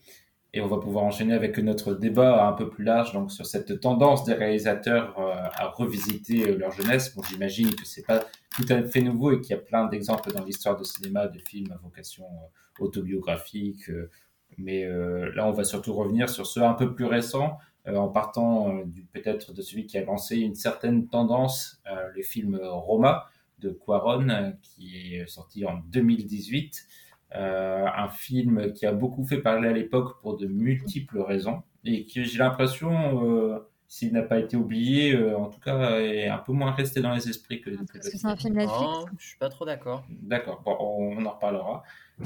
Et 0.55 0.61
on 0.61 0.67
va 0.67 0.77
pouvoir 0.77 1.03
enchaîner 1.03 1.33
avec 1.33 1.57
notre 1.57 1.93
débat 1.93 2.47
un 2.47 2.53
peu 2.53 2.69
plus 2.69 2.85
large 2.85 3.11
donc 3.11 3.29
sur 3.29 3.45
cette 3.45 3.81
tendance 3.81 4.23
des 4.23 4.33
réalisateurs 4.33 5.19
euh, 5.19 5.33
à 5.53 5.67
revisiter 5.67 6.47
euh, 6.47 6.57
leur 6.57 6.71
jeunesse. 6.71 7.13
Bon, 7.13 7.21
j'imagine 7.23 7.75
que 7.75 7.85
c'est 7.85 8.05
pas 8.05 8.23
tout 8.55 8.63
à 8.69 8.81
fait 8.83 9.01
nouveau 9.01 9.33
et 9.33 9.41
qu'il 9.41 9.49
y 9.49 9.59
a 9.59 9.61
plein 9.61 9.85
d'exemples 9.85 10.31
dans 10.31 10.45
l'histoire 10.45 10.77
du 10.77 10.85
cinéma 10.85 11.27
de 11.27 11.39
films 11.39 11.73
à 11.73 11.77
vocation 11.83 12.23
euh, 12.23 12.85
autobiographique. 12.85 13.91
mais 14.57 14.85
là, 14.87 15.45
on 15.45 15.51
va 15.51 15.65
surtout 15.65 15.93
revenir 15.93 16.29
sur 16.29 16.45
ceux 16.45 16.63
un 16.63 16.73
peu 16.73 16.93
plus 16.93 17.05
récents, 17.05 17.57
en 17.87 18.09
partant 18.09 18.81
peut-être 19.13 19.53
de 19.53 19.61
celui 19.61 19.85
qui 19.85 19.97
a 19.97 20.03
lancé 20.03 20.37
une 20.37 20.55
certaine 20.55 21.07
tendance, 21.07 21.81
le 22.13 22.21
film 22.21 22.59
Roma 22.61 23.29
de 23.59 23.69
Quaron, 23.69 24.29
euh, 24.29 24.51
qui 24.61 25.15
est 25.15 25.27
sorti 25.27 25.65
en 25.65 25.79
2018. 25.91 26.85
Euh, 27.33 27.85
un 27.85 28.07
film 28.07 28.71
qui 28.73 28.85
a 28.85 28.93
beaucoup 28.93 29.25
fait 29.25 29.39
parler 29.39 29.67
à 29.67 29.73
l'époque 29.73 30.21
pour 30.21 30.37
de 30.37 30.47
multiples 30.47 31.19
raisons 31.19 31.63
et 31.83 32.05
qui, 32.05 32.23
j'ai 32.23 32.37
l'impression, 32.37 33.23
euh, 33.25 33.59
s'il 33.87 34.13
n'a 34.13 34.21
pas 34.21 34.39
été 34.39 34.55
oublié, 34.55 35.15
euh, 35.15 35.37
en 35.37 35.49
tout 35.49 35.59
cas, 35.59 35.99
est 35.99 36.27
un 36.27 36.37
peu 36.37 36.53
moins 36.53 36.71
resté 36.71 37.01
dans 37.01 37.13
les 37.13 37.27
esprits 37.27 37.61
que, 37.61 37.71
Parce 37.91 38.09
que 38.09 38.17
c'est 38.17 38.27
un 38.27 38.35
film 38.35 38.55
Netflix. 38.55 38.79
Oh, 38.81 39.05
je 39.17 39.27
suis 39.27 39.37
pas 39.37 39.49
trop 39.49 39.65
d'accord. 39.65 40.05
D'accord, 40.09 40.61
bon, 40.63 40.77
on, 40.79 41.17
on 41.17 41.25
en 41.25 41.31
reparlera. 41.31 41.83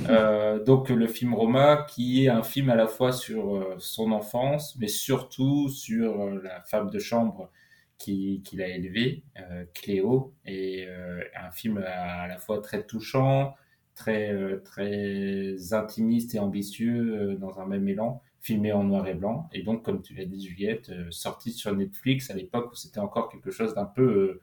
Euh, 0.10 0.64
donc 0.64 0.90
le 0.90 1.08
film 1.08 1.34
Roma, 1.34 1.88
qui 1.90 2.26
est 2.26 2.30
un 2.30 2.44
film 2.44 2.70
à 2.70 2.76
la 2.76 2.88
fois 2.88 3.12
sur 3.12 3.56
euh, 3.56 3.76
son 3.80 4.12
enfance, 4.12 4.78
mais 4.80 4.88
surtout 4.88 5.70
sur 5.70 6.22
euh, 6.22 6.42
la 6.44 6.62
femme 6.62 6.90
de 6.92 7.00
chambre 7.00 7.50
qui, 7.98 8.42
qui 8.46 8.56
l'a 8.58 8.68
élevée, 8.68 9.24
euh, 9.40 9.66
Cléo, 9.74 10.34
et 10.46 10.86
euh, 10.88 11.22
un 11.36 11.52
film 11.52 11.84
à, 11.86 12.22
à 12.22 12.28
la 12.28 12.38
fois 12.38 12.62
très 12.62 12.86
touchant, 12.86 13.56
très 14.00 14.32
euh, 14.34 14.62
très 14.64 15.74
intimiste 15.74 16.34
et 16.36 16.40
ambitieux 16.40 17.34
euh, 17.34 17.36
dans 17.36 17.60
un 17.60 17.66
même 17.68 17.88
élan, 17.88 18.22
filmé 18.42 18.72
en 18.74 18.84
noir 18.86 19.08
et 19.08 19.14
blanc, 19.14 19.50
et 19.54 19.62
donc 19.64 19.84
comme 19.86 20.02
tu 20.02 20.14
l'as 20.16 20.26
dit 20.26 20.42
Juliette, 20.48 20.90
euh, 20.90 21.12
sorti 21.12 21.52
sur 21.52 21.76
Netflix 21.76 22.32
à 22.32 22.34
l'époque 22.36 22.72
où 22.72 22.76
c'était 22.76 23.02
encore 23.02 23.30
quelque 23.30 23.52
chose 23.52 23.74
d'un 23.76 23.86
peu 23.86 24.40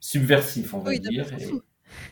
subversif, 0.00 0.74
on 0.74 0.80
va 0.80 0.90
Oui, 0.90 1.00
dire. 1.00 1.26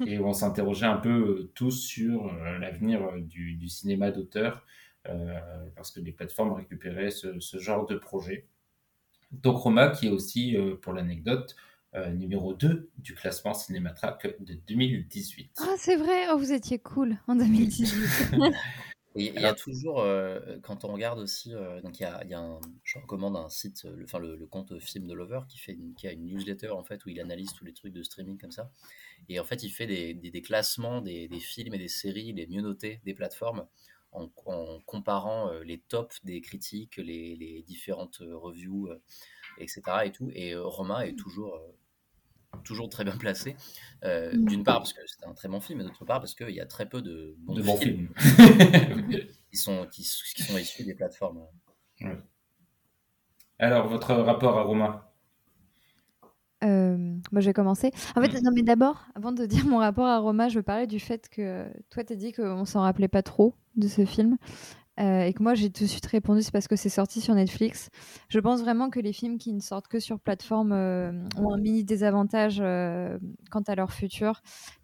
Et, 0.06 0.14
et 0.14 0.18
on 0.18 0.32
s'interrogeait 0.32 0.86
un 0.86 0.98
peu 0.98 1.50
tous 1.54 1.72
sur 1.72 2.32
l'avenir 2.60 3.00
du, 3.18 3.54
du 3.56 3.68
cinéma 3.68 4.10
d'auteur, 4.10 4.64
euh, 5.08 5.38
parce 5.76 5.90
que 5.90 6.00
les 6.00 6.12
plateformes 6.12 6.52
récupéraient 6.52 7.10
ce, 7.10 7.40
ce 7.40 7.58
genre 7.58 7.86
de 7.86 7.96
projet. 7.96 8.46
Donc 9.32 9.56
Roma, 9.56 9.88
qui 9.88 10.06
est 10.06 10.10
aussi, 10.10 10.56
pour 10.82 10.92
l'anecdote, 10.92 11.56
euh, 11.94 12.10
numéro 12.10 12.54
2 12.54 12.90
du 12.98 13.14
classement 13.14 13.54
Cinématrack 13.54 14.40
de 14.42 14.54
2018. 14.66 15.50
Ah, 15.60 15.74
c'est 15.78 15.96
vrai. 15.96 16.26
Oh, 16.32 16.38
vous 16.38 16.52
étiez 16.52 16.78
cool 16.78 17.18
en 17.28 17.36
2018. 17.36 18.32
Et 19.16 19.28
il 19.32 19.40
y 19.40 19.44
a 19.44 19.54
toujours, 19.54 20.00
euh, 20.00 20.40
quand 20.64 20.84
on 20.84 20.92
regarde 20.92 21.20
aussi, 21.20 21.54
euh, 21.54 21.80
donc 21.82 22.00
il 22.00 22.02
y 22.02 22.06
a, 22.06 22.20
il 22.24 22.30
y 22.30 22.34
a 22.34 22.40
un, 22.40 22.58
je 22.82 22.98
recommande 22.98 23.36
un 23.36 23.48
site, 23.48 23.84
le, 23.84 24.02
enfin 24.02 24.18
le, 24.18 24.34
le 24.34 24.46
compte 24.46 24.76
Film 24.80 25.06
de 25.06 25.14
Lover 25.14 25.42
qui 25.48 25.58
fait, 25.58 25.72
une- 25.74 25.94
qui 25.94 26.08
a 26.08 26.12
une 26.12 26.24
newsletter 26.26 26.70
en 26.70 26.82
fait 26.82 27.04
où 27.06 27.10
il 27.10 27.20
analyse 27.20 27.52
tous 27.52 27.64
les 27.64 27.72
trucs 27.72 27.92
de 27.92 28.02
streaming 28.02 28.38
comme 28.38 28.50
ça. 28.50 28.72
Et 29.28 29.38
en 29.38 29.44
fait, 29.44 29.62
il 29.62 29.70
fait 29.70 29.86
des, 29.86 30.14
des, 30.14 30.32
des 30.32 30.42
classements 30.42 31.00
des, 31.00 31.28
des 31.28 31.38
films 31.38 31.74
et 31.74 31.78
des 31.78 31.86
séries 31.86 32.32
les 32.32 32.48
mieux 32.48 32.60
notés 32.60 33.00
des 33.04 33.14
plateformes 33.14 33.66
en, 34.10 34.28
en 34.46 34.80
comparant 34.80 35.48
euh, 35.52 35.62
les 35.62 35.78
tops 35.78 36.24
des 36.24 36.40
critiques, 36.40 36.96
les, 36.96 37.36
les 37.36 37.62
différentes 37.62 38.18
reviews, 38.20 38.88
euh, 38.88 39.00
etc. 39.58 39.82
Et 40.06 40.10
tout. 40.10 40.28
Et 40.34 40.54
euh, 40.54 40.64
Roma 40.66 41.06
est 41.06 41.14
toujours 41.16 41.54
euh, 41.54 41.72
toujours 42.62 42.88
très 42.88 43.04
bien 43.04 43.16
placé. 43.16 43.56
Euh, 44.04 44.32
D'une 44.34 44.64
part 44.64 44.78
parce 44.78 44.92
que 44.92 45.00
c'est 45.06 45.26
un 45.26 45.32
très 45.34 45.48
bon 45.48 45.60
film, 45.60 45.80
et 45.80 45.84
d'autre 45.84 46.04
part 46.04 46.20
parce 46.20 46.34
qu'il 46.34 46.50
y 46.50 46.60
a 46.60 46.66
très 46.66 46.86
peu 46.88 47.02
de 47.02 47.34
bons 47.38 47.54
De 47.54 47.62
bons 47.62 47.76
films 47.76 48.08
films. 48.16 49.26
qui 49.50 49.56
sont, 49.56 49.86
qui, 49.90 50.02
qui 50.36 50.42
sont 50.42 50.58
issus 50.58 50.84
des 50.84 50.94
plateformes. 50.94 51.42
Ouais. 52.00 52.18
Alors, 53.58 53.88
votre 53.88 54.12
rapport 54.14 54.58
à 54.58 54.62
Roma? 54.62 55.10
Euh, 56.62 56.96
moi, 57.30 57.40
je 57.40 57.46
vais 57.46 57.52
commencer. 57.52 57.90
En 58.16 58.22
fait, 58.22 58.28
Mm. 58.40 58.42
non, 58.44 58.50
mais 58.54 58.62
d'abord, 58.62 59.04
avant 59.14 59.32
de 59.32 59.44
dire 59.46 59.66
mon 59.66 59.78
rapport 59.78 60.06
à 60.06 60.18
Roma, 60.18 60.48
je 60.48 60.56
veux 60.56 60.62
parler 60.62 60.86
du 60.86 60.98
fait 60.98 61.28
que 61.28 61.66
toi, 61.90 62.04
t'as 62.04 62.14
dit 62.14 62.32
qu'on 62.32 62.64
s'en 62.64 62.80
rappelait 62.80 63.08
pas 63.08 63.22
trop 63.22 63.54
de 63.76 63.86
ce 63.88 64.04
film. 64.04 64.38
Euh, 65.00 65.24
et 65.24 65.32
que 65.32 65.42
moi, 65.42 65.54
j'ai 65.54 65.70
tout 65.70 65.84
de 65.84 65.88
suite 65.88 66.06
répondu, 66.06 66.42
c'est 66.42 66.52
parce 66.52 66.68
que 66.68 66.76
c'est 66.76 66.88
sorti 66.88 67.20
sur 67.20 67.34
Netflix. 67.34 67.90
Je 68.28 68.38
pense 68.38 68.60
vraiment 68.60 68.90
que 68.90 69.00
les 69.00 69.12
films 69.12 69.38
qui 69.38 69.52
ne 69.52 69.60
sortent 69.60 69.88
que 69.88 69.98
sur 69.98 70.20
plateforme 70.20 70.72
euh, 70.72 71.12
ont 71.36 71.52
un 71.52 71.58
mini 71.58 71.84
désavantage 71.84 72.58
euh, 72.60 73.18
quant 73.50 73.62
à 73.62 73.74
leur 73.74 73.92
futur. 73.92 74.40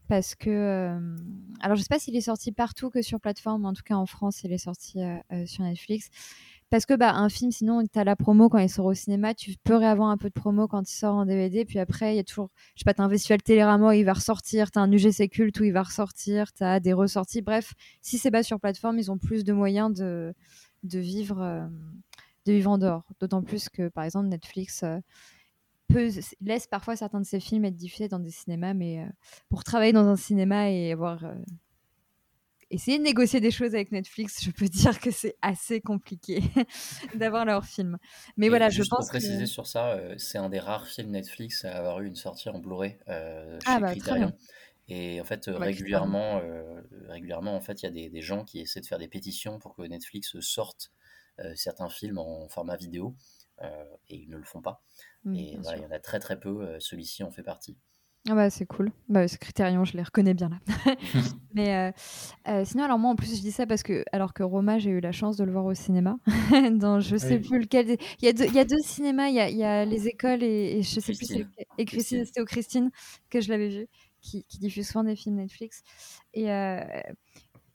Parce 0.08 0.34
que. 0.34 0.98
alors, 1.60 1.76
je 1.76 1.82
sais 1.82 1.88
pas 1.88 2.00
s'il 2.00 2.16
est 2.16 2.22
sorti 2.22 2.50
partout 2.50 2.90
que 2.90 3.00
sur 3.00 3.20
plateforme, 3.20 3.62
mais 3.62 3.68
en 3.68 3.72
tout 3.72 3.84
cas 3.84 3.94
en 3.94 4.06
France, 4.06 4.42
il 4.42 4.52
est 4.52 4.58
sorti 4.58 4.98
sur 5.46 5.62
Netflix. 5.62 6.08
Parce 6.70 6.86
que 6.86 6.94
bah, 6.94 7.14
un 7.16 7.28
film, 7.28 7.50
sinon, 7.50 7.84
tu 7.84 7.98
as 7.98 8.04
la 8.04 8.14
promo 8.14 8.48
quand 8.48 8.58
il 8.58 8.70
sort 8.70 8.86
au 8.86 8.94
cinéma, 8.94 9.34
tu 9.34 9.54
peux 9.64 9.74
réavoir 9.74 10.08
un 10.08 10.16
peu 10.16 10.28
de 10.28 10.34
promo 10.34 10.68
quand 10.68 10.88
il 10.88 10.94
sort 10.94 11.16
en 11.16 11.26
DVD, 11.26 11.64
puis 11.64 11.80
après, 11.80 12.14
il 12.14 12.16
y 12.16 12.20
a 12.20 12.24
toujours, 12.24 12.48
je 12.76 12.80
sais 12.80 12.84
pas, 12.84 12.94
tu 12.94 13.02
un 13.02 13.10
festival 13.10 13.42
Télérama 13.42 13.88
où 13.88 13.92
il 13.92 14.04
va 14.04 14.12
ressortir, 14.12 14.70
tu 14.70 14.78
as 14.78 14.82
un 14.82 14.92
UGC 14.92 15.28
Culte 15.28 15.58
où 15.58 15.64
il 15.64 15.72
va 15.72 15.82
ressortir, 15.82 16.52
tu 16.52 16.62
as 16.62 16.78
des 16.78 16.92
ressorties. 16.92 17.42
Bref, 17.42 17.74
si 18.02 18.18
c'est 18.18 18.30
pas 18.30 18.44
sur 18.44 18.60
plateforme, 18.60 19.00
ils 19.00 19.10
ont 19.10 19.18
plus 19.18 19.42
de 19.42 19.52
moyens 19.52 19.92
de, 19.92 20.32
de, 20.84 21.00
vivre, 21.00 21.42
euh, 21.42 21.66
de 22.46 22.52
vivre 22.52 22.70
en 22.70 22.78
dehors. 22.78 23.04
D'autant 23.18 23.42
plus 23.42 23.68
que, 23.68 23.88
par 23.88 24.04
exemple, 24.04 24.28
Netflix 24.28 24.84
euh, 24.84 24.98
laisse 26.40 26.68
parfois 26.68 26.94
certains 26.94 27.20
de 27.20 27.26
ses 27.26 27.40
films 27.40 27.64
être 27.64 27.76
diffusés 27.76 28.06
dans 28.06 28.20
des 28.20 28.30
cinémas, 28.30 28.74
mais 28.74 29.00
euh, 29.00 29.08
pour 29.48 29.64
travailler 29.64 29.92
dans 29.92 30.06
un 30.06 30.16
cinéma 30.16 30.70
et 30.70 30.92
avoir. 30.92 31.24
Essayer 32.70 32.98
de 32.98 33.02
négocier 33.04 33.40
des 33.40 33.50
choses 33.50 33.74
avec 33.74 33.92
Netflix, 33.92 34.42
je 34.44 34.50
peux 34.50 34.66
dire 34.68 35.00
que 35.00 35.10
c'est 35.10 35.36
assez 35.42 35.80
compliqué 35.80 36.42
d'avoir 37.14 37.44
leur 37.44 37.64
film. 37.64 37.98
Mais 38.36 38.48
Et 38.48 38.50
voilà, 38.50 38.70
juste 38.70 38.70
je 38.70 38.82
pour 38.94 38.96
pense 38.96 39.06
préciser 39.06 39.44
que... 39.44 39.46
sur 39.46 39.66
ça, 39.66 39.92
euh, 39.92 40.14
c'est 40.18 40.38
un 40.38 40.48
des 40.48 40.58
rares 40.60 40.86
films 40.86 41.10
Netflix 41.10 41.64
à 41.64 41.76
avoir 41.76 42.00
eu 42.00 42.06
une 42.06 42.16
sortie 42.16 42.48
en 42.48 42.58
Blu-ray 42.58 42.98
euh, 43.08 43.58
Ah 43.64 43.78
chez 43.78 43.80
bah 43.80 43.96
très 43.96 44.12
Criterion. 44.12 44.12
bien. 44.14 44.36
Et 44.88 45.20
en 45.20 45.24
fait, 45.24 45.48
euh, 45.48 45.58
Bah, 45.58 45.66
régulièrement, 45.66 46.38
euh, 46.42 46.82
régulièrement, 47.08 47.54
en 47.56 47.60
fait, 47.60 47.82
il 47.82 47.86
y 47.86 47.88
a 47.88 47.92
des, 47.92 48.10
des 48.10 48.22
gens 48.22 48.44
qui 48.44 48.60
essaient 48.60 48.80
de 48.80 48.86
faire 48.86 48.98
des 48.98 49.08
pétitions 49.08 49.58
pour 49.58 49.74
que 49.76 49.82
Netflix 49.82 50.38
sorte 50.40 50.92
certains 51.54 51.88
films 51.88 52.18
en 52.18 52.48
format 52.50 52.76
vidéo, 52.76 53.16
et 53.62 54.16
ils 54.16 54.28
ne 54.28 54.36
le 54.36 54.44
font 54.44 54.60
pas. 54.60 54.82
Mm, 55.24 55.34
Et 55.34 55.58
voilà, 55.62 55.78
il 55.78 55.82
y 55.82 55.86
en 55.86 55.90
a 55.90 55.98
très 55.98 56.18
très 56.18 56.38
peu. 56.38 56.78
Celui-ci 56.80 57.22
en 57.24 57.30
fait 57.30 57.42
partie. 57.42 57.78
Ah 58.28 58.34
bah 58.34 58.50
c'est 58.50 58.66
cool. 58.66 58.92
Bah, 59.08 59.26
ce 59.28 59.38
Criterion, 59.38 59.84
je 59.84 59.96
les 59.96 60.02
reconnais 60.02 60.34
bien 60.34 60.50
là. 60.50 60.58
Mais 61.54 61.74
euh, 61.74 61.92
euh, 62.48 62.64
sinon, 62.64 62.84
alors 62.84 62.98
moi 62.98 63.10
en 63.10 63.16
plus 63.16 63.34
je 63.36 63.40
dis 63.40 63.50
ça 63.50 63.66
parce 63.66 63.82
que 63.82 64.04
alors 64.12 64.34
que 64.34 64.42
Roma, 64.42 64.78
j'ai 64.78 64.90
eu 64.90 65.00
la 65.00 65.10
chance 65.10 65.36
de 65.38 65.44
le 65.44 65.52
voir 65.52 65.64
au 65.64 65.74
cinéma. 65.74 66.18
dans 66.72 67.00
je 67.00 67.16
sais 67.16 67.36
Oui. 67.38 67.48
plus 67.48 67.58
lequel. 67.60 67.86
des- 67.86 67.98
Il 68.20 68.26
y 68.26 68.28
a 68.28 68.32
deux, 68.32 68.44
il 68.44 68.54
y 68.54 68.58
a 68.58 68.64
deux 68.64 68.78
cinémas. 68.84 69.28
Il 69.28 69.34
y 69.34 69.40
a, 69.40 69.48
il 69.48 69.56
y 69.56 69.64
a 69.64 69.84
les 69.86 70.06
écoles 70.06 70.42
et, 70.42 70.78
et 70.78 70.82
je 70.82 71.00
sais 71.00 71.00
plus 71.00 71.16
Christine. 71.16 71.38
lequel. 71.38 71.64
Et 71.78 71.84
Christine. 71.86 72.24
c'était 72.26 72.40
au 72.42 72.44
Christine 72.44 72.90
que 73.30 73.40
je 73.40 73.48
l'avais 73.48 73.68
vu, 73.68 73.86
qui, 74.20 74.44
qui 74.44 74.58
diffuse 74.58 74.86
souvent 74.86 75.04
des 75.04 75.16
films 75.16 75.36
Netflix. 75.36 75.82
Et 76.34 76.52
euh, 76.52 76.80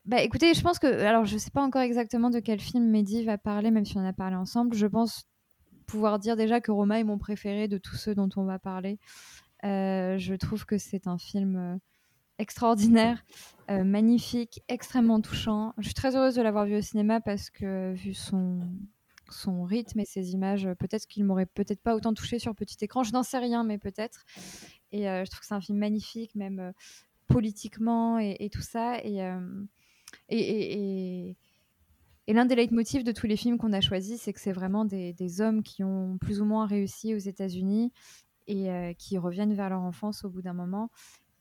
bah 0.05 0.21
écoutez, 0.21 0.53
je 0.53 0.61
pense 0.61 0.77
que 0.77 0.85
alors 0.87 1.25
je 1.25 1.37
sais 1.39 1.49
pas 1.51 1.63
encore 1.63 1.81
exactement 1.81 2.29
de 2.29 2.39
quel 2.39 2.59
film 2.59 2.87
Mehdi 2.91 3.23
va 3.25 3.39
parler, 3.39 3.71
même 3.71 3.85
si 3.85 3.97
on 3.97 4.01
en 4.01 4.05
a 4.05 4.13
parlé 4.13 4.35
ensemble. 4.35 4.75
Je 4.75 4.85
pense 4.85 5.23
pouvoir 5.87 6.19
dire 6.19 6.35
déjà 6.35 6.61
que 6.61 6.71
Roma 6.71 6.99
est 6.99 7.03
mon 7.03 7.17
préféré 7.17 7.67
de 7.67 7.77
tous 7.79 7.95
ceux 7.95 8.13
dont 8.15 8.29
on 8.37 8.43
va 8.45 8.59
parler. 8.59 8.99
Euh, 9.65 10.17
je 10.17 10.33
trouve 10.35 10.65
que 10.65 10.77
c'est 10.77 11.07
un 11.07 11.17
film 11.17 11.55
euh, 11.55 11.77
extraordinaire, 12.37 13.23
euh, 13.71 13.83
magnifique, 13.83 14.61
extrêmement 14.67 15.21
touchant. 15.21 15.73
Je 15.77 15.85
suis 15.85 15.93
très 15.93 16.15
heureuse 16.15 16.35
de 16.35 16.41
l'avoir 16.41 16.65
vu 16.65 16.75
au 16.77 16.81
cinéma 16.81 17.21
parce 17.21 17.49
que 17.49 17.93
vu 17.93 18.13
son 18.13 18.59
son 19.31 19.63
rythme 19.63 19.99
et 20.01 20.05
ses 20.05 20.33
images, 20.33 20.69
peut-être 20.77 21.07
qu'il 21.07 21.25
m'aurait 21.25 21.47
peut-être 21.47 21.81
pas 21.81 21.95
autant 21.95 22.13
touché 22.13 22.37
sur 22.37 22.53
petit 22.53 22.77
écran. 22.81 23.01
Je 23.01 23.11
n'en 23.11 23.23
sais 23.23 23.39
rien, 23.39 23.63
mais 23.63 23.79
peut-être. 23.79 24.23
Et 24.91 25.05
je 25.05 25.29
trouve 25.31 25.39
que 25.39 25.47
c'est 25.47 25.55
un 25.55 25.61
film 25.61 25.79
magnifique, 25.79 26.35
même 26.35 26.73
politiquement 27.25 28.19
et, 28.19 28.37
et 28.39 28.51
tout 28.51 28.61
ça. 28.61 28.99
Et, 29.03 29.17
et- 30.29 30.73
et- 31.29 31.37
et 32.27 32.33
l'un 32.33 32.45
des 32.45 32.55
leitmotifs 32.55 33.03
de 33.03 33.11
tous 33.11 33.27
les 33.27 33.37
films 33.37 33.57
qu'on 33.57 33.73
a 33.73 33.81
choisis, 33.81 34.21
c'est 34.21 34.33
que 34.33 34.39
c'est 34.39 34.51
vraiment 34.51 34.83
des, 34.85 35.13
des 35.13 35.41
hommes 35.41 35.61
qui 35.61 35.83
ont 35.83 36.17
plus 36.19 36.41
ou 36.41 36.45
moins 36.45 36.65
réussi 36.65 37.13
aux 37.13 37.19
États-Unis 37.19 37.91
et 38.47 38.69
euh, 38.69 38.93
qui 38.93 39.17
reviennent 39.17 39.53
vers 39.53 39.69
leur 39.69 39.81
enfance 39.81 40.23
au 40.23 40.29
bout 40.29 40.41
d'un 40.41 40.53
moment. 40.53 40.89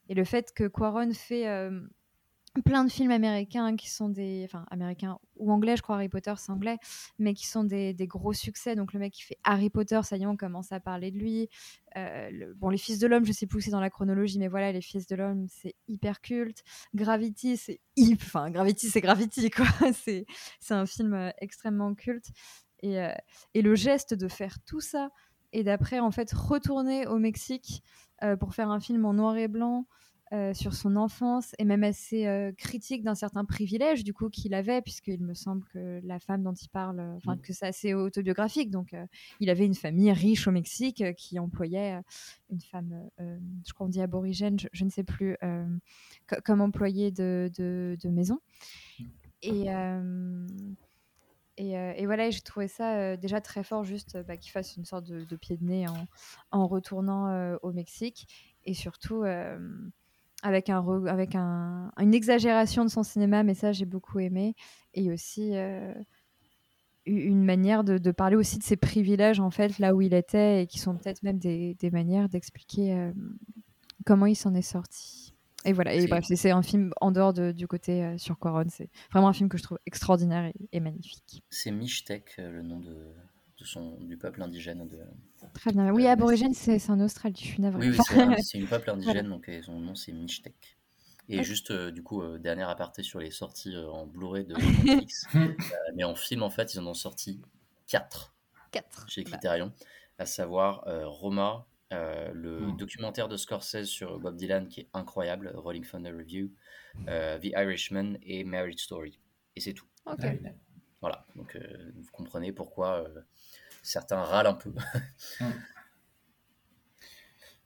Et 0.09 0.15
le 0.15 0.25
fait 0.25 0.53
que 0.53 0.65
Quaron 0.65 1.13
fait 1.13 1.49
euh, 1.49 1.81
plein 2.63 2.85
de 2.85 2.91
films 2.91 3.11
américains 3.11 3.75
qui 3.77 3.91
sont 3.91 4.09
des. 4.09 4.43
Enfin, 4.45 4.65
américains 4.71 5.19
ou 5.37 5.51
anglais, 5.51 5.77
je 5.77 5.83
crois, 5.83 5.97
Harry 5.97 6.09
Potter, 6.09 6.35
c'est 6.37 6.53
anglais, 6.53 6.79
mais 7.19 7.35
qui 7.35 7.47
sont 7.47 7.65
des, 7.65 7.95
des 7.95 8.07
gros 8.07 8.33
succès. 8.33 8.77
Donc, 8.77 8.93
le 8.93 9.01
mec 9.01 9.13
qui 9.13 9.23
fait 9.23 9.39
Harry 9.45 9.71
Potter, 9.71 10.01
ça 10.05 10.17
y 10.17 10.23
est, 10.23 10.27
on 10.27 10.37
commence 10.37 10.73
à 10.73 10.81
parler 10.81 11.11
de 11.11 11.19
lui. 11.19 11.49
Euh, 11.97 12.53
bon, 12.57 12.69
Les 12.69 12.79
Fils 12.79 12.99
de 12.99 13.07
l'Homme, 13.07 13.25
je 13.25 13.33
sais 13.33 13.47
plus 13.47 13.59
où 13.59 13.61
c'est 13.61 13.71
dans 13.71 13.81
la 13.81 13.91
chronologie, 13.91 14.39
mais 14.39 14.49
voilà, 14.49 14.71
Les 14.71 14.83
Fils 14.83 15.07
de 15.07 15.17
l'Homme, 15.17 15.47
c'est 15.49 15.75
hyper 15.89 16.21
culte. 16.21 16.63
Gravity, 16.95 17.57
c'est 17.57 17.81
hip. 17.97 18.19
Enfin, 18.23 18.51
Gravity, 18.51 18.89
c'est 18.89 19.01
Gravity, 19.01 19.51
quoi. 19.51 19.67
c'est 19.93 20.27
un 20.71 20.87
film 20.87 21.33
extrêmement 21.39 21.95
culte. 21.95 22.29
Et, 22.83 22.99
et 23.55 23.63
le 23.63 23.75
geste 23.75 24.13
de 24.13 24.29
faire 24.29 24.59
tout 24.67 24.81
ça 24.81 25.09
et 25.55 25.65
d'après, 25.65 26.01
en 26.01 26.11
fait, 26.11 26.31
retourner 26.33 27.07
au 27.07 27.19
Mexique 27.19 27.83
euh, 28.23 28.37
pour 28.37 28.55
faire 28.55 28.69
un 28.71 28.81
film 28.81 29.07
en 29.07 29.15
noir 29.15 29.37
et 29.37 29.49
blanc 29.49 29.87
euh, 30.33 30.53
sur 30.53 30.75
son 30.75 30.97
enfance 30.97 31.53
et 31.59 31.65
même 31.65 31.85
assez 31.85 32.27
euh, 32.27 32.51
critique 32.53 33.03
d'un 33.05 33.15
certain 33.15 33.45
privilège 33.45 34.03
du 34.05 34.13
coup 34.13 34.31
qu'il 34.31 34.53
avait 34.55 34.83
puisqu'il 34.83 35.23
me 35.23 35.35
semble 35.35 35.65
que 35.73 36.01
la 36.03 36.19
femme 36.19 36.43
dont 36.43 36.55
il 36.55 36.69
parle, 36.69 37.01
enfin 37.17 37.37
que 37.37 37.53
c'est 37.53 37.67
assez 37.67 37.95
autobiographique. 37.95 38.71
Donc 38.71 38.97
il 39.39 39.49
avait 39.51 39.67
une 39.67 39.75
famille 39.75 40.11
riche 40.13 40.49
au 40.49 40.51
Mexique 40.51 41.05
qui 41.17 41.39
employait 41.39 42.01
une 42.51 42.61
femme, 42.61 43.09
je 43.19 43.73
crois 43.75 43.87
on 43.87 43.91
dit 43.91 44.01
aborigène, 44.01 44.59
je, 44.59 44.67
je 44.73 44.85
ne 44.85 44.91
sais 44.91 45.05
plus, 45.05 45.37
co- 46.27 46.41
comme 46.45 46.61
employée 46.63 47.11
de, 47.13 47.51
de, 47.57 47.97
de 48.03 48.09
maison. 48.09 48.41
Et, 49.43 49.71
euh, 49.71 50.47
et, 51.57 51.79
euh, 51.79 51.93
et 51.97 52.07
voilà, 52.07 52.27
et 52.27 52.33
j'ai 52.33 52.41
trouvé 52.41 52.67
ça 52.67 52.97
euh, 52.97 53.17
déjà 53.17 53.41
très 53.41 53.63
fort, 53.63 53.85
juste 53.85 54.19
bah, 54.27 54.37
qu'il 54.37 54.51
fasse 54.51 54.77
une 54.77 54.85
sorte 54.85 55.05
de, 55.05 55.37
pied 55.37 55.57
de 55.57 55.65
nez 55.65 55.87
en, 56.51 56.67
retournant 56.67 57.29
euh, 57.29 57.57
au 57.63 57.73
Mexique. 57.73 58.27
Et 58.65 58.75
surtout, 58.75 59.25
avec, 60.43 60.71
une 60.71 62.15
exagération 62.15 62.85
de 62.85 62.91
son 62.91 63.03
cinéma, 63.03 63.43
mais 63.43 63.55
ça, 63.55 63.73
j'ai 63.73 63.85
beaucoup 63.85 64.19
aimé. 64.19 64.55
Et 64.95 65.13
aussi 65.13 65.53
une 67.05 67.45
manière 67.45 67.85
de, 67.85 68.11
parler 68.11 68.37
aussi 68.37 68.59
de 68.59 68.65
ses 68.65 68.77
privilèges, 68.77 69.39
en 69.39 69.51
fait, 69.51 69.79
là 69.79 69.95
où 69.95 70.01
il 70.01 70.15
était, 70.15 70.63
et 70.63 70.67
qui 70.67 70.79
sont 70.79 70.97
peut-être 70.97 71.23
même 71.23 71.39
des, 71.39 71.91
manières 71.93 72.31
d'expliquer 72.31 73.13
comment 74.07 74.27
il 74.27 74.37
s'en 74.37 74.55
est 74.55 74.63
sorti. 74.63 75.24
Et 75.65 75.73
voilà, 75.73 75.95
et 75.95 76.01
C'est- 76.03 76.09
bref, 76.09 76.25
c'est- 76.27 76.51
un 76.51 76.62
film 76.62 76.93
en 77.01 77.11
dehors 77.11 77.33
de- 77.33 77.53
du 77.53 77.67
côté 77.67 78.05
euh, 78.05 78.19
sur 78.19 78.39
Quaron. 78.39 78.65
C'est 78.69 78.91
vraiment 79.12 79.29
un 79.29 79.33
film 79.33 79.49
que 79.49 79.57
je 79.59 79.62
trouve 79.62 79.79
extraordinaire 79.87 80.45
et, 80.47 80.55
et 80.73 80.81
magnifique. 80.81 81.43
C'est 81.51 81.71
Mixtec, 81.71 82.35
euh, 82.39 82.51
le 82.51 82.62
nom 82.62 82.81
de, 82.81 82.95
de 83.59 83.65
son, 83.65 83.97
du 84.01 84.17
peuple 84.19 84.43
indigène. 84.43 84.87
De... 84.89 84.99
Très 85.55 85.73
bien. 85.73 85.91
Oui, 85.93 86.07
aborigène, 86.07 86.53
c'est 86.55 86.91
en 86.91 87.01
Australie, 87.01 87.37
je 87.41 87.47
suis 87.47 87.62
navrée. 87.62 87.89
Oui, 87.89 87.97
oui, 87.97 88.05
c'est 88.07 88.21
un- 88.21 88.61
une 88.62 88.67
peuple 88.69 88.91
indigène, 89.23 89.29
donc 89.29 89.51
son 89.65 89.79
nom 89.81 89.95
c'est 89.95 90.12
Mixtec. 90.12 90.77
Et 91.31 91.39
Ouais. 91.39 91.45
juste, 91.45 91.71
euh, 91.71 91.91
du 91.91 92.03
coup, 92.03 92.21
euh, 92.21 92.39
dernier 92.39 92.65
aparté 92.65 93.03
sur 93.03 93.19
les 93.19 93.31
sorties 93.31 93.75
en 93.79 94.07
Blu-ray 94.07 94.45
de 94.45 94.55
Netflix. 95.07 95.27
Mais 95.95 96.05
en 96.05 96.15
film, 96.15 96.43
en 96.43 96.51
fait, 96.51 96.75
ils 96.75 96.81
en 96.81 96.87
ont 96.87 96.93
sorti 96.95 97.41
4 97.87 98.35
4. 98.73 99.09
chez 99.09 99.25
Criterion, 99.25 99.73
à 100.19 100.27
savoir 100.27 100.85
Roma, 101.07 101.67
euh, 101.95 102.31
le 102.35 102.61
Mm. 102.61 102.77
documentaire 102.77 103.29
de 103.29 103.37
Scorsese 103.37 103.85
sur 103.85 104.19
Bob 104.19 104.37
Dylan 104.37 104.69
qui 104.69 104.81
est 104.83 104.89
incroyable, 104.93 105.53
Rolling 105.55 105.85
Thunder 105.87 106.11
Review, 106.13 106.51
euh, 107.09 107.39
The 107.39 107.47
Irishman 107.57 108.15
et 108.23 108.45
Marriage 108.45 108.79
Story. 108.81 109.19
Et 109.57 109.61
c'est 109.61 109.73
tout. 109.73 109.87
Ok. 110.07 110.19
Ah 110.23 110.33
Voilà, 111.01 111.27
donc 111.37 111.57
euh, 111.57 111.61
vous 111.97 112.11
comprenez 112.13 112.53
pourquoi 112.53 113.05
euh, 113.05 113.21
certains 113.83 114.23
râlent 114.23 114.47
un 114.47 114.55
peu. 114.55 114.73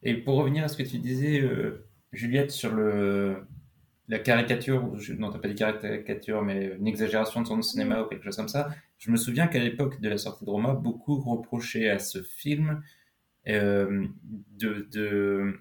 Et 0.03 0.15
pour 0.15 0.37
revenir 0.37 0.65
à 0.65 0.69
ce 0.69 0.77
que 0.77 0.83
tu 0.83 0.99
disais, 0.99 1.41
euh, 1.41 1.89
Juliette, 2.13 2.51
sur 2.51 2.73
le, 2.73 3.47
la 4.09 4.19
caricature, 4.19 4.97
je, 4.99 5.13
non, 5.15 5.31
t'as 5.31 5.39
pas 5.39 5.49
dit 5.49 5.55
caricature, 5.57 6.43
mais 6.43 6.77
une 6.79 6.87
exagération 6.87 7.43
de 7.43 7.47
son 7.47 7.61
cinéma 7.63 8.03
ou 8.03 8.07
quelque 8.07 8.25
chose 8.25 8.37
comme 8.37 8.49
ça, 8.49 8.69
je 8.99 9.11
me 9.11 9.17
souviens 9.17 9.49
qu'à 9.49 9.59
l'époque 9.59 10.01
de 10.01 10.09
la 10.09 10.19
sortie 10.19 10.45
de 10.45 10.51
Roma, 10.51 10.75
beaucoup 10.75 11.19
reprochaient 11.21 11.89
à 11.91 11.99
ce 11.99 12.23
film 12.23 12.83
euh, 13.49 14.07
de, 14.59 14.87
de- 14.93 15.55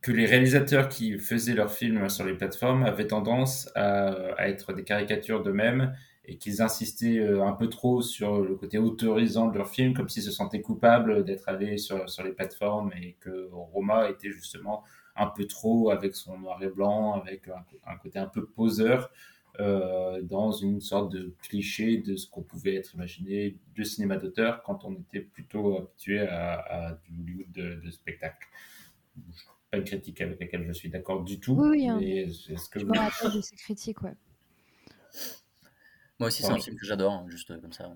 que 0.00 0.12
les 0.12 0.26
réalisateurs 0.26 0.88
qui 0.88 1.18
faisaient 1.18 1.54
leurs 1.54 1.72
films 1.72 2.08
sur 2.08 2.24
les 2.24 2.34
plateformes 2.34 2.84
avaient 2.84 3.06
tendance 3.08 3.68
à, 3.74 4.08
à 4.36 4.48
être 4.48 4.72
des 4.72 4.84
caricatures 4.84 5.42
d'eux-mêmes 5.42 5.92
et 6.24 6.36
qu'ils 6.38 6.62
insistaient 6.62 7.18
euh, 7.18 7.44
un 7.44 7.52
peu 7.52 7.68
trop 7.68 8.00
sur 8.00 8.40
le 8.44 8.54
côté 8.54 8.78
autorisant 8.78 9.48
de 9.48 9.58
leurs 9.58 9.70
films, 9.70 9.94
comme 9.94 10.08
s'ils 10.08 10.22
se 10.22 10.30
sentaient 10.30 10.60
coupables 10.60 11.24
d'être 11.24 11.48
allés 11.48 11.78
sur, 11.78 12.08
sur 12.08 12.22
les 12.22 12.32
plateformes 12.32 12.92
et 13.00 13.16
que 13.20 13.48
Roma 13.50 14.08
était 14.08 14.30
justement 14.30 14.84
un 15.16 15.26
peu 15.26 15.46
trop 15.46 15.90
avec 15.90 16.14
son 16.14 16.38
noir 16.38 16.62
et 16.62 16.68
blanc, 16.68 17.14
avec 17.14 17.48
un, 17.48 17.64
un 17.86 17.96
côté 17.96 18.20
un 18.20 18.26
peu 18.26 18.46
poseur, 18.46 19.10
euh, 19.60 20.22
dans 20.22 20.52
une 20.52 20.80
sorte 20.80 21.12
de 21.12 21.34
cliché 21.42 21.98
de 21.98 22.16
ce 22.16 22.28
qu'on 22.28 22.42
pouvait 22.42 22.74
être 22.76 22.94
imaginé 22.94 23.56
de 23.76 23.82
cinéma 23.82 24.16
d'auteur 24.16 24.62
quand 24.62 24.84
on 24.84 24.94
était 24.94 25.20
plutôt 25.20 25.78
habitué 25.78 26.20
à, 26.20 26.54
à 26.60 26.92
du 27.08 27.12
Hollywood 27.22 27.52
de, 27.52 27.74
de 27.84 27.90
spectacle. 27.90 28.46
Pas 29.70 29.78
une 29.78 29.84
critique 29.84 30.20
avec 30.20 30.40
laquelle 30.40 30.64
je 30.66 30.72
suis 30.72 30.88
d'accord 30.88 31.24
du 31.24 31.40
tout. 31.40 31.54
Oui, 31.54 31.68
oui, 31.70 31.88
hein. 31.88 31.98
mais 32.00 32.16
est-ce 32.22 32.68
que 32.70 32.78
Je 32.80 32.86
vous- 32.86 32.92
me 32.92 32.98
rappelle 32.98 33.32
de 33.36 33.40
ces 33.40 33.56
critiques, 33.56 34.00
ouais. 34.02 34.14
Moi 36.18 36.28
aussi, 36.28 36.42
c'est 36.42 36.48
Ouais. 36.48 36.54
un 36.54 36.60
film 36.60 36.76
que 36.76 36.86
j'adore, 36.86 37.12
hein, 37.12 37.26
juste 37.28 37.50
euh, 37.50 37.60
comme 37.60 37.72
ça. 37.72 37.92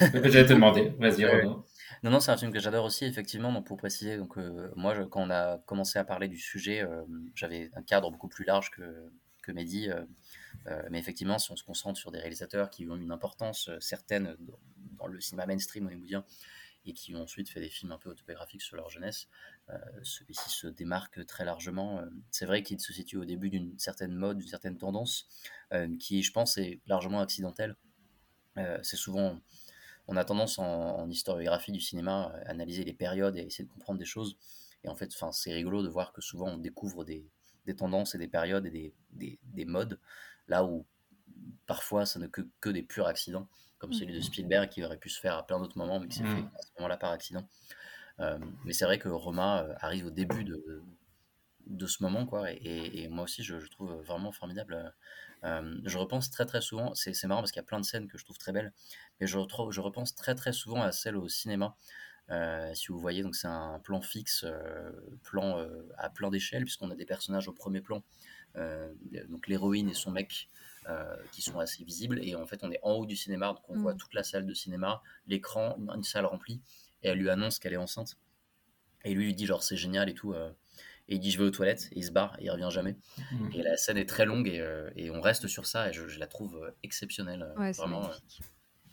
J'allais 0.00 0.46
te 0.46 0.52
demander, 0.54 0.90
vas-y 0.98 1.24
Ouais. 1.24 1.40
Renaud. 1.42 1.64
Non, 2.02 2.10
non, 2.10 2.20
c'est 2.20 2.30
un 2.30 2.36
film 2.36 2.52
que 2.52 2.58
j'adore 2.58 2.84
aussi, 2.86 3.04
effectivement. 3.04 3.52
Donc, 3.52 3.66
pour 3.66 3.76
préciser, 3.76 4.16
donc, 4.16 4.36
euh, 4.38 4.70
moi, 4.76 4.94
je- 4.94 5.02
quand 5.02 5.22
on 5.22 5.30
a 5.30 5.58
commencé 5.58 5.98
à 5.98 6.04
parler 6.04 6.28
du 6.28 6.38
sujet, 6.38 6.82
euh, 6.82 7.02
j'avais 7.34 7.70
un 7.74 7.82
cadre 7.82 8.10
beaucoup 8.10 8.28
plus 8.28 8.44
large 8.44 8.70
que, 8.70 8.82
que 9.42 9.52
Mehdi. 9.52 9.90
euh, 9.90 10.04
mais 10.90 10.98
effectivement, 10.98 11.38
si 11.38 11.52
on 11.52 11.56
se 11.56 11.64
concentre 11.64 11.98
sur 11.98 12.10
des 12.10 12.18
réalisateurs 12.18 12.70
qui 12.70 12.88
ont 12.88 12.96
une 12.96 13.12
importance 13.12 13.68
euh, 13.68 13.80
certaine 13.80 14.36
dans, 14.98 15.06
le 15.06 15.20
cinéma 15.20 15.46
mainstream 15.46 15.86
hollywoodien 15.86 16.24
et 16.86 16.92
qui 16.92 17.14
ont 17.14 17.22
ensuite 17.22 17.48
fait 17.48 17.60
des 17.60 17.68
films 17.68 17.92
un 17.92 17.98
peu 17.98 18.10
autobiographiques 18.10 18.62
sur 18.62 18.76
leur 18.76 18.90
jeunesse, 18.90 19.28
euh, 19.70 19.76
celui-ci 20.02 20.50
se 20.50 20.68
démarque 20.68 21.24
très 21.26 21.44
largement. 21.44 21.98
Euh, 21.98 22.06
C'est 22.30 22.46
vrai 22.46 22.62
qu'il 22.62 22.80
se 22.80 22.92
situe 22.92 23.16
au 23.16 23.24
début 23.24 23.50
d'une 23.50 23.76
certaine 23.78 24.14
mode, 24.14 24.38
d'une 24.38 24.48
certaine 24.48 24.78
tendance, 24.78 25.28
euh, 25.72 25.96
qui, 25.98 26.22
je 26.22 26.32
pense, 26.32 26.56
est 26.58 26.80
largement 26.86 27.20
accidentelle. 27.20 27.76
Euh, 28.56 28.78
c'est 28.82 28.96
souvent 28.96 29.38
on 30.08 30.16
a 30.16 30.24
tendance 30.24 30.60
en, 30.60 31.10
historiographie 31.10 31.72
du 31.72 31.80
cinéma 31.80 32.32
à 32.44 32.50
analyser 32.50 32.84
les 32.84 32.94
périodes 32.94 33.36
et 33.36 33.40
essayer 33.40 33.64
de 33.64 33.72
comprendre 33.72 33.98
des 33.98 34.04
choses. 34.04 34.38
Et 34.84 34.88
en 34.88 34.94
fait, 34.94 35.10
c'est 35.32 35.52
rigolo 35.52 35.82
de 35.82 35.88
voir 35.88 36.12
que 36.12 36.20
souvent 36.20 36.46
on 36.46 36.58
découvre 36.58 37.04
des, 37.04 37.28
tendances 37.76 38.14
et 38.14 38.18
des 38.18 38.28
périodes 38.28 38.66
et 38.66 38.94
des 39.10 39.64
modes, 39.64 39.98
là 40.48 40.64
où 40.64 40.86
parfois 41.66 42.06
ça 42.06 42.18
ne 42.18 42.26
que, 42.26 42.42
que 42.60 42.70
des 42.70 42.82
purs 42.82 43.06
accidents, 43.06 43.48
comme 43.78 43.92
celui 43.92 44.14
de 44.14 44.20
Spielberg 44.20 44.68
qui 44.68 44.84
aurait 44.84 44.98
pu 44.98 45.08
se 45.10 45.20
faire 45.20 45.36
à 45.36 45.46
plein 45.46 45.58
d'autres 45.58 45.78
moments, 45.78 46.00
mais 46.00 46.08
qui 46.08 46.18
s'est 46.18 46.24
Mm. 46.24 46.36
fait 46.36 46.44
à 46.58 46.62
ce 46.62 46.68
moment-là 46.78 46.96
par 46.96 47.12
accident. 47.12 47.48
Euh, 48.20 48.38
mais 48.64 48.72
c'est 48.72 48.84
vrai 48.86 48.98
que 48.98 49.08
Roma 49.08 49.62
euh, 49.64 49.74
arrive 49.80 50.06
au 50.06 50.10
début 50.10 50.44
de, 50.44 50.82
de 51.66 51.86
ce 51.86 52.02
moment, 52.02 52.26
quoi, 52.26 52.50
et, 52.52 53.08
moi 53.08 53.24
aussi 53.24 53.42
je, 53.42 53.58
je 53.58 53.68
trouve 53.68 53.92
vraiment 54.02 54.32
formidable. 54.32 54.94
Euh, 55.44 55.78
je 55.84 55.98
repense 55.98 56.30
très 56.30 56.46
très 56.46 56.60
souvent, 56.60 56.94
c'est 56.94 57.12
c'est 57.12 57.26
marrant 57.26 57.42
parce 57.42 57.52
qu'il 57.52 57.60
y 57.60 57.64
a 57.64 57.66
plein 57.66 57.80
de 57.80 57.84
scènes 57.84 58.08
que 58.08 58.18
je 58.18 58.24
trouve 58.24 58.38
très 58.38 58.52
belles, 58.52 58.72
mais 59.20 59.26
je, 59.26 59.36
retrouve, 59.38 59.72
je 59.72 59.80
repense 59.80 60.14
très 60.14 60.34
très 60.34 60.52
souvent 60.52 60.82
à 60.82 60.92
celle 60.92 61.16
au 61.16 61.28
cinéma. 61.28 61.76
Euh, 62.30 62.74
si 62.74 62.88
vous 62.88 62.98
voyez, 62.98 63.22
donc 63.22 63.36
c'est 63.36 63.46
un 63.48 63.78
plan 63.80 64.00
fixe, 64.00 64.44
euh, 64.44 64.90
plan 65.22 65.58
euh, 65.58 65.88
à 65.98 66.10
plein 66.10 66.30
d'échelle, 66.30 66.64
puisqu'on 66.64 66.90
a 66.90 66.96
des 66.96 67.06
personnages 67.06 67.46
au 67.48 67.52
premier 67.52 67.80
plan, 67.80 67.98
euh, 67.98 68.00
donc 69.28 69.48
l'héroïne 69.48 69.90
et 69.90 69.94
son 69.94 70.10
mec 70.10 70.48
euh, 70.88 71.16
qui 71.32 71.42
sont 71.42 71.58
assez 71.58 71.82
visibles, 71.84 72.20
et 72.22 72.34
en 72.36 72.46
fait 72.46 72.60
on 72.62 72.70
est 72.70 72.78
en 72.82 72.92
haut 72.92 73.06
du 73.06 73.16
cinéma, 73.16 73.48
donc 73.48 73.68
on 73.68 73.76
Mm. 73.76 73.82
voit 73.82 73.94
toute 73.94 74.14
la 74.14 74.22
salle 74.22 74.46
de 74.46 74.54
cinéma, 74.54 75.02
l'écran, 75.26 75.74
une, 75.78 75.90
une 75.90 76.02
salle 76.04 76.26
remplie, 76.26 76.60
et 77.02 77.08
elle 77.08 77.18
lui 77.18 77.28
annonce 77.28 77.58
qu'elle 77.58 77.72
est 77.72 77.76
enceinte, 77.78 78.16
et 79.04 79.12
lui 79.14 79.24
lui 79.26 79.34
dit 79.34 79.46
genre 79.46 79.62
c'est 79.64 79.76
génial 79.76 80.08
et 80.08 80.14
tout, 80.14 80.32
euh, 80.32 80.50
et 81.08 81.16
il 81.16 81.18
dit 81.20 81.30
je 81.32 81.38
vais 81.38 81.44
aux 81.44 81.50
toilettes, 81.50 81.88
et 81.92 81.98
il 81.98 82.04
se 82.04 82.12
barre, 82.12 82.36
et 82.38 82.44
il 82.44 82.50
revient 82.50 82.68
jamais. 82.70 82.96
Mm. 83.32 83.48
Et 83.54 83.62
la 83.62 83.76
scène 83.76 83.98
est 83.98 84.08
très 84.08 84.26
longue, 84.26 84.46
et, 84.48 84.60
euh, 84.60 84.88
et 84.96 85.10
on 85.10 85.20
reste 85.20 85.48
sur 85.48 85.66
ça, 85.66 85.88
et 85.90 85.92
je, 85.92 86.06
je 86.06 86.18
la 86.20 86.26
trouve 86.28 86.56
euh, 86.56 86.70
exceptionnelle, 86.84 87.42
euh, 87.42 87.54
Ouais, 87.60 87.72
vraiment. 87.72 88.06
euh, 88.08 88.12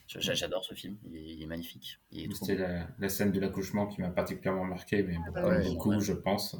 J'adore 0.07 0.63
ce 0.63 0.75
film, 0.75 0.97
il 1.05 1.15
est, 1.15 1.23
il 1.35 1.41
est 1.41 1.47
magnifique. 1.47 1.99
C'était 2.33 2.55
la, 2.55 2.87
la 2.99 3.09
scène 3.09 3.31
de 3.31 3.39
l'accouchement 3.39 3.87
qui 3.87 3.99
m'a 4.01 4.09
particulièrement 4.11 4.65
marqué, 4.65 5.01
mais 5.01 5.15
bah 5.33 5.41
comme 5.41 5.51
ouais, 5.53 5.63
beaucoup, 5.63 5.89
ouais. 5.91 5.99
je 6.01 6.13
pense. 6.13 6.55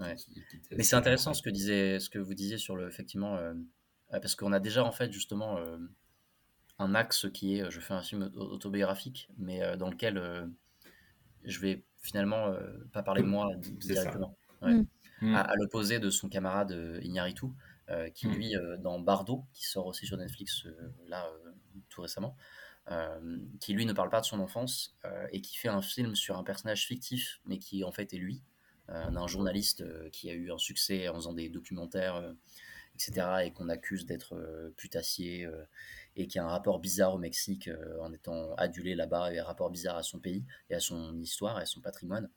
Euh, 0.00 0.04
Ouais. 0.04 0.16
qui- 0.16 0.32
qui 0.50 0.56
était 0.56 0.76
Mais 0.76 0.82
c'est 0.82 0.96
intéressant 0.96 1.34
ce 1.34 1.42
que, 1.42 1.50
disait, 1.50 1.98
ce 2.00 2.10
que 2.10 2.18
vous 2.18 2.34
disiez 2.34 2.58
sur 2.58 2.76
le, 2.76 2.88
effectivement, 2.88 3.36
euh, 3.36 3.54
euh, 4.12 4.20
parce 4.20 4.34
qu'on 4.34 4.52
a 4.52 4.60
déjà 4.60 4.84
en 4.84 4.92
fait 4.92 5.12
justement 5.12 5.58
euh, 5.58 5.78
un 6.78 6.94
axe 6.94 7.26
qui 7.32 7.58
est, 7.58 7.70
je 7.70 7.80
fais 7.80 7.94
un 7.94 8.02
film 8.02 8.30
au- 8.36 8.40
autobiographique, 8.52 9.28
mais 9.38 9.62
euh, 9.62 9.76
dans 9.76 9.88
lequel 9.90 10.18
euh, 10.18 10.46
je 11.44 11.60
vais 11.60 11.84
finalement 12.02 12.48
euh, 12.48 12.72
pas 12.92 13.02
parler 13.02 13.22
de 13.22 13.26
moi 13.26 13.50
directement. 13.56 14.36
Ouais. 14.62 14.74
Mm. 14.74 14.86
Mm. 15.22 15.34
À, 15.34 15.40
à 15.40 15.54
l'opposé 15.56 15.98
de 15.98 16.10
son 16.10 16.28
camarade 16.28 16.72
euh, 16.72 17.00
Iñárritu, 17.02 17.46
euh, 17.88 18.10
qui 18.10 18.26
Mm. 18.26 18.32
lui, 18.34 18.56
euh, 18.56 18.76
dans 18.76 19.00
Bardo, 19.00 19.44
qui 19.54 19.64
sort 19.64 19.86
aussi 19.86 20.06
sur 20.06 20.16
Netflix 20.18 20.66
euh, 20.66 20.92
là 21.08 21.26
euh, 21.26 21.50
tout 21.88 22.02
récemment, 22.02 22.36
euh, 22.90 23.38
qui 23.60 23.72
lui 23.72 23.86
ne 23.86 23.92
parle 23.94 24.10
pas 24.10 24.20
de 24.20 24.26
son 24.26 24.40
enfance 24.40 24.96
euh, 25.06 25.26
et 25.32 25.40
qui 25.40 25.56
fait 25.56 25.68
un 25.68 25.82
film 25.82 26.14
sur 26.14 26.36
un 26.36 26.44
personnage 26.44 26.86
fictif, 26.86 27.40
mais 27.46 27.58
qui 27.58 27.82
en 27.82 27.92
fait 27.92 28.12
est 28.12 28.18
lui, 28.18 28.42
d'un 28.88 29.26
journaliste 29.26 29.80
euh, 29.82 30.08
qui 30.10 30.30
a 30.30 30.34
eu 30.34 30.50
un 30.52 30.58
succès 30.58 31.08
en 31.08 31.14
faisant 31.14 31.32
des 31.32 31.48
documentaires, 31.48 32.16
euh, 32.16 32.32
etc., 32.94 33.44
et 33.44 33.52
qu'on 33.52 33.68
accuse 33.68 34.06
d'être 34.06 34.34
euh, 34.34 34.70
putassier, 34.76 35.44
euh, 35.44 35.64
et 36.16 36.26
qui 36.28 36.38
a 36.38 36.44
un 36.44 36.48
rapport 36.48 36.78
bizarre 36.78 37.14
au 37.14 37.18
Mexique 37.18 37.68
euh, 37.68 38.00
en 38.00 38.12
étant 38.12 38.54
adulé 38.54 38.94
là-bas, 38.94 39.32
et 39.32 39.38
un 39.38 39.44
rapport 39.44 39.70
bizarre 39.70 39.96
à 39.96 40.02
son 40.02 40.18
pays, 40.18 40.44
et 40.70 40.74
à 40.74 40.80
son 40.80 41.18
histoire, 41.20 41.58
et 41.58 41.62
à 41.62 41.66
son 41.66 41.80
patrimoine. 41.80 42.30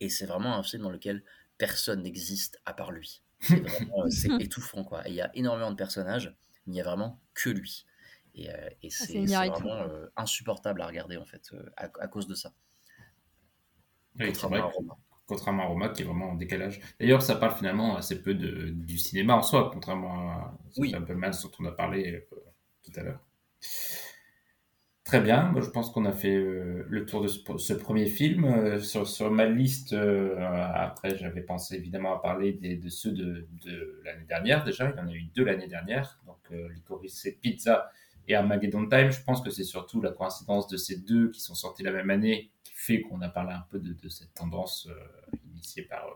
Et 0.00 0.08
c'est 0.08 0.26
vraiment 0.26 0.56
un 0.56 0.62
film 0.62 0.82
dans 0.82 0.90
lequel 0.90 1.24
personne 1.58 2.02
n'existe 2.02 2.60
à 2.64 2.74
part 2.74 2.92
lui. 2.92 3.22
C'est 3.40 3.60
vraiment, 3.60 4.04
euh, 4.04 4.10
c'est 4.10 4.30
étouffant, 4.40 4.84
quoi. 4.84 5.06
Et 5.08 5.10
il 5.10 5.16
y 5.16 5.20
a 5.20 5.30
énormément 5.34 5.70
de 5.70 5.76
personnages, 5.76 6.28
mais 6.66 6.72
il 6.72 6.74
n'y 6.74 6.80
a 6.80 6.84
vraiment 6.84 7.20
que 7.34 7.50
lui. 7.50 7.86
Et, 8.34 8.50
euh, 8.50 8.68
et 8.82 8.90
c'est 8.90 9.04
c'est 9.06 9.12
c'est 9.12 9.18
Iñárritu, 9.18 9.62
vraiment 9.62 9.82
euh, 9.82 10.06
insupportable 10.16 10.80
à 10.82 10.86
regarder, 10.86 11.16
en 11.16 11.24
fait, 11.24 11.50
euh, 11.52 11.68
à, 11.76 11.84
à 12.00 12.08
cause 12.08 12.26
de 12.26 12.34
ça. 12.34 12.52
Oui, 14.18 14.26
c'est 14.34 14.42
Contrairement 14.42 14.56
vrai 14.56 14.68
à 14.68 14.70
que- 14.70 14.76
Roma. 14.76 14.98
Contrairement 15.32 15.64
à 15.64 15.66
Roma 15.66 15.88
qui 15.88 16.02
est 16.02 16.04
vraiment 16.04 16.30
en 16.30 16.34
décalage. 16.34 16.80
D'ailleurs, 17.00 17.22
ça 17.22 17.36
parle 17.36 17.54
finalement 17.56 17.96
assez 17.96 18.22
peu 18.22 18.34
de, 18.34 18.68
du 18.70 18.98
cinéma 18.98 19.34
en 19.34 19.42
soi, 19.42 19.70
contrairement 19.72 20.30
à 20.32 20.58
Oui. 20.78 20.94
un 20.94 21.02
peu 21.02 21.14
mal 21.14 21.32
dont 21.42 21.50
on 21.60 21.64
a 21.64 21.72
parlé 21.72 22.00
euh, 22.14 22.36
tout 22.84 22.92
à 23.00 23.02
l'heure. 23.02 23.20
Très 25.04 25.20
bien, 25.20 25.52
je 25.60 25.68
pense 25.68 25.90
qu'on 25.90 26.04
a 26.04 26.12
fait 26.12 26.36
euh, 26.36 26.86
le 26.88 27.04
tour 27.06 27.22
de 27.22 27.28
ce, 27.28 27.40
ce 27.58 27.72
premier 27.72 28.06
film. 28.06 28.44
Euh, 28.44 28.78
sur, 28.80 29.06
sur 29.08 29.30
ma 29.30 29.46
liste, 29.46 29.94
après, 29.94 31.16
j'avais 31.16 31.42
pensé 31.42 31.74
évidemment 31.76 32.14
à 32.14 32.18
parler 32.22 32.52
des- 32.52 32.76
de 32.76 32.88
ceux 32.88 33.10
de, 33.10 33.46
de 33.64 34.00
l'année 34.04 34.24
dernière 34.26 34.64
déjà. 34.64 34.90
Il 34.90 34.96
y 34.96 35.00
en 35.00 35.08
a 35.08 35.12
eu 35.14 35.24
deux 35.34 35.44
l'année 35.44 35.66
dernière, 35.66 36.20
donc 36.26 36.38
Licorice 36.74 37.26
et 37.26 37.32
Pizza 37.32 37.90
et 38.28 38.34
Armageddon 38.34 38.88
Time. 38.88 39.10
Je 39.10 39.22
pense 39.22 39.40
que 39.40 39.50
c'est 39.50 39.64
surtout 39.64 40.00
la 40.00 40.10
coïncidence 40.10 40.68
de 40.68 40.76
ces 40.76 40.96
deux 40.98 41.30
qui 41.30 41.40
sont 41.40 41.54
sortis 41.54 41.82
la 41.82 41.92
même 41.92 42.10
année 42.10 42.50
qui 42.64 42.72
fait 42.74 43.00
qu'on 43.02 43.20
a 43.20 43.28
parlé 43.28 43.52
un 43.52 43.64
peu 43.68 43.78
de, 43.78 43.92
de 43.92 44.08
cette 44.08 44.34
tendance 44.34 44.88
euh, 44.90 45.36
initiée 45.50 45.82
par, 45.82 46.06
euh, 46.06 46.14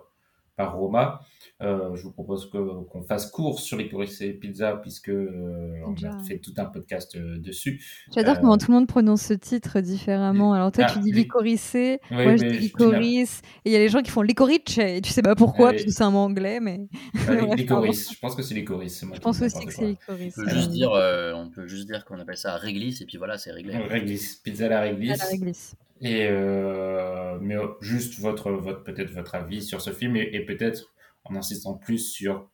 par 0.57 0.77
Roma. 0.77 1.21
Euh, 1.63 1.97
je 1.97 2.03
vous 2.03 2.13
propose 2.13 2.51
que- 2.51 2.83
qu'on 2.85 3.03
fasse 3.03 3.31
court 3.31 3.61
sur 3.61 3.79
Licorice 3.79 4.21
et 4.21 4.35
Pizza 4.35 4.77
puisque 4.77 5.09
euh, 5.09 5.81
on 5.87 5.95
a 6.05 6.23
fait 6.23 6.39
tout 6.39 6.53
un 6.59 6.67
podcast 6.67 7.17
euh, 7.17 7.39
dessus. 7.39 7.83
J'adore 8.15 8.35
Euh, 8.37 8.41
comment 8.41 8.59
tout 8.59 8.71
le 8.71 8.77
monde 8.77 8.87
prononce 8.87 9.23
ce 9.23 9.33
titre 9.33 9.81
différemment. 9.81 10.53
Alors 10.53 10.71
toi, 10.71 10.85
Ah, 10.87 10.93
tu 10.93 10.99
dis 11.01 11.13
licoricé, 11.13 11.99
Oui, 12.11 12.25
moi 12.25 12.37
je 12.37 12.45
dis 12.45 12.59
licorice, 12.59 13.41
et 13.65 13.71
il 13.71 13.73
y 13.73 13.77
a 13.77 13.79
les 13.79 13.89
gens 13.89 14.03
qui 14.03 14.11
font 14.11 14.21
licorice, 14.21 14.77
et 14.77 15.01
tu 15.01 15.11
sais 15.11 15.23
pas 15.23 15.35
pourquoi, 15.35 15.71
parce 15.71 15.85
que 15.85 15.91
c'est 15.91 16.03
un 16.03 16.11
mot 16.11 16.19
anglais, 16.19 16.61
mais 16.61 16.89
Euh, 17.31 17.55
Licorice, 17.55 18.13
je 18.13 18.19
pense 18.19 18.35
que 18.35 18.43
c'est 18.43 18.55
Licorice. 18.55 19.03
je 19.15 19.19
pense 19.21 19.41
aussi 19.41 19.65
que 19.65 19.73
c'est 19.73 19.87
licorice. 19.87 20.35
On 20.39 20.45
peut 20.45 20.51
juste 20.51 20.71
dire, 20.73 20.91
euh, 20.93 21.33
on 21.35 21.49
peut 21.49 21.67
juste 21.67 21.87
dire 21.87 22.05
qu'on 22.05 22.19
appelle 22.21 22.37
ça 22.37 22.57
réglisse, 22.59 23.01
et 23.01 23.07
puis 23.07 23.17
voilà, 23.17 23.39
c'est 23.39 23.51
réglé. 23.53 23.75
Réglisse, 23.79 24.37
pizza 24.37 24.67
à 24.67 24.69
la 24.69 24.79
À 24.79 24.83
réglisse. 24.83 25.19
la 25.19 25.25
réglisse. 25.25 25.75
Et 26.03 26.27
euh, 26.29 27.39
mais 27.41 27.57
euh, 27.57 27.69
juste 27.81 28.21
votre, 28.21 28.51
votre 28.53 28.83
peut-être 28.85 29.11
votre 29.13 29.35
avis 29.35 29.63
sur 29.63 29.81
ce 29.81 29.91
film 29.91 30.17
et, 30.17 30.29
et 30.35 30.41
peut-être 30.45 30.93
en 31.31 31.37
insistant 31.37 31.75
plus 31.75 31.99
sur 31.99 32.51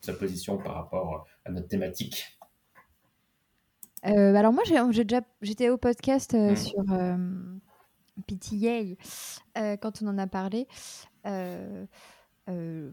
sa 0.00 0.12
position 0.12 0.58
par 0.58 0.74
rapport 0.74 1.26
à 1.44 1.50
notre 1.50 1.68
thématique. 1.68 2.38
Euh, 4.06 4.34
alors 4.34 4.52
moi, 4.52 4.62
j'ai 4.66 5.04
déjà, 5.04 5.22
j'étais 5.42 5.68
au 5.68 5.78
podcast 5.78 6.34
euh, 6.34 6.52
Mm. 6.52 6.56
sur 6.56 6.84
euh, 6.90 7.16
PTA 8.26 8.96
euh, 9.58 9.76
quand 9.76 10.02
on 10.02 10.08
en 10.08 10.18
a 10.18 10.26
parlé. 10.26 10.66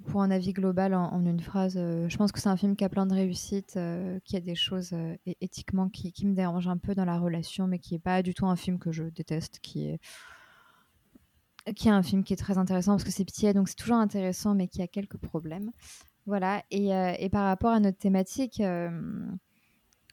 Pour 0.05 0.21
un 0.21 0.31
avis 0.31 0.53
global 0.53 0.93
en, 0.93 1.11
en 1.11 1.25
une 1.25 1.39
phrase, 1.39 1.73
je 1.73 2.15
pense 2.17 2.31
que 2.31 2.39
c'est 2.39 2.49
un 2.49 2.57
film 2.57 2.75
qui 2.75 2.83
a 2.83 2.89
plein 2.89 3.07
de 3.07 3.13
réussites, 3.13 3.79
qui 4.23 4.37
a 4.37 4.39
des 4.39 4.55
choses 4.55 4.93
éthiquement 5.25 5.89
qui, 5.89 6.13
qui 6.13 6.27
me 6.27 6.35
dérangent 6.35 6.67
un 6.67 6.77
peu 6.77 6.93
dans 6.93 7.05
la 7.05 7.17
relation, 7.17 7.65
mais 7.67 7.79
qui 7.79 7.95
est 7.95 7.99
pas 7.99 8.21
du 8.21 8.33
tout 8.33 8.45
un 8.45 8.55
film 8.55 8.77
que 8.77 8.91
je 8.91 9.03
déteste, 9.03 9.59
qui 9.59 9.87
est 9.87 9.99
qui 11.75 11.87
est 11.87 11.91
un 11.91 12.03
film 12.03 12.23
qui 12.23 12.33
est 12.33 12.37
très 12.37 12.57
intéressant 12.57 12.93
parce 12.93 13.03
que 13.03 13.11
c'est 13.11 13.25
PTA, 13.25 13.53
donc 13.53 13.69
c'est 13.69 13.75
toujours 13.75 13.97
intéressant, 13.97 14.55
mais 14.55 14.67
qui 14.67 14.81
a 14.81 14.87
quelques 14.87 15.17
problèmes. 15.17 15.71
Voilà. 16.25 16.63
Et, 16.69 16.93
euh, 16.93 17.13
et 17.17 17.29
par 17.29 17.45
rapport 17.45 17.71
à 17.71 17.79
notre 17.79 17.97
thématique. 17.97 18.61
euh, 18.61 18.89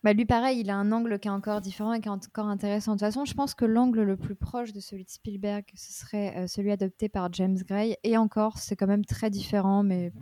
bah, 0.03 0.13
lui, 0.13 0.25
pareil, 0.25 0.61
il 0.61 0.71
a 0.71 0.77
un 0.77 0.93
angle 0.93 1.19
qui 1.19 1.29
est 1.29 1.31
encore 1.31 1.61
différent 1.61 1.93
et 1.93 2.01
qui 2.01 2.09
est 2.09 2.11
encore 2.11 2.47
intéressant. 2.47 2.93
De 2.93 2.99
toute 2.99 3.07
façon, 3.07 3.25
je 3.25 3.35
pense 3.35 3.55
que 3.55 3.65
l'angle 3.65 4.03
le 4.03 4.17
plus 4.17 4.35
proche 4.35 4.73
de 4.73 4.81
celui 4.81 5.05
de 5.05 5.11
Spielberg, 5.11 5.65
ce 5.75 5.93
serait 5.93 6.37
euh, 6.37 6.47
celui 6.47 6.71
adopté 6.71 7.09
par 7.09 7.33
James 7.33 7.59
Gray. 7.67 7.97
Et 8.05 8.17
encore, 8.17 8.59
c'est 8.59 8.77
quand 8.77 8.87
même 8.87 9.05
très 9.05 9.31
différent, 9.31 9.83
mais 9.83 10.13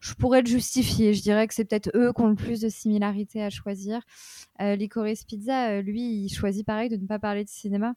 je 0.00 0.14
pourrais 0.14 0.42
le 0.42 0.48
justifier. 0.48 1.14
Je 1.14 1.22
dirais 1.22 1.46
que 1.46 1.54
c'est 1.54 1.64
peut-être 1.64 1.90
eux 1.94 2.12
qui 2.12 2.20
ont 2.20 2.28
le 2.28 2.34
plus 2.34 2.60
de 2.60 2.68
similarités 2.68 3.42
à 3.42 3.48
choisir. 3.48 4.02
Euh, 4.60 4.76
Licorice 4.76 5.24
Pizza, 5.24 5.80
lui, 5.80 6.24
il 6.24 6.28
choisit 6.28 6.66
pareil 6.66 6.88
de 6.88 6.96
ne 6.96 7.06
pas 7.06 7.18
parler 7.18 7.44
de 7.44 7.48
cinéma. 7.48 7.94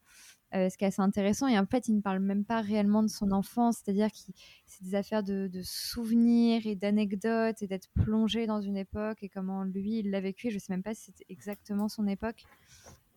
Euh, 0.53 0.69
ce 0.69 0.77
qui 0.77 0.85
est 0.85 0.87
assez 0.87 1.01
intéressant. 1.01 1.47
Et 1.47 1.57
en 1.57 1.65
fait, 1.65 1.87
il 1.87 1.95
ne 1.95 2.01
parle 2.01 2.19
même 2.19 2.45
pas 2.45 2.61
réellement 2.61 3.01
de 3.01 3.07
son 3.07 3.31
enfance, 3.31 3.77
c'est-à-dire 3.83 4.11
que 4.11 4.17
c'est 4.65 4.83
des 4.83 4.95
affaires 4.95 5.23
de, 5.23 5.49
souvenirs 5.63 6.61
et 6.65 6.75
d'anecdotes 6.75 7.61
et 7.61 7.67
d'être 7.67 7.89
plongé 7.95 8.45
dans 8.45 8.61
une 8.61 8.77
époque 8.77 9.17
et 9.23 9.29
comment 9.29 9.63
lui, 9.63 9.99
il 9.99 10.11
l'a 10.11 10.21
vécu. 10.21 10.51
Je 10.51 10.55
ne 10.55 10.59
sais 10.59 10.71
même 10.71 10.83
pas 10.83 10.93
si 10.93 11.05
c'était 11.05 11.25
exactement 11.29 11.89
son 11.89 12.07
époque. 12.07 12.43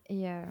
Et, 0.09 0.31
euh, 0.31 0.43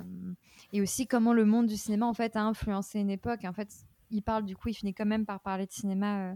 et 0.71 0.81
aussi 0.81 1.07
comment 1.07 1.33
le 1.33 1.45
monde 1.45 1.65
du 1.65 1.77
cinéma, 1.77 2.05
en 2.05 2.13
fait, 2.13 2.35
a 2.35 2.43
influencé 2.43 2.99
une 2.99 3.09
époque. 3.09 3.43
Et 3.43 3.47
en 3.47 3.53
fait, 3.53 3.69
il 4.11 4.21
parle, 4.21 4.45
du 4.45 4.55
coup, 4.55 4.69
il 4.69 4.75
finit 4.75 4.93
quand 4.93 5.05
même 5.05 5.25
par 5.25 5.41
parler 5.41 5.65
de 5.65 5.71
cinéma 5.71 6.31
euh, 6.31 6.35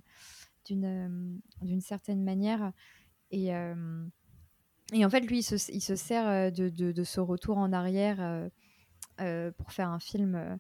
d'une 0.66 1.40
d'une 1.62 1.82
certaine 1.82 2.24
manière. 2.24 2.74
Et, 3.30 3.52
et 4.92 5.06
en 5.06 5.10
fait, 5.10 5.22
lui, 5.22 5.40
il 5.40 5.44
se, 5.44 5.72
il 5.72 5.82
se 5.82 5.96
sert 5.96 6.52
de, 6.52 6.68
de 6.68 7.04
ce 7.04 7.22
retour 7.22 7.58
en 7.58 7.72
arrière 7.72 8.50
euh, 9.20 9.52
pour 9.52 9.72
faire 9.72 9.90
un 9.90 10.00
film 10.00 10.36
euh, 10.36 10.56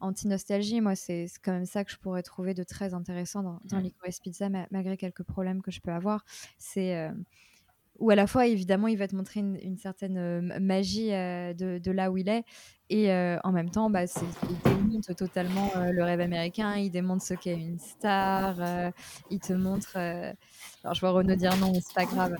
anti-nostalgie. 0.00 0.80
Moi, 0.80 0.94
c'est 0.94 1.26
c'est 1.28 1.40
quand 1.42 1.52
même 1.52 1.66
ça 1.66 1.84
que 1.84 1.90
je 1.90 1.96
pourrais 1.96 2.22
trouver 2.22 2.54
de 2.54 2.62
très 2.62 2.94
intéressant 2.94 3.42
dans, 3.42 3.60
dans 3.64 3.78
Licorice 3.78 4.20
Pizza, 4.20 4.48
ma- 4.48 4.66
malgré 4.70 4.96
quelques 4.96 5.22
problèmes 5.24 5.62
que 5.62 5.70
je 5.70 5.80
peux 5.80 5.92
avoir. 5.92 6.24
C'est 6.58 6.96
euh, 6.96 7.10
où 7.98 8.10
à 8.10 8.14
la 8.14 8.26
fois, 8.26 8.46
évidemment, 8.46 8.88
il 8.88 8.98
va 8.98 9.08
te 9.08 9.16
montrer 9.16 9.40
une, 9.40 9.56
une 9.62 9.78
certaine 9.78 10.18
euh, 10.18 10.58
magie 10.60 11.14
euh, 11.14 11.54
de, 11.54 11.78
de 11.78 11.90
là 11.90 12.10
où 12.10 12.18
il 12.18 12.28
est, 12.28 12.44
et 12.90 13.10
euh, 13.10 13.38
en 13.42 13.52
même 13.52 13.70
temps, 13.70 13.88
bah, 13.88 14.02
il 14.04 14.58
démonte 14.70 15.16
totalement 15.16 15.70
euh, 15.76 15.92
le 15.92 16.04
rêve 16.04 16.20
américain, 16.20 16.76
il 16.76 16.90
démontre 16.90 17.24
ce 17.24 17.32
qu'est 17.32 17.54
une 17.58 17.78
star, 17.78 18.56
euh, 18.60 18.90
il 19.30 19.40
te 19.40 19.54
montre... 19.54 19.94
euh, 19.96 20.30
Alors, 20.84 20.92
je 20.94 21.00
vois 21.00 21.10
Renaud 21.12 21.36
dire 21.36 21.56
non, 21.56 21.72
mais 21.72 21.80
c'est 21.80 21.94
pas 21.94 22.04
grave. 22.04 22.36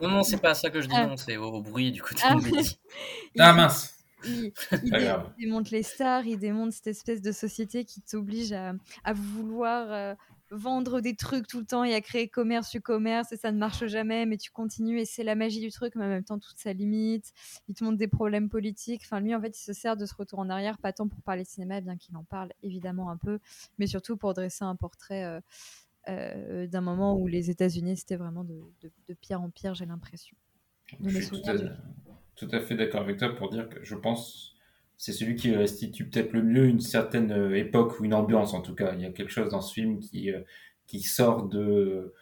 Non, 0.00 0.10
non, 0.10 0.22
c'est 0.22 0.36
pas 0.40 0.54
ça 0.54 0.70
que 0.70 0.80
je 0.80 0.86
dis, 0.86 0.94
Ah. 0.96 1.06
non, 1.08 1.16
c'est 1.16 1.36
au, 1.36 1.46
au 1.54 1.60
bruit 1.60 1.90
du 1.90 2.00
côté 2.00 2.22
Ah. 2.24 2.36
de 2.36 2.40
Ah 3.40 3.52
mince 3.52 3.93
il, 4.84 4.90
dé- 4.90 5.14
démonte 5.38 5.70
les 5.70 5.82
stars, 5.82 6.26
il 6.26 6.38
démonte 6.38 6.72
cette 6.72 6.88
espèce 6.88 7.20
de 7.20 7.32
société 7.32 7.84
qui 7.84 8.00
t'oblige 8.00 8.52
à, 8.52 8.74
à 9.04 9.12
vouloir 9.12 9.92
euh, 9.92 10.14
vendre 10.50 11.00
des 11.00 11.16
trucs 11.16 11.46
tout 11.46 11.58
le 11.60 11.66
temps 11.66 11.84
et 11.84 11.94
à 11.94 12.00
créer 12.00 12.28
commerce 12.28 12.68
sur 12.70 12.82
commerce 12.82 13.32
et 13.32 13.36
ça 13.36 13.52
ne 13.52 13.58
marche 13.58 13.86
jamais, 13.86 14.26
mais 14.26 14.36
tu 14.36 14.50
continues 14.50 15.00
et 15.00 15.04
c'est 15.04 15.24
la 15.24 15.34
magie 15.34 15.60
du 15.60 15.70
truc, 15.70 15.94
mais 15.96 16.04
en 16.04 16.08
même 16.08 16.24
temps, 16.24 16.38
toute 16.38 16.58
sa 16.58 16.72
limite. 16.72 17.32
Il 17.68 17.74
te 17.74 17.84
montre 17.84 17.98
des 17.98 18.08
problèmes 18.08 18.48
politiques. 18.48 19.02
Enfin, 19.04 19.20
lui, 19.20 19.34
en 19.34 19.40
fait, 19.40 19.58
il 19.58 19.62
se 19.62 19.72
sert 19.72 19.96
de 19.96 20.06
ce 20.06 20.14
retour 20.14 20.38
en 20.38 20.48
arrière, 20.48 20.78
pas 20.78 20.92
tant 20.92 21.08
pour 21.08 21.20
parler 21.22 21.42
de 21.42 21.48
cinéma, 21.48 21.80
bien 21.80 21.96
qu'il 21.96 22.16
en 22.16 22.24
parle 22.24 22.52
évidemment 22.62 23.10
un 23.10 23.16
peu, 23.16 23.38
mais 23.78 23.86
surtout 23.86 24.16
pour 24.16 24.34
dresser 24.34 24.64
un 24.64 24.76
portrait. 24.76 25.24
Euh, 25.24 25.40
euh, 26.08 26.66
d'un 26.66 26.82
moment 26.82 27.18
où 27.18 27.26
les 27.26 27.48
États-Unis 27.48 27.96
c'était 27.96 28.16
vraiment 28.16 28.44
de, 28.44 28.60
de, 28.82 29.14
pire 29.14 29.40
en 29.40 29.48
pire, 29.48 29.74
j'ai 29.74 29.86
l'impression. 29.86 30.36
Je 31.02 31.18
tout 32.36 32.48
à, 32.52 32.60
fait 32.60 32.74
d'accord 32.74 33.02
avec 33.02 33.18
toi 33.18 33.34
pour 33.34 33.50
dire 33.50 33.68
que 33.68 33.82
je 33.82 33.94
pense 33.94 34.54
c'est 34.96 35.12
celui 35.12 35.34
qui 35.34 35.54
restitue 35.54 36.08
peut-être 36.08 36.32
le 36.32 36.42
mieux 36.42 36.66
une 36.66 36.80
certaine 36.80 37.32
euh, 37.32 37.56
époque 37.56 37.98
ou 38.00 38.04
une 38.04 38.14
ambiance 38.14 38.54
en 38.54 38.60
tout 38.62 38.74
cas. 38.74 38.94
Il 38.94 39.02
y 39.02 39.04
a 39.04 39.10
quelque 39.10 39.32
chose 39.32 39.50
dans 39.50 39.60
ce 39.60 39.72
film 39.74 39.98
qui, 40.00 40.32
euh, 40.32 40.40
qui 40.86 41.00
sort 41.00 41.48
de, 41.48 42.14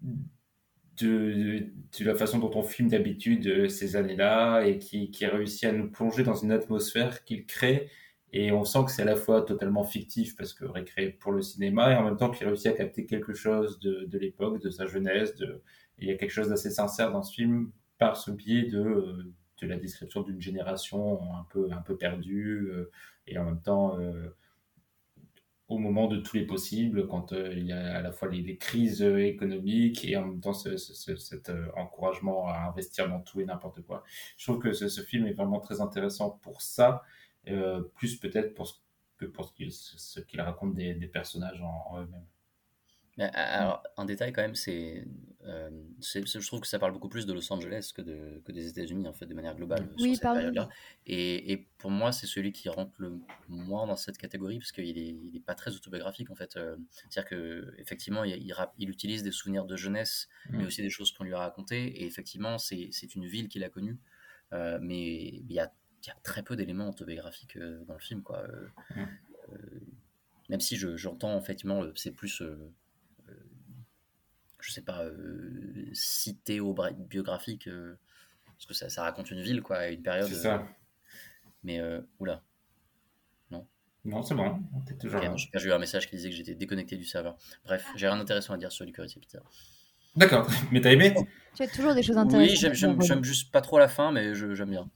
de, 0.00 1.66
de, 1.98 2.04
la 2.04 2.14
façon 2.14 2.38
dont 2.38 2.50
on 2.54 2.62
filme 2.62 2.88
d'habitude 2.88 3.46
euh, 3.46 3.68
ces 3.68 3.96
années-là 3.96 4.62
et 4.66 4.78
qui, 4.78 5.10
qui 5.10 5.26
réussit 5.26 5.64
à 5.64 5.72
nous 5.72 5.90
plonger 5.90 6.22
dans 6.22 6.34
une 6.34 6.52
atmosphère 6.52 7.24
qu'il 7.24 7.46
crée. 7.46 7.88
Et 8.32 8.52
on 8.52 8.64
sent 8.64 8.80
que 8.86 8.90
c'est 8.90 9.02
à 9.02 9.06
la 9.06 9.16
fois 9.16 9.42
totalement 9.42 9.84
fictif 9.84 10.36
parce 10.36 10.52
que 10.52 10.64
récréé 10.64 11.10
pour 11.10 11.32
le 11.32 11.42
cinéma 11.42 11.92
et 11.92 11.96
en 11.96 12.04
même 12.04 12.16
temps 12.16 12.30
qu'il 12.30 12.46
réussit 12.46 12.66
à 12.66 12.72
capter 12.72 13.06
quelque 13.06 13.34
chose 13.34 13.78
de, 13.78 14.04
de 14.04 14.18
l'époque, 14.18 14.60
de 14.60 14.70
sa 14.70 14.86
jeunesse. 14.86 15.36
De... 15.36 15.62
il 15.98 16.08
y 16.08 16.10
a 16.10 16.16
quelque 16.16 16.32
chose 16.32 16.48
d'assez 16.48 16.70
sincère 16.70 17.12
dans 17.12 17.22
ce 17.22 17.32
film 17.32 17.70
par 17.98 18.16
ce 18.16 18.30
biais 18.30 18.64
de, 18.64 19.32
de 19.60 19.66
la 19.66 19.76
description 19.76 20.22
d'une 20.22 20.40
génération 20.40 21.22
un 21.34 21.46
peu, 21.50 21.70
un 21.72 21.82
peu 21.82 21.96
perdue 21.96 22.68
euh, 22.70 22.90
et 23.26 23.38
en 23.38 23.44
même 23.44 23.60
temps 23.60 23.98
euh, 23.98 24.36
au 25.68 25.78
moment 25.78 26.06
de 26.06 26.18
tous 26.18 26.36
les 26.36 26.46
possibles, 26.46 27.08
quand 27.08 27.32
euh, 27.32 27.52
il 27.52 27.66
y 27.66 27.72
a 27.72 27.96
à 27.96 28.00
la 28.00 28.12
fois 28.12 28.28
les, 28.28 28.56
crises 28.56 29.02
économiques 29.02 30.04
et 30.04 30.16
en 30.16 30.26
même 30.26 30.40
temps 30.40 30.52
cet 30.52 31.50
encouragement 31.76 32.48
à 32.48 32.68
investir 32.68 33.08
dans 33.08 33.20
tout 33.20 33.40
et 33.40 33.44
n'importe 33.44 33.82
quoi. 33.82 34.04
Je 34.36 34.46
trouve 34.46 34.62
que 34.62 34.72
ce, 34.72 35.00
film 35.02 35.26
est 35.26 35.32
vraiment 35.32 35.58
très 35.58 35.80
intéressant 35.80 36.38
pour 36.42 36.62
ça, 36.62 37.02
plus 37.94 38.16
peut-être 38.16 38.54
pour 38.54 38.80
que 39.16 39.24
pour 39.24 39.52
ce 39.68 40.20
qu'il 40.20 40.40
raconte 40.40 40.74
des, 40.74 40.94
personnages 41.08 41.60
en 41.62 42.00
eux-mêmes. 42.00 42.26
Mais, 43.16 43.30
alors, 43.32 43.82
un 43.96 44.04
détail 44.04 44.32
quand 44.32 44.42
même, 44.42 44.54
c'est, 44.54 45.06
euh, 45.46 45.70
je 46.00 46.46
trouve 46.46 46.60
que 46.60 46.66
ça 46.66 46.78
parle 46.78 46.92
beaucoup 46.92 47.08
plus 47.08 47.24
de 47.24 47.32
Los 47.32 47.50
Angeles 47.50 47.92
que, 47.94 48.02
de, 48.02 48.42
que 48.44 48.52
des 48.52 48.68
États-Unis, 48.68 49.08
en 49.08 49.14
fait, 49.14 49.24
de 49.24 49.32
manière 49.34 49.54
globale, 49.54 49.88
oui, 49.98 50.08
sur 50.08 50.14
cette 50.14 50.22
période-là. 50.22 50.68
Et, 51.06 51.52
et, 51.52 51.66
pour 51.78 51.90
moi, 51.90 52.12
c'est 52.12 52.26
celui 52.26 52.52
qui 52.52 52.68
rentre 52.68 52.92
le 52.98 53.20
moins 53.48 53.86
dans 53.86 53.96
cette 53.96 54.18
catégorie, 54.18 54.58
parce 54.58 54.72
qu'il 54.72 54.96
n'est 54.96 55.18
il 55.30 55.36
est 55.36 55.44
pas 55.44 55.54
très 55.54 55.74
autobiographique, 55.74 56.30
en 56.30 56.34
fait. 56.34 56.56
Euh, 56.56 56.76
c'est-à-dire 56.90 57.24
qu'effectivement, 57.24 58.24
il, 58.24 58.34
il, 58.34 58.54
il, 58.78 58.90
utilise 58.90 59.22
des 59.22 59.30
souvenirs 59.30 59.64
de 59.64 59.76
jeunesse, 59.76 60.28
mais 60.50 60.64
mmh. 60.64 60.66
aussi 60.66 60.82
des 60.82 60.90
choses 60.90 61.10
qu'on 61.12 61.24
lui 61.24 61.34
a 61.34 61.38
racontées. 61.38 62.02
Et 62.02 62.04
effectivement, 62.04 62.58
c'est 62.58 63.14
une 63.14 63.26
ville 63.26 63.48
qu'il 63.48 63.64
a 63.64 63.70
connue, 63.70 63.98
euh, 64.52 64.78
mais 64.82 65.28
il 65.28 65.52
y 65.52 65.60
a, 65.60 65.72
y 66.06 66.10
a, 66.10 66.16
très 66.22 66.42
peu 66.42 66.54
d'éléments 66.54 66.90
autobiographiques 66.90 67.58
dans 67.58 67.94
le 67.94 68.00
film, 68.00 68.22
quoi. 68.22 68.46
Mmh. 68.94 69.04
même 70.50 70.60
si 70.60 70.76
j'entends, 70.76 71.38
effectivement, 71.38 71.82
c'est 71.94 72.10
plus 72.12 72.42
je 74.66 74.72
sais 74.72 74.82
pas, 74.82 75.04
euh, 75.04 75.88
cité 75.92 76.58
au 76.58 76.74
biographique, 77.08 77.68
euh, 77.68 77.96
parce 78.46 78.66
que 78.66 78.74
ça, 78.74 78.88
ça, 78.88 79.02
raconte 79.02 79.30
une 79.30 79.40
ville, 79.40 79.62
quoi, 79.62 79.86
une 79.88 80.02
période. 80.02 80.28
C'est 80.28 80.34
ça. 80.34 80.56
Euh, 80.56 80.62
mais, 81.62 81.80
oula. 82.18 82.42
Non. 83.52 83.64
Non, 84.04 84.22
c'est 84.22 84.34
bon, 84.34 84.60
toujours 84.98 85.20
J'ai 85.54 85.68
eu 85.68 85.72
un 85.72 85.78
message 85.78 86.08
qui 86.08 86.16
disait 86.16 86.30
que 86.30 86.34
j'étais 86.34 86.56
déconnecté 86.56 86.96
du 86.96 87.04
serveur. 87.04 87.36
Bref, 87.64 87.86
j'ai 87.94 88.08
rien 88.08 88.16
d'intéressant 88.16 88.54
à 88.54 88.56
dire 88.56 88.72
sur 88.72 88.84
Licorice 88.84 89.14
Pizza. 89.14 89.40
D'accord, 90.16 90.48
mais 90.72 90.80
t'as 90.80 90.90
aimé? 90.90 91.14
Tu 91.54 91.62
as 91.62 91.68
toujours 91.68 91.94
des 91.94 92.02
choses 92.02 92.18
intéressantes. 92.18 92.72
Oui, 92.72 93.00
j'aime 93.06 93.24
juste 93.24 93.52
pas 93.52 93.60
trop 93.60 93.78
la 93.78 93.88
fin, 93.88 94.10
mais 94.10 94.34
j'aime 94.34 94.70
bien. 94.70 94.90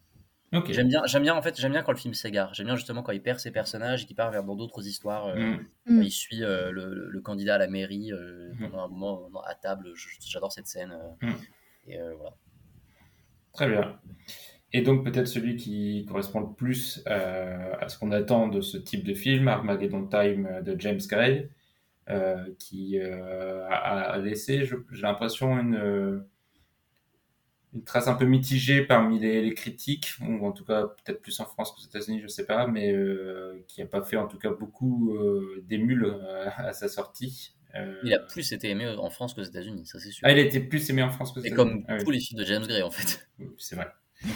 J'aime 0.53 0.89
bien, 0.89 1.03
j'aime 1.07 1.23
bien 1.23 1.37
en 1.37 1.43
fait, 1.43 1.61
j'aime 1.61 1.73
bien 1.73 1.83
quand 1.83 1.93
le 1.93 1.99
film 1.99 2.13
s'égare. 2.13 2.53
J'aime 2.55 2.67
bien 2.67 2.77
justement 2.77 3.03
quand 3.03 3.13
il 3.13 3.23
perd 3.23 3.39
ses 3.39 3.53
personnages 3.53 4.03
et 4.03 4.07
qu'il 4.07 4.17
part 4.17 4.33
vers 4.33 4.43
d'autres 4.43 4.85
histoires. 4.85 5.27
Euh, 5.27 5.57
mm. 5.87 6.03
Il 6.03 6.11
suit 6.11 6.43
euh, 6.43 6.73
le, 6.73 7.21
candidat 7.21 7.55
à 7.55 7.59
la 7.59 7.69
mairie 7.69 8.13
euh, 8.13 8.53
mm. 8.55 8.59
pendant 8.59 8.85
un 8.85 8.89
moment 8.89 9.43
à 9.47 9.55
table. 9.55 9.93
J'adore 10.27 10.53
cette 10.53 10.67
scène. 10.67 10.93
Mm. 11.23 11.31
Et 11.87 11.99
voilà. 12.17 12.35
Très 13.53 13.69
bien. 13.69 13.99
Et 14.73 14.83
donc 14.83 15.05
peut-être 15.05 15.27
celui 15.27 15.57
qui 15.57 16.05
correspond 16.09 16.41
le 16.41 16.53
plus 16.53 17.03
à 17.07 17.89
ce 17.89 17.99
qu'on 17.99 18.11
attend 18.11 18.49
de 18.49 18.61
ce 18.61 18.77
type 18.77 19.05
de 19.05 19.15
film, 19.15 19.47
Armageddon 19.47 20.07
Time 20.07 20.63
de 20.65 20.79
James 20.81 21.01
Gray, 21.09 21.49
qui 22.59 22.99
a, 23.01 24.19
laissé, 24.19 24.65
j'ai 24.65 25.03
l'impression, 25.03 25.59
une 25.59 26.25
une 27.73 27.85
trace 27.85 28.09
un 28.09 28.15
peu 28.15 28.25
mitigée 28.25 28.83
parmi 28.83 29.19
les, 29.19 29.55
critiques, 29.55 30.15
ou 30.21 30.45
en 30.47 30.53
tout 30.53 30.65
cas 30.65 30.89
peut-être 31.05 31.23
plus 31.23 31.39
en 31.41 31.45
France 31.45 31.73
qu'aux 31.73 31.87
États-Unis, 31.87 32.19
je 32.19 32.25
ne 32.25 32.29
sais 32.29 32.47
pas, 32.47 32.67
mais 32.67 32.93
euh, 32.93 33.65
qui 33.69 33.81
n'a 33.81 33.87
pas 33.87 34.03
fait 34.03 34.17
en 34.17 34.27
tout 34.27 34.39
cas 34.39 34.51
beaucoup 34.51 35.15
euh, 35.15 35.63
d'émules 35.67 36.05
euh, 36.05 36.49
à 36.57 36.73
sa 36.73 36.89
sortie. 36.89 37.55
Il 38.03 38.13
a 38.13 38.19
plus 38.19 38.53
été 38.53 38.69
aimé 38.69 38.89
en 38.89 39.11
France 39.11 39.35
qu'aux 39.35 39.45
États-unis, 39.45 39.87
ça 39.87 40.01
c'est 40.01 40.11
sûr. 40.11 40.27
Ah, 40.27 40.33
il 40.33 40.39
a 40.39 40.43
été 40.43 40.59
plus 40.59 40.91
aimé 40.91 41.05
en 41.05 41.11
France 41.11 41.31
qu'aux 41.31 41.41
États-Unis. 41.41 41.55
Et 41.55 41.57
comme 41.57 41.85
ah 41.87 42.03
tous 42.03 42.11
les 42.11 42.19
films 42.19 42.41
de 42.41 42.45
James 42.45 42.67
Gray 42.67 42.83
en 42.83 42.91
fait. 42.91 43.29
c'est 43.59 43.77
vrai. 43.77 43.87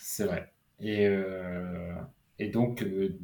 c'est 0.00 0.24
vrai. 0.24 0.50
Et, 0.80 1.06
et 2.38 2.48
donc, 2.48 2.80
le 2.80 3.18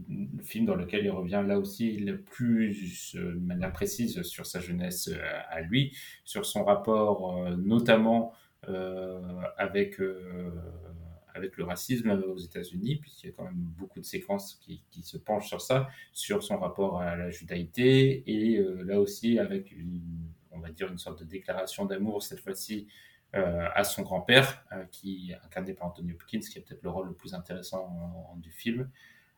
film 0.44 0.66
dans 0.66 0.74
lequel 0.74 1.06
il 1.06 1.10
revient 1.10 1.42
là 1.46 1.58
aussi 1.58 1.96
le 1.96 2.20
plus 2.20 3.14
de 3.14 3.40
manière 3.40 3.72
précise 3.72 4.20
sur 4.22 4.44
sa 4.44 4.60
jeunesse 4.60 5.10
à 5.48 5.62
lui, 5.62 5.96
sur 6.24 6.44
son 6.44 6.62
rapport 6.62 7.48
notamment 7.56 8.34
euh, 8.34 8.36
avec 9.56 10.00
euh, 10.00 10.50
avec 11.32 11.56
le 11.56 11.64
racisme 11.64 12.10
aux 12.10 12.38
États-Unis, 12.38 12.96
puisqu'il 12.96 13.28
y 13.28 13.30
a 13.30 13.32
quand 13.32 13.44
même 13.44 13.54
beaucoup 13.54 14.00
de 14.00 14.04
séquences 14.04 14.56
qui, 14.60 14.82
qui, 14.90 15.02
se 15.02 15.16
penchent 15.16 15.46
sur 15.46 15.60
ça, 15.60 15.88
sur 16.12 16.42
son 16.42 16.58
rapport 16.58 17.00
à 17.00 17.14
la 17.14 17.30
judaïté, 17.30 18.24
et 18.26 18.58
euh, 18.58 18.82
là 18.82 19.00
aussi 19.00 19.38
avec, 19.38 19.70
une, 19.70 20.02
on 20.50 20.58
va 20.58 20.70
dire, 20.70 20.90
une 20.90 20.98
sorte 20.98 21.20
de 21.20 21.24
déclaration 21.24 21.84
d'amour, 21.84 22.22
cette 22.22 22.40
fois-ci, 22.40 22.88
à 23.32 23.84
son 23.84 24.02
grand-père, 24.02 24.64
qui 24.90 25.30
est 25.30 25.46
incarné 25.46 25.72
par 25.72 25.86
Anthony 25.86 26.14
Hopkins, 26.14 26.40
qui 26.40 26.58
est 26.58 26.62
peut-être 26.62 26.82
le 26.82 26.90
rôle 26.90 27.06
le 27.06 27.14
plus 27.14 27.32
intéressant 27.32 28.34
du 28.38 28.50
film. 28.50 28.90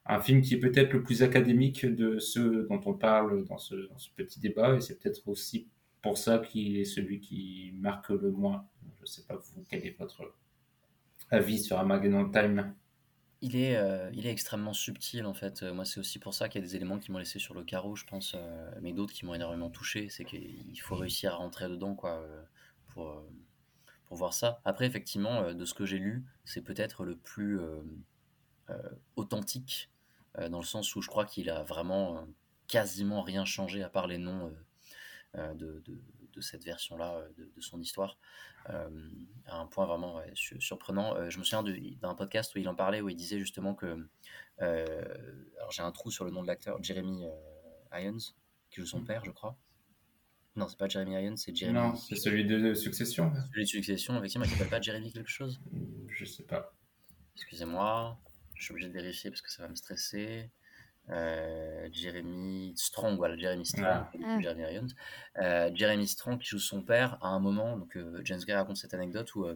Un 0.06 0.18
film 0.18 0.40
qui 0.40 0.54
est 0.54 0.58
peut-être 0.58 0.94
le 0.94 1.02
plus 1.02 1.22
académique 1.22 1.84
de 1.84 2.18
ceux 2.18 2.66
dont 2.70 2.80
on 2.86 2.94
parle 2.94 3.44
dans 3.44 3.58
ce, 3.58 3.74
dans 3.88 3.98
ce 3.98 4.08
petit 4.16 4.40
débat, 4.40 4.76
et 4.76 4.80
c'est 4.80 4.98
peut-être 4.98 5.28
aussi 5.28 5.68
pour 6.02 6.18
ça 6.18 6.38
qu'il 6.38 6.76
est 6.76 6.84
celui 6.84 7.20
qui 7.20 7.72
marque 7.76 8.10
le 8.10 8.30
moins. 8.30 8.68
Je 8.98 9.02
ne 9.02 9.06
sais 9.06 9.22
pas 9.22 9.36
vous, 9.36 9.64
quel 9.68 9.86
est 9.86 9.96
votre 9.98 10.34
avis 11.30 11.58
sur 11.58 11.78
Armageddon 11.78 12.30
Time? 12.30 12.74
Il 13.40 13.56
est, 13.56 13.76
euh, 13.76 14.08
il 14.12 14.26
est 14.26 14.30
extrêmement 14.30 14.72
subtil 14.72 15.26
en 15.26 15.34
fait. 15.34 15.62
Moi, 15.62 15.84
c'est 15.84 15.98
aussi 15.98 16.20
pour 16.20 16.34
ça 16.34 16.48
qu'il 16.48 16.60
y 16.60 16.64
a 16.64 16.66
des 16.66 16.76
éléments 16.76 16.98
qui 16.98 17.10
m'ont 17.10 17.18
laissé 17.18 17.40
sur 17.40 17.54
le 17.54 17.64
carreau, 17.64 17.96
je 17.96 18.04
pense, 18.04 18.34
euh, 18.36 18.70
mais 18.80 18.92
d'autres 18.92 19.12
qui 19.12 19.26
m'ont 19.26 19.34
énormément 19.34 19.70
touché. 19.70 20.08
C'est 20.10 20.24
qu'il 20.24 20.80
faut 20.80 20.94
réussir 20.94 21.32
à 21.32 21.36
rentrer 21.36 21.68
dedans 21.68 21.94
quoi, 21.94 22.20
euh, 22.20 22.42
pour, 22.88 23.24
pour 24.06 24.16
voir 24.16 24.32
ça. 24.32 24.60
Après, 24.64 24.86
effectivement, 24.86 25.52
de 25.54 25.64
ce 25.64 25.74
que 25.74 25.86
j'ai 25.86 25.98
lu, 25.98 26.24
c'est 26.44 26.62
peut-être 26.62 27.04
le 27.04 27.16
plus 27.16 27.60
authentique, 29.16 29.90
dans 30.38 30.60
le 30.60 30.64
sens 30.64 30.94
où 30.94 31.02
je 31.02 31.08
crois 31.08 31.26
qu'il 31.26 31.50
a 31.50 31.62
vraiment 31.64 32.26
quasiment 32.68 33.22
rien 33.22 33.44
changé 33.44 33.82
à 33.82 33.88
part 33.88 34.06
les 34.06 34.18
noms 34.18 34.52
euh, 35.38 35.54
de, 35.54 35.82
de, 36.34 36.40
cette 36.40 36.64
version-là 36.64 37.16
euh, 37.16 37.28
de, 37.36 37.60
son 37.60 37.80
histoire, 37.80 38.18
euh, 38.68 39.10
à 39.46 39.56
un 39.56 39.66
point 39.66 39.86
vraiment 39.86 40.20
surprenant. 40.34 41.30
je 41.30 41.38
me 41.38 41.44
souviens 41.44 41.62
d'un 42.00 42.14
podcast 42.14 42.54
où 42.54 42.58
il 42.58 42.68
en 42.68 42.74
parlait, 42.74 43.00
où 43.00 43.08
il 43.08 43.16
disait 43.16 43.38
justement 43.38 43.74
que... 43.74 44.08
alors 44.58 45.70
j'ai 45.70 45.82
un 45.82 45.92
trou 45.92 46.10
sur 46.10 46.24
le 46.24 46.30
nom 46.30 46.42
de 46.42 46.46
l'acteur, 46.46 46.82
Jeremy 46.82 47.24
Irons, 47.92 48.34
qui 48.70 48.80
joue 48.80 48.86
son 48.86 49.00
mm. 49.00 49.04
père, 49.04 49.24
je 49.24 49.30
crois. 49.30 49.56
Non, 50.56 50.68
c'est 50.68 50.78
pas 50.78 50.88
Jeremy 50.88 51.12
Irons, 51.12 51.36
c'est 51.36 51.54
Jeremy. 51.54 51.78
Non, 51.78 51.94
c'est 51.96 52.16
celui 52.16 52.44
de 52.44 52.74
Succession. 52.74 53.32
Celui 53.52 53.64
de 53.64 53.68
Succession, 53.68 54.16
effectivement, 54.18 54.44
il 54.44 54.50
s'appelle 54.50 54.68
pas 54.68 54.80
Jeremy 54.80 55.12
quelque 55.12 55.30
chose? 55.30 55.62
Je 56.08 56.24
sais 56.24 56.44
pas. 56.44 56.74
Excusez-moi, 57.36 58.18
je 58.54 58.64
suis 58.64 58.72
obligé 58.72 58.88
de 58.88 58.94
vérifier 58.94 59.30
parce 59.30 59.40
que 59.40 59.50
ça 59.50 59.62
va 59.62 59.68
me 59.68 59.76
stresser. 59.76 60.50
Euh, 61.10 61.88
Jeremy 61.92 62.72
Strong, 62.76 63.16
voilà, 63.16 63.36
Jeremy 63.36 63.66
Strong, 63.66 63.86
ah. 63.86 64.40
Jeremy 64.40 64.62
Irons. 64.72 64.86
Euh, 65.38 65.70
Jeremy 65.74 66.06
Strong 66.06 66.38
qui 66.38 66.48
joue 66.48 66.58
son 66.58 66.82
père 66.82 67.18
à 67.22 67.28
un 67.28 67.40
moment, 67.40 67.76
donc 67.76 67.96
euh, 67.96 68.20
James 68.24 68.40
Gray 68.40 68.56
raconte 68.56 68.76
cette 68.76 68.94
anecdote 68.94 69.34
où 69.34 69.46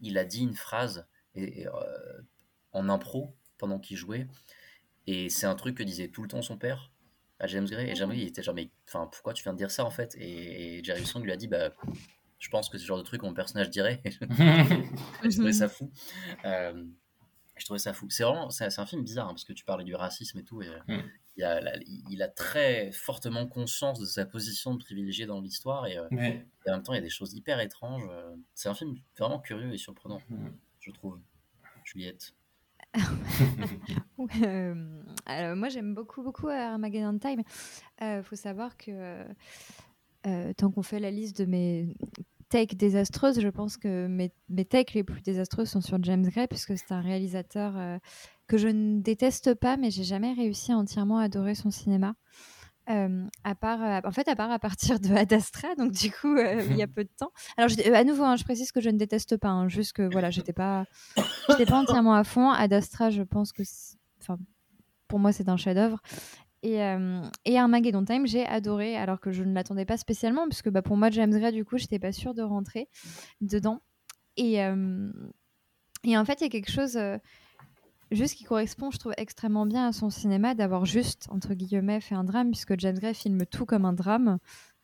il 0.00 0.18
a 0.18 0.24
dit 0.24 0.42
une 0.42 0.54
phrase 0.54 1.06
et, 1.34 1.66
en 2.72 2.88
impro 2.88 3.34
pendant 3.58 3.78
qu'il 3.78 3.96
jouait, 3.96 4.26
et 5.06 5.28
c'est 5.28 5.46
un 5.46 5.54
truc 5.54 5.76
que 5.76 5.82
disait 5.82 6.08
tout 6.08 6.22
le 6.22 6.28
temps 6.28 6.42
son 6.42 6.56
père 6.56 6.92
à 7.38 7.46
James 7.46 7.66
Gray, 7.66 7.90
et 7.90 7.94
James 7.94 8.08
Gray 8.08 8.22
il 8.22 8.28
était 8.28 8.42
genre 8.42 8.54
mais 8.54 8.70
enfin 8.88 9.08
pourquoi 9.12 9.34
tu 9.34 9.42
viens 9.42 9.52
de 9.52 9.58
dire 9.58 9.70
ça 9.70 9.84
en 9.84 9.90
fait, 9.90 10.14
et, 10.18 10.82
Jeremy 10.84 11.04
Strong 11.04 11.24
lui 11.24 11.32
a 11.32 11.36
dit 11.36 11.48
bah 11.48 11.70
je 12.38 12.48
pense 12.50 12.68
que 12.68 12.78
c'est 12.78 12.84
le 12.84 12.88
genre 12.88 12.98
de 12.98 13.02
truc 13.02 13.22
que 13.22 13.26
mon 13.26 13.34
personnage 13.34 13.70
dirait. 13.70 14.02
je 14.04 15.36
trouvais 15.36 15.52
ça 15.52 15.68
fou. 15.70 15.90
Je 17.56 17.64
trouvais 17.64 17.78
ça 17.78 17.92
fou. 17.92 18.06
C'est 18.10 18.22
vraiment, 18.22 18.50
c'est, 18.50 18.78
un 18.78 18.86
film 18.86 19.02
bizarre 19.02 19.26
hein, 19.26 19.32
parce 19.32 19.44
que 19.44 19.52
tu 19.52 19.64
parlais 19.64 19.84
du 19.84 19.94
racisme 19.94 20.38
et 20.38 20.44
tout, 20.44 20.62
et, 20.62 20.68
mm. 20.88 21.02
il 21.36 21.44
a, 21.44 21.76
il 22.10 22.22
a 22.22 22.28
très 22.28 22.92
fortement 22.92 23.46
conscience 23.46 23.98
de 23.98 24.06
sa 24.06 24.26
position 24.26 24.74
de 24.74 24.78
privilégié 24.78 25.26
dans 25.26 25.40
l'histoire 25.40 25.86
et, 25.86 25.96
euh, 25.96 26.06
Mais 26.10 26.46
et 26.66 26.70
en 26.70 26.74
même 26.74 26.82
temps, 26.82 26.92
il 26.92 26.96
y 26.96 26.98
a 26.98 27.02
des 27.02 27.08
choses 27.08 27.34
hyper 27.34 27.60
étranges. 27.60 28.06
euh. 28.10 28.34
C'est 28.54 28.68
un 28.68 28.74
film 28.74 28.96
vraiment 29.18 29.38
curieux 29.40 29.72
et 29.72 29.78
surprenant, 29.78 30.20
Mhm. 30.28 30.52
je 30.80 30.90
trouve. 30.90 31.18
Juliette. 31.84 32.34
Euh, 34.42 35.02
alors, 35.26 35.54
moi, 35.56 35.68
j'aime 35.68 35.94
beaucoup, 35.94 36.22
beaucoup 36.22 36.48
Armageddon 36.48 37.18
Time. 37.18 37.42
Il 38.00 38.22
faut 38.24 38.34
savoir 38.34 38.76
que 38.76 39.24
euh, 40.26 40.52
tant 40.54 40.70
qu'on 40.70 40.82
fait 40.82 40.98
la 40.98 41.10
liste 41.10 41.38
de 41.38 41.44
mes 41.44 41.94
takes 42.48 42.76
désastreuses, 42.76 43.40
je 43.40 43.48
pense 43.48 43.76
que 43.76 44.06
mes, 44.06 44.32
mes 44.48 44.64
takes 44.64 44.94
les 44.94 45.04
plus 45.04 45.22
désastreuses 45.22 45.68
sont 45.68 45.80
sur 45.80 46.02
James 46.02 46.26
Gray, 46.28 46.46
puisque 46.46 46.76
c'est 46.76 46.92
un 46.92 47.00
réalisateur 47.00 47.76
euh, 47.76 47.98
que 48.46 48.58
je 48.58 48.68
ne 48.68 49.00
déteste 49.00 49.54
pas, 49.54 49.76
mais 49.76 49.90
j'ai 49.90 50.04
jamais 50.04 50.32
réussi 50.32 50.72
à 50.72 50.76
entièrement 50.76 51.18
adorer 51.18 51.54
son 51.54 51.70
cinéma. 51.70 52.14
Euh, 52.88 53.26
à 53.42 53.56
part, 53.56 53.82
euh, 53.82 54.00
en 54.04 54.12
fait, 54.12 54.28
à 54.28 54.36
part 54.36 54.50
à 54.50 54.60
partir 54.60 55.00
de 55.00 55.12
Ad 55.12 55.32
Astra, 55.32 55.74
donc 55.74 55.90
du 55.92 56.10
coup, 56.12 56.36
il 56.38 56.76
y 56.76 56.82
a 56.82 56.86
peu 56.86 57.02
de 57.02 57.10
temps. 57.18 57.32
Alors, 57.56 57.70
à 57.94 58.04
nouveau, 58.04 58.22
hein, 58.22 58.36
je 58.36 58.44
précise 58.44 58.70
que 58.70 58.80
je 58.80 58.90
ne 58.90 58.98
déteste 58.98 59.36
pas, 59.36 59.48
hein, 59.48 59.68
juste 59.68 59.92
que 59.92 60.08
voilà, 60.10 60.30
j'étais 60.30 60.52
pas, 60.52 60.84
j'étais 61.48 61.66
pas 61.66 61.78
entièrement 61.78 62.14
à 62.14 62.22
fond. 62.22 62.50
Ad 62.50 62.72
Astra, 62.72 63.10
je 63.10 63.22
pense 63.22 63.52
que, 63.52 63.62
enfin, 64.20 64.38
pour 65.08 65.18
moi, 65.18 65.32
c'est 65.32 65.48
un 65.48 65.56
chef-d'œuvre. 65.56 66.00
Et, 66.66 66.82
euh, 66.82 67.22
et 67.44 67.56
Armageddon 67.56 68.04
Time, 68.04 68.26
j'ai 68.26 68.44
adoré, 68.44 68.96
alors 68.96 69.20
que 69.20 69.30
je 69.30 69.44
ne 69.44 69.54
l'attendais 69.54 69.84
pas 69.84 69.96
spécialement, 69.96 70.48
puisque 70.48 70.68
bah, 70.68 70.82
pour 70.82 70.96
moi, 70.96 71.10
James 71.10 71.30
Gray, 71.30 71.52
du 71.52 71.64
coup, 71.64 71.78
j'étais 71.78 72.00
pas 72.00 72.10
sûre 72.10 72.34
de 72.34 72.42
rentrer 72.42 72.88
dedans. 73.40 73.82
Et, 74.36 74.64
euh, 74.64 75.12
et 76.02 76.18
en 76.18 76.24
fait, 76.24 76.40
il 76.40 76.42
y 76.42 76.46
a 76.46 76.50
quelque 76.50 76.72
chose 76.72 76.96
euh, 76.96 77.18
juste 78.10 78.34
qui 78.34 78.42
correspond, 78.42 78.90
je 78.90 78.98
trouve, 78.98 79.14
extrêmement 79.16 79.64
bien 79.64 79.86
à 79.86 79.92
son 79.92 80.10
cinéma, 80.10 80.56
d'avoir 80.56 80.86
juste, 80.86 81.28
entre 81.30 81.54
guillemets, 81.54 82.00
fait 82.00 82.16
un 82.16 82.24
drame, 82.24 82.50
puisque 82.50 82.76
James 82.80 82.98
Gray 82.98 83.14
filme 83.14 83.46
tout 83.46 83.64
comme 83.64 83.84
un 83.84 83.92
drame. 83.92 84.38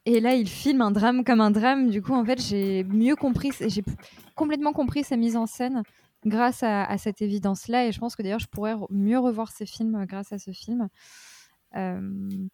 Et 0.07 0.21
là, 0.21 0.35
il 0.35 0.49
filme 0.49 0.83
un 0.83 0.93
drame 0.93 1.25
comme 1.25 1.41
un 1.41 1.51
drame. 1.51 1.91
Du 1.91 2.01
coup, 2.01 2.15
en 2.15 2.25
fait, 2.25 2.41
j'ai 2.41 2.85
mieux 2.85 3.17
compris, 3.17 3.51
j'ai 3.67 3.83
complètement 4.37 4.73
compris 4.73 5.03
sa 5.03 5.17
mise 5.17 5.37
en 5.37 5.47
scène 5.47 5.83
grâce 6.25 6.63
à, 6.63 6.85
à 6.85 6.97
cette 6.97 7.23
évidence-là. 7.23 7.89
Et 7.89 7.93
je 7.93 7.99
pense 7.99 8.15
que 8.15 8.23
d'ailleurs, 8.23 8.39
je 8.39 8.47
pourrais 8.47 8.77
mieux 8.91 9.19
revoir 9.19 9.51
ses 9.51 9.67
films 9.67 10.07
grâce 10.07 10.33
à 10.33 10.39
ce 10.39 10.53
film. 10.53 10.89
Euh, 11.77 12.49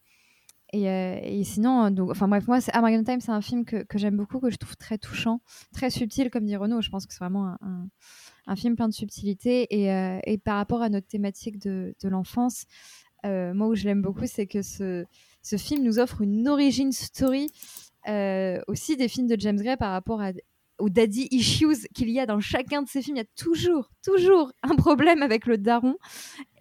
et, 0.71 0.87
euh, 0.87 1.19
et 1.23 1.43
sinon, 1.43 1.89
donc, 1.89 2.11
enfin 2.11 2.27
bref, 2.27 2.47
moi, 2.47 2.59
Armageddon 2.73 3.03
Time, 3.03 3.21
c'est 3.21 3.31
un 3.31 3.41
film 3.41 3.65
que, 3.65 3.85
j'aime 3.95 4.17
beaucoup, 4.17 4.39
que 4.39 4.51
je 4.51 4.57
trouve 4.57 4.77
très 4.77 4.97
touchant, 4.97 5.41
très 5.73 5.89
subtil, 5.89 6.29
comme 6.29 6.45
dit 6.45 6.55
Renaud. 6.55 6.81
Je 6.81 6.89
pense 6.89 7.07
que 7.07 7.13
c'est 7.13 7.19
vraiment 7.19 7.55
un, 8.45 8.55
film 8.55 8.75
plein 8.75 8.87
de 8.87 8.93
subtilité. 8.93 9.67
Et, 9.71 9.91
euh, 9.91 10.19
par 10.43 10.57
rapport 10.57 10.81
à 10.81 10.89
notre 10.89 11.07
thématique 11.07 11.59
de, 11.59 11.95
l'enfance, 12.03 12.65
euh, 13.25 13.53
moi 13.53 13.67
où 13.67 13.75
je 13.75 13.85
l'aime 13.85 14.01
beaucoup, 14.01 14.27
c'est 14.27 14.45
que 14.45 14.61
ce, 14.61 15.05
film 15.57 15.83
nous 15.83 15.97
offre 15.97 16.21
une 16.21 16.47
origin 16.47 16.91
story 16.91 17.49
euh, 18.07 18.61
aussi 18.67 18.95
des 18.95 19.07
films 19.07 19.27
de 19.27 19.39
James 19.39 19.57
Gray 19.57 19.75
par 19.75 19.91
rapport 19.91 20.21
à, 20.21 20.31
aux 20.79 20.89
daddy 20.89 21.27
issues 21.31 21.87
qu'il 21.93 22.09
y 22.09 22.19
a 22.19 22.25
dans 22.25 22.39
chacun 22.39 22.81
de 22.81 22.87
ces 22.87 23.01
films. 23.01 23.17
Il 23.17 23.19
y 23.19 23.23
a 23.23 23.27
toujours, 23.35 23.89
toujours 24.03 24.51
un 24.63 24.75
problème 24.75 25.21
avec 25.21 25.45
le 25.45 25.57
daron. 25.57 25.95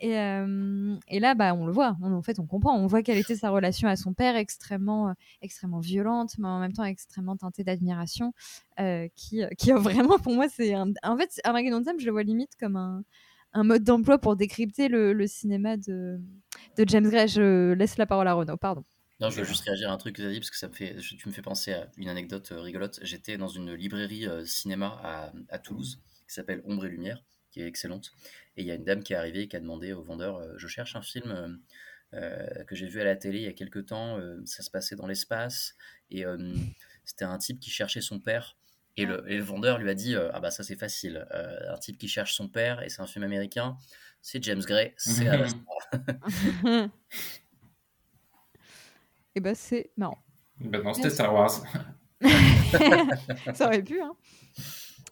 Et, 0.00 0.18
euh, 0.18 0.96
là, 1.10 1.34
bah, 1.34 1.54
on 1.54 1.66
le 1.66 1.72
voit. 1.72 1.96
On- 2.02 2.12
en 2.12 2.22
fait, 2.22 2.38
on 2.38 2.46
comprend. 2.46 2.76
On 2.76 2.86
voit 2.86 3.02
quelle 3.02 3.18
était 3.18 3.36
sa 3.36 3.50
relation 3.50 3.88
à 3.88 3.96
son 3.96 4.12
père, 4.14 4.36
extrêmement, 4.36 5.08
euh, 5.08 5.12
extrêmement 5.42 5.80
violente, 5.80 6.32
mais 6.38 6.48
en 6.48 6.60
même 6.60 6.72
temps 6.72 6.84
extrêmement 6.84 7.36
teintée 7.36 7.64
d'admiration, 7.64 8.32
euh, 8.80 9.08
qui, 9.16 9.42
qui 9.56 9.72
a 9.72 9.76
vraiment, 9.78 10.18
pour 10.18 10.34
moi, 10.34 10.48
c'est 10.48 10.74
un... 10.74 10.92
En 11.02 11.16
fait, 11.16 11.40
Armageddon 11.44 11.82
Time, 11.82 11.98
je 11.98 12.06
le 12.06 12.12
vois 12.12 12.22
limite 12.24 12.50
comme 12.60 12.76
un, 12.76 13.02
un 13.54 13.64
mode 13.64 13.82
d'emploi 13.84 14.18
pour 14.18 14.36
décrypter 14.36 14.88
le, 14.88 15.12
le 15.12 15.26
cinéma 15.26 15.76
de, 15.76 16.20
de 16.76 16.84
James 16.88 17.08
Gray. 17.08 17.28
Je 17.28 17.72
laisse 17.72 17.96
la 17.98 18.06
parole 18.06 18.28
à 18.28 18.34
Renaud, 18.34 18.56
pardon. 18.56 18.84
Non, 19.20 19.30
je 19.30 19.40
veux 19.40 19.44
juste 19.44 19.64
réagir 19.64 19.90
à 19.90 19.92
un 19.94 19.96
truc 19.96 20.14
que 20.16 20.22
tu 20.22 20.28
as 20.28 20.30
dit 20.30 20.38
parce 20.38 20.50
que 20.50 20.56
ça 20.56 20.68
me 20.68 20.72
fait, 20.74 20.98
je- 21.00 21.16
tu 21.16 21.28
me 21.28 21.32
fais 21.32 21.42
penser 21.42 21.72
à 21.72 21.90
une 21.96 22.08
anecdote 22.08 22.52
euh, 22.52 22.60
rigolote. 22.60 23.00
J'étais 23.02 23.36
dans 23.36 23.48
une 23.48 23.74
librairie 23.74 24.26
euh, 24.26 24.44
cinéma 24.46 25.00
à, 25.02 25.32
à 25.48 25.58
Toulouse 25.58 26.00
qui 26.28 26.34
s'appelle 26.34 26.62
Ombre 26.64 26.86
et 26.86 26.88
Lumière, 26.88 27.24
qui 27.50 27.60
est 27.60 27.66
excellente. 27.66 28.12
Et 28.56 28.62
il 28.62 28.66
y 28.66 28.70
a 28.70 28.74
une 28.74 28.84
dame 28.84 29.02
qui 29.02 29.14
est 29.14 29.16
arrivée 29.16 29.42
et 29.42 29.48
qui 29.48 29.56
a 29.56 29.60
demandé 29.60 29.92
au 29.92 30.02
vendeur 30.02 30.36
euh, 30.36 30.54
Je 30.56 30.68
cherche 30.68 30.94
un 30.96 31.02
film 31.02 31.60
que 32.12 32.74
j'ai 32.74 32.86
vu 32.86 33.00
à 33.02 33.04
la 33.04 33.16
télé 33.16 33.38
il 33.38 33.44
y 33.44 33.48
a 33.48 33.52
quelques 33.52 33.84
temps. 33.86 34.16
euh, 34.18 34.40
ça 34.46 34.62
se 34.62 34.70
passait 34.70 34.96
dans 34.96 35.06
l'espace 35.06 35.74
et 36.10 36.24
euh, 36.24 36.38
c'était 37.04 37.26
un 37.26 37.36
type 37.36 37.60
qui 37.60 37.68
cherchait 37.70 38.00
son 38.00 38.18
père. 38.18 38.56
Et 38.96 39.04
le, 39.04 39.22
et 39.30 39.36
le 39.36 39.42
vendeur 39.42 39.76
lui 39.78 39.90
a 39.90 39.94
dit 39.94 40.14
euh, 40.14 40.30
Ah 40.32 40.40
bah 40.40 40.50
ça 40.50 40.62
c'est 40.62 40.74
facile. 40.78 41.26
Euh, 41.34 41.72
un 41.74 41.76
type 41.78 41.98
qui 41.98 42.08
cherche 42.08 42.32
son 42.34 42.48
père 42.48 42.82
et 42.82 42.88
c'est 42.88 43.02
un 43.02 43.06
film 43.06 43.24
américain. 43.24 43.76
C'est 44.22 44.42
James 44.42 44.62
Gray, 44.62 44.94
c'est 44.96 45.28
Ad 45.28 45.42
Astra. 45.42 45.60
Et 49.34 49.40
bah, 49.40 49.54
c'est 49.54 49.90
marrant. 49.96 50.18
bah 50.60 50.80
non, 50.82 50.92
c'était 50.94 51.10
Star 51.10 51.32
Wars. 51.34 51.62
ça 53.54 53.66
aurait 53.66 53.82
pu, 53.82 54.00
hein. 54.00 54.12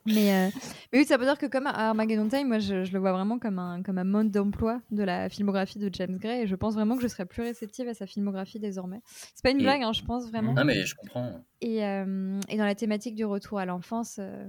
Mais, 0.09 0.33
euh, 0.33 0.51
mais 0.93 1.01
oui, 1.01 1.05
ça 1.05 1.17
veut 1.17 1.25
dire 1.25 1.37
que 1.37 1.47
comme 1.47 1.67
Armageddon 1.67 2.29
Time, 2.29 2.47
moi, 2.47 2.61
je, 2.61 2.85
je 2.85 2.93
le 2.93 3.01
vois 3.01 3.11
vraiment 3.13 3.41
comme 3.41 3.59
un, 3.59 3.83
comme 3.83 3.99
un 3.99 4.05
mode 4.05 4.31
d'emploi 4.31 4.81
de 4.93 5.03
la 5.03 5.29
filmographie 5.29 5.81
de 5.81 5.91
James 5.93 6.17
Gray. 6.19 6.43
Et 6.43 6.47
je 6.47 6.55
pense 6.55 6.75
vraiment 6.75 6.95
que 6.97 7.03
je 7.03 7.09
serais 7.09 7.27
plus 7.27 7.43
réceptive 7.43 7.89
à 7.89 7.95
sa 7.95 8.07
filmographie 8.07 8.61
désormais. 8.61 9.01
C'est 9.07 9.43
pas 9.43 9.51
une 9.51 9.59
Et- 9.59 9.65
blague, 9.65 9.83
hein, 9.83 9.93
je 9.93 10.03
pense 10.05 10.29
vraiment. 10.31 10.53
Non 10.55 10.65
mais 10.65 10.85
je 10.87 10.95
comprends. 10.95 11.45
Et, 11.61 11.85
euh, 11.85 12.41
et 12.49 12.57
dans 12.57 12.65
la 12.65 12.77
thématique 12.77 13.17
du 13.17 13.25
retour 13.25 13.59
à 13.59 13.67
l'enfance, 13.67 14.19
euh, 14.21 14.49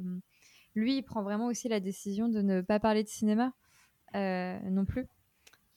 lui, 0.75 0.97
il 0.97 1.01
prend 1.03 1.23
vraiment 1.23 1.47
aussi 1.47 1.67
la 1.69 1.79
décision 1.79 2.29
de 2.29 2.41
ne 2.43 2.61
pas 2.61 2.79
parler 2.79 3.03
de 3.03 3.09
cinéma 3.09 3.51
non 4.13 4.85
plus. 4.85 5.07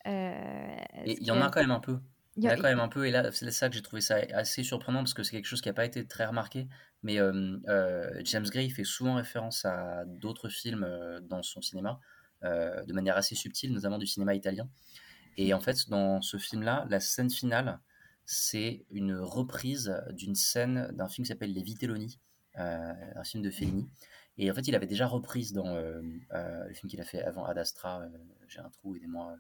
Il 0.05 1.23
y 1.23 1.31
en 1.31 1.41
a 1.41 1.49
quand 1.49 1.61
même 1.61 1.71
un 1.71 1.81
peu. 1.81 1.99
Il 2.41 2.45
y 2.45 2.49
a- 2.49 2.57
quand 2.57 2.63
même 2.65 2.81
un 2.81 2.89
peu, 2.89 3.07
et 3.07 3.11
là, 3.11 3.31
c'est 3.33 3.51
ça 3.51 3.69
que 3.69 3.75
j'ai 3.75 3.83
trouvé 3.83 4.01
ça 4.03 4.17
assez 4.33 4.63
surprenant 4.63 5.01
parce 5.01 5.15
que 5.15 5.23
c'est 5.23 5.33
quelque 5.33 5.47
chose 5.47 5.61
qui 5.61 5.69
n'a 5.69 5.75
pas 5.75 5.85
été 5.85 6.07
très 6.07 6.27
remarqué. 6.27 6.69
Mais 7.03 7.19
euh, 7.19 7.59
euh, 7.69 8.21
James 8.25 8.45
Gray 8.45 8.67
il 8.67 8.71
fait 8.71 8.85
souvent 8.85 9.15
référence 9.15 9.65
à 9.65 10.05
d'autres 10.07 10.49
films 10.49 10.85
euh, 10.85 11.21
dans 11.21 11.43
son 11.43 11.63
cinéma, 11.63 12.01
de 12.43 12.93
manière 12.95 13.17
assez 13.19 13.35
subtile, 13.35 13.73
notamment 13.75 13.99
du 13.99 14.07
cinéma 14.07 14.35
italien. 14.35 14.69
Et 15.37 15.53
en 15.55 15.61
fait, 15.61 15.89
dans 15.91 16.23
ce 16.23 16.39
film-là, 16.39 16.87
la 16.89 17.01
scène 17.01 17.31
finale, 17.31 17.81
c'est 18.25 18.85
une 18.91 19.15
reprise 19.15 19.95
d'une 20.13 20.35
scène 20.35 20.91
d'un 20.93 21.09
film 21.09 21.25
qui 21.25 21.29
s'appelle 21.29 21.53
Les 21.53 21.63
Vitelloni, 21.63 22.19
un 22.55 23.25
film 23.25 23.43
de 23.43 23.51
Fellini. 23.51 23.91
Et 24.39 24.51
en 24.51 24.55
fait, 24.55 24.67
il 24.69 24.75
avait 24.75 24.87
déjà 24.87 25.07
reprise 25.07 25.53
dans 25.53 25.75
le 25.77 26.73
film 26.73 26.89
qu'il 26.89 27.01
a 27.01 27.05
fait 27.05 27.23
avant 27.23 27.45
Ad 27.45 27.59
Astra, 27.59 28.03
J'ai 28.49 28.61
un 28.61 28.71
trou, 28.71 28.97
aidez-moi. 28.97 29.37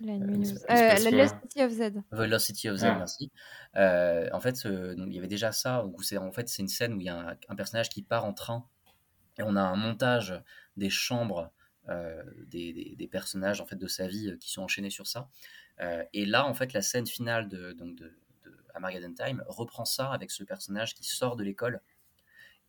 La 0.00 0.12
euh, 0.14 0.18
l'espace 0.26 1.04
la 1.04 1.10
quoi. 1.10 1.18
Lost 1.18 1.36
City 1.42 1.62
of 1.62 1.72
Z. 1.72 2.02
Velocity 2.10 2.68
of 2.68 2.76
Z, 2.76 2.84
Ah. 2.84 2.94
merci. 2.98 3.30
Euh, 3.76 4.28
en 4.32 4.40
fait, 4.40 4.66
euh, 4.66 4.94
donc, 4.94 5.06
il 5.08 5.14
y 5.14 5.18
avait 5.18 5.26
déjà 5.28 5.52
ça, 5.52 5.84
où 5.86 5.96
en 6.18 6.32
fait 6.32 6.48
c'est 6.48 6.62
une 6.62 6.68
scène 6.68 6.94
où 6.94 7.00
il 7.00 7.06
y 7.06 7.08
a 7.08 7.30
un, 7.30 7.36
un 7.48 7.56
personnage 7.56 7.88
qui 7.88 8.02
part 8.02 8.24
en 8.24 8.32
train 8.34 8.66
et 9.38 9.42
on 9.42 9.56
a 9.56 9.62
un 9.62 9.76
montage 9.76 10.34
des 10.76 10.90
chambres 10.90 11.50
euh, 11.88 12.22
des, 12.48 12.72
des- 12.72 12.96
des 12.96 13.06
personnages 13.08 13.60
en 13.60 13.66
fait 13.66 13.76
de 13.76 13.86
sa 13.86 14.08
vie 14.08 14.30
euh, 14.30 14.36
qui 14.36 14.50
sont 14.50 14.62
enchaînés 14.62 14.90
sur 14.90 15.06
ça. 15.06 15.28
Euh, 15.80 16.02
et 16.12 16.26
là, 16.26 16.44
en 16.46 16.52
fait, 16.54 16.72
la 16.72 16.82
scène 16.82 17.06
finale 17.06 17.48
de, 17.48 17.72
donc 17.72 17.94
de, 17.96 18.12
de 18.44 18.56
Armageddon 18.74 19.14
Time 19.14 19.44
reprend 19.46 19.84
ça 19.84 20.10
avec 20.10 20.30
ce 20.32 20.42
personnage 20.42 20.94
qui 20.94 21.04
sort 21.04 21.36
de 21.36 21.44
l'école. 21.44 21.80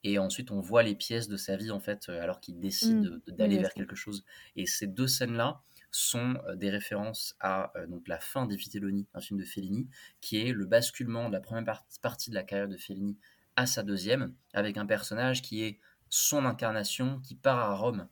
Et 0.03 0.19
ensuite, 0.19 0.51
on 0.51 0.61
voit 0.61 0.83
les 0.83 0.93
pièces 0.93 1.27
de 1.27 1.35
sa 1.37 1.55
vie, 1.57 1.71
en 1.71 1.79
fait, 1.79 2.07
euh, 2.09 2.21
alors 2.21 2.39
qu'il 2.39 2.59
décide 2.59 2.97
Mm. 2.99 3.01
de- 3.01 3.21
de- 3.25 3.31
d'aller 3.31 3.55
Oui, 3.55 3.61
vers 3.63 3.73
quelque 3.73 3.95
chose. 3.95 4.23
Et 4.55 4.67
ces 4.67 4.85
deux 4.85 5.07
scènes-là 5.07 5.61
sont 5.91 6.35
euh, 6.47 6.55
des 6.55 6.69
références 6.69 7.35
à 7.39 7.71
euh, 7.77 7.87
donc, 7.87 8.07
la 8.07 8.19
fin 8.19 8.45
des 8.45 8.55
Vitelloni, 8.55 9.07
un 9.13 9.21
film 9.21 9.39
de 9.39 9.45
Fellini, 9.45 9.87
qui 10.21 10.37
est 10.41 10.51
le 10.53 10.65
basculement 10.65 11.27
de 11.29 11.33
la 11.33 11.39
première 11.41 11.63
par- 11.65 11.85
partie 12.01 12.29
de 12.29 12.35
la 12.35 12.43
carrière 12.43 12.67
de 12.67 12.77
Fellini 12.77 13.17
à 13.55 13.65
sa 13.65 13.83
deuxième, 13.83 14.33
avec 14.53 14.77
un 14.77 14.85
personnage 14.85 15.41
qui 15.41 15.63
est 15.63 15.79
son 16.09 16.45
incarnation, 16.45 17.19
qui 17.21 17.35
part 17.35 17.57
à 17.59 17.75
Rome 17.75 18.07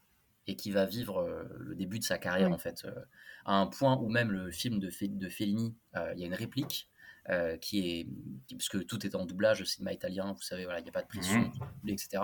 et 0.48 0.56
qui 0.56 0.72
va 0.72 0.86
vivre 0.86 1.20
euh, 1.20 1.44
le 1.60 1.76
début 1.76 2.00
de 2.00 2.04
sa 2.04 2.18
carrière, 2.18 2.48
Oui. 2.50 2.54
en 2.56 2.58
fait, 2.60 2.86
à 3.46 3.54
un 3.56 3.68
point 3.68 3.98
où 3.98 4.10
même 4.10 4.32
le 4.32 4.52
film 4.52 4.80
de, 4.80 4.90
Fe- 4.90 5.16
de 5.18 5.30
Fellini, 5.30 5.76
il 6.14 6.20
y 6.20 6.24
a 6.24 6.28
une 6.28 6.34
réplique 6.34 6.90
euh, 7.30 7.58
qui 7.58 7.80
est 7.80 8.08
qui- 8.48 8.56
parce 8.56 8.70
que 8.70 8.78
tout 8.78 9.04
est 9.04 9.16
en 9.16 9.26
doublage 9.26 9.60
au 9.60 9.66
cinéma 9.66 9.92
italien 9.94 10.34
vous 10.34 10.44
savez 10.44 10.64
voilà 10.66 10.80
il 10.80 10.84
n'y 10.84 10.90
a 10.90 10.92
pas 10.92 11.02
de 11.02 11.08
pression 11.08 11.52
doublé, 11.82 11.94
etc 11.94 12.22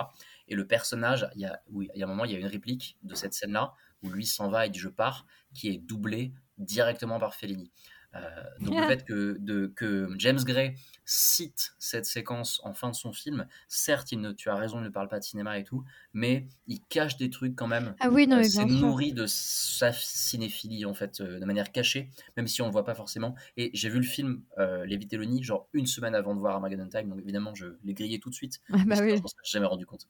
et 0.47 0.53
le 0.53 0.67
personnage 0.67 1.27
il 1.33 1.41
y 1.41 1.45
a 1.45 1.59
oui 1.71 1.89
il 1.95 1.99
y 1.99 2.03
a 2.03 2.05
un 2.05 2.09
moment 2.09 2.23
il 2.23 2.31
y 2.31 2.35
a 2.35 2.37
une 2.37 2.45
réplique 2.45 2.99
de 3.01 3.15
cette 3.15 3.33
scène 3.33 3.51
là 3.53 3.73
où 4.03 4.09
lui 4.09 4.25
s'en 4.25 4.49
va 4.49 4.65
et 4.65 4.69
dit 4.69 4.79
je 4.79 4.89
pars 4.89 5.25
qui 5.53 5.69
est 5.69 5.77
doublé 5.77 6.33
directement 6.57 7.19
par 7.19 7.35
Fellini 7.35 7.71
Euh, 8.13 8.19
donc 8.59 8.75
le 8.75 8.87
fait 8.87 9.05
que, 9.05 9.37
de, 9.39 9.67
que 9.73 10.09
James 10.17 10.39
Gray 10.43 10.75
cite 11.05 11.71
cette 11.79 12.05
séquence 12.05 12.59
en 12.65 12.73
fin 12.73 12.89
de 12.89 12.95
son 12.95 13.13
film, 13.13 13.47
certes, 13.69 14.11
il 14.11 14.19
ne, 14.19 14.33
tu 14.33 14.49
as 14.49 14.55
raison, 14.55 14.79
il 14.79 14.83
ne 14.83 14.89
parle 14.89 15.07
pas 15.07 15.17
de 15.19 15.23
cinéma 15.23 15.57
et 15.57 15.63
tout, 15.63 15.85
mais 16.13 16.47
il 16.67 16.81
cache 16.89 17.15
des 17.15 17.29
trucs 17.29 17.55
quand 17.55 17.67
même. 17.67 17.95
Ah 18.01 18.09
oui, 18.09 18.27
non, 18.27 18.37
Euh, 18.37 18.43
c'est 18.43 18.65
nourri 18.65 19.13
de 19.13 19.25
sa 19.27 19.93
cinéphilie 19.93 20.83
en 20.85 20.93
fait, 20.93 21.21
euh, 21.21 21.39
de 21.39 21.45
manière 21.45 21.71
cachée, 21.71 22.09
même 22.35 22.47
si 22.47 22.61
on 22.61 22.65
le 22.65 22.71
voit 22.73 22.83
pas 22.83 22.95
forcément. 22.95 23.33
Et 23.55 23.71
j'ai 23.73 23.89
vu 23.89 23.97
le 23.97 24.03
film 24.05 24.43
euh, 24.57 24.85
Les 24.85 24.97
Vitelloni 24.97 25.41
genre 25.41 25.69
une 25.71 25.87
semaine 25.87 26.13
avant 26.15 26.35
de 26.35 26.39
voir 26.41 26.55
Armageddon 26.55 26.89
Time, 26.89 27.07
donc 27.09 27.19
évidemment 27.21 27.55
je 27.55 27.77
l'ai 27.83 27.93
grillé 27.93 28.19
tout 28.19 28.29
de 28.29 28.35
suite. 28.35 28.59
Ah 28.73 28.77
bah 28.87 28.97
oui. 29.01 29.15
Je 29.17 29.21
m'en 29.21 29.27
serais 29.29 29.41
jamais 29.45 29.67
rendu 29.67 29.85
compte. 29.85 30.07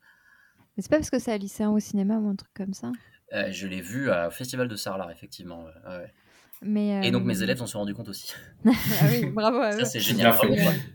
Mais 0.75 0.83
c'est 0.83 0.89
pas 0.89 0.97
parce 0.97 1.09
que 1.09 1.19
c'est 1.19 1.31
à 1.31 1.37
lycéen 1.37 1.69
au 1.69 1.79
cinéma 1.79 2.17
ou 2.17 2.27
un 2.29 2.35
truc 2.35 2.51
comme 2.55 2.73
ça. 2.73 2.91
Euh, 3.33 3.51
je 3.51 3.67
l'ai 3.67 3.81
vu 3.81 4.09
au 4.11 4.31
Festival 4.31 4.67
de 4.67 4.75
Sarlat, 4.75 5.09
effectivement. 5.11 5.65
ouais, 5.65 6.13
Et 7.05 7.11
donc 7.11 7.23
euh, 7.23 7.25
mes 7.25 7.41
élèves 7.41 7.57
s'en 7.57 7.65
sont 7.67 7.79
rendus 7.79 7.93
compte 7.93 8.09
aussi. 8.09 8.33
ah 8.65 8.71
oui, 9.09 9.25
bravo 9.27 9.57
à 9.59 9.71
Ça, 9.71 9.77
eux. 9.77 9.85
c'est 9.85 9.91
C'est 9.93 9.99
génial. 10.01 10.35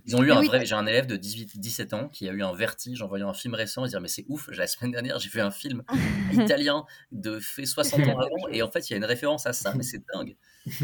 Ils 0.04 0.14
ont 0.16 0.22
eu 0.22 0.26
Mais 0.26 0.32
un 0.32 0.40
oui. 0.40 0.46
vrai. 0.46 0.66
J'ai 0.66 0.74
un 0.74 0.86
élève 0.86 1.06
de 1.06 1.16
18, 1.16 1.58
17 1.58 1.94
ans 1.94 2.08
qui 2.08 2.28
a 2.28 2.32
eu 2.32 2.42
un 2.42 2.52
vertige 2.54 3.02
en 3.02 3.08
voyant 3.08 3.28
un 3.28 3.34
film 3.34 3.54
récent. 3.54 3.84
Il 3.84 3.90
se 3.90 3.96
dit 3.96 4.02
Mais 4.02 4.08
c'est 4.08 4.26
ouf, 4.28 4.48
la 4.52 4.66
semaine 4.66 4.92
dernière, 4.92 5.18
j'ai 5.18 5.28
vu 5.30 5.40
un 5.40 5.50
film 5.50 5.82
italien 6.32 6.84
de 7.10 7.38
fait 7.40 7.66
60 7.66 8.00
ans 8.08 8.18
avant. 8.18 8.48
Et 8.52 8.62
en 8.62 8.70
fait, 8.70 8.88
il 8.88 8.92
y 8.92 8.94
a 8.94 8.96
une 8.98 9.04
référence 9.04 9.46
à 9.46 9.52
ça. 9.52 9.72
Mais 9.74 9.82
c'est 9.82 10.02
dingue. 10.14 10.36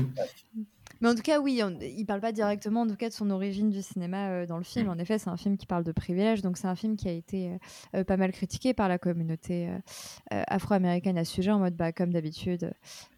Mais 1.02 1.08
en 1.08 1.16
tout 1.16 1.22
cas, 1.22 1.40
oui, 1.40 1.60
on, 1.64 1.76
il 1.80 2.06
parle 2.06 2.20
pas 2.20 2.30
directement 2.30 2.82
en 2.82 2.86
tout 2.86 2.94
cas 2.94 3.08
de 3.08 3.12
son 3.12 3.28
origine 3.30 3.70
du 3.70 3.82
cinéma 3.82 4.30
euh, 4.30 4.46
dans 4.46 4.56
le 4.56 4.62
film. 4.62 4.88
En 4.88 4.96
effet, 4.98 5.18
c'est 5.18 5.30
un 5.30 5.36
film 5.36 5.56
qui 5.56 5.66
parle 5.66 5.82
de 5.82 5.90
privilège, 5.90 6.42
donc 6.42 6.56
c'est 6.56 6.68
un 6.68 6.76
film 6.76 6.96
qui 6.96 7.08
a 7.08 7.12
été 7.12 7.50
euh, 7.50 7.58
euh, 7.96 8.04
pas 8.04 8.16
mal 8.16 8.30
critiqué 8.30 8.72
par 8.72 8.88
la 8.88 8.98
communauté 8.98 9.68
euh, 9.68 10.42
afro-américaine 10.46 11.18
à 11.18 11.24
ce 11.24 11.32
sujet, 11.32 11.50
en 11.50 11.58
mode, 11.58 11.74
bah, 11.74 11.90
comme 11.90 12.12
d'habitude, 12.12 12.72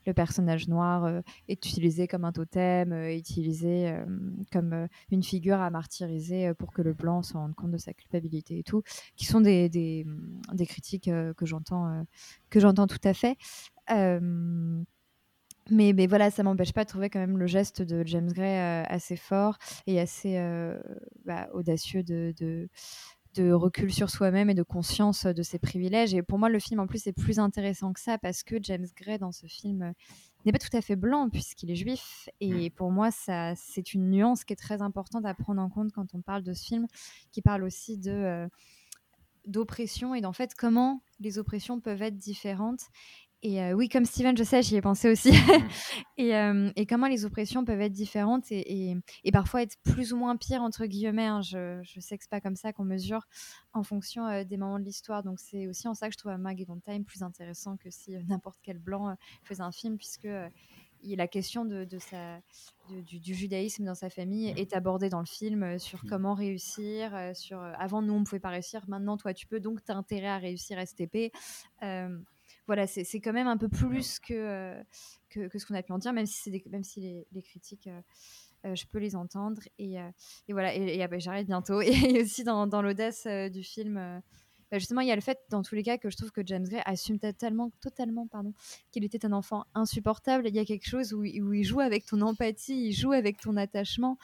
le 0.06 0.14
personnage 0.14 0.66
noir 0.66 1.22
est 1.48 1.66
utilisé 1.66 2.08
comme 2.08 2.24
un 2.24 2.32
totem, 2.32 2.92
est 2.92 3.18
utilisé 3.18 3.94
comme 4.52 4.88
une 5.10 5.22
figure 5.22 5.60
à 5.60 5.70
martyriser 5.70 6.52
pour 6.54 6.72
que 6.72 6.82
le 6.82 6.92
blanc 6.92 7.22
se 7.22 7.34
rende 7.34 7.54
compte 7.54 7.70
de 7.70 7.78
sa 7.78 7.92
culpabilité 7.94 8.58
et 8.58 8.62
tout, 8.62 8.82
qui 9.16 9.24
sont 9.24 9.40
des, 9.40 9.68
des, 9.68 10.06
des 10.52 10.66
critiques 10.66 11.10
que 11.10 11.46
j'entends 11.46 12.04
que 12.50 12.60
j'entends 12.60 12.86
tout 12.86 12.98
à 13.04 13.14
fait. 13.14 13.36
Mais, 15.70 15.92
mais 15.94 16.06
voilà, 16.06 16.30
ça 16.30 16.42
m'empêche 16.42 16.72
pas 16.72 16.84
de 16.84 16.88
trouver 16.90 17.08
quand 17.08 17.20
même 17.20 17.38
le 17.38 17.46
geste 17.46 17.80
de 17.80 18.06
James 18.06 18.30
Gray 18.30 18.58
euh, 18.58 18.84
assez 18.86 19.16
fort 19.16 19.56
et 19.86 19.98
assez 19.98 20.36
euh, 20.36 20.78
bah, 21.24 21.48
audacieux 21.54 22.02
de, 22.02 22.34
de, 22.38 22.68
de 23.34 23.50
recul 23.50 23.92
sur 23.92 24.10
soi-même 24.10 24.50
et 24.50 24.54
de 24.54 24.62
conscience 24.62 25.26
de 25.26 25.42
ses 25.42 25.58
privilèges. 25.58 26.14
Et 26.14 26.22
pour 26.22 26.38
moi, 26.38 26.48
le 26.48 26.58
film 26.58 26.80
en 26.80 26.86
plus 26.86 27.06
est 27.06 27.12
plus 27.12 27.38
intéressant 27.38 27.92
que 27.92 28.00
ça 28.00 28.18
parce 28.18 28.42
que 28.42 28.56
James 28.62 28.86
Gray 28.96 29.18
dans 29.18 29.32
ce 29.32 29.46
film 29.46 29.82
euh, 29.82 29.92
n'est 30.44 30.52
pas 30.52 30.58
tout 30.58 30.74
à 30.76 30.80
fait 30.80 30.96
blanc 30.96 31.28
puisqu'il 31.30 31.70
est 31.70 31.76
juif. 31.76 32.28
Et 32.40 32.70
pour 32.70 32.90
moi, 32.90 33.10
ça, 33.10 33.54
c'est 33.56 33.94
une 33.94 34.10
nuance 34.10 34.44
qui 34.44 34.52
est 34.52 34.56
très 34.56 34.82
importante 34.82 35.24
à 35.24 35.34
prendre 35.34 35.60
en 35.60 35.68
compte 35.68 35.92
quand 35.92 36.14
on 36.14 36.20
parle 36.20 36.42
de 36.42 36.52
ce 36.52 36.64
film, 36.64 36.86
qui 37.32 37.42
parle 37.42 37.64
aussi 37.64 37.98
de 37.98 38.10
euh, 38.10 38.48
d'oppression 39.46 40.14
et 40.14 40.20
d'en 40.20 40.32
fait 40.32 40.54
comment 40.54 41.02
les 41.20 41.38
oppressions 41.38 41.80
peuvent 41.80 42.02
être 42.02 42.16
différentes. 42.16 42.80
Et 43.46 43.62
euh, 43.62 43.72
oui, 43.74 43.90
comme 43.90 44.06
Steven, 44.06 44.34
je 44.38 44.42
sais, 44.42 44.62
j'y 44.62 44.74
ai 44.76 44.80
pensé 44.80 45.10
aussi. 45.10 45.28
et, 46.16 46.34
euh, 46.34 46.70
et 46.76 46.86
comment 46.86 47.08
les 47.08 47.26
oppressions 47.26 47.62
peuvent 47.66 47.82
être 47.82 47.92
différentes 47.92 48.50
et, 48.50 48.90
et- 48.90 48.96
et 49.22 49.32
parfois 49.32 49.60
être 49.60 49.76
plus 49.84 50.14
ou 50.14 50.16
moins 50.16 50.34
pires, 50.38 50.62
entre 50.62 50.86
guillemets. 50.86 51.26
hein. 51.26 51.42
Je, 51.42 51.78
je 51.82 52.00
sais 52.00 52.16
que 52.16 52.24
c'est 52.24 52.30
pas 52.30 52.40
comme 52.40 52.56
ça 52.56 52.72
qu'on 52.72 52.84
mesure 52.84 53.26
en 53.74 53.82
fonction 53.82 54.26
euh, 54.26 54.44
des 54.44 54.56
moments 54.56 54.78
de 54.78 54.84
l'histoire. 54.84 55.22
Donc 55.22 55.40
c'est 55.40 55.66
aussi 55.68 55.86
en 55.88 55.92
ça 55.92 56.08
que 56.08 56.14
je 56.14 56.18
trouve 56.18 56.32
Armageddon 56.32 56.80
Time 56.82 57.04
plus 57.04 57.22
intéressant 57.22 57.76
que 57.76 57.90
si 57.90 58.12
n'importe 58.28 58.60
quel 58.62 58.78
blanc 58.78 59.14
faisait 59.42 59.62
un 59.62 59.72
film, 59.72 59.98
puisque 59.98 60.26
la 61.06 61.28
question 61.28 61.66
de, 61.66 61.84
de 61.84 61.98
sa, 61.98 62.38
de- 62.88 63.02
du, 63.02 63.20
du 63.20 63.34
judaïsme 63.34 63.84
dans 63.84 63.94
sa 63.94 64.08
famille 64.08 64.54
est 64.56 64.72
abordée 64.72 65.10
dans 65.10 65.20
le 65.20 65.26
film 65.26 65.78
sur 65.78 66.02
comment 66.08 66.32
réussir. 66.32 67.12
sur, 67.34 67.60
avant, 67.60 68.00
nous, 68.00 68.14
on 68.14 68.24
pouvait 68.24 68.40
pas 68.40 68.48
réussir. 68.48 68.80
Maintenant, 68.88 69.18
toi, 69.18 69.34
tu 69.34 69.46
peux. 69.46 69.60
Donc, 69.60 69.84
tu 69.84 69.92
as 69.92 69.96
intérêt 69.96 70.28
à 70.28 70.38
réussir 70.38 70.78
STP. 70.78 71.30
Voilà, 72.66 72.86
c'est 72.86 73.04
quand 73.20 73.32
même 73.34 73.46
un 73.46 73.56
peu 73.58 73.68
plus 73.68 74.18
que, 74.18 74.32
euh, 74.34 74.82
que, 75.28 75.48
que 75.48 75.58
ce 75.58 75.66
qu'on 75.66 75.74
a 75.74 75.82
pu 75.82 75.92
en 75.92 75.98
dire, 75.98 76.12
même 76.12 76.26
si, 76.26 76.40
c'est 76.42 76.50
des- 76.50 76.64
même 76.70 76.84
si 76.84 77.00
les, 77.00 77.26
les 77.32 77.42
critiques, 77.42 77.86
euh, 77.88 78.00
euh, 78.66 78.74
je 78.74 78.86
peux 78.86 78.98
les 78.98 79.16
entendre. 79.16 79.60
Et, 79.78 80.00
euh, 80.00 80.08
et 80.48 80.52
voilà, 80.54 80.74
et, 80.74 80.96
et, 80.96 81.02
ah 81.02 81.08
bah, 81.08 81.18
j'arrête 81.18 81.46
bientôt. 81.46 81.80
Et 81.82 82.22
aussi 82.22 82.42
dans, 82.44 82.66
dans 82.66 82.80
l'audace 82.80 83.26
euh, 83.26 83.50
du 83.50 83.62
film, 83.62 83.94
bah, 84.70 84.78
justement, 84.78 85.02
il 85.02 85.08
y 85.08 85.12
a 85.12 85.14
le 85.14 85.20
fait, 85.20 85.38
dans 85.50 85.62
tous 85.62 85.74
les 85.74 85.82
cas, 85.82 85.98
que 85.98 86.08
je 86.08 86.16
trouve 86.16 86.32
que 86.32 86.40
James 86.46 86.64
Gray 86.66 86.82
assume 86.86 87.18
totalement, 87.18 87.70
totalement 87.82 88.26
pardon, 88.26 88.54
qu'il 88.90 89.04
était 89.04 89.26
un 89.26 89.32
enfant 89.32 89.64
insupportable. 89.74 90.48
Il 90.48 90.54
y 90.54 90.58
a 90.58 90.64
quelque 90.64 90.88
chose 90.88 91.12
où, 91.12 91.20
où 91.20 91.52
il 91.52 91.64
joue 91.64 91.80
avec 91.80 92.06
ton 92.06 92.22
empathie, 92.22 92.88
il 92.88 92.92
joue 92.92 93.12
avec 93.12 93.38
ton 93.40 93.56
attachement. 93.58 94.16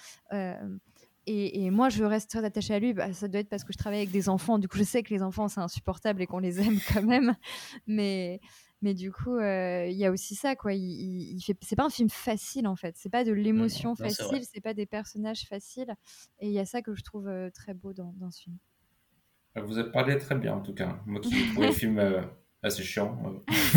Et, 1.27 1.65
et 1.65 1.71
moi, 1.71 1.89
je 1.89 2.03
reste 2.05 2.31
très 2.31 2.45
attachée 2.45 2.75
à 2.75 2.79
lui. 2.79 2.93
Bah, 2.95 3.13
ça 3.13 3.29
doit 3.29 3.41
être 3.41 3.49
parce 3.49 3.65
que 3.65 3.73
je 3.73 3.79
travaille 3.79 4.01
avec 4.01 4.11
des 4.11 4.29
enfants. 4.29 4.59
Du 4.59 4.69
coup, 4.69 4.79
je 4.79 4.85
sais 4.85 5.03
que 5.03 5.13
les 5.13 5.23
enfants, 5.23 5.49
c'est 5.49 5.61
insupportable 5.61 6.23
et 6.23 6.27
qu'on 6.27 6.39
les 6.39 6.61
aime 6.61 6.79
quand 6.93 7.03
même. 7.03 7.35
Mais, 7.87 8.41
mais 8.83 8.95
du 8.95 9.13
coup, 9.13 9.37
euh, 9.37 9.87
il 9.87 9.97
y 9.97 10.07
a 10.07 10.11
aussi 10.11 10.35
ça, 10.35 10.57
quoi. 10.57 10.73
Il, 10.73 10.83
il, 10.83 11.37
il 11.37 11.41
fait, 11.43 11.57
c'est 11.63 11.77
pas 11.77 11.85
un 11.85 11.91
film 11.91 12.09
facile, 12.11 12.67
en 12.67 12.77
fait. 12.77 12.95
C'est 12.97 13.11
pas 13.11 13.25
de 13.25 13.33
l'émotion 13.33 13.95
c'est 13.95 14.05
facile, 14.05 14.43
c'est 14.51 14.61
pas 14.61 14.75
des 14.75 14.87
personnages 14.87 15.43
faciles. 15.49 15.95
Et 16.41 16.47
il 16.49 16.53
y 16.53 16.59
a 16.59 16.65
ça 16.65 16.81
que 16.83 16.95
je 16.95 17.03
trouve 17.03 17.29
euh, 17.29 17.51
très 17.51 17.75
beau 17.75 17.93
dans, 17.93 18.15
dans 18.19 18.31
ce 18.31 18.43
film. 18.43 18.57
Vous 19.57 19.79
avez 19.79 19.91
parlé 19.91 20.17
très 20.17 20.37
bien, 20.37 20.55
en 20.55 20.61
tout 20.61 20.75
cas. 20.75 21.01
Moi 21.07 21.21
qui 21.21 21.35
ai 21.37 21.49
trouvé 21.53 21.67
le 21.67 21.73
film 21.75 21.99
euh, 21.99 22.23
assez 22.63 22.83
chiant, 22.83 23.19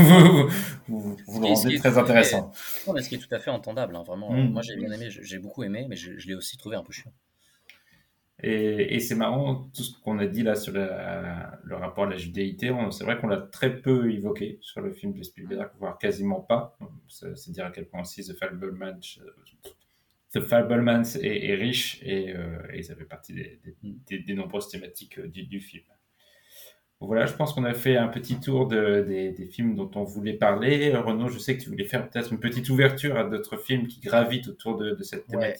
vous, 0.88 1.15
vous 1.28 1.40
le 1.41 1.48
rendez 1.48 1.78
très 1.80 1.91
fait- 1.91 1.98
intéressant. 1.98 2.52
Non, 2.88 2.94
mais 2.94 3.02
ce 3.02 3.10
qui 3.10 3.15
est 3.15 3.20
tout 3.20 3.34
à 3.34 3.40
fait 3.40 3.49
entendable, 3.49 3.95
hein, 3.95 4.03
vraiment. 4.03 4.32
Mm. 4.32 4.52
Moi, 4.52 4.61
j'ai 4.61 4.76
bien 4.76 4.91
aimé, 4.91 5.10
j'ai 5.10 5.24
j'ai 5.24 5.40
beaucoup 5.40 5.64
aimé, 5.64 5.86
mais 5.90 5.95
je, 5.95 6.18
je 6.18 6.28
l'ai 6.28 6.36
aussi 6.36 6.57
trouvé 6.57 6.76
un 6.76 6.84
peu 6.84 6.94
chiant. 6.94 7.11
Et, 8.42 8.96
et 8.96 9.00
c'est 9.00 9.16
marrant, 9.16 9.70
tout 9.76 9.84
ce 9.84 9.98
qu'on 10.02 10.18
a 10.20 10.26
dit 10.26 10.44
là 10.44 10.56
sur 10.56 10.74
la- 10.74 11.60
le 11.64 11.76
rapport 11.76 12.06
à 12.06 12.10
la 12.10 12.18
judéité, 12.18 12.72
on- 12.72 12.92
c'est 12.92 13.04
vrai 13.04 13.18
qu'on 13.18 13.28
l'a 13.28 13.38
très 13.38 13.80
peu 13.82 14.12
évoqué 14.12 14.58
sur 14.62 14.82
le 14.82 14.92
film 14.92 15.14
de 15.14 15.24
Spielberg, 15.24 15.70
voire 15.80 15.98
quasiment 15.98 16.42
pas. 16.42 16.78
C'est 17.08 17.52
dire 17.52 17.66
à 17.66 17.72
quel 17.72 17.86
point 17.86 18.02
aussi 18.02 18.24
The 18.26 18.34
Fablemans, 18.38 19.00
The 20.34 20.42
Fablemans 20.42 21.04
est, 21.22 21.50
est 21.50 21.56
riche 21.56 22.00
et, 22.04 22.36
euh, 22.36 22.58
et 22.74 22.82
ça 22.82 22.96
fait 22.96 23.06
partie 23.06 23.34
des, 23.34 23.60
des- 23.64 23.76
des- 24.08 24.20
des 24.20 24.34
nombreuses 24.34 24.68
thématiques 24.68 25.20
euh, 25.20 25.28
du, 25.28 25.44
du 25.44 25.60
film. 25.60 25.84
Voilà, 27.00 27.26
je 27.26 27.34
pense 27.34 27.54
qu'on 27.54 27.66
a 27.66 27.74
fait 27.74 27.98
un 27.98 28.08
petit 28.08 28.40
tour 28.40 28.68
de- 28.68 29.04
des, 29.08 29.32
films 29.46 29.76
dont 29.76 29.92
on 29.96 30.04
voulait 30.04 30.34
parler. 30.34 30.90
Renaud, 30.96 31.28
je 31.28 31.38
sais 31.38 31.56
que 31.58 31.62
tu 31.62 31.70
voulais 31.70 31.84
faire 31.86 32.10
peut-être 32.10 32.32
une 32.32 32.40
petite 32.40 32.70
ouverture 32.70 33.18
à 33.18 33.26
d'autres 33.26 33.58
films 33.58 33.88
qui 33.88 34.00
gravitent 34.00 34.48
autour 34.48 34.78
de, 34.78 34.92
de 34.92 35.04
cette 35.04 35.28
Ouais. 35.28 35.54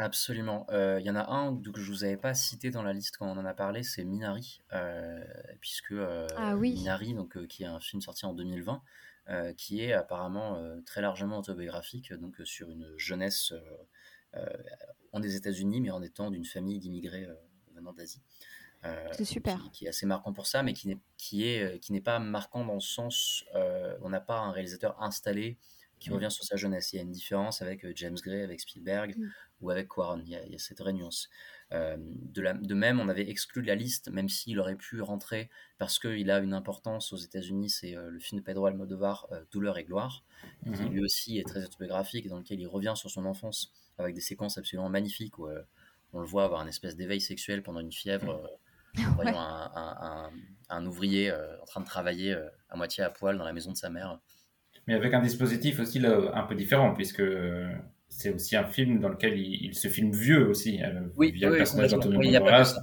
Absolument. 0.00 0.66
Euh, 0.70 0.98
Il 0.98 1.04
y 1.04 1.10
en 1.10 1.14
a 1.14 1.30
un 1.30 1.54
que 1.60 1.80
je 1.82 1.90
vous 1.90 2.04
avais 2.04 2.16
pas 2.16 2.32
cité 2.32 2.70
dans 2.70 2.82
la 2.82 2.94
liste 2.94 3.18
quand 3.18 3.26
on 3.26 3.38
en 3.38 3.44
a 3.44 3.52
parlé, 3.52 3.82
c'est 3.82 4.02
Minari, 4.02 4.62
euh, 4.72 5.22
puisque 5.60 5.92
euh, 5.92 6.26
Ah 6.38 6.56
oui. 6.56 6.72
Minari, 6.72 7.12
donc 7.12 7.46
qui 7.48 7.64
est 7.64 7.66
un 7.66 7.80
film 7.80 8.00
sorti 8.00 8.24
en 8.24 8.32
2020, 8.32 8.82
euh, 9.28 9.52
qui 9.52 9.82
est 9.82 9.92
apparemment 9.92 10.58
très 10.86 11.02
largement 11.02 11.38
autobiographique, 11.38 12.14
donc 12.14 12.36
sur 12.44 12.70
une 12.70 12.94
jeunesse 12.96 13.52
en 15.12 15.20
des 15.20 15.36
États-Unis, 15.36 15.82
mais 15.82 15.90
en 15.90 16.02
étant 16.02 16.30
d'une 16.30 16.46
famille 16.46 16.78
d'immigrés 16.78 17.28
venant 17.74 17.92
d'Asie. 17.92 18.22
C'est 19.12 19.26
super. 19.26 19.58
Qui, 19.64 19.70
qui 19.70 19.84
est 19.84 19.88
assez 19.88 20.06
marquant 20.06 20.32
pour 20.32 20.46
ça, 20.46 20.62
mais 20.62 20.72
qui 20.72 20.88
n'est 20.88 20.98
qui 21.18 21.44
est 21.44 21.78
qui 21.80 21.92
n'est 21.92 22.00
pas 22.00 22.18
marquant 22.18 22.64
dans 22.64 22.74
le 22.74 22.80
sens 22.80 23.44
on 23.54 24.08
n'a 24.08 24.20
pas 24.20 24.38
un 24.38 24.50
réalisateur 24.50 25.00
installé 25.02 25.58
qui 25.98 26.08
revient 26.08 26.30
sur 26.30 26.44
sa 26.44 26.56
jeunesse. 26.56 26.94
Il 26.94 26.96
y 26.96 26.98
a 27.00 27.02
une 27.02 27.10
différence 27.10 27.60
avec 27.60 27.86
James 27.94 28.16
Gray, 28.24 28.40
avec 28.40 28.60
Spielberg 28.60 29.14
Mm. 29.18 29.28
Ou 29.60 29.70
avec 29.70 29.88
Quaron. 29.88 30.20
Il 30.24 30.30
y 30.30 30.36
a, 30.36 30.44
il 30.46 30.52
y 30.52 30.54
a 30.54 30.58
cette 30.58 30.78
vraie 30.78 30.92
nuance. 30.92 31.28
Euh, 31.72 31.96
de, 31.98 32.40
la, 32.42 32.54
de 32.54 32.74
même, 32.74 32.98
on 33.00 33.08
avait 33.08 33.28
exclu 33.30 33.62
de 33.62 33.66
la 33.68 33.74
liste, 33.74 34.10
même 34.10 34.28
s'il 34.28 34.58
aurait 34.58 34.74
pu 34.76 35.00
rentrer 35.02 35.48
parce 35.78 35.98
qu'il 35.98 36.30
a 36.30 36.38
une 36.40 36.54
importance 36.54 37.12
aux 37.12 37.16
États-Unis. 37.16 37.70
C'est 37.70 37.96
euh, 37.96 38.10
le 38.10 38.18
film 38.18 38.40
de 38.40 38.44
Pedro 38.44 38.66
Almodovar, 38.66 39.26
euh, 39.32 39.42
Douleur 39.52 39.78
et 39.78 39.84
gloire, 39.84 40.24
qui 40.64 40.70
Mhm. 40.70 40.88
lui 40.90 41.00
aussi 41.04 41.38
est 41.38 41.46
très 41.46 41.64
autobiographique, 41.64 42.28
dans 42.28 42.38
lequel 42.38 42.58
il 42.60 42.66
revient 42.66 42.94
sur 42.96 43.10
son 43.10 43.24
enfance 43.26 43.72
avec 43.98 44.14
des 44.14 44.20
séquences 44.20 44.58
absolument 44.58 44.88
magnifiques 44.88 45.38
où 45.38 45.48
on 46.12 46.20
le 46.20 46.26
voit 46.26 46.44
avoir 46.44 46.60
un 46.60 46.66
espèce 46.66 46.96
d'éveil 46.96 47.20
sexuel 47.20 47.62
pendant 47.62 47.80
une 47.80 47.92
fièvre. 47.92 48.30
euh, 48.30 48.48
en 49.06 49.14
voyant 49.14 49.30
Ouais. 49.32 49.38
un, 49.38 49.70
un- 49.76 49.96
un- 50.00 50.30
un 50.68 50.86
ouvrier 50.86 51.32
en 51.32 51.64
train 51.64 51.80
de 51.80 51.86
travailler 51.86 52.36
à 52.68 52.76
moitié 52.76 53.04
à 53.04 53.10
poil 53.10 53.38
dans 53.38 53.44
la 53.44 53.52
maison 53.52 53.70
de 53.70 53.76
sa 53.76 53.88
mère. 53.88 54.18
Mais 54.88 54.94
avec 54.94 55.14
un 55.14 55.20
dispositif 55.22 55.78
aussi 55.78 56.00
là, 56.00 56.32
un 56.34 56.42
peu 56.42 56.56
différent, 56.56 56.92
puisque 56.94 57.22
c'est 58.10 58.34
aussi 58.34 58.56
un 58.56 58.64
film 58.66 59.00
dans 59.00 59.08
lequel 59.08 59.38
il, 59.38 59.66
il 59.66 59.74
se 59.74 59.88
filme 59.88 60.12
vieux 60.12 60.46
aussi, 60.48 60.82
euh, 60.82 61.08
Oui, 61.16 61.32
via 61.32 61.48
oui, 61.48 61.52
le 61.54 61.58
personnage 61.58 61.90
d'Antonio 61.92 62.18
Oui, 62.18 62.26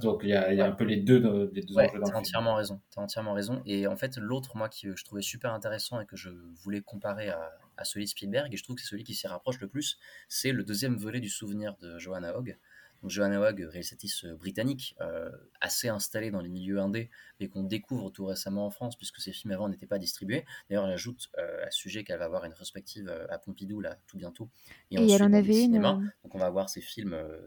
donc 0.02 0.20
il 0.24 0.30
y 0.30 0.34
a, 0.34 0.52
il 0.52 0.58
y 0.58 0.60
a 0.60 0.64
Ouais. 0.64 0.68
un 0.68 0.72
peu 0.72 0.84
les 0.84 0.96
deux, 0.96 1.50
les 1.52 1.62
deux 1.62 1.74
Ouais, 1.74 1.84
enjeux 1.84 1.98
dans 2.00 2.08
le 2.08 2.14
film. 2.14 2.18
entièrement 2.18 2.54
raison. 2.56 2.80
T'as 2.90 3.00
entièrement 3.02 3.32
raison. 3.34 3.62
Et 3.66 3.86
en 3.86 3.96
fait, 3.96 4.16
l'autre, 4.18 4.56
moi, 4.56 4.68
que 4.68 4.96
je 4.96 5.04
trouvais 5.04 5.22
super 5.22 5.52
intéressant 5.52 6.00
et 6.00 6.06
que 6.06 6.16
je 6.16 6.30
voulais 6.62 6.80
comparer 6.80 7.28
à, 7.28 7.52
à 7.76 7.84
celui 7.84 8.06
de 8.06 8.10
Spielberg, 8.10 8.52
et 8.52 8.56
je 8.56 8.62
trouve 8.64 8.76
que 8.76 8.82
c'est 8.82 8.88
celui 8.88 9.04
qui 9.04 9.14
s'y 9.14 9.26
rapproche 9.28 9.60
le 9.60 9.68
plus, 9.68 9.98
c'est 10.28 10.52
le 10.52 10.64
deuxième 10.64 10.96
volet 10.96 11.20
du 11.20 11.28
souvenir 11.28 11.76
de 11.80 11.98
Johanna 11.98 12.36
Hogg. 12.36 12.58
Donc, 13.02 13.10
Johanna 13.10 13.40
Hogg, 13.40 13.60
réalisatrice 13.70 14.24
euh, 14.24 14.34
britannique, 14.34 14.96
euh, 15.00 15.30
assez 15.60 15.88
installée 15.88 16.30
dans 16.30 16.40
les 16.40 16.48
milieux 16.48 16.80
indés, 16.80 17.10
mais 17.40 17.48
qu'on 17.48 17.62
découvre 17.62 18.10
tout 18.10 18.26
récemment 18.26 18.66
en 18.66 18.70
France, 18.70 18.96
puisque 18.96 19.20
ses 19.20 19.32
films 19.32 19.52
avant 19.52 19.68
n'étaient 19.68 19.86
pas 19.86 19.98
distribués. 19.98 20.44
D'ailleurs, 20.68 20.86
elle 20.86 20.92
ajoute 20.94 21.28
euh, 21.38 21.64
à 21.66 21.70
ce 21.70 21.78
sujet 21.78 22.02
qu'elle 22.04 22.18
va 22.18 22.24
avoir 22.24 22.44
une 22.44 22.50
rétrospective 22.50 23.08
euh, 23.08 23.26
à 23.30 23.38
Pompidou, 23.38 23.80
là, 23.80 23.96
tout 24.06 24.16
bientôt. 24.16 24.48
Et 24.90 24.98
ensuite 24.98 25.14
elle 25.14 25.22
en 25.22 25.32
avait 25.32 25.62
une, 25.64 25.80
Donc 25.80 26.34
on 26.34 26.38
va 26.38 26.50
voir 26.50 26.68
ces 26.68 26.80
films 26.80 27.12
euh, 27.12 27.38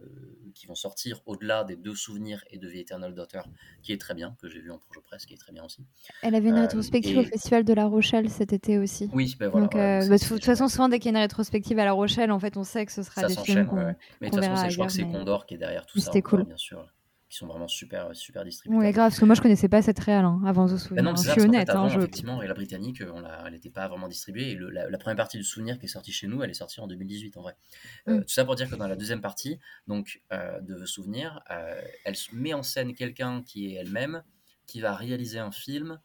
qui 0.54 0.68
vont 0.68 0.76
sortir 0.76 1.22
au-delà 1.26 1.64
des 1.64 1.76
deux 1.76 1.96
souvenirs 1.96 2.44
et 2.50 2.58
de 2.58 2.70
The 2.70 2.76
Eternal 2.76 3.14
Daughter, 3.14 3.42
qui 3.82 3.92
est 3.92 4.00
très 4.00 4.14
bien, 4.14 4.36
que 4.42 4.48
j'ai 4.48 4.60
vu 4.62 4.72
en 4.72 4.78
projet 4.78 5.02
presse, 5.02 5.26
qui 5.26 5.34
est 5.34 5.38
très 5.38 5.52
bien 5.52 5.66
aussi. 5.66 5.86
Elle 6.22 6.36
avait 6.36 6.50
une 6.50 6.60
rétrospective 6.60 7.18
et- 7.18 7.20
au 7.20 7.24
Festival 7.24 7.66
de 7.66 7.74
La 7.74 7.86
Rochelle 7.88 8.30
cet 8.30 8.54
été 8.54 8.78
aussi. 8.78 9.10
Oui, 9.14 9.36
ben 9.40 9.50
voilà. 9.50 9.66
Donc, 9.66 9.76
bah, 9.76 10.00
de 10.18 10.28
toute 10.28 10.46
façon, 10.46 10.68
souvent, 10.68 10.88
dès 10.88 11.00
qu'il 11.00 11.12
y 11.12 11.16
a 11.16 11.18
une 11.18 11.24
rétrospective 11.24 11.78
à 11.80 11.86
La 11.86 11.92
Rochelle, 11.92 12.32
en 12.32 12.40
fait, 12.40 12.56
on 12.58 12.64
sait 12.64 12.86
que 12.86 12.92
ce 12.92 13.04
sera 13.04 13.22
ça 13.22 13.28
des 13.28 13.36
films 13.36 13.68
ouais. 13.74 13.96
Mais 14.22 14.30
de 14.30 14.36
toute 14.36 14.44
façon, 14.44 14.70
je 14.70 14.76
crois 14.76 14.88
que 14.88 14.94
c'est 14.94 15.04
ailleurs, 15.04 15.41
qui 15.46 15.56
est 15.56 15.58
derrière 15.58 15.86
tout 15.86 16.00
ça, 16.00 16.06
c'était 16.06 16.22
cool. 16.22 16.44
bien 16.46 16.58
sûr, 16.58 16.86
qui 17.30 17.38
sont 17.38 17.48
vraiment 17.48 17.68
super, 17.70 18.14
super 18.14 18.44
distribués. 18.44 18.78
Ouais, 18.78 18.92
grave, 18.92 19.10
parce 19.10 19.20
que 19.20 19.26
moi 19.26 19.36
je 19.36 19.42
connaissais 19.42 19.70
pas 19.70 19.82
cette 19.82 20.00
réelle 20.00 20.26
hein, 20.26 20.42
avant 20.46 20.66
The 20.68 20.78
Souvenir. 20.78 21.04
Ben 21.04 21.10
non, 21.12 21.16
je 21.16 21.30
suis 21.32 21.42
honnête. 21.42 21.68
fait, 21.68 21.72
avant, 21.72 21.86
hein, 21.86 21.90
je- 21.90 21.98
effectivement, 22.00 22.42
et 22.42 22.48
la 22.48 22.54
britannique, 22.54 23.02
on 23.14 23.22
l'a- 23.22 23.44
elle 23.46 23.54
n'était 23.54 23.70
pas 23.70 23.88
vraiment 23.88 24.08
distribuée. 24.10 24.52
Et 24.52 24.56
le- 24.56 24.70
la, 24.70 24.90
la 24.90 24.98
première 24.98 25.16
partie 25.16 25.38
du 25.38 25.44
souvenir 25.46 25.80
qui 25.80 25.86
est 25.86 25.90
sortie 25.90 26.12
chez 26.12 26.28
nous, 26.28 26.44
elle 26.44 26.50
est 26.50 26.54
sortie 26.54 26.82
en 26.82 26.88
2018 26.88 27.38
en 27.38 27.42
vrai. 27.42 27.56
Euh, 28.10 28.18
Mm. 28.18 28.22
Tout 28.24 28.30
ça 28.34 28.44
pour 28.44 28.56
dire 28.56 28.70
que 28.70 28.76
dans 28.76 28.88
la 28.88 28.98
deuxième 28.98 29.22
partie, 29.22 29.60
donc 29.88 30.22
euh, 30.34 30.60
de 30.62 30.76
The 30.76 30.86
Souvenir, 30.86 31.42
euh, 31.52 31.82
elle 32.04 32.16
met 32.34 32.54
en 32.54 32.64
scène 32.64 32.94
quelqu'un 32.94 33.44
qui 33.44 33.68
est 33.68 33.76
elle-même, 33.76 34.24
qui 34.68 34.82
va 34.82 34.94
réaliser 34.96 35.40
un 35.40 35.52
film, 35.52 36.00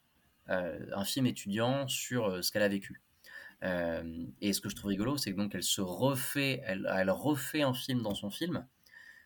euh, 0.48 0.78
un 0.94 1.04
film 1.04 1.26
étudiant 1.26 1.88
sur 1.88 2.26
euh, 2.26 2.42
ce 2.42 2.52
qu'elle 2.52 2.62
a 2.62 2.68
vécu. 2.68 3.02
Euh, 3.64 4.26
et 4.40 4.52
ce 4.52 4.60
que 4.60 4.68
je 4.68 4.76
trouve 4.76 4.90
rigolo, 4.90 5.16
c'est 5.16 5.32
que 5.32 5.36
donc 5.36 5.54
elle 5.54 5.62
se 5.62 5.80
refait, 5.80 6.60
elle, 6.66 6.88
elle 6.94 7.10
refait 7.10 7.62
un 7.62 7.74
film 7.74 8.02
dans 8.02 8.14
son 8.14 8.30
film, 8.30 8.66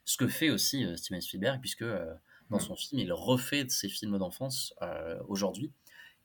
ce 0.05 0.17
que 0.17 0.29
fait 0.29 0.51
aussi 0.51 0.85
euh, 0.85 0.97
Steven 0.97 1.21
Spielberg, 1.21 1.61
puisque 1.61 1.83
euh, 1.83 2.15
dans 2.51 2.59
son 2.59 2.75
film, 2.75 3.01
il 3.01 3.13
refait 3.13 3.65
de 3.65 3.71
ses 3.71 3.89
films 3.89 4.19
d'enfance 4.19 4.75
euh, 4.83 5.19
aujourd'hui. 5.29 5.73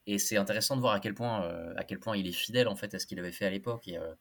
Et 0.06 0.18
c'est 0.18 0.36
intéressant 0.36 0.76
de 0.76 0.80
voir 0.80 0.94
à 0.94 1.00
quel 1.00 1.14
point, 1.14 1.44
euh, 1.44 1.74
à 1.76 1.84
quel 1.84 1.98
point 1.98 2.16
il 2.16 2.26
est 2.28 2.32
fidèle 2.32 2.68
en 2.68 2.76
fait 2.76 2.94
à 2.94 2.98
ce 2.98 3.06
qu'il 3.06 3.18
avait 3.18 3.32
fait 3.32 3.44
à 3.44 3.50
l'époque. 3.50 3.88
Et 3.88 3.98
euh, 3.98 4.14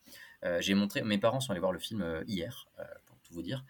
euh, 0.43 0.61
j'ai 0.61 0.73
montré, 0.73 1.03
mes 1.03 1.19
parents 1.19 1.39
sont 1.39 1.51
allés 1.51 1.59
voir 1.59 1.71
le 1.71 1.79
film 1.79 2.23
hier, 2.27 2.67
pour 3.05 3.19
tout 3.19 3.33
vous 3.33 3.43
dire, 3.43 3.63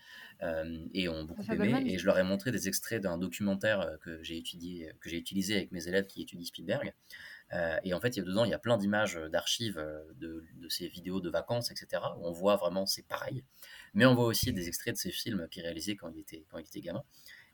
et 0.94 1.10
ont 1.10 1.24
beaucoup 1.26 1.52
aimé. 1.52 1.84
Et 1.86 1.98
je 1.98 2.06
leur 2.06 2.18
ai 2.18 2.24
montré 2.24 2.52
des 2.52 2.68
extraits 2.68 3.02
d'un 3.02 3.18
documentaire 3.18 3.98
que 4.02 4.22
j'ai 4.24 4.38
étudié, 4.38 4.92
que 5.02 5.10
j'ai 5.10 5.18
utilisé 5.18 5.56
avec 5.56 5.72
mes 5.72 5.88
élèves 5.88 6.08
qui 6.08 6.22
étudient 6.22 6.46
Spielberg. 6.46 6.94
Et 7.84 7.94
en 7.94 8.02
fait, 8.02 8.16
il 8.16 8.20
y 8.20 8.22
a 8.22 8.26
dedans, 8.26 8.44
il 8.44 8.52
y 8.52 8.54
a 8.54 8.60
plein 8.60 8.78
d'images 8.78 9.16
d'archives 9.32 9.78
de, 10.16 10.46
de 10.56 10.70
ces 10.70 10.88
vidéos 10.88 11.22
de 11.22 11.30
vacances, 11.30 11.72
etc. 11.72 12.02
Où 12.18 12.28
on 12.28 12.32
voit 12.32 12.56
vraiment, 12.56 12.86
c'est 12.86 13.08
pareil. 13.08 13.44
Mais 13.96 14.06
on 14.06 14.14
voit 14.14 14.26
aussi 14.26 14.54
des 14.54 14.68
extraits 14.68 14.94
de 14.94 15.00
ces 15.00 15.12
films 15.12 15.48
qu'il 15.50 15.64
réalisait 15.64 15.96
quand 15.96 16.10
il 16.10 16.20
était, 16.20 16.46
quand 16.50 16.60
il 16.60 16.66
était 16.66 16.82
gamin. 16.82 17.04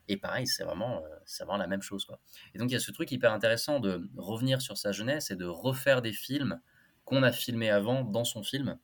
Et 0.08 0.16
pareil, 0.16 0.46
c'est 0.46 0.64
vraiment, 0.64 1.02
euh, 1.04 1.08
vraiment 1.40 1.56
la 1.56 1.68
même 1.68 1.82
chose. 1.82 2.04
Quoi. 2.04 2.20
Et 2.54 2.58
donc, 2.58 2.70
il 2.70 2.74
y 2.74 2.76
a 2.76 2.80
ce 2.80 2.90
truc 2.90 3.10
hyper 3.12 3.32
intéressant 3.32 3.80
de 3.80 4.10
revenir 4.16 4.60
sur 4.60 4.76
sa 4.76 4.92
jeunesse 4.92 5.30
et 5.30 5.36
de 5.36 5.46
refaire 5.46 6.02
des 6.02 6.12
films 6.12 6.60
qu'on 7.04 7.22
a 7.22 7.32
filmés 7.32 7.70
avant 7.70 8.04
dans 8.04 8.24
son 8.24 8.42
film, 8.42 8.78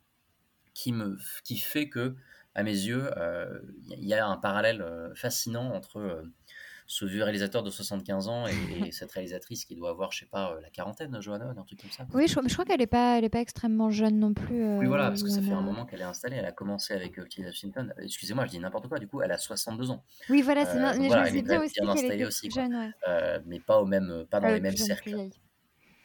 qui, 0.75 0.93
me, 0.93 1.19
qui 1.45 1.59
fait 1.59 1.89
que, 1.89 2.15
à 2.55 2.63
mes 2.63 2.73
yeux, 2.73 3.11
euh, 3.17 3.61
il 3.91 4.05
y 4.05 4.15
a 4.15 4.27
un 4.27 4.37
parallèle 4.37 4.81
euh, 4.81 5.15
fascinant 5.15 5.73
entre 5.75 6.25
ce 6.91 7.05
vieux 7.05 7.23
réalisateur 7.23 7.63
de 7.63 7.69
75 7.71 8.29
ans 8.29 8.47
et, 8.47 8.87
et 8.87 8.93
cette 8.93 9.13
réalisatrice 9.13 9.67
qui 9.67 9.77
doit 9.77 9.91
avoir, 9.91 10.11
je 10.11 10.21
sais 10.21 10.27
pas, 10.27 10.55
euh, 10.55 10.61
la 10.63 10.71
quarantaine, 10.71 11.21
Johanna, 11.21 11.51
un 11.57 11.63
truc 11.63 11.81
comme 11.83 11.91
ça. 11.91 12.07
Oui, 12.15 12.27
je, 12.27 12.35
je 12.47 12.53
crois 12.55 12.65
qu'elle 12.65 12.81
est 12.81 12.87
pas, 12.87 13.19
elle 13.19 13.25
est 13.25 13.29
pas 13.29 13.41
extrêmement 13.43 13.91
jeune 13.91 14.19
non 14.19 14.33
plus. 14.33 14.57
Oui, 14.79 14.85
euh, 14.87 14.89
voilà, 14.89 15.09
parce 15.09 15.23
que 15.23 15.29
ça 15.29 15.43
fait 15.43 15.53
un 15.53 15.61
moment 15.61 15.85
qu'elle 15.85 16.01
est 16.01 16.05
installée. 16.05 16.37
Elle 16.37 16.47
a 16.47 16.53
commencé 16.53 16.95
avec 16.95 17.19
euh, 17.19 17.27
Tilda 17.29 17.53
Swinton. 17.53 17.93
Euh, 17.99 18.03
Excusez-moi, 18.03 18.47
je 18.47 18.51
dis 18.53 18.59
n'importe 18.59 18.89
quoi. 18.89 18.99
Du 18.99 19.07
coup, 19.07 19.21
elle 19.21 19.31
a 19.33 19.37
62 19.39 19.91
ans. 19.91 20.03
Oui, 20.31 20.41
voilà, 20.43 20.65
c'est 20.65 20.79
Euh, 20.79 20.93
bien. 20.99 21.07
voilà, 21.09 21.25
je 21.25 21.29
elle 21.29 21.35
me 21.35 21.39
est 21.39 21.43
disais 21.43 21.43
bien 21.43 21.59
bien 21.59 21.63
aussi 21.67 21.75
qu'elle 21.75 21.89
installée 21.91 22.25
aussi, 22.25 22.51
jeune. 22.51 22.75
Ouais. 22.75 22.91
Euh, 23.07 23.39
mais 23.45 23.61
pas, 23.61 23.81
au 23.81 23.85
même, 23.87 24.25
pas 24.31 24.41
dans 24.41 24.49
Euh, 24.49 24.55
les 24.55 24.61
mêmes 24.61 24.77
cercles. 24.77 25.29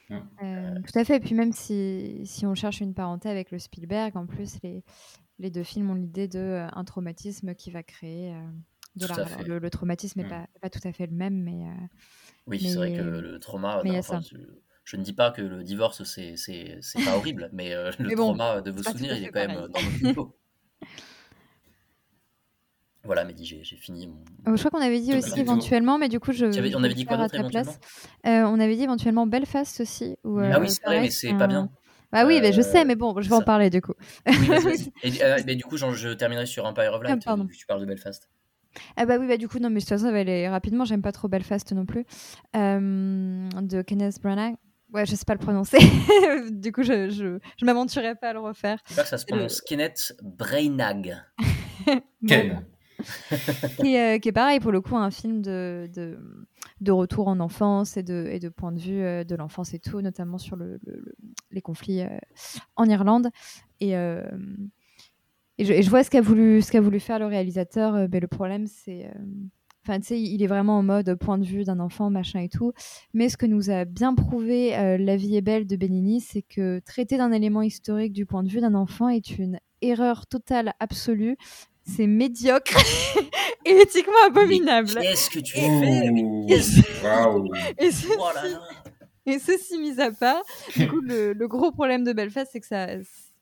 tout 0.10 1.00
à 1.00 1.04
fait. 1.06 1.16
Et 1.16 1.20
puis 1.22 1.34
même 1.34 1.54
si, 1.54 2.22
si 2.26 2.46
on 2.46 2.56
cherche 2.56 2.82
une 2.82 2.94
parenté 2.94 3.30
avec 3.30 3.52
le 3.52 3.60
Spielberg, 3.60 4.18
en 4.18 4.26
plus, 4.26 4.58
les, 4.64 4.84
les 5.40 5.50
deux 5.50 5.64
films 5.64 5.90
ont 5.92 5.96
l'idée 5.96 6.28
d'un 6.28 6.84
traumatisme 6.86 7.56
qui 7.56 7.72
va 7.72 7.84
créer 7.84 8.34
euh, 8.34 8.42
de 8.96 9.06
la... 9.08 9.16
alors, 9.16 9.44
le, 9.44 9.60
le 9.60 9.70
traumatisme 9.70 10.20
n'est 10.20 10.26
Mm. 10.26 10.30
pas, 10.30 10.48
pas 10.62 10.70
tout 10.70 10.80
à 10.88 10.92
fait 10.92 11.08
le 11.08 11.14
même, 11.16 11.42
mais... 11.44 11.66
euh, 11.68 11.88
Oui, 12.48 12.60
c'est 12.60 12.76
vrai 12.76 12.92
que 12.94 13.02
le 13.02 13.40
trauma. 13.40 13.82
mais 13.84 13.92
non, 13.92 14.00
enfin, 14.00 14.22
ça. 14.22 14.30
je, 14.86 14.98
ne 14.98 15.04
dis 15.04 15.14
pas 15.14 15.32
que 15.32 15.42
le 15.42 15.64
divorce, 15.64 16.04
c'est 16.04 16.36
c'est- 16.38 16.78
c'est 16.82 17.04
pas 17.04 17.16
horrible, 17.18 17.50
mais 17.54 17.74
euh, 17.74 17.92
le 18.00 18.10
Mais 18.10 18.16
bon, 18.16 18.26
trauma 18.26 18.62
de 18.62 18.72
vos 18.72 18.84
souvenirs, 18.84 19.16
il 19.16 19.24
est 19.24 19.32
quand 19.32 19.48
même 19.48 19.58
euh, 19.58 19.68
dans 19.68 19.82
notre 19.82 20.04
niveau. 20.04 20.36
Voilà, 23.06 23.26
Mehdi, 23.26 23.46
j'ai 23.46 23.64
j'ai 23.66 23.76
fini 23.76 24.08
mon. 24.08 24.24
Euh, 24.48 24.56
je 24.56 24.62
crois 24.64 24.72
qu'on 24.72 24.86
avait 24.86 25.02
dit 25.02 25.14
aussi 25.14 25.38
éventuellement, 25.40 25.98
mais 25.98 26.08
du 26.08 26.22
coup, 26.22 26.32
je. 26.32 26.46
On 26.46 26.80
avait 26.80 26.88
le 26.90 26.94
dit 26.94 27.06
quoi 27.06 27.18
d'autre 27.18 27.36
ta 27.36 27.44
place? 27.44 27.80
Euh, 28.26 28.44
on 28.46 28.60
avait 28.62 28.76
dit 28.78 28.84
éventuellement 28.84 29.28
Belfast 29.28 29.82
aussi. 29.82 30.16
Où, 30.24 30.40
Ah 30.40 30.58
euh, 30.58 30.60
oui, 30.62 30.70
c'est 30.70 30.86
vrai, 30.86 31.02
mais 31.02 31.10
c'est 31.10 31.34
pas 31.34 31.48
bien. 31.48 31.70
Bah 32.14 32.26
oui, 32.26 32.40
mais 32.42 32.54
je 32.54 32.60
Euh, 32.60 32.64
sais, 32.64 32.86
mais 32.86 32.96
bon, 32.96 33.20
je 33.20 33.28
vais 33.28 33.36
en 33.36 33.42
parler 33.42 33.70
du 33.70 33.82
coup. 33.82 33.94
Oui. 34.28 34.92
Et, 35.04 35.22
euh, 35.24 35.42
mais 35.46 35.56
du 35.56 35.64
coup, 35.64 35.76
genre, 35.78 35.94
je 35.94 36.10
terminerai 36.10 36.46
sur 36.46 36.64
Empire 36.66 36.94
of 36.94 37.02
Ah, 37.04 37.10
Light, 37.10 37.26
que 37.26 37.54
tu 37.58 37.66
parles 37.66 37.82
de 37.82 37.86
Belfast. 37.86 38.30
Ah 38.98 39.06
bah 39.06 39.18
oui, 39.20 39.28
bah 39.28 39.38
du 39.38 39.48
coup, 39.48 39.60
non, 39.60 39.70
mais 39.70 39.76
de 39.76 39.80
toute 39.82 39.90
façon, 39.90 40.06
ça 40.06 40.12
va 40.12 40.20
aller 40.20 40.48
rapidement. 40.50 40.86
J'aime 40.86 41.02
pas 41.02 41.12
trop 41.12 41.28
Belfast 41.28 41.72
non 41.74 41.86
plus. 41.86 42.06
Euh, 42.56 43.50
de 43.62 43.82
Kenneth 43.82 44.20
Branagh. 44.22 44.56
Ouais, 44.94 45.06
je 45.06 45.16
sais 45.16 45.26
pas 45.26 45.34
le 45.34 45.40
prononcer. 45.40 45.78
du 46.52 46.72
coup, 46.72 46.84
je, 46.84 47.10
je, 47.10 47.40
je 47.58 47.66
m'aventurerai 47.66 48.16
pas 48.16 48.30
à 48.30 48.34
le 48.34 48.40
refaire. 48.40 48.78
Je 48.86 48.94
sais 48.94 48.96
pas 48.96 49.04
que 49.04 49.10
ça 49.10 49.18
se 49.18 49.26
le- 49.26 49.36
prononce 49.36 49.62
Kenneth 49.62 50.16
Brainag. 50.22 51.16
Ken. 52.28 52.64
qui, 53.82 53.96
est, 53.96 54.16
euh, 54.16 54.20
qui 54.20 54.30
est 54.30 54.34
pareil 54.34 54.60
pour 54.60 54.72
le 54.72 54.80
coup 54.82 54.96
un 54.96 55.10
film 55.12 55.42
de, 55.42 55.90
de, 55.94 56.18
de 56.80 56.92
retour 56.92 57.28
en 57.28 57.40
enfance 57.40 57.98
et 57.98 58.04
de, 58.04 58.28
et 58.32 58.40
de 58.40 58.50
point 58.50 58.72
de 58.72 58.80
vue 58.80 59.02
euh, 59.02 59.24
de 59.24 59.36
l'enfance 59.36 59.74
et 59.74 59.80
tout, 59.80 60.00
notamment 60.02 60.38
sur 60.38 60.56
le, 60.56 60.80
le- 60.86 61.02
le- 61.06 61.16
les 61.52 61.62
conflits 61.62 62.02
euh, 62.02 62.08
en 62.76 62.86
Irlande. 62.86 63.30
Et, 63.80 63.98
euh, 63.98 64.24
et, 65.58 65.66
je, 65.66 65.74
et 65.74 65.82
je 65.84 65.90
vois 65.90 66.04
ce 66.04 66.10
qu'a 66.10 66.22
voulu, 66.22 66.62
ce 66.62 66.72
qu'a 66.72 66.82
voulu 66.82 67.00
faire 67.00 67.20
le 67.20 67.26
réalisateur, 67.26 67.96
euh, 67.96 68.08
mais 68.12 68.20
le 68.20 68.28
problème 68.28 68.66
c'est... 68.68 69.06
euh, 69.06 69.24
Enfin, 69.86 70.00
tu 70.00 70.06
sais, 70.08 70.22
il 70.22 70.42
est 70.42 70.48
vraiment 70.48 70.78
en 70.78 70.82
mode 70.84 71.14
point 71.16 71.38
de 71.38 71.44
vue 71.44 71.66
d'un 71.66 71.82
enfant, 71.82 72.10
machin 72.10 72.40
et 72.40 72.48
tout. 72.48 72.72
Mais 73.14 73.28
ce 73.28 73.36
que 73.36 73.46
nous 73.46 73.70
a 73.70 73.84
bien 73.84 74.16
prouvé 74.16 74.78
euh, 74.78 74.98
La 74.98 75.18
vie 75.18 75.36
est 75.36 75.42
belle 75.42 75.68
de 75.68 75.76
Benigni, 75.76 76.22
c'est 76.22 76.42
que 76.42 76.80
traiter 76.86 77.18
d'un 77.18 77.34
élément 77.34 77.62
historique 77.62 78.14
du 78.14 78.26
point 78.26 78.44
de 78.44 78.48
vue 78.50 78.62
d'un 78.62 78.76
enfant 78.76 79.10
est 79.10 79.38
une 79.38 79.60
erreur 79.82 80.26
totale, 80.26 80.72
absolue. 80.80 81.36
C'est 81.86 82.08
médiocre 82.08 82.78
et 83.66 83.72
éthiquement 83.72 84.14
abominable. 84.26 84.88
Qu'est-ce 85.02 85.30
que 85.30 85.40
tu 85.40 85.58
fais? 85.58 86.08
Et 86.48 86.62
ceci, 86.62 88.08
Oh 88.18 88.32
et 89.26 89.38
ceci 89.40 89.78
mis 89.80 90.00
à 90.00 90.12
part, 90.12 90.42
du 90.78 90.88
coup, 90.88 91.02
le, 91.02 91.34
le 91.34 91.48
gros 91.50 91.74
problème 91.74 92.06
de 92.06 92.14
Belfast, 92.14 92.50
c'est 92.54 92.62
que 92.62 92.68
ça, 92.68 92.88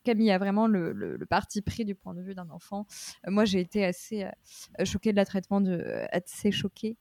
Camille 0.03 0.31
a 0.31 0.37
vraiment 0.37 0.67
le, 0.67 1.17
parti 1.29 1.61
pris 1.61 1.85
du 1.85 1.95
point 1.95 2.13
de 2.13 2.21
vue 2.21 2.35
d'un 2.35 2.49
enfant. 2.49 2.85
Euh, 3.27 3.31
moi, 3.31 3.45
j'ai 3.45 3.59
été 3.59 3.85
assez 3.85 4.25
euh, 4.25 4.85
choquée 4.85 5.11
de 5.11 5.17
la 5.17 5.25
traitement 5.25 5.61
euh, 5.65 6.05
assez 6.11 6.51
choquée 6.51 6.97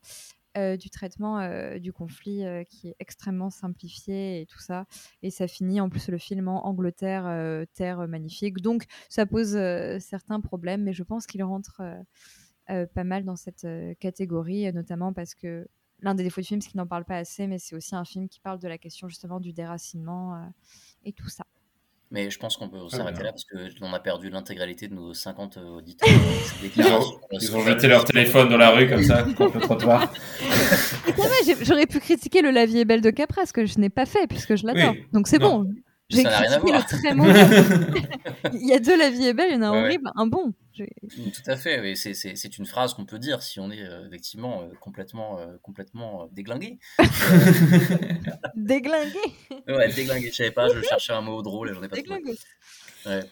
du 0.77 0.89
traitement 0.89 1.39
du 1.79 1.93
conflit 1.93 2.43
qui 2.67 2.89
est 2.89 2.95
extrêmement 2.99 3.49
simplifié 3.49 4.41
et 4.41 4.45
tout 4.45 4.59
ça. 4.59 4.85
Et 5.23 5.29
ça 5.29 5.47
finit 5.47 5.79
en 5.79 5.87
plus 5.87 6.09
le 6.09 6.17
film 6.17 6.49
en 6.49 6.67
Angleterre, 6.67 7.65
terre 7.73 8.05
magnifique. 8.05 8.57
Donc, 8.57 8.83
ça 9.07 9.25
pose 9.25 9.51
certains 10.01 10.41
problèmes, 10.41 10.83
mais 10.83 10.91
je 10.91 11.03
pense 11.03 11.25
qu'il 11.25 11.41
rentre 11.41 11.81
pas 12.67 13.03
mal 13.05 13.23
dans 13.23 13.37
cette 13.37 13.65
catégorie, 14.01 14.69
notamment 14.73 15.13
parce 15.13 15.35
que 15.35 15.69
l'un 16.01 16.15
des 16.15 16.23
défauts 16.23 16.41
du 16.41 16.47
film, 16.47 16.59
c'est 16.59 16.71
qu'il 16.71 16.79
n'en 16.79 16.87
parle 16.87 17.05
pas 17.05 17.15
assez, 17.15 17.47
mais 17.47 17.57
c'est 17.57 17.77
aussi 17.77 17.95
un 17.95 18.03
film 18.03 18.27
qui 18.27 18.41
parle 18.41 18.59
de 18.59 18.67
la 18.67 18.77
question 18.77 19.07
justement 19.07 19.39
du 19.39 19.53
déracinement 19.53 20.51
et 21.05 21.13
tout 21.13 21.29
ça. 21.29 21.45
Mais 22.13 22.29
je 22.29 22.37
pense 22.37 22.57
qu'on 22.57 22.67
peut 22.67 22.77
Très 22.89 22.97
s'arrêter 22.97 23.23
là 23.23 23.31
parce 23.31 23.45
qu'on 23.79 23.93
a 23.93 23.99
perdu 24.01 24.29
l'intégralité 24.29 24.89
de 24.89 24.93
nos 24.93 25.13
50 25.13 25.57
auditeurs. 25.57 26.09
Ils 26.75 26.83
ont, 26.83 27.19
ils 27.31 27.65
jeté 27.65 27.87
leur 27.87 28.03
téléphone 28.03 28.49
dans 28.49 28.57
la 28.57 28.71
rue 28.71 28.89
comme 28.89 29.01
ça, 29.03 29.23
contre 29.37 29.55
le 29.55 29.61
trottoir. 29.61 30.11
J'aurais 31.63 31.85
pu 31.85 31.99
critiquer 31.99 32.41
le 32.41 32.51
La 32.51 32.65
vie 32.65 32.79
est 32.79 32.85
belle 32.85 33.01
de 33.01 33.09
Capra, 33.11 33.45
ce 33.45 33.53
que 33.53 33.65
je 33.65 33.79
n'ai 33.79 33.89
pas 33.89 34.05
fait 34.05 34.27
puisque 34.27 34.55
je 34.55 34.65
l'adore. 34.65 34.91
Oui. 34.93 35.05
Donc 35.13 35.27
c'est 35.27 35.39
bon. 35.39 35.65
J'ai 36.09 36.23
Ça 36.23 36.29
n'a 36.29 36.37
rien 36.39 36.51
à 36.51 36.59
critiqué 36.59 36.71
le 36.71 36.77
voir. 36.77 36.85
très 36.85 37.15
mauvais. 37.15 38.53
Il 38.61 38.67
y 38.67 38.73
a 38.73 38.79
deux 38.79 38.97
La 38.97 39.09
vie 39.09 39.27
est 39.27 39.33
belle, 39.33 39.51
il 39.51 39.55
y 39.55 39.57
en 39.57 39.61
a 39.61 39.67
un 39.67 39.71
Ouais, 39.71 39.77
ouais. 39.77 39.83
horrible, 39.85 40.11
un 40.15 40.27
bon. 40.27 40.53
J'ai- 40.73 40.93
Tout 41.09 41.41
à 41.47 41.57
fait, 41.57 41.79
oui, 41.81 41.97
c'est- 41.97 42.57
une 42.57 42.65
phrase 42.65 42.93
qu'on 42.93 43.05
peut 43.05 43.19
dire 43.19 43.41
si 43.43 43.59
on 43.59 43.69
est 43.71 43.83
euh, 43.83 44.07
effectivement 44.07 44.61
euh, 44.63 44.73
complètement, 44.79 45.39
euh, 45.39 45.57
complètement 45.61 46.27
déglingué. 46.31 46.79
Déglingué. 48.55 49.19
Ouais, 49.67 49.91
déglingué, 49.93 50.29
je 50.29 50.35
savais 50.35 50.51
pas, 50.51 50.67
je 50.69 50.81
cherchais 50.81 51.13
un 51.13 51.21
mot 51.21 51.41
drôle 51.41 51.69
et 51.69 51.73
j'en 51.73 51.83
ai 51.83 51.87
pas 51.89 51.97
trouvé. 52.01 52.19
Déglingué. 52.19 52.39
Ouais. 53.05 53.23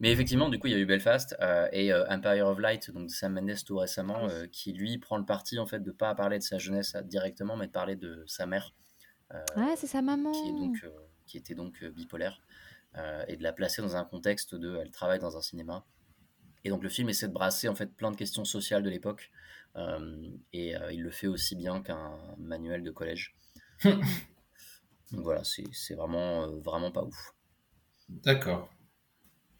Mais 0.00 0.12
effectivement, 0.12 0.48
du 0.48 0.58
coup, 0.58 0.68
il 0.68 0.72
y 0.72 0.76
a 0.76 0.78
eu 0.78 0.86
Belfast 0.86 1.36
et 1.72 1.92
Empire 1.92 2.46
of 2.46 2.58
Light, 2.60 2.90
donc 2.92 3.06
de 3.08 3.12
Sam 3.12 3.34
Mendes 3.34 3.64
tout 3.66 3.76
récemment, 3.76 4.28
qui 4.52 4.72
lui 4.72 4.98
prend 4.98 5.16
le 5.18 5.24
parti 5.24 5.58
en 5.58 5.66
fait 5.66 5.80
de 5.80 5.90
pas 5.90 6.14
parler 6.14 6.38
de 6.38 6.44
sa 6.44 6.58
jeunesse 6.58 6.94
directement, 7.04 7.56
mais 7.56 7.66
de 7.66 7.72
parler 7.72 7.96
de 7.96 8.22
sa 8.26 8.46
mère, 8.46 8.74
Ah, 9.56 9.74
c'est 9.76 9.88
sa 9.88 10.00
maman. 10.02 10.30
qui 10.32 10.48
est 10.48 10.52
donc, 10.52 10.84
qui 11.26 11.36
était 11.36 11.54
donc 11.54 11.84
bipolaire, 11.84 12.40
et 13.26 13.36
de 13.36 13.42
la 13.42 13.52
placer 13.52 13.82
dans 13.82 13.96
un 13.96 14.04
contexte 14.04 14.54
de, 14.54 14.76
elle 14.80 14.90
travaille 14.92 15.18
dans 15.18 15.36
un 15.36 15.42
cinéma, 15.42 15.84
et 16.64 16.70
donc 16.70 16.82
le 16.82 16.88
film 16.88 17.08
essaie 17.08 17.28
de 17.28 17.32
brasser 17.32 17.68
en 17.68 17.74
fait 17.74 17.94
plein 17.94 18.10
de 18.10 18.16
questions 18.16 18.44
sociales 18.44 18.82
de 18.82 18.90
l'époque, 18.90 19.30
euh, 19.76 20.30
et 20.52 20.76
euh, 20.76 20.92
il 20.92 21.02
le 21.02 21.10
fait 21.10 21.26
aussi 21.26 21.56
bien 21.56 21.82
qu'un 21.82 22.18
manuel 22.38 22.82
de 22.82 22.90
collège. 22.90 23.36
donc 23.84 24.02
voilà, 25.12 25.42
c'est 25.44 25.94
vraiment, 25.94 26.44
euh, 26.44 26.60
vraiment 26.60 26.90
pas 26.90 27.04
ouf. 27.04 27.34
D'accord. 28.08 28.68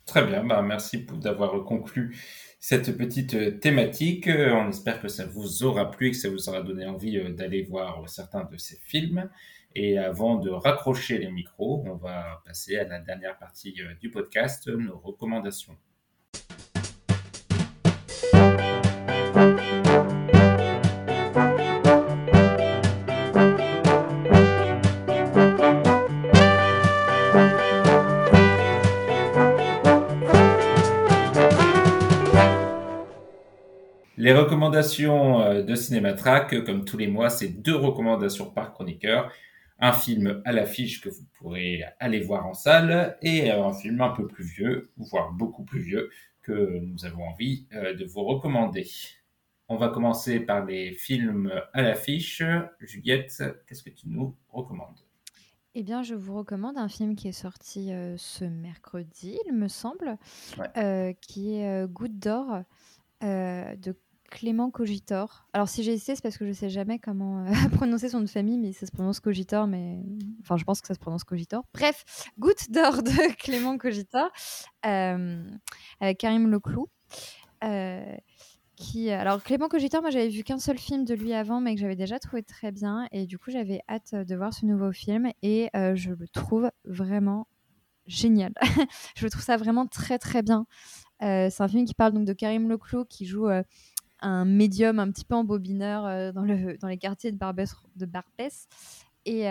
Très 0.06 0.24
bien, 0.24 0.42
bah, 0.42 0.62
merci 0.62 1.04
d'avoir 1.04 1.64
conclu 1.64 2.16
cette 2.58 2.96
petite 2.96 3.60
thématique. 3.60 4.26
On 4.26 4.70
espère 4.70 5.02
que 5.02 5.08
ça 5.08 5.26
vous 5.26 5.64
aura 5.64 5.90
plu 5.90 6.08
et 6.08 6.10
que 6.12 6.16
ça 6.16 6.30
vous 6.30 6.48
aura 6.48 6.62
donné 6.62 6.86
envie 6.86 7.22
d'aller 7.34 7.62
voir 7.64 8.08
certains 8.08 8.44
de 8.44 8.56
ces 8.56 8.76
films. 8.76 9.28
Et 9.74 9.98
avant 9.98 10.36
de 10.36 10.48
raccrocher 10.48 11.18
les 11.18 11.30
micros, 11.30 11.84
on 11.86 11.96
va 11.96 12.42
passer 12.46 12.78
à 12.78 12.84
la 12.84 13.00
dernière 13.00 13.36
partie 13.36 13.74
du 14.00 14.10
podcast, 14.10 14.66
nos 14.66 14.98
recommandations. 14.98 15.76
Les 34.28 34.34
recommandations 34.34 35.64
de 35.64 35.74
Cinématrack, 35.74 36.62
comme 36.66 36.84
tous 36.84 36.98
les 36.98 37.06
mois, 37.06 37.30
c'est 37.30 37.48
deux 37.48 37.74
recommandations 37.74 38.50
par 38.50 38.74
chroniqueur. 38.74 39.32
Un 39.78 39.94
film 39.94 40.42
à 40.44 40.52
l'affiche 40.52 41.00
que 41.00 41.08
vous 41.08 41.24
pourrez 41.38 41.82
aller 41.98 42.20
voir 42.20 42.46
en 42.46 42.52
salle 42.52 43.16
et 43.22 43.50
un 43.50 43.72
film 43.72 44.02
un 44.02 44.10
peu 44.10 44.26
plus 44.26 44.44
vieux, 44.44 44.90
voire 44.98 45.32
beaucoup 45.32 45.64
plus 45.64 45.80
vieux, 45.80 46.10
que 46.42 46.78
nous 46.78 47.06
avons 47.06 47.24
envie 47.24 47.68
de 47.72 48.04
vous 48.04 48.22
recommander. 48.22 48.86
On 49.66 49.76
va 49.76 49.88
commencer 49.88 50.40
par 50.40 50.66
les 50.66 50.92
films 50.92 51.50
à 51.72 51.80
l'affiche. 51.80 52.42
Juliette, 52.80 53.42
qu'est-ce 53.66 53.82
que 53.82 53.88
tu 53.88 54.10
nous 54.10 54.36
recommandes? 54.50 55.00
Eh 55.74 55.82
bien, 55.82 56.02
je 56.02 56.14
vous 56.14 56.36
recommande 56.36 56.76
un 56.76 56.88
film 56.90 57.16
qui 57.16 57.28
est 57.28 57.32
sorti 57.32 57.94
euh, 57.94 58.18
ce 58.18 58.44
mercredi, 58.44 59.38
il 59.46 59.54
me 59.54 59.68
semble, 59.68 60.18
euh, 60.76 61.14
qui 61.18 61.54
est 61.54 61.66
euh, 61.66 61.86
Goutte 61.86 62.18
d'or 62.18 62.62
de 63.22 63.96
Clément 64.30 64.70
Cogitor. 64.70 65.46
Alors, 65.52 65.68
si 65.68 65.82
j'ai 65.82 65.92
essayé, 65.92 66.14
c'est 66.16 66.22
parce 66.22 66.38
que 66.38 66.46
je 66.46 66.52
sais 66.52 66.70
jamais 66.70 66.98
comment 66.98 67.44
prononcer 67.72 68.08
son 68.08 68.18
nom 68.18 68.24
de 68.24 68.28
famille, 68.28 68.58
mais 68.58 68.72
ça 68.72 68.86
se 68.86 68.92
prononce 68.92 69.20
Cogitor, 69.20 69.66
mais 69.66 70.00
enfin, 70.42 70.56
je 70.56 70.64
pense 70.64 70.80
que 70.80 70.86
ça 70.86 70.94
se 70.94 70.98
prononce 70.98 71.24
Cogitor. 71.24 71.64
Bref, 71.74 72.04
Goutte 72.38 72.70
d'or 72.70 73.02
de 73.02 73.34
Clément 73.38 73.78
Cogitor 73.78 74.30
avec 74.82 76.18
Karim 76.18 76.50
Leclou. 76.50 76.88
Qui, 78.78 79.10
alors 79.10 79.42
Clément 79.42 79.66
Cogitor, 79.68 80.02
moi 80.02 80.10
j'avais 80.10 80.28
vu 80.28 80.44
qu'un 80.44 80.60
seul 80.60 80.78
film 80.78 81.04
de 81.04 81.12
lui 81.12 81.34
avant, 81.34 81.60
mais 81.60 81.74
que 81.74 81.80
j'avais 81.80 81.96
déjà 81.96 82.20
trouvé 82.20 82.44
très 82.44 82.70
bien, 82.70 83.08
et 83.10 83.26
du 83.26 83.36
coup 83.36 83.50
j'avais 83.50 83.80
hâte 83.88 84.14
de 84.14 84.36
voir 84.36 84.54
ce 84.54 84.66
nouveau 84.66 84.92
film, 84.92 85.32
et 85.42 85.68
euh, 85.74 85.96
je 85.96 86.12
le 86.12 86.28
trouve 86.28 86.70
vraiment 86.84 87.48
génial. 88.06 88.52
je 89.16 89.26
trouve 89.26 89.42
ça 89.42 89.56
vraiment 89.56 89.88
très 89.88 90.18
très 90.18 90.42
bien. 90.42 90.64
Euh, 91.22 91.48
c'est 91.50 91.60
un 91.60 91.66
film 91.66 91.86
qui 91.86 91.94
parle 91.94 92.12
donc 92.12 92.24
de 92.24 92.32
Karim 92.32 92.68
Leclou 92.68 93.04
qui 93.04 93.26
joue 93.26 93.48
euh, 93.48 93.64
un 94.20 94.44
médium 94.44 94.98
un 94.98 95.10
petit 95.10 95.24
peu 95.24 95.34
en 95.34 95.44
bobineur 95.44 96.32
dans, 96.32 96.44
dans 96.44 96.88
les 96.88 96.98
quartiers 96.98 97.32
de 97.32 97.36
Barbès, 97.36 97.74
de 97.96 98.06
Barbès 98.06 98.68
et 99.24 99.48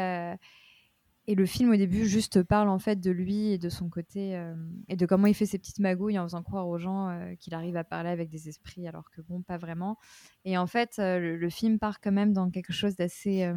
et 1.29 1.35
le 1.35 1.45
film, 1.45 1.71
au 1.71 1.75
début, 1.75 2.05
juste 2.05 2.41
parle 2.41 2.69
en 2.69 2.79
fait 2.79 3.01
de 3.01 3.11
lui 3.11 3.51
et 3.51 3.57
de 3.57 3.67
son 3.67 3.89
côté 3.89 4.37
euh, 4.37 4.55
et 4.87 4.95
de 4.95 5.05
comment 5.05 5.27
il 5.27 5.33
fait 5.33 5.45
ses 5.45 5.59
petites 5.59 5.79
magouilles 5.79 6.17
en 6.17 6.23
faisant 6.23 6.41
croire 6.41 6.69
aux 6.69 6.77
gens 6.77 7.09
euh, 7.09 7.35
qu'il 7.35 7.53
arrive 7.53 7.75
à 7.75 7.83
parler 7.83 8.09
avec 8.09 8.29
des 8.29 8.47
esprits, 8.47 8.87
alors 8.87 9.11
que 9.11 9.19
bon, 9.19 9.41
pas 9.41 9.57
vraiment. 9.57 9.97
Et 10.45 10.57
en 10.57 10.67
fait, 10.67 10.99
euh, 10.99 11.37
le, 11.37 11.49
film 11.49 11.79
part 11.79 11.99
quand 11.99 12.13
même 12.13 12.31
dans 12.31 12.49
quelque 12.49 12.71
chose 12.71 12.95
d'assez 12.95 13.51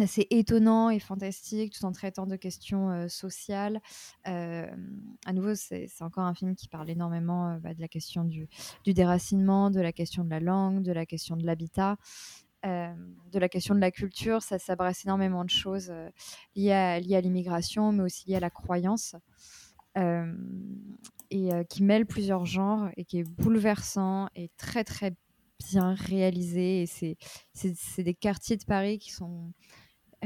assez 0.00 0.26
étonnant 0.30 0.90
et 0.90 0.98
fantastique, 0.98 1.72
tout 1.72 1.84
en 1.84 1.92
traitant 1.92 2.26
de 2.26 2.36
questions 2.36 3.08
sociales. 3.08 3.80
à 4.24 5.32
nouveau, 5.32 5.54
c'est 5.54 5.88
encore 6.00 6.24
un 6.24 6.34
film 6.34 6.54
qui 6.54 6.68
parle 6.68 6.90
énormément 6.90 7.58
bah, 7.58 7.74
de 7.74 7.80
la 7.80 7.88
question 7.88 8.24
du, 8.24 8.48
déracinement, 8.86 9.70
de 9.70 9.80
la 9.80 9.92
question 9.92 10.24
de 10.24 10.30
la 10.30 10.40
langue, 10.40 10.82
de 10.82 10.92
la 10.92 11.06
question 11.06 11.36
de 11.36 11.44
l'habitat. 11.44 11.96
De 12.64 13.38
la 13.38 13.48
question 13.48 13.74
de 13.74 13.80
la 13.80 13.90
culture, 13.90 14.42
ça 14.42 14.58
s'abrasse 14.58 15.04
énormément 15.04 15.44
de 15.44 15.50
choses 15.50 15.92
liées 16.56 16.72
à, 16.72 16.98
l'immigration, 17.00 17.92
mais 17.92 18.04
aussi 18.04 18.28
liées 18.28 18.36
à 18.36 18.40
la 18.40 18.50
croyance, 18.50 19.16
et 19.96 21.50
qui 21.68 21.82
mêle 21.82 22.06
plusieurs 22.06 22.46
genres 22.46 22.88
et 22.96 23.04
qui 23.04 23.18
est 23.18 23.28
bouleversant 23.28 24.28
et 24.34 24.50
très 24.56 24.84
très 24.84 25.14
bien 25.70 25.94
réalisé. 25.94 26.82
Et 26.82 26.86
c'est, 26.86 28.02
des 28.02 28.14
quartiers 28.14 28.56
de 28.56 28.64
Paris 28.64 28.98
qui 28.98 29.12
sont 29.12 29.52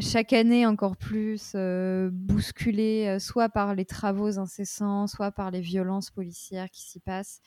chaque 0.01 0.33
année 0.33 0.67
encore 0.67 0.97
plus 0.97 1.55
bousculés, 2.13 3.19
soit 3.21 3.49
par 3.49 3.75
les 3.75 3.85
travaux 3.85 4.39
incessants, 4.39 5.07
soit 5.07 5.33
par 5.33 5.51
les 5.51 5.61
violences 5.61 6.11
policières 6.11 6.71
qui 6.71 6.83
s'y 6.83 7.01
passent. 7.01 7.41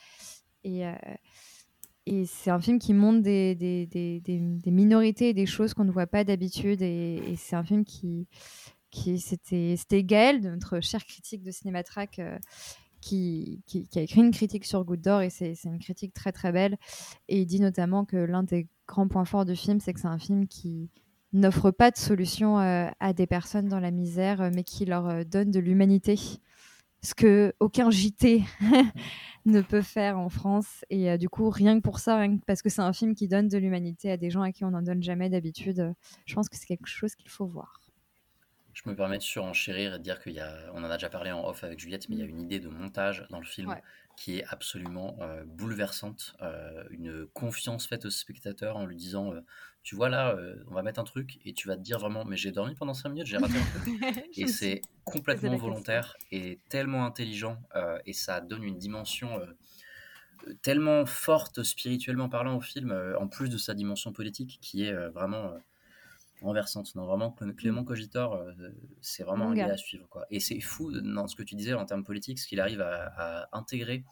Et, 0.63 0.85
et 2.07 2.25
c'est 2.25 2.49
un 2.49 2.59
film 2.59 2.79
qui 2.79 2.93
montre 2.93 3.21
des, 3.21 4.21
minorités 4.65 5.29
et 5.29 5.33
des 5.33 5.45
choses 5.45 5.73
qu'on 5.73 5.83
ne 5.83 5.91
voit 5.91 6.07
pas 6.07 6.23
d'habitude. 6.23 6.81
Et, 6.81 7.35
c'est 7.37 7.55
un 7.55 7.63
film 7.63 7.85
qui, 7.85 8.27
c'était, 8.91 10.03
Gaël, 10.03 10.41
notre 10.41 10.79
cher 10.81 11.05
critique 11.05 11.43
de 11.43 11.51
Cinématrack, 11.51 12.19
euh, 12.19 12.39
qui, 13.01 13.63
a 13.95 13.99
écrit 14.01 14.21
une 14.21 14.31
critique 14.31 14.65
sur 14.65 14.83
Goutte 14.83 15.01
d'Or. 15.01 15.21
Et 15.21 15.29
c'est 15.29 15.55
une 15.65 15.79
critique 15.79 16.13
très 16.13 16.31
très 16.31 16.51
belle. 16.51 16.77
Et 17.27 17.41
il 17.41 17.45
dit 17.45 17.59
notamment 17.59 18.03
que 18.03 18.17
l'un 18.17 18.43
des 18.43 18.67
grands 18.87 19.07
points 19.07 19.25
forts 19.25 19.45
du 19.45 19.55
film, 19.55 19.79
c'est 19.79 19.93
que 19.93 19.99
c'est 19.99 20.07
un 20.07 20.19
film 20.19 20.47
qui 20.47 20.89
n'offre 21.33 21.71
pas 21.71 21.91
de 21.91 21.97
solution 21.97 22.59
euh, 22.59 22.89
à 22.99 23.13
des 23.13 23.27
personnes 23.27 23.67
dans 23.67 23.79
la 23.79 23.91
misère, 23.91 24.49
mais 24.53 24.63
qui 24.63 24.85
leur 24.85 25.07
euh, 25.07 25.23
donne 25.23 25.51
de 25.51 25.59
l'humanité. 25.59 26.19
Ce 27.03 27.15
que 27.15 27.53
aucun 27.59 27.89
JT 27.89 28.43
ne 29.45 29.61
peut 29.61 29.81
faire 29.81 30.19
en 30.19 30.29
France. 30.29 30.85
Et 30.89 31.09
euh, 31.09 31.17
du 31.17 31.29
coup, 31.29 31.49
rien 31.49 31.77
que 31.77 31.83
pour 31.83 31.99
ça, 31.99 32.23
parce 32.45 32.61
que 32.61 32.69
c'est 32.69 32.81
un 32.81 32.93
film 32.93 33.15
qui 33.15 33.27
donne 33.27 33.47
de 33.47 33.57
l'humanité 33.57 34.11
à 34.11 34.17
des 34.17 34.29
gens 34.29 34.41
à 34.41 34.51
qui 34.51 34.63
on 34.63 34.71
n'en 34.71 34.81
donne 34.81 35.01
jamais 35.01 35.29
d'habitude, 35.29 35.79
euh, 35.79 35.93
je 36.25 36.35
pense 36.35 36.49
que 36.49 36.57
c'est 36.57 36.65
quelque 36.65 36.87
chose 36.87 37.15
qu'il 37.15 37.29
faut 37.29 37.45
voir. 37.45 37.79
Je 38.73 38.87
me 38.89 38.95
permets 38.95 39.17
de 39.17 39.23
surenchérir 39.23 39.95
et 39.95 39.97
de 39.97 40.03
dire 40.03 40.21
qu'il 40.21 40.33
y 40.33 40.39
a, 40.39 40.71
on 40.73 40.83
en 40.83 40.89
a 40.89 40.93
déjà 40.93 41.09
parlé 41.09 41.31
en 41.31 41.45
off 41.45 41.63
avec 41.63 41.79
Juliette, 41.79 42.07
mais 42.07 42.15
il 42.15 42.19
y 42.19 42.23
a 42.23 42.25
une 42.25 42.39
idée 42.39 42.59
de 42.59 42.69
montage 42.69 43.25
dans 43.29 43.39
le 43.39 43.45
film 43.45 43.75
qui 44.21 44.37
est 44.37 44.45
absolument 44.49 45.17
euh, 45.21 45.43
bouleversante. 45.47 46.35
une 46.91 47.25
confiance 47.33 47.87
faite 47.87 48.05
au 48.05 48.11
spectateur 48.11 48.77
en 48.77 48.85
lui 48.85 48.95
disant 48.95 49.33
Tu 49.81 49.95
vois 49.95 50.09
là, 50.09 50.37
on 50.69 50.75
va 50.75 50.83
mettre 50.83 50.99
un 50.99 51.03
truc 51.03 51.39
et 51.43 51.53
tu 51.53 51.67
vas 51.67 51.75
te 51.75 51.81
dire 51.81 51.97
vraiment 51.97 52.23
Mais 52.23 52.37
j'ai 52.37 52.51
dormi 52.51 52.75
pendant 52.75 52.93
5 52.93 53.09
minutes, 53.09 53.25
j'ai 53.25 53.37
raté 53.37 53.55
un 53.57 53.79
truc. 53.79 54.29
et 54.37 54.45
c'est 54.45 54.81
complètement 55.05 55.55
volontaire 55.55 56.15
et 56.31 56.59
tellement 56.69 57.03
intelligent 57.03 57.57
et 58.05 58.13
ça 58.13 58.41
donne 58.41 58.63
une 58.63 58.77
dimension 58.77 59.41
tellement 60.61 61.07
forte 61.07 61.63
spirituellement 61.63 62.29
parlant 62.29 62.57
au 62.57 62.61
film, 62.61 62.95
en 63.19 63.27
plus 63.27 63.49
de 63.49 63.57
sa 63.57 63.73
dimension 63.73 64.13
politique 64.13 64.59
qui 64.61 64.83
est 64.83 64.93
vraiment 65.09 65.55
renversante. 66.41 66.93
Non, 66.95 67.05
vraiment, 67.05 67.31
Clément 67.57 67.81
mmh. 67.81 67.85
Cogitor, 67.85 68.45
c'est 69.01 69.23
vraiment 69.23 69.51
un 69.51 69.55
gars 69.55 69.73
à 69.73 69.77
suivre. 69.77 70.07
Quoi. 70.09 70.25
Et 70.29 70.39
c'est 70.39 70.59
fou 70.59 70.91
dans 70.91 71.27
ce 71.27 71.35
que 71.35 71.43
tu 71.43 71.55
disais 71.55 71.73
en 71.73 71.85
termes 71.85 72.03
politiques, 72.03 72.39
ce 72.39 72.47
qu'il 72.47 72.59
arrive 72.59 72.81
à, 72.81 73.49
intégrer 73.51 74.05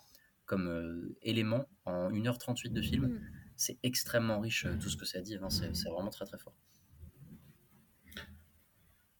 comme 0.46 1.14
élément 1.22 1.68
en 1.86 2.10
1h38 2.12 2.72
de 2.72 2.82
film. 2.82 3.08
Mmh. 3.08 3.22
C'est 3.56 3.78
extrêmement 3.84 4.40
riche 4.40 4.68
tout 4.80 4.90
ce 4.90 4.98
que 4.98 5.06
ça 5.06 5.22
dit. 5.22 5.36
Hein, 5.36 5.50
c'est 5.50 5.90
vraiment 5.90 6.10
très 6.10 6.26
très 6.26 6.38
fort. 6.38 6.54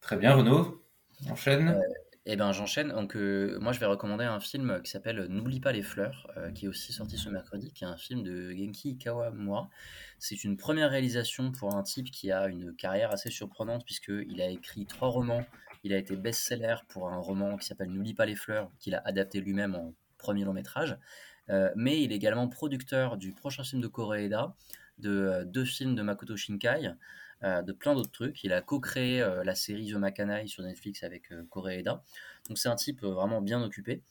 Très 0.00 0.16
bien, 0.16 0.34
Renaud. 0.34 0.84
Enchaîne. 1.28 1.78
Eh 2.32 2.36
ben, 2.36 2.52
j'enchaîne. 2.52 2.90
Donc, 2.90 3.16
euh, 3.16 3.58
moi, 3.58 3.72
je 3.72 3.80
vais 3.80 3.86
recommander 3.86 4.22
un 4.22 4.38
film 4.38 4.80
qui 4.84 4.90
s'appelle 4.92 5.26
N'oublie 5.28 5.58
pas 5.58 5.72
les 5.72 5.82
fleurs, 5.82 6.30
euh, 6.36 6.52
qui 6.52 6.66
est 6.66 6.68
aussi 6.68 6.92
sorti 6.92 7.18
ce 7.18 7.28
mercredi, 7.28 7.72
qui 7.72 7.82
est 7.82 7.88
un 7.88 7.96
film 7.96 8.22
de 8.22 8.52
Genki 8.52 8.98
Kawamura. 8.98 9.68
C'est 10.20 10.44
une 10.44 10.56
première 10.56 10.90
réalisation 10.90 11.50
pour 11.50 11.74
un 11.74 11.82
type 11.82 12.08
qui 12.12 12.30
a 12.30 12.46
une 12.46 12.72
carrière 12.76 13.10
assez 13.10 13.30
surprenante, 13.30 13.84
puisqu'il 13.84 14.40
a 14.40 14.48
écrit 14.48 14.86
trois 14.86 15.08
romans. 15.08 15.44
Il 15.82 15.92
a 15.92 15.96
été 15.96 16.14
best-seller 16.14 16.76
pour 16.86 17.08
un 17.08 17.18
roman 17.18 17.56
qui 17.56 17.66
s'appelle 17.66 17.90
N'oublie 17.90 18.14
pas 18.14 18.26
les 18.26 18.36
fleurs, 18.36 18.70
qu'il 18.78 18.94
a 18.94 19.02
adapté 19.04 19.40
lui-même 19.40 19.74
en 19.74 19.92
premier 20.16 20.44
long 20.44 20.52
métrage. 20.52 20.96
Euh, 21.48 21.72
mais 21.74 22.00
il 22.00 22.12
est 22.12 22.16
également 22.16 22.46
producteur 22.46 23.16
du 23.16 23.32
prochain 23.32 23.64
film 23.64 23.82
de 23.82 23.88
Koreeda, 23.88 24.54
de 24.98 25.42
deux 25.46 25.64
films 25.64 25.96
de 25.96 26.02
Makoto 26.02 26.36
Shinkai. 26.36 26.94
Euh, 27.42 27.62
de 27.62 27.72
plein 27.72 27.94
d'autres 27.94 28.10
trucs. 28.10 28.44
Il 28.44 28.52
a 28.52 28.60
co-créé 28.60 29.22
euh, 29.22 29.42
la 29.44 29.54
série 29.54 29.90
The 29.90 29.94
Makanai 29.94 30.46
sur 30.46 30.62
Netflix 30.62 31.02
avec 31.02 31.32
euh, 31.32 31.42
Koreeda. 31.48 32.04
Donc 32.48 32.58
c'est 32.58 32.68
un 32.68 32.76
type 32.76 33.02
vraiment 33.02 33.40
bien 33.40 33.62
occupé. 33.62 34.02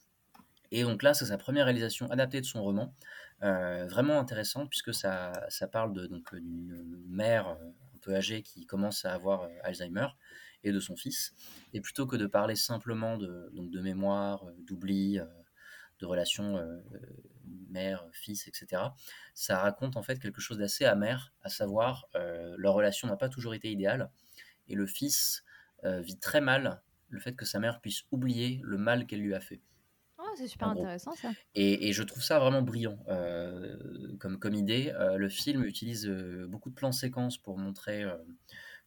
Et 0.72 0.84
donc 0.84 1.04
là, 1.04 1.14
c'est 1.14 1.26
sa 1.26 1.38
première 1.38 1.66
réalisation 1.66 2.10
adaptée 2.10 2.42
de 2.42 2.46
son 2.46 2.62
roman, 2.62 2.94
vraiment 3.42 4.20
intéressante 4.20 4.70
puisque 4.70 4.94
ça, 4.94 5.32
ça 5.50 5.68
parle 5.68 5.94
d'une 5.94 7.04
mère 7.08 7.48
un 7.48 7.98
peu 8.02 8.16
âgée 8.16 8.44
qui 8.44 8.68
commence 8.68 9.04
à 9.04 9.14
avoir 9.14 9.48
Alzheimer 9.64 10.08
et 10.64 10.72
de 10.72 10.80
son 10.80 10.96
fils. 10.96 11.34
Et 11.74 11.82
plutôt 11.82 12.06
que 12.06 12.18
de 12.18 12.28
parler 12.28 12.56
simplement 12.56 13.18
de, 13.18 13.50
donc 13.54 13.72
de 13.72 13.82
mémoire, 13.82 14.46
d'oubli, 14.60 15.20
de 16.00 16.06
relations 16.06 16.60
mère, 17.70 18.06
fils, 18.12 18.48
etc. 18.48 18.82
Ça 19.34 19.60
raconte 19.60 19.98
en 19.98 20.04
fait 20.04 20.20
quelque 20.20 20.42
chose 20.42 20.58
d'assez 20.58 20.86
amer, 20.86 21.34
à 21.44 21.50
savoir 21.50 22.08
euh, 22.16 22.56
leur 22.58 22.74
relation 22.74 23.08
n'a 23.08 23.18
pas 23.18 23.30
toujours 23.30 23.54
été 23.54 23.72
idéale 23.72 24.10
et 24.68 24.76
le 24.76 24.86
fils 24.86 25.44
euh, 25.84 26.02
vit 26.02 26.18
très 26.18 26.42
mal 26.42 26.82
le 27.10 27.20
fait 27.20 27.34
que 27.34 27.46
sa 27.46 27.60
mère 27.60 27.82
puisse 27.82 28.04
oublier 28.12 28.60
le 28.64 28.78
mal 28.78 29.06
qu'elle 29.06 29.22
lui 29.22 29.34
a 29.34 29.40
fait. 29.40 29.62
Oh, 30.20 30.24
c'est 30.38 30.48
super 30.48 30.70
intéressant 30.70 31.16
ça. 31.16 31.32
Et, 31.56 31.92
je 31.92 32.04
trouve 32.04 32.22
ça 32.22 32.40
vraiment 32.40 32.62
brillant 32.62 33.00
euh, 33.08 34.16
comme, 34.20 34.38
comme 34.38 34.54
idée. 34.54 34.94
le 35.16 35.30
film 35.30 35.64
utilise 35.64 36.08
beaucoup 36.48 36.70
de 36.70 36.76
plans 36.76 36.92
séquences 36.92 37.38
pour 37.38 37.58
montrer, 37.58 38.04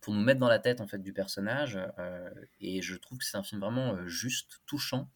pour 0.00 0.14
nous 0.14 0.20
mettre 0.20 0.38
dans 0.38 0.48
la 0.48 0.60
tête 0.60 0.80
en 0.80 0.86
fait 0.86 1.02
du 1.02 1.12
personnage. 1.12 1.78
et 2.60 2.80
je 2.80 2.94
trouve 2.94 3.18
que 3.18 3.24
c'est 3.24 3.36
un 3.36 3.42
film 3.42 3.60
vraiment 3.60 4.06
juste, 4.06 4.60
touchant 4.66 5.08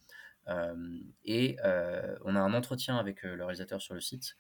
et 1.25 1.57
on 2.25 2.37
a 2.37 2.41
un 2.41 2.55
entretien 2.55 2.97
avec 2.97 3.23
le 3.23 3.45
réalisateur 3.45 3.81
sur 3.81 3.95
le 3.95 4.01
site, 4.01 4.37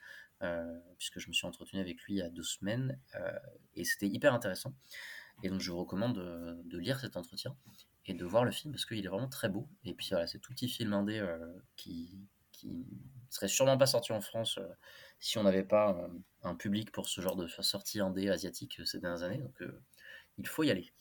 puisque 0.98 1.18
je 1.18 1.28
me 1.28 1.32
suis 1.32 1.46
entretenu 1.46 1.80
avec 1.80 2.00
lui 2.02 2.14
il 2.14 2.18
y 2.18 2.22
a 2.22 2.28
deux 2.28 2.42
semaines, 2.42 2.98
et 3.74 3.84
c'était 3.84 4.08
hyper 4.08 4.34
intéressant. 4.34 4.74
Et 5.42 5.50
donc 5.50 5.60
je 5.60 5.70
vous 5.70 5.78
recommande 5.78 6.16
de, 6.64 6.78
lire 6.78 7.00
cet 7.00 7.16
entretien 7.16 7.56
et 8.06 8.14
de 8.14 8.24
voir 8.24 8.44
le 8.44 8.52
film 8.52 8.72
parce 8.72 8.86
qu'il 8.86 9.04
est 9.04 9.08
vraiment 9.08 9.28
très 9.28 9.48
beau. 9.48 9.68
Et 9.84 9.94
puis 9.94 10.08
voilà, 10.10 10.26
c'est 10.26 10.38
tout 10.38 10.52
petit 10.52 10.68
film 10.68 10.92
indé 10.92 11.24
qui, 11.76 12.18
qui 12.52 12.86
serait 13.30 13.48
sûrement 13.48 13.76
pas 13.76 13.86
sorti 13.86 14.12
en 14.12 14.20
France 14.20 14.58
si 15.18 15.38
on 15.38 15.42
n'avait 15.42 15.64
pas 15.64 16.08
un 16.42 16.54
public 16.54 16.92
pour 16.92 17.08
ce 17.08 17.20
genre 17.20 17.36
de 17.36 17.46
sortie 17.48 18.00
indé 18.00 18.28
asiatique 18.28 18.80
ces 18.84 19.00
dernières 19.00 19.22
années. 19.22 19.38
Donc, 19.38 19.62
il 20.38 20.46
faut 20.46 20.62
y 20.62 20.70
aller. 20.70 20.92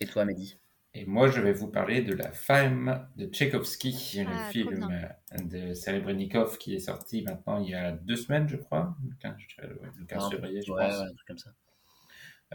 Et 0.00 0.06
toi, 0.06 0.24
Mehdi 0.24 0.56
Et 0.92 1.06
moi, 1.06 1.28
je 1.30 1.40
vais 1.40 1.52
vous 1.52 1.68
parler 1.68 2.02
de 2.02 2.14
La 2.14 2.32
femme 2.32 3.08
de 3.16 3.26
Tchaïkovski, 3.26 4.24
le 4.24 4.26
Ah, 4.28 4.50
film 4.50 5.08
de 5.44 5.72
Serebrennikov 5.72 6.58
qui 6.58 6.74
est 6.74 6.80
sorti 6.80 7.22
maintenant 7.22 7.60
il 7.62 7.70
y 7.70 7.74
a 7.74 7.92
deux 7.92 8.16
semaines, 8.16 8.48
je 8.48 8.56
crois, 8.56 8.96
le 9.08 9.14
15, 9.20 9.34
je- 9.38 9.66
le 9.66 10.04
15 10.08 10.24
Un 10.24 10.30
peu- 10.30 10.36
février, 10.36 10.62
je 10.62 10.72
ouais, 10.72 10.82
pense. 10.88 10.98
ouais, 10.98 11.04
un 11.06 11.14
truc 11.14 11.26
comme 11.28 11.38
ça. 11.38 11.50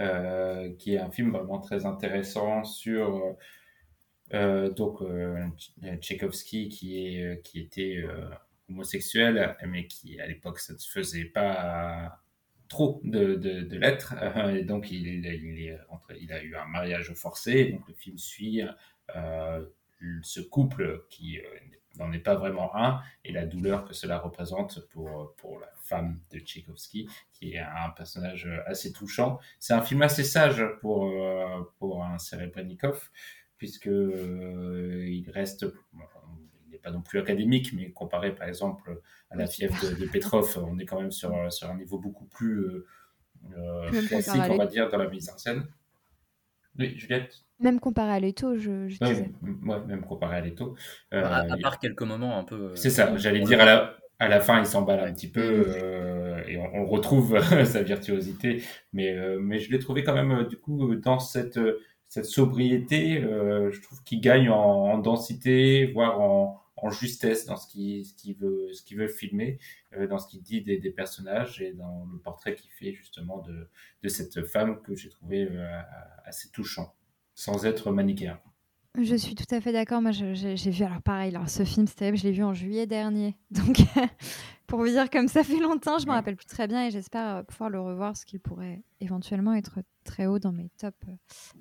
euh, 0.02 0.74
qui 0.78 0.96
est 0.96 0.98
un 1.00 1.10
film 1.10 1.32
vraiment 1.32 1.60
très 1.60 1.86
intéressant 1.86 2.66
sur 2.66 3.38
euh, 4.34 4.70
donc 4.70 5.02
euh, 5.02 5.38
Tch- 5.58 6.00
Tchaïkovski 6.02 6.68
qui 6.68 6.98
est 7.16 7.42
qui 7.44 7.62
était 7.62 8.04
euh, 8.04 8.28
homosexuel 8.70 9.56
mais 9.68 9.88
qui 9.88 10.20
à 10.20 10.28
l'époque 10.28 10.60
ça 10.60 10.74
ne 10.74 10.78
se 10.80 10.92
faisait 10.92 11.24
pas 11.26 12.22
trop 12.68 13.02
de, 13.04 13.68
l'être 13.78 14.16
euh, 14.22 14.56
et 14.56 14.64
donc 14.64 14.92
il, 14.92 15.26
a 15.28 16.44
eu 16.44 16.56
un 16.56 16.66
mariage 16.66 17.14
forcé 17.14 17.66
donc 17.66 17.88
le 17.88 17.94
film 17.94 18.18
suit 18.18 18.64
euh, 19.16 20.20
ce 20.24 20.42
couple 20.42 21.06
qui 21.10 21.40
euh, 21.40 21.44
n'en 21.98 22.12
est 22.12 22.20
pas 22.20 22.36
vraiment 22.36 22.76
un 22.76 23.02
et 23.24 23.32
la 23.32 23.46
douleur 23.46 23.86
que 23.86 23.94
cela 23.94 24.20
représente 24.20 24.86
pour, 24.90 25.34
la 25.60 25.72
femme 25.78 26.20
de 26.32 26.40
Tchaïkovski 26.40 27.08
qui 27.32 27.54
est 27.54 27.60
un 27.60 27.92
personnage 27.92 28.50
assez 28.66 28.92
touchant. 28.92 29.40
C'est 29.60 29.74
un 29.74 29.82
film 29.82 30.02
assez 30.02 30.24
sage 30.24 30.66
pour, 30.82 31.06
euh, 31.06 31.62
pour 31.78 32.04
un 32.04 32.18
Serebrennikov, 32.18 33.10
puisque 33.58 33.86
il 33.86 35.30
reste, 35.30 35.66
n'est 36.76 36.82
pas 36.82 36.92
non 36.92 37.02
plus 37.02 37.20
académique, 37.20 37.74
mais 37.74 37.92
comparé 37.92 38.34
par 38.36 38.48
exemple 38.48 39.02
à 39.30 39.36
la 39.36 39.48
fièvre 39.48 39.76
de, 39.80 39.96
de 39.96 40.06
Petrov, 40.06 40.64
on 40.68 40.78
est 40.80 40.86
quand 40.86 41.02
même 41.02 41.12
sur, 41.12 41.52
sur 41.52 41.70
un 41.70 41.78
niveau 41.78 42.00
beaucoup 42.00 42.26
plus 42.26 42.60
euh, 42.66 42.86
euh, 43.58 43.92
classique, 44.08 44.42
à 44.42 44.50
on 44.50 44.58
va 44.58 44.66
dire, 44.68 44.90
dans 44.90 44.98
la 44.98 45.10
mise 45.10 45.30
en 45.30 45.38
scène. 45.38 45.68
Oui, 46.78 46.98
Juliette? 46.98 47.46
Même 47.60 47.80
comparé 47.80 48.12
à 48.12 48.20
Leto, 48.20 48.58
je, 48.58 48.88
je 48.88 48.98
Oui, 49.02 49.08
disais. 49.08 49.32
ouais, 49.42 49.80
même 49.86 50.06
comparé 50.06 50.38
à 50.38 50.42
Leto. 50.42 50.76
à, 51.22 51.40
à 51.40 51.44
Euh, 51.46 51.58
part 51.58 51.80
quelques 51.80 52.02
moments 52.02 52.38
un 52.38 52.44
peu. 52.44 52.56
euh, 52.56 52.76
c'est 52.76 52.90
ça, 52.90 53.16
j'allais 53.18 53.42
dire 53.42 53.60
à 53.62 53.66
la, 53.66 53.98
à 54.20 54.28
la 54.28 54.42
fin, 54.42 54.60
il 54.60 54.66
s'emballe 54.66 55.00
un 55.02 55.14
petit 55.14 55.30
peu 55.32 55.42
euh, 55.42 56.44
et 56.48 56.58
on, 56.58 56.76
on 56.76 56.86
retrouve 56.86 57.40
sa 57.66 57.84
virtuosité, 57.84 58.64
mais, 58.94 59.14
euh, 59.18 59.40
mais 59.40 59.60
je 59.60 59.72
l'ai 59.72 59.80
trouvé 59.80 60.04
quand 60.04 60.14
même, 60.14 60.32
euh, 60.32 60.44
du 60.46 60.58
coup, 60.58 60.96
dans 60.96 61.20
cette, 61.20 61.60
cette 62.08 62.26
sobriété, 62.26 63.22
euh, 63.24 63.72
je 63.72 63.82
trouve 63.82 64.04
qu'il 64.04 64.22
gagne 64.22 64.50
en, 64.50 64.56
en 64.94 64.98
densité, 64.98 65.86
voire 65.94 66.20
en, 66.22 66.62
en 66.86 66.92
justesse 66.92 67.46
dans 67.46 67.58
ce 67.58 67.68
qu'il 67.68 68.06
ce 68.06 68.34
veut, 68.40 68.72
ce 68.74 69.08
filmer, 69.08 69.60
euh, 69.94 70.08
dans 70.08 70.18
ce 70.20 70.28
qu'il 70.28 70.42
dit 70.42 70.62
des, 70.62 70.78
des 70.78 70.92
personnages 70.92 71.62
et 71.62 71.74
dans 71.74 72.06
le 72.12 72.20
portrait 72.20 72.56
qu'il 72.56 72.72
fait 72.72 72.94
justement 72.94 73.40
de, 73.42 73.70
de 74.04 74.10
cette 74.10 74.46
femme 74.46 74.82
que 74.82 74.96
j'ai 74.96 75.10
trouvé 75.10 75.48
euh, 75.50 75.82
assez 76.26 76.50
touchant, 76.50 76.96
sans 77.34 77.66
être 77.66 77.92
manichéen. 77.92 78.40
Je 78.98 79.16
suis 79.16 79.36
tout 79.36 79.44
à 79.54 79.60
fait 79.60 79.74
d'accord. 79.74 80.02
Moi, 80.02 80.12
j'ai 80.12 80.56
vu, 80.56 80.84
alors 80.84 81.02
pareil, 81.02 81.36
alors, 81.36 81.50
ce 81.50 81.66
film, 81.66 81.86
c'est 81.86 81.96
terrible, 81.96 82.18
je 82.18 82.24
l'ai 82.24 82.32
vu 82.32 82.44
en 82.44 82.54
juillet 82.54 82.88
dernier. 82.88 83.36
Donc, 83.52 83.78
pour 84.68 84.80
vous 84.80 84.88
dire, 84.88 85.10
comme 85.10 85.28
ça 85.28 85.44
fait 85.44 85.60
longtemps, 85.60 86.00
je 86.00 86.06
me 86.08 86.12
Ouais. 86.12 86.14
rappelle 86.14 86.38
plus 86.38 86.46
très 86.46 86.66
bien 86.68 86.88
et 86.88 86.92
j'espère 86.92 87.38
euh, 87.38 87.44
pouvoir 87.44 87.70
le 87.70 87.82
revoir, 87.82 88.12
parce 88.12 88.24
qu'il 88.24 88.40
pourrait 88.40 88.84
éventuellement 89.02 89.54
être 89.54 89.80
très 90.06 90.28
haut 90.28 90.40
dans 90.40 90.54
mes 90.54 90.70
tops 90.80 90.96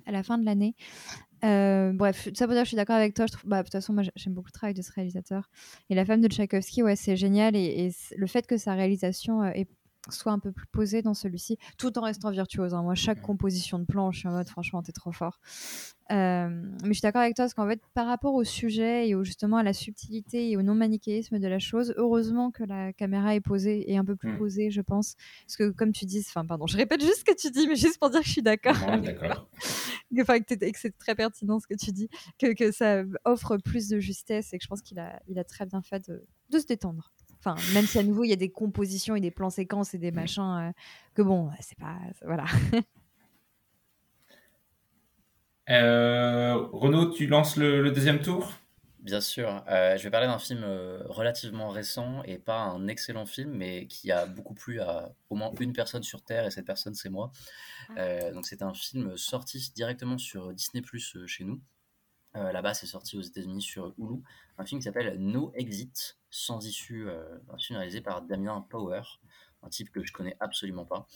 à 0.05 0.11
la 0.11 0.23
fin 0.23 0.37
de 0.37 0.45
l'année. 0.45 0.75
Euh, 1.45 1.91
bref, 1.93 2.27
ça 2.33 2.45
pour 2.45 2.53
dire, 2.55 2.63
je 2.63 2.69
suis 2.69 2.77
d'accord 2.77 2.95
avec 2.95 3.13
toi. 3.13 3.25
Je 3.27 3.33
trouve, 3.33 3.49
bah, 3.49 3.59
de 3.59 3.63
toute 3.63 3.73
façon, 3.73 3.93
moi, 3.93 4.03
j'aime 4.15 4.33
beaucoup 4.33 4.47
le 4.47 4.51
travail 4.53 4.73
de 4.73 4.81
ce 4.81 4.91
réalisateur. 4.91 5.49
Et 5.89 5.95
La 5.95 6.05
femme 6.05 6.21
de 6.21 6.27
Tchaïkovski, 6.27 6.81
ouais, 6.83 6.95
c'est 6.95 7.15
génial. 7.17 7.55
Et, 7.55 7.85
et 7.87 7.91
le 8.17 8.27
fait 8.27 8.47
que 8.47 8.57
sa 8.57 8.73
réalisation 8.73 9.43
euh, 9.43 9.51
est- 9.53 9.69
soit 10.09 10.31
un 10.31 10.39
peu 10.39 10.51
plus 10.51 10.67
posée 10.67 11.01
dans 11.01 11.13
celui-ci, 11.13 11.57
tout 11.77 11.97
en 11.97 12.01
restant 12.01 12.29
virtuose. 12.31 12.73
hein. 12.73 12.83
Moi, 12.83 12.95
chaque 12.95 13.21
composition 13.21 13.79
de 13.79 13.85
plan, 13.85 14.11
je 14.11 14.19
suis 14.19 14.27
en 14.27 14.31
mode, 14.31 14.47
franchement, 14.47 14.81
t'es 14.83 14.91
trop 14.91 15.11
fort. 15.11 15.39
Euh, 16.11 16.49
mais 16.83 16.89
je 16.89 16.93
suis 16.93 17.01
d'accord 17.01 17.21
avec 17.23 17.35
toi, 17.35 17.45
parce 17.45 17.55
qu'en 17.55 17.67
fait, 17.67 17.81
par 17.95 18.05
rapport 18.05 18.35
au 18.35 18.43
sujet 18.43 19.07
et 19.09 19.15
au, 19.15 19.23
justement 19.23 19.57
à 19.57 19.63
la 19.63 19.73
subtilité 19.73 20.51
et 20.51 20.57
au 20.57 20.61
non-manichéisme 20.61 21.39
de 21.39 21.47
la 21.47 21.57
chose, 21.57 21.95
heureusement 21.97 22.51
que 22.51 22.63
la 22.63 22.93
caméra 22.93 23.33
est 23.35 23.39
posée 23.41 23.91
et 23.91 23.97
un 23.97 24.05
peu 24.05 24.15
plus 24.15 24.33
Mm. 24.33 24.37
posée, 24.37 24.69
je 24.71 24.81
pense. 24.81 25.15
Parce 25.47 25.57
que, 25.57 25.69
comme 25.71 25.91
tu 25.91 26.05
dis, 26.05 26.19
enfin, 26.27 26.45
pardon, 26.45 26.67
je 26.67 26.77
répète 26.77 27.01
juste 27.01 27.19
ce 27.19 27.23
que 27.25 27.35
tu 27.35 27.49
dis, 27.49 27.67
mais 27.67 27.75
juste 27.75 27.97
pour 27.97 28.11
dire 28.11 28.19
que 28.19 28.25
je 28.27 28.31
suis 28.31 28.43
d'accord. 28.43 28.75
D'accord. 29.01 29.49
que, 30.15 30.21
enfin, 30.21 30.39
que, 30.41 30.53
c'est 30.75 30.95
très 30.97 31.15
pertinent 31.15 31.59
ce 31.59 31.65
que 31.67 31.73
tu 31.75 31.91
dis, 31.91 32.07
que, 32.37 32.53
que 32.53 32.71
ça 32.71 33.03
offre 33.23 33.57
plus 33.57 33.87
de 33.89 33.99
justesse 33.99 34.53
et 34.53 34.59
que 34.59 34.63
je 34.63 34.67
pense 34.67 34.81
qu'il 34.83 34.99
a, 34.99 35.19
il 35.27 35.39
a 35.39 35.43
très 35.43 35.65
bien 35.65 35.81
fait 35.81 36.07
de, 36.07 36.23
de 36.51 36.59
se 36.59 36.65
détendre. 36.67 37.11
Enfin, 37.45 37.61
même 37.73 37.85
si 37.85 37.99
à 37.99 38.03
nouveau 38.03 38.23
il 38.23 38.29
y 38.29 38.33
a 38.33 38.37
des 38.37 38.49
compositions 38.49 39.15
et 39.15 39.21
des 39.21 39.29
plans 39.29 39.51
séquences 39.51 39.93
et 39.93 39.99
des 39.99 40.11
machins 40.11 40.69
euh, 40.69 40.71
que 41.13 41.21
bon, 41.21 41.51
c'est 41.59 41.77
pas, 41.77 41.97
voilà. 42.23 42.45
Euh, 45.67 46.57
Renaud, 46.73 47.09
tu 47.09 47.25
lances 47.25 47.57
le, 47.57 47.81
le 47.81 47.89
deuxième 47.89 48.19
tour? 48.19 48.51
Bien 48.99 49.19
sûr. 49.19 49.63
Euh, 49.67 49.97
je 49.97 50.03
vais 50.03 50.11
parler 50.11 50.27
d'un 50.27 50.37
film 50.37 50.63
relativement 51.05 51.69
récent 51.69 52.21
et 52.23 52.37
pas 52.37 52.59
un 52.59 52.87
excellent 52.87 53.25
film, 53.25 53.51
mais 53.51 53.87
qui 53.87 54.11
a 54.11 54.27
beaucoup 54.27 54.53
plu 54.53 54.79
à 54.79 55.15
au 55.31 55.35
moins 55.35 55.51
une 55.59 55.73
personne 55.73 56.03
sur 56.03 56.23
Terre, 56.23 56.45
et 56.45 56.51
cette 56.51 56.67
personne, 56.67 56.93
c'est 56.93 57.09
moi. 57.09 57.31
Euh, 57.97 58.31
donc, 58.31 58.45
c'est 58.45 58.61
un 58.61 58.75
film 58.75 59.17
sorti 59.17 59.71
directement 59.75 60.19
sur 60.19 60.53
Disney 60.53 60.83
Plus 60.83 61.17
chez 61.25 61.43
nous. 61.43 61.59
Euh, 62.35 62.51
Là-bas, 62.51 62.73
c'est 62.73 62.85
sorti 62.85 63.17
aux 63.17 63.21
États-Unis 63.21 63.61
sur 63.61 63.93
Hulu. 63.97 64.21
Un 64.57 64.65
film 64.65 64.79
qui 64.79 64.83
s'appelle 64.85 65.17
No 65.19 65.51
Exit, 65.55 66.17
sans 66.29 66.65
issue. 66.65 67.07
euh, 67.07 67.37
un 67.49 67.57
film 67.57 67.77
réalisé 67.77 68.01
par 68.01 68.21
Damien 68.21 68.61
Power, 68.69 69.01
un 69.63 69.69
type 69.69 69.89
que 69.91 70.03
je 70.03 70.11
connais 70.11 70.35
absolument 70.39 70.85
pas. 70.85 71.07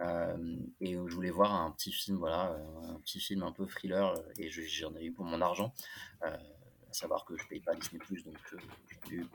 Euh, 0.00 0.56
et 0.80 0.94
je 0.94 1.14
voulais 1.14 1.30
voir 1.30 1.52
un 1.54 1.70
petit 1.70 1.92
film, 1.92 2.16
voilà, 2.18 2.56
un 2.90 2.98
petit 3.00 3.20
film 3.20 3.44
un 3.44 3.52
peu 3.52 3.66
thriller, 3.66 4.14
et 4.38 4.50
je- 4.50 4.62
j'en 4.62 4.94
ai 4.96 5.04
eu 5.04 5.12
pour 5.12 5.24
mon 5.24 5.40
argent. 5.40 5.72
À 6.22 6.38
savoir 6.92 7.24
que 7.24 7.36
je 7.36 7.46
paye 7.48 7.60
pas 7.60 7.74
Disney 7.74 7.98
Plus, 8.00 8.24
donc 8.24 8.36
euh, 8.52 8.58
j'en 8.90 9.10
ai 9.10 9.14
eu 9.14 9.26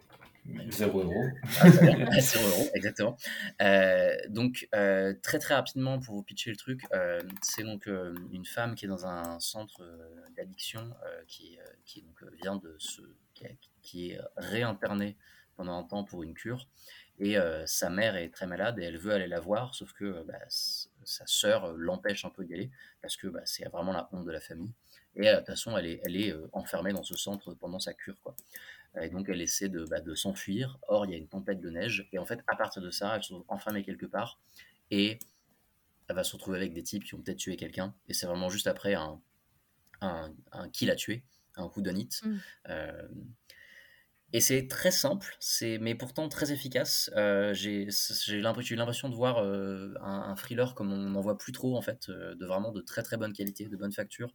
Zéro 0.69 1.03
euro. 1.03 1.23
ah, 1.61 1.69
zéro 2.19 2.69
exactement. 2.73 3.17
Euh, 3.61 4.15
donc, 4.29 4.67
euh, 4.73 5.13
très 5.21 5.39
très 5.39 5.55
rapidement, 5.55 5.99
pour 5.99 6.15
vous 6.15 6.23
pitcher 6.23 6.49
le 6.51 6.57
truc, 6.57 6.81
euh, 6.93 7.21
c'est 7.41 7.63
donc 7.63 7.87
une 8.31 8.45
femme 8.45 8.75
qui 8.75 8.85
est 8.85 8.87
dans 8.87 9.05
un 9.05 9.39
centre 9.39 9.83
d'addiction, 10.35 10.91
qui, 11.27 11.57
qui 11.85 12.01
donc, 12.01 12.23
vient 12.41 12.55
de 12.55 12.75
se. 12.79 13.01
qui, 13.81 14.11
est- 14.11 14.19
réinternée 14.37 15.17
pendant 15.55 15.77
un 15.77 15.83
temps 15.83 16.03
pour 16.03 16.23
une 16.23 16.33
cure. 16.33 16.67
Et 17.19 17.35
sa 17.65 17.89
mère 17.89 18.15
est 18.15 18.29
très 18.29 18.47
malade 18.47 18.79
et 18.79 18.83
elle 18.83 18.97
veut 18.97 19.11
aller 19.13 19.27
la 19.27 19.39
voir, 19.41 19.75
sauf 19.75 19.91
que 19.93 20.23
bah, 20.23 20.39
sa 20.47 21.25
sœur 21.27 21.73
l'empêche 21.73 22.23
un 22.25 22.29
peu 22.29 22.45
d'y 22.45 22.53
aller 22.53 22.71
parce 23.01 23.17
que 23.17 23.27
bah, 23.27 23.41
c'est 23.45 23.67
vraiment 23.67 23.91
la 23.91 24.07
honte 24.13 24.25
de 24.25 24.31
la 24.31 24.39
famille. 24.39 24.71
Et 25.15 25.23
de 25.29 25.35
toute 25.37 25.47
façon, 25.47 25.75
elle 25.77 25.87
est, 25.87 26.01
elle 26.05 26.15
est 26.15 26.33
enfermée 26.53 26.93
dans 26.93 27.03
ce 27.03 27.15
centre 27.15 27.53
pendant 27.55 27.79
sa 27.79 27.93
cure. 27.93 28.15
Quoi. 28.21 28.35
Et 29.01 29.09
donc, 29.09 29.29
elle 29.29 29.41
essaie 29.41 29.69
de, 29.69 29.85
bah, 29.85 30.01
de 30.01 30.15
s'enfuir. 30.15 30.79
Or, 30.87 31.05
il 31.05 31.11
y 31.11 31.13
a 31.13 31.17
une 31.17 31.27
tempête 31.27 31.59
de 31.61 31.69
neige. 31.69 32.07
Et 32.11 32.19
en 32.19 32.25
fait, 32.25 32.41
à 32.47 32.55
partir 32.55 32.81
de 32.81 32.89
ça, 32.89 33.15
elle 33.15 33.23
se 33.23 33.33
retrouve 33.33 33.45
enfermée 33.49 33.83
quelque 33.83 34.05
part. 34.05 34.39
Et 34.91 35.19
elle 36.07 36.15
va 36.15 36.23
se 36.23 36.33
retrouver 36.33 36.57
avec 36.57 36.73
des 36.73 36.83
types 36.83 37.03
qui 37.03 37.13
ont 37.13 37.21
peut-être 37.21 37.37
tué 37.37 37.55
quelqu'un. 37.55 37.93
Et 38.07 38.13
c'est 38.13 38.25
vraiment 38.25 38.49
juste 38.49 38.67
après 38.67 38.95
un, 38.95 39.21
un, 40.01 40.33
un 40.51 40.69
qui 40.69 40.85
l'a 40.85 40.95
tué, 40.95 41.23
un 41.55 41.69
coup 41.69 41.83
hit. 41.85 42.21
Mm. 42.23 42.37
Euh, 42.69 43.07
et 44.31 44.41
c'est 44.41 44.67
très 44.67 44.91
simple, 44.91 45.35
c'est 45.39 45.79
mais 45.79 45.95
pourtant 45.95 46.29
très 46.29 46.51
efficace. 46.51 47.09
Euh, 47.15 47.53
j'ai 47.53 47.87
eu 48.29 48.41
l'impression 48.41 49.09
de 49.09 49.15
voir 49.15 49.39
euh, 49.39 49.93
un, 50.01 50.29
un 50.29 50.35
thriller 50.35 50.75
comme 50.75 50.93
on 50.93 51.09
n'en 51.09 51.21
voit 51.21 51.37
plus 51.37 51.51
trop 51.51 51.75
en 51.75 51.81
fait, 51.81 52.09
euh, 52.09 52.35
de 52.35 52.45
vraiment 52.45 52.71
de 52.71 52.81
très 52.81 53.01
très 53.01 53.17
bonne 53.17 53.33
qualité, 53.33 53.65
de 53.65 53.75
bonne 53.75 53.91
facture, 53.91 54.29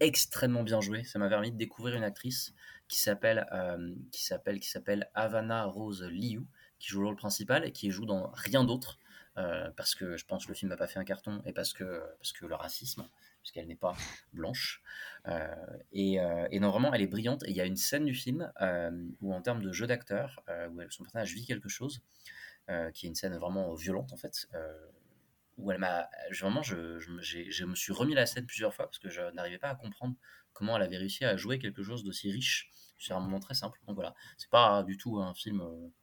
extrêmement 0.00 0.62
bien 0.64 0.82
joué. 0.82 1.02
Ça 1.04 1.18
m'a 1.18 1.30
permis 1.30 1.50
de 1.50 1.56
découvrir 1.56 1.96
une 1.96 2.04
actrice 2.04 2.52
qui 2.88 2.98
s'appelle 2.98 3.46
euh, 3.52 3.94
qui 4.12 4.22
s'appelle 4.22 4.60
qui 4.60 4.68
s'appelle 4.68 5.10
Havana 5.14 5.64
Rose 5.64 6.02
Liu, 6.02 6.46
qui 6.78 6.88
joue 6.90 7.00
le 7.00 7.06
rôle 7.06 7.16
principal 7.16 7.64
et 7.64 7.72
qui 7.72 7.90
joue 7.90 8.04
dans 8.04 8.30
rien 8.34 8.64
d'autre. 8.64 8.98
parce 9.76 9.94
que 9.94 10.16
je 10.16 10.24
pense 10.26 10.44
que 10.44 10.50
le 10.50 10.56
film 10.56 10.70
n'a 10.70 10.76
pas 10.76 10.88
fait 10.88 10.98
un 10.98 11.04
carton 11.04 11.40
et 11.46 11.52
parce 11.52 11.72
que, 11.72 12.02
parce 12.18 12.32
que 12.32 12.44
le 12.44 12.54
racisme, 12.56 13.08
puisqu'elle 13.48 13.66
n'est 13.66 13.76
pas 13.76 13.96
blanche. 14.34 14.82
Euh, 15.26 15.54
et, 15.92 16.20
euh, 16.20 16.46
non, 16.60 16.70
vraiment, 16.70 16.92
elle 16.92 17.00
est 17.00 17.06
brillante. 17.06 17.42
Et 17.44 17.50
il 17.50 17.56
y 17.56 17.60
a 17.62 17.64
une 17.64 17.76
scène 17.76 18.04
du 18.04 18.14
film 18.14 18.52
euh, 18.60 18.90
où, 19.22 19.32
en 19.32 19.40
termes 19.40 19.62
de 19.62 19.72
jeu 19.72 19.86
d'acteur, 19.86 20.42
son 20.90 21.02
personnage 21.02 21.32
vit 21.32 21.46
quelque 21.46 21.68
chose, 21.68 22.02
qui 22.92 23.06
est 23.06 23.08
une 23.08 23.14
scène 23.14 23.36
vraiment 23.38 23.74
violente, 23.74 24.12
en 24.12 24.18
fait, 24.18 24.48
où 25.56 25.72
elle 25.72 25.78
m'a. 25.78 26.10
Vraiment, 26.38 26.62
je, 26.62 26.98
je, 26.98 27.64
me- 27.64 27.74
suis 27.74 27.92
remis 27.92 28.14
la 28.14 28.26
scène 28.26 28.44
plusieurs 28.44 28.74
fois 28.74 28.84
parce 28.84 28.98
que 28.98 29.08
je 29.08 29.22
n'arrivais 29.32 29.58
pas 29.58 29.70
à 29.70 29.74
comprendre 29.74 30.14
comment 30.52 30.76
elle 30.76 30.82
avait 30.82 30.98
réussi 30.98 31.24
à 31.24 31.36
jouer 31.36 31.58
quelque 31.58 31.82
chose 31.82 32.04
d'aussi 32.04 32.30
riche 32.30 32.70
sur 32.98 33.16
un 33.16 33.20
moment 33.20 33.40
très 33.40 33.54
simple. 33.54 33.80
Donc 33.86 33.94
voilà, 33.94 34.14
c'est 34.36 34.50
pas 34.50 34.82
du 34.82 34.98
tout 34.98 35.18
un 35.20 35.32
film 35.32 35.62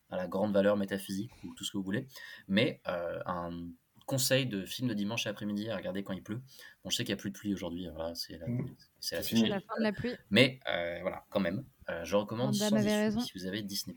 à 0.10 0.18
la 0.18 0.28
grande 0.28 0.54
valeur 0.54 0.78
métaphysique 0.78 1.32
ou 1.44 1.54
tout 1.54 1.64
ce 1.64 1.72
que 1.72 1.78
vous 1.78 1.84
voulez, 1.84 2.08
mais 2.48 2.82
un, 2.86 3.70
conseil 4.06 4.46
de 4.46 4.66
film 4.66 4.88
de 4.88 4.94
dimanche 4.94 5.28
après-midi 5.28 5.70
à 5.70 5.78
regarder 5.78 6.04
quand 6.04 6.14
il 6.14 6.24
pleut. 6.24 6.42
Bon, 6.84 6.90
je 6.90 6.96
sais 6.96 7.04
qu'il 7.04 7.14
n'y 7.14 7.20
a 7.20 7.22
plus 7.22 7.32
de 7.32 7.38
pluie 7.38 7.54
aujourd'hui, 7.54 7.90
voilà, 7.94 8.14
c'est 8.16 8.38
la, 8.38 8.48
Mm. 8.48 8.70
c'est 9.00 9.16
la 9.16 9.24
C'est 9.24 9.36
fin 9.36 9.78
de 9.78 9.84
la 9.84 9.92
pluie. 9.92 10.14
Mais 10.30 10.60
euh, 10.70 11.00
voilà, 11.02 11.26
quand 11.30 11.40
même, 11.40 11.64
euh, 11.90 12.04
je 12.06 12.16
recommande 12.16 12.54
sans 12.54 12.74
raison. 12.74 13.20
si 13.20 13.32
vous 13.36 13.46
avez 13.46 13.62
Disney+. 13.62 13.96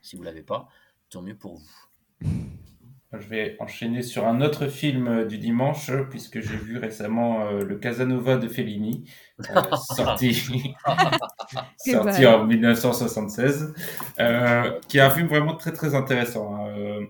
Si 0.00 0.16
vous 0.16 0.22
l'avez 0.22 0.42
pas, 0.42 0.68
tant 1.10 1.22
mieux 1.22 1.36
pour 1.36 1.56
vous. 1.56 2.28
Je 3.14 3.28
vais 3.28 3.56
enchaîner 3.60 4.00
sur 4.00 4.26
un 4.26 4.40
autre 4.40 4.68
film 4.68 5.06
euh, 5.06 5.24
du 5.26 5.36
dimanche, 5.36 5.90
puisque 6.08 6.40
j'ai 6.40 6.56
vu 6.56 6.78
récemment 6.78 7.46
euh, 7.46 7.62
le 7.62 7.76
Casanova 7.76 8.38
de 8.38 8.48
Fellini, 8.48 9.04
euh, 9.40 9.44
sorti, 9.94 10.74
en 12.26 12.44
1976, 12.46 13.74
euh, 14.18 14.80
qui 14.88 14.96
est 14.96 15.02
un 15.02 15.10
film 15.10 15.26
vraiment 15.26 15.54
très 15.56 15.72
très 15.74 15.94
intéressant, 15.94 16.54
hein, 16.56 16.68
euh, 16.74 17.06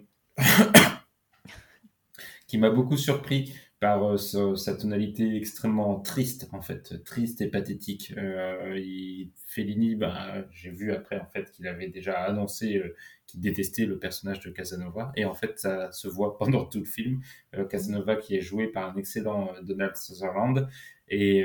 qui 2.52 2.58
m'a 2.58 2.68
beaucoup 2.68 2.98
surpris 2.98 3.54
par 3.80 4.04
euh, 4.04 4.56
sa, 4.56 4.74
tonalité 4.74 5.36
extrêmement 5.36 6.00
triste, 6.00 6.50
en 6.52 6.60
fait, 6.60 7.02
triste 7.02 7.40
et 7.40 7.46
pathétique. 7.48 8.12
Euh, 8.18 8.78
il- 8.78 9.30
Fellini, 9.46 9.94
bah, 9.94 10.44
j'ai 10.50 10.68
vu 10.70 10.92
après 10.92 11.18
en 11.18 11.24
fait 11.24 11.50
qu'il 11.50 11.66
avait 11.66 11.88
déjà 11.88 12.18
annoncé 12.24 12.76
euh, 12.76 12.94
qu'il 13.26 13.40
détestait 13.40 13.86
le 13.86 13.98
personnage 13.98 14.40
de 14.40 14.50
Casanova, 14.50 15.12
et 15.16 15.24
en 15.24 15.32
fait 15.32 15.58
ça 15.58 15.90
se 15.92 16.08
voit 16.08 16.36
pendant 16.38 16.66
tout 16.66 16.80
le 16.80 16.84
film. 16.84 17.22
Casanova 17.70 18.16
qui 18.16 18.36
est 18.36 18.42
joué 18.42 18.66
par 18.66 18.90
un 18.90 18.96
excellent 18.98 19.48
Donald 19.62 19.96
Sutherland, 19.96 20.68
et, 21.08 21.38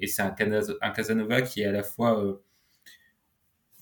et 0.00 0.06
c'est 0.08 0.22
un, 0.22 0.30
Casanova 0.90 1.42
qui 1.42 1.60
est 1.60 1.66
à 1.66 1.72
la 1.72 1.84
fois 1.84 2.40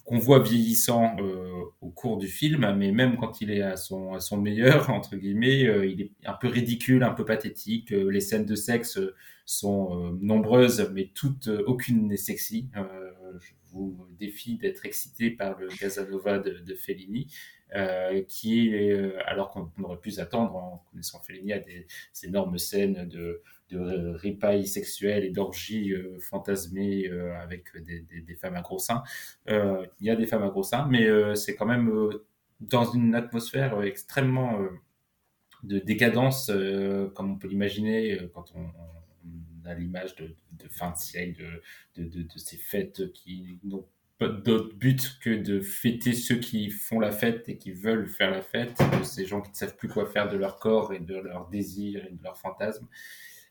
qu'on 0.06 0.18
voit 0.18 0.38
vieillissant 0.40 1.16
euh, 1.18 1.64
au 1.80 1.90
cours 1.90 2.16
du 2.16 2.28
film, 2.28 2.74
mais 2.76 2.92
même 2.92 3.16
quand 3.16 3.40
il 3.40 3.50
est 3.50 3.62
à 3.62 3.76
son, 3.76 4.18
meilleur, 4.38 4.88
entre 4.90 5.16
guillemets, 5.16 5.66
euh, 5.66 5.84
il 5.84 6.00
est 6.00 6.12
un 6.24 6.32
peu 6.32 6.46
ridicule, 6.46 7.02
un 7.02 7.12
peu 7.12 7.24
pathétique. 7.24 7.92
Euh, 7.92 8.08
les 8.08 8.20
scènes 8.20 8.46
de 8.46 8.54
sexe 8.54 9.00
sont 9.44 10.16
nombreuses, 10.20 10.90
mais 10.94 11.10
toutes, 11.14 11.48
aucune 11.66 12.08
n'est 12.08 12.16
sexy. 12.16 12.68
Je 12.74 13.52
vous 13.70 14.08
défie 14.18 14.56
d'être 14.56 14.84
excité 14.86 15.30
par 15.30 15.56
le 15.58 15.68
Casanova 15.68 16.40
de, 16.40 16.58
de 16.58 16.74
Fellini, 16.74 17.28
qui 18.26 18.74
est, 18.74 19.16
alors 19.24 19.50
qu'on 19.50 19.70
on 19.78 19.84
aurait 19.84 20.00
pu 20.00 20.10
s'attendre 20.10 20.56
en 20.56 20.84
connaissant 20.90 21.20
Fellini 21.20 21.52
à 21.52 21.60
des, 21.60 21.86
énormes 22.24 22.58
scènes 22.58 23.08
de, 23.08 23.40
de 23.70 24.14
ripailles 24.14 24.66
sexuelles 24.66 25.24
et 25.24 25.30
d'orgies 25.30 25.92
euh, 25.92 26.18
fantasmées 26.20 27.08
euh, 27.08 27.36
avec 27.40 27.76
des, 27.84 28.00
des, 28.00 28.34
femmes 28.34 28.56
à 28.56 28.62
gros 28.62 28.78
seins. 28.78 29.02
Euh, 29.48 29.84
Il 30.00 30.06
y 30.06 30.10
a 30.10 30.16
des 30.16 30.26
femmes 30.26 30.44
à 30.44 30.48
gros 30.48 30.62
seins, 30.62 30.86
mais 30.88 31.06
euh, 31.06 31.34
c'est 31.34 31.56
quand 31.56 31.66
même 31.66 31.92
dans 32.60 32.90
une 32.92 33.14
atmosphère 33.14 33.82
extrêmement 33.82 34.60
de 35.62 35.78
décadence, 35.78 36.50
comme 37.14 37.32
on 37.32 37.36
peut 37.36 37.48
l'imaginer 37.48 38.18
quand 38.32 38.52
on, 38.54 38.66
a 39.68 39.74
l'image 39.74 40.14
de, 40.14 40.34
fin 40.70 40.92
de 40.92 40.96
siècle, 40.96 41.42
de, 41.96 42.04
de, 42.04 42.22
de 42.22 42.38
ces 42.38 42.56
fêtes 42.56 43.12
qui 43.12 43.58
n'ont 43.64 43.84
pas 44.18 44.28
d'autre 44.28 44.74
but 44.74 45.18
que 45.20 45.30
de 45.30 45.60
fêter 45.60 46.12
ceux 46.12 46.36
qui 46.36 46.70
font 46.70 47.00
la 47.00 47.10
fête 47.10 47.48
et 47.48 47.58
qui 47.58 47.72
veulent 47.72 48.06
faire 48.06 48.30
la 48.30 48.42
fête, 48.42 48.78
de 48.98 49.04
ces 49.04 49.26
gens 49.26 49.42
qui 49.42 49.50
ne 49.50 49.56
savent 49.56 49.76
plus 49.76 49.88
quoi 49.88 50.06
faire 50.06 50.28
de 50.28 50.36
leur 50.36 50.58
corps 50.58 50.94
et 50.94 51.00
de 51.00 51.16
leurs 51.16 51.48
désirs 51.48 52.06
et 52.06 52.12
de 52.12 52.22
leurs 52.22 52.38
fantasmes. 52.38 52.86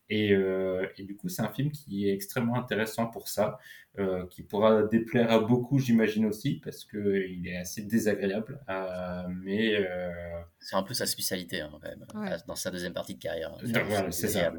Et, 0.09 0.33
euh, 0.33 0.85
et 0.97 1.03
du 1.03 1.15
coup, 1.15 1.29
c'est 1.29 1.41
un 1.41 1.49
film 1.49 1.71
qui 1.71 2.07
est 2.07 2.13
extrêmement 2.13 2.55
intéressant 2.57 3.07
pour 3.07 3.27
ça, 3.27 3.57
euh, 3.97 4.25
qui 4.27 4.43
pourra 4.43 4.83
déplaire 4.83 5.31
à 5.31 5.39
beaucoup, 5.39 5.79
j'imagine 5.79 6.25
aussi, 6.27 6.59
parce 6.63 6.85
que 6.85 7.25
il 7.27 7.47
est 7.47 7.57
assez 7.57 7.81
désagréable. 7.83 8.59
Euh, 8.69 9.23
mais 9.29 9.75
euh, 9.77 10.11
C'est 10.59 10.75
un 10.75 10.83
peu 10.83 10.93
sa 10.93 11.05
spécialité, 11.05 11.61
hein, 11.61 11.69
quand 11.71 11.81
même, 11.81 12.05
Ouais. 12.13 12.37
dans 12.47 12.55
sa 12.55 12.71
deuxième 12.71 12.93
partie 12.93 13.15
de 13.15 13.19
carrière. 13.19 13.53
hein, 13.53 13.57
voilà, 13.87 14.11
c'est 14.11 14.27
ça. 14.27 14.53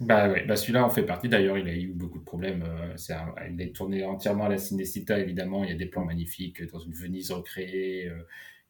Bah 0.00 0.30
ouais, 0.30 0.46
bah 0.46 0.56
celui-là 0.56 0.82
en 0.84 0.88
fait 0.88 1.02
partie. 1.02 1.28
D'ailleurs, 1.28 1.58
il 1.58 1.68
a 1.68 1.74
eu 1.74 1.92
beaucoup 1.92 2.18
de 2.18 2.24
problèmes. 2.24 2.62
euh, 2.62 2.96
C'est 2.96 3.12
un- 3.12 3.34
il 3.50 3.60
est 3.60 3.74
tourné 3.76 4.02
entièrement 4.02 4.44
à 4.44 4.48
la 4.48 4.56
Cinecittà, 4.56 5.18
évidemment. 5.18 5.62
Il 5.62 5.68
y 5.70 5.72
a 5.74 5.76
des 5.76 5.84
plans 5.86 6.06
magnifiques 6.06 6.62
dans 6.72 6.78
une 6.78 6.92
Venise 6.94 7.30
recréée. 7.32 8.10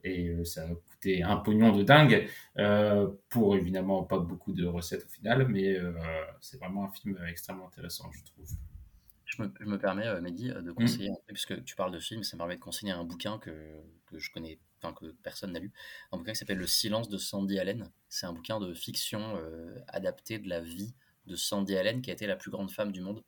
Et 0.04 0.28
euh, 0.28 0.44
ça 0.44 0.64
a 0.64 0.68
coûté 0.68 1.22
un 1.22 1.36
pognon 1.36 1.72
de 1.76 1.82
dingue 1.82 2.28
euh, 2.58 3.08
pour 3.28 3.56
évidemment 3.56 4.04
pas 4.04 4.18
beaucoup 4.18 4.52
de 4.52 4.66
recettes 4.66 5.04
au 5.04 5.08
final, 5.08 5.46
mais 5.48 5.76
euh, 5.76 5.92
c'est 6.40 6.58
vraiment 6.58 6.84
un 6.84 6.90
film 6.90 7.18
extrêmement 7.28 7.66
intéressant, 7.66 8.10
je 8.12 8.24
trouve. 8.24 8.48
Je 9.24 9.42
me, 9.42 9.52
je 9.60 9.64
me 9.66 9.78
permets, 9.78 10.20
Mehdi, 10.20 10.48
de 10.48 10.72
conseiller, 10.72 11.10
un 11.10 11.14
truc, 11.14 11.26
puisque 11.28 11.64
tu 11.64 11.76
parles 11.76 11.92
de 11.92 12.00
film, 12.00 12.24
ça 12.24 12.36
me 12.36 12.38
permet 12.38 12.56
de 12.56 12.60
conseiller 12.60 12.92
un 12.92 13.04
bouquin 13.04 13.38
que, 13.38 13.50
que 14.06 14.18
je 14.18 14.30
connais, 14.32 14.58
enfin 14.82 14.92
que 14.92 15.12
personne 15.22 15.52
n'a 15.52 15.60
lu, 15.60 15.72
un 16.10 16.18
bouquin 16.18 16.32
qui 16.32 16.38
s'appelle 16.38 16.58
Le 16.58 16.66
silence 16.66 17.08
de 17.08 17.16
Sandy 17.16 17.58
Allen. 17.58 17.90
C'est 18.08 18.26
un 18.26 18.32
bouquin 18.32 18.58
de 18.58 18.74
fiction 18.74 19.36
euh, 19.36 19.78
adapté 19.86 20.38
de 20.40 20.48
la 20.48 20.60
vie 20.60 20.94
de 21.26 21.36
Sandy 21.36 21.76
Allen, 21.76 22.02
qui 22.02 22.10
a 22.10 22.12
été 22.12 22.26
la 22.26 22.34
plus 22.34 22.50
grande 22.50 22.72
femme 22.72 22.90
du 22.90 23.00
monde. 23.00 23.22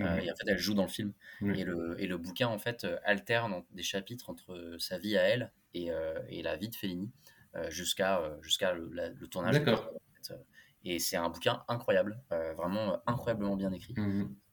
Euh, 0.00 0.16
Mhm. 0.16 0.20
et 0.24 0.32
en 0.32 0.34
fait, 0.34 0.48
elle 0.48 0.58
joue 0.58 0.74
dans 0.74 0.82
le 0.82 0.88
film. 0.88 1.12
Oui. 1.40 1.60
Et, 1.60 1.62
le, 1.62 1.94
et 2.00 2.08
le 2.08 2.18
bouquin, 2.18 2.48
en 2.48 2.58
fait, 2.58 2.84
alterne 3.04 3.62
des 3.70 3.84
chapitres 3.84 4.28
entre 4.30 4.74
sa 4.80 4.98
vie 4.98 5.16
à 5.16 5.22
elle 5.22 5.52
et, 5.74 5.90
euh, 5.90 6.18
et 6.28 6.42
la 6.42 6.56
vie 6.56 6.68
de 6.68 6.74
Fellini, 6.74 7.10
euh, 7.56 7.70
jusqu'à 7.70 8.20
euh, 8.20 8.36
jusqu'à 8.42 8.72
le, 8.72 8.88
la- 8.92 9.10
le 9.10 9.26
tournage. 9.28 9.54
D'accord. 9.58 9.90
En 9.92 10.14
fait, 10.22 10.32
euh, 10.34 10.38
Et 10.84 10.98
c'est 10.98 11.16
un 11.16 11.28
bouquin 11.28 11.62
incroyable, 11.68 12.20
euh, 12.32 12.52
vraiment 12.54 12.94
euh, 12.94 12.96
incroyablement 13.06 13.56
bien 13.56 13.72
écrit. 13.72 13.94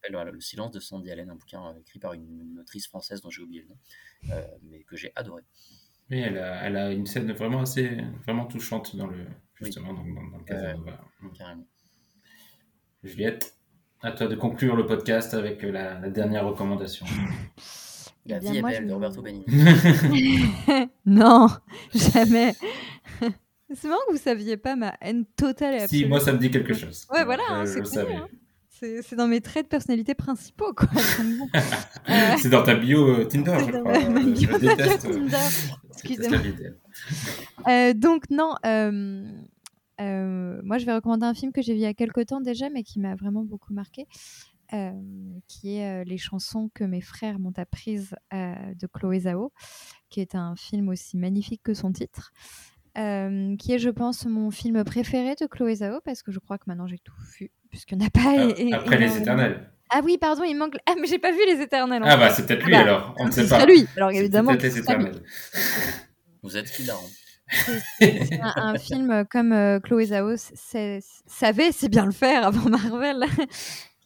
Voilà, 0.10 0.31
Le 0.31 0.39
silence 0.41 0.72
de 0.72 0.80
Sandy 0.80 1.11
Allen, 1.11 1.30
un 1.30 1.35
bouquin 1.35 1.64
euh, 1.68 1.80
écrit 1.80 1.99
par 1.99 2.14
une, 2.14 2.27
une 2.53 2.60
autrice 2.60 2.88
française 2.88 3.22
dont 3.22 3.30
j'ai 3.30 3.41
oublié 3.43 3.61
le 3.61 3.68
nom, 3.69 3.77
euh, 4.35 4.41
mais 4.64 4.81
que 4.84 4.95
j'ai 4.95 5.11
adoré. 5.15 5.43
Mais 6.10 6.19
elle 6.22 6.38
a, 6.39 6.64
elle 6.64 6.76
a 6.76 6.91
une 6.91 7.06
scène 7.06 7.31
vraiment 7.31 7.61
assez, 7.61 7.98
vraiment 8.26 8.45
touchante 8.45 8.95
dans 8.95 9.07
le, 9.07 9.26
justement, 9.56 9.93
dans, 9.93 10.03
dans- 10.03 10.27
dans 10.31 10.38
le 10.39 10.43
Casanova. 10.43 10.99
Carrément. 11.38 11.65
Juliette, 13.03 13.56
à 14.02 14.11
toi 14.11 14.27
de 14.27 14.35
conclure 14.35 14.76
le 14.76 14.85
podcast 14.85 15.34
avec 15.34 15.64
euh, 15.64 15.72
la, 15.72 15.99
la 15.99 16.10
dernière 16.10 16.45
recommandation. 16.45 17.06
La 18.26 18.38
Eh 18.38 18.39
bien, 18.39 18.52
vie 18.52 18.57
est 18.57 18.61
belle 18.61 18.84
je 18.84 18.88
de 18.88 18.93
Roberto 18.93 19.22
Benigni. 19.22 19.45
non, 21.06 21.48
jamais. 21.94 22.53
c'est 23.73 23.88
marrant 23.88 24.02
que 24.07 24.14
vous 24.14 24.18
saviez 24.19 24.57
pas 24.57 24.76
ma 24.76 24.95
haine 25.02 25.26
totale 25.36 25.76
et 25.76 25.80
si, 25.80 25.84
absolue. 25.86 26.07
moi 26.07 26.19
ça 26.19 26.34
me 26.34 26.38
dit 26.38 26.52
quelque 26.52 26.73
chose. 26.73 27.07
Ouais, 27.11 27.23
voilà, 27.26 27.65
je 27.65 27.72
c'est 27.72 27.86
savais. 27.86 28.15
hein. 28.15 28.28
C'est 29.03 29.14
dans 29.15 29.28
mes 29.28 29.41
traits 29.41 29.65
de 29.65 29.69
personnalité 29.69 30.15
principaux, 30.15 30.73
quoi. 30.73 30.88
Euh, 32.10 32.14
C'est 32.40 32.49
dans 32.49 32.64
ta 32.64 32.73
bio 32.73 33.10
euh, 33.10 33.26
Tinder, 33.26 33.56
je 33.60 33.65
crois. 33.72 33.84
ma- 33.84 34.10
ma 34.10 34.19
Euh, 34.22 34.23
bio 34.34 34.49
je 34.53 34.57
déteste. 34.60 35.06
euh, 35.06 35.14
Tinder. 35.14 35.26
déteste 35.28 35.69
Excusez-moi. 35.91 36.40
Euh, 37.69 37.94
donc 37.94 38.28
non, 38.32 38.56
euh, 38.65 39.23
euh, 40.02 40.61
moi 40.64 40.80
je 40.80 40.86
vais 40.88 40.95
recommander 40.95 41.28
un 41.28 41.36
film 41.36 41.52
que 41.52 41.61
j'ai 41.61 41.73
vu 41.73 41.80
il 41.80 41.84
y 41.84 41.86
a 41.86 41.94
quelques 41.94 42.26
temps 42.26 42.41
déjà, 42.41 42.72
mais 42.72 42.82
qui 42.82 42.99
m'a 42.99 43.14
vraiment 43.15 43.44
beaucoup 43.44 43.72
marqué, 43.72 44.07
euh, 44.73 44.91
qui 45.48 45.78
est 45.78 46.02
euh, 46.02 46.03
Les 46.03 46.18
chansons 46.18 46.72
que 46.73 46.84
mes 46.84 47.02
frères 47.02 47.38
m'ont 47.38 47.53
apprises 47.57 48.15
euh, 48.34 48.56
de 48.80 48.88
Chloé 48.88 49.19
Zhao, 49.22 49.53
qui 50.12 50.22
est 50.22 50.36
un 50.36 50.56
film 50.56 50.90
aussi 50.90 51.18
magnifique 51.18 51.62
que 51.64 51.74
son 51.74 51.92
titre, 51.92 52.32
euh, 53.00 53.56
qui 53.58 53.74
est 53.74 53.80
je 53.80 53.90
pense 53.90 54.26
mon 54.28 54.52
film 54.52 54.84
préféré 54.84 55.34
de 55.42 55.48
Chloé 55.48 55.76
Zhao, 55.76 56.00
parce 56.06 56.22
que 56.22 56.32
je 56.32 56.38
crois 56.40 56.58
que 56.60 56.66
maintenant 56.68 56.86
j'ai 56.86 57.00
tout 57.00 57.14
vu, 57.40 57.50
puisqu'il 57.72 57.98
n'y 57.98 58.04
en 58.04 58.08
a 58.08 58.10
pas. 58.12 58.36
Ah, 58.74 58.76
Après 58.78 58.98
les 58.98 59.18
éternels. 59.18 59.72
Ah 59.94 60.00
oui, 60.04 60.18
pardon, 60.18 60.44
il 60.44 60.56
manque. 60.56 60.76
Ah 60.88 60.94
mais 61.02 61.08
j'ai 61.08 61.20
pas 61.20 61.32
vu 61.32 61.40
les 61.48 61.62
éternels. 61.62 62.02
Ah 62.06 62.12
fait. 62.12 62.18
bah 62.18 62.30
c'est 62.30 62.46
peut-être 62.46 62.64
lui 62.64 62.72
bah, 62.72 62.80
alors, 62.80 63.16
on 63.18 63.26
ne 63.26 63.32
sait 63.32 63.48
pas. 63.48 63.66
lui. 63.66 63.88
Alors 63.98 64.12
C'est 64.12 64.18
évidemment. 64.20 64.52
peut-être 64.52 64.62
que 64.64 64.70
ce 64.70 64.76
les 64.76 64.98
lui. 64.98 65.06
éternels. 65.08 65.24
Vous 66.44 66.58
êtes 66.58 66.72
qui, 66.72 66.84
C'est 66.84 68.26
c'est 68.26 68.40
un, 68.42 68.54
un 68.56 68.78
film 68.78 69.26
comme 69.30 69.52
euh, 69.52 69.80
Chloé 69.82 70.06
Zhao 70.08 70.36
savait 70.38 71.72
si 71.72 71.90
bien 71.90 72.06
le 72.06 72.12
faire 72.14 72.48
avant 72.48 72.70
Marvel, 72.70 73.26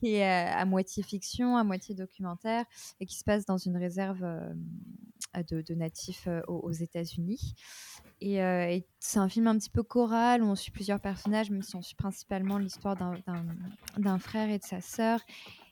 qui 0.05 0.13
est 0.17 0.23
à 0.23 0.65
moitié 0.65 1.01
fiction, 1.01 1.57
à 1.57 1.63
moitié 1.63 1.95
documentaire, 1.95 2.65
et 2.99 3.07
qui 3.07 3.17
se 3.17 3.23
passe 3.23 3.45
dans 3.45 3.57
une 3.57 3.75
réserve 3.75 4.23
euh, 4.23 4.53
de, 5.49 5.73
natifs 5.73 6.27
euh, 6.27 6.41
aux, 6.47 6.71
États-Unis. 6.71 7.55
Euh, 8.21 8.67
et 8.67 8.85
c'est 8.99 9.17
un 9.17 9.27
film 9.27 9.47
un 9.47 9.57
petit 9.57 9.71
peu 9.71 9.81
choral 9.81 10.43
où 10.43 10.45
on 10.45 10.53
suit 10.53 10.71
plusieurs 10.71 10.99
personnages, 10.99 11.49
même 11.49 11.63
si 11.63 11.75
on 11.75 11.81
suit 11.81 11.95
principalement 11.95 12.59
l'histoire 12.59 12.95
d'un- 12.95 14.19
frère 14.19 14.49
et 14.49 14.59
de 14.59 14.63
sa 14.63 14.79
sœur. 14.79 15.19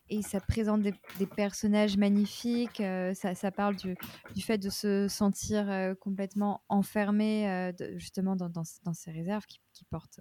Et 0.09 0.23
ça 0.23 0.39
présente 0.41 0.81
des, 0.81 0.93
personnages 1.27 1.95
magnifiques. 1.95 2.81
ça, 3.13 3.51
parle 3.51 3.75
du, 3.75 3.95
fait 4.41 4.57
de 4.57 4.69
se 4.69 5.07
sentir 5.07 5.95
complètement 5.99 6.63
enfermé, 6.69 7.71
justement, 7.95 8.35
dans, 8.35 8.63
ces 8.93 9.11
réserves 9.11 9.45
qui 9.45 9.85
portent. 9.91 10.19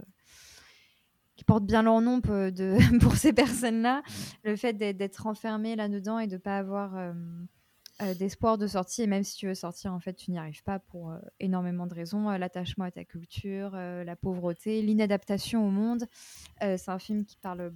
Qui 1.42 1.44
portent 1.44 1.66
bien 1.66 1.82
leur 1.82 2.00
nom 2.00 2.20
pour, 2.20 2.34
de, 2.34 2.76
pour 3.00 3.16
ces 3.16 3.32
personnes-là, 3.32 4.02
le 4.44 4.54
fait 4.54 4.74
d'être- 4.74 5.26
enfermé 5.26 5.74
là-dedans 5.74 6.20
et 6.20 6.28
de 6.28 6.34
ne 6.34 6.38
pas 6.38 6.58
avoir 6.58 6.96
euh, 6.96 7.12
euh, 8.00 8.14
d'espoir 8.14 8.58
de 8.58 8.66
sortie, 8.68 9.02
et 9.02 9.06
même 9.08 9.24
si 9.24 9.36
tu 9.36 9.48
veux 9.48 9.54
sortir, 9.54 9.92
en 9.92 9.98
fait, 9.98 10.14
tu 10.14 10.30
n'y 10.30 10.38
arrives 10.38 10.62
pas 10.62 10.78
pour 10.78 11.10
euh, 11.10 11.18
énormément 11.40 11.86
de 11.88 11.94
raisons, 11.94 12.30
l'attachement 12.30 12.84
à 12.84 12.90
ta 12.92 13.04
culture, 13.04 13.72
la 13.72 14.16
pauvreté, 14.16 14.82
l'inadaptation 14.82 15.66
au 15.66 15.70
monde. 15.70 16.04
C'est 16.60 16.88
un 16.88 16.98
film 16.98 17.24
qui 17.24 17.36
parle 17.36 17.72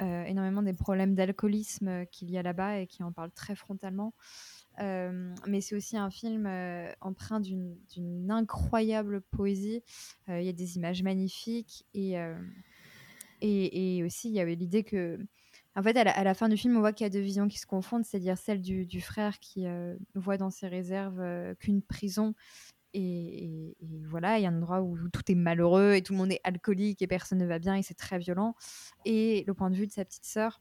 euh, 0.00 0.24
énormément 0.24 0.62
des 0.62 0.72
problèmes 0.72 1.14
d'alcoolisme 1.14 1.88
euh, 1.88 2.04
qu'il 2.06 2.30
y 2.30 2.38
a 2.38 2.42
là-bas 2.42 2.78
et 2.78 2.86
qui 2.86 3.02
en 3.02 3.12
parle 3.12 3.30
très 3.30 3.54
frontalement. 3.54 4.14
Euh, 4.80 5.34
mais 5.46 5.60
c'est 5.60 5.74
aussi 5.74 5.98
un 5.98 6.08
film 6.08 6.48
empreint 7.02 7.40
d'une 7.40 8.30
incroyable 8.30 9.20
poésie. 9.20 9.82
Il 10.28 10.42
y 10.42 10.48
a 10.48 10.52
des 10.52 10.76
images 10.76 11.02
magnifiques 11.02 11.84
et, 11.92 12.16
et, 13.42 14.02
aussi 14.04 14.28
il 14.28 14.34
y 14.34 14.40
avait 14.40 14.54
l'idée 14.54 14.84
que, 14.84 15.18
en 15.74 15.82
fait, 15.82 15.96
à 15.96 16.24
la, 16.24 16.34
fin 16.34 16.48
du 16.48 16.56
film, 16.56 16.76
on 16.76 16.80
voit 16.80 16.92
qu'il 16.92 17.04
y 17.04 17.06
a 17.06 17.10
deux 17.10 17.20
visions 17.20 17.48
qui 17.48 17.58
se 17.58 17.66
confondent, 17.66 18.04
c'est-à-dire 18.04 18.38
celle 18.38 18.60
du, 18.60 19.00
frère 19.00 19.38
qui 19.38 19.66
euh, 19.66 19.96
voit 20.14 20.36
dans 20.36 20.50
ses 20.50 20.68
réserves 20.68 21.20
euh, 21.20 21.54
qu'une 21.54 21.82
prison. 21.82 22.34
Et 22.94 23.74
voilà, 24.04 24.38
il 24.38 24.42
y 24.42 24.46
a 24.46 24.50
un 24.50 24.56
endroit 24.56 24.82
où 24.82 25.08
tout 25.08 25.22
est 25.32 25.34
malheureux 25.34 25.94
et 25.94 26.02
tout 26.02 26.12
le 26.12 26.18
monde 26.18 26.30
est 26.30 26.42
alcoolique 26.44 27.00
et 27.00 27.06
personne 27.06 27.38
ne 27.38 27.46
va 27.46 27.58
bien 27.58 27.74
et 27.74 27.82
c'est 27.82 27.94
très 27.94 28.18
violent. 28.18 28.54
Et 29.06 29.44
le 29.46 29.54
point 29.54 29.70
de 29.70 29.76
vue 29.76 29.86
de 29.86 29.92
sa 29.92 30.04
petite 30.04 30.26
sœur 30.26 30.60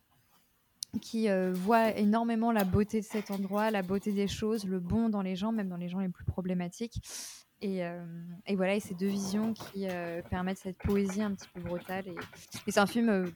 qui 0.99 1.29
euh, 1.29 1.51
voit 1.53 1.97
énormément 1.97 2.51
la 2.51 2.63
beauté 2.63 2.99
de 2.99 3.05
cet 3.05 3.31
endroit, 3.31 3.71
la 3.71 3.81
beauté 3.81 4.11
des 4.11 4.27
choses, 4.27 4.65
le 4.65 4.79
bon 4.79 5.09
dans 5.09 5.21
les 5.21 5.35
gens, 5.35 5.51
même 5.51 5.69
dans 5.69 5.77
les 5.77 5.87
gens 5.87 5.99
les 5.99 6.09
plus 6.09 6.25
problématiques. 6.25 7.01
Et, 7.61 7.85
euh, 7.85 8.03
et 8.47 8.55
voilà, 8.55 8.75
et 8.75 8.79
ces 8.79 8.95
deux 8.95 9.07
visions 9.07 9.53
qui 9.53 9.87
euh, 9.87 10.23
permettent 10.23 10.57
cette 10.57 10.79
poésie 10.79 11.21
un 11.21 11.35
petit 11.35 11.47
peu 11.53 11.61
brutale. 11.61 12.07
Et, 12.07 12.15
c'est 12.71 12.79
un 12.79 12.87
film 12.87 13.09
euh, 13.09 13.27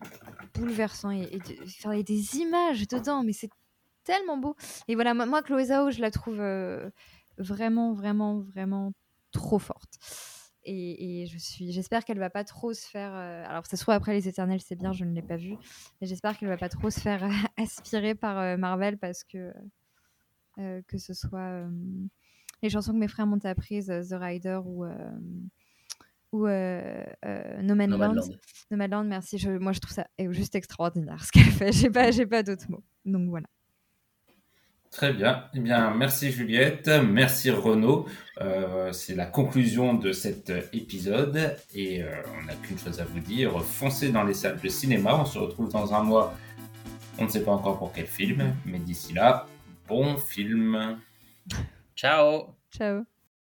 bouleversant. 0.56 1.12
Et, 1.12 1.30
il 1.32 1.98
y 1.98 2.00
a 2.00 2.04
des 2.04 2.38
images 2.38 2.88
dedans, 2.88 3.24
mais 3.24 3.34
c'est 3.34 3.52
tellement 4.04 4.38
beau. 4.38 4.56
Et 4.88 4.96
voilà, 4.96 5.14
moi, 5.14 5.44
Chloé 5.44 5.66
Zhao, 5.66 5.92
je 5.92 6.02
la 6.02 6.10
trouve 6.10 6.42
vraiment, 7.38 7.94
vraiment, 7.94 8.40
vraiment 8.40 8.94
trop 9.32 9.60
forte. 9.60 9.94
Et, 10.64 11.28
j'espère 11.60 12.04
qu'elle 12.04 12.18
va 12.18 12.32
pas 12.32 12.44
trop 12.44 12.74
se 12.74 12.88
faire. 12.88 13.14
alors, 13.14 13.68
ça 13.68 13.78
se 13.78 13.84
trouve 13.84 13.94
après 13.94 14.14
les 14.14 14.28
Éternels, 14.28 14.62
c'est 14.62 14.76
bien, 14.76 14.92
je 14.92 15.06
ne 15.06 15.14
l'ai 15.14 15.22
pas 15.22 15.38
vu, 15.38 15.56
mais 16.02 16.08
j'espère 16.08 16.36
qu'elle 16.36 16.50
va 16.50 16.58
pas 16.58 16.70
trop 16.70 16.90
se 16.90 17.00
faire 17.00 17.30
aspirer 17.58 18.16
par 18.16 18.58
Marvel 18.58 18.98
parce 18.98 19.24
que 19.24 19.54
que 20.58 20.98
ce 20.98 21.14
soit 21.14 21.68
les 22.62 22.70
chansons 22.70 22.94
que 22.94 22.98
mes 22.98 23.08
frères 23.08 23.28
m'ont 23.28 23.44
apprises, 23.44 23.90
euh, 23.90 24.02
The 24.02 24.20
Rider 24.20 24.60
ou 24.64 24.86
euh, 24.86 24.96
ou 26.36 26.48
euh, 26.48 27.04
euh, 27.26 27.62
No 27.62 27.76
Man's 27.76 27.92
Land. 27.92 27.98
Nomadland. 27.98 28.38
Nomadland, 28.72 29.04
merci. 29.06 29.38
Je, 29.38 29.52
moi, 29.52 29.72
je 29.72 29.80
trouve 29.80 29.94
ça 29.94 30.08
euh, 30.20 30.32
juste 30.34 30.56
extraordinaire 30.56 31.24
ce 31.24 31.32
qu'elle 31.32 31.44
fait. 31.44 31.72
J'ai 31.74 31.90
pas, 31.90 32.12
j'ai 32.12 32.26
pas 32.26 32.44
d'autres 32.44 32.70
mots. 32.70 32.84
Donc 33.06 33.30
voilà. 33.30 33.48
Très 34.92 35.14
bien. 35.14 35.46
Eh 35.54 35.60
bien, 35.60 35.94
merci 35.94 36.32
Juliette, 36.32 36.90
merci 37.06 37.52
Renaud. 37.52 38.06
Euh, 38.40 38.94
c'est 38.94 39.16
la 39.16 39.26
conclusion 39.26 39.94
de 39.94 40.14
cet 40.14 40.54
épisode 40.72 41.58
et 41.74 42.02
euh, 42.02 42.12
on 42.40 42.46
n'a 42.46 42.54
qu'une 42.56 42.78
chose 42.78 43.02
à 43.02 43.04
vous 43.04 43.20
dire 43.20 43.62
foncez 43.62 44.12
dans 44.12 44.24
les 44.24 44.34
salles 44.34 44.60
de 44.62 44.70
cinéma. 44.70 45.18
On 45.20 45.26
se 45.26 45.38
retrouve 45.38 45.70
dans 45.70 45.94
un 45.94 46.02
mois. 46.02 46.34
On 47.20 47.26
ne 47.26 47.30
sait 47.30 47.44
pas 47.44 47.52
encore 47.52 47.78
pour 47.78 47.92
quel 47.92 48.08
film, 48.08 48.56
mais 48.66 48.80
d'ici 48.80 49.14
là, 49.14 49.48
bon 49.90 50.16
film. 50.16 50.98
Ciao 51.96 52.58
Ciao. 52.72 53.08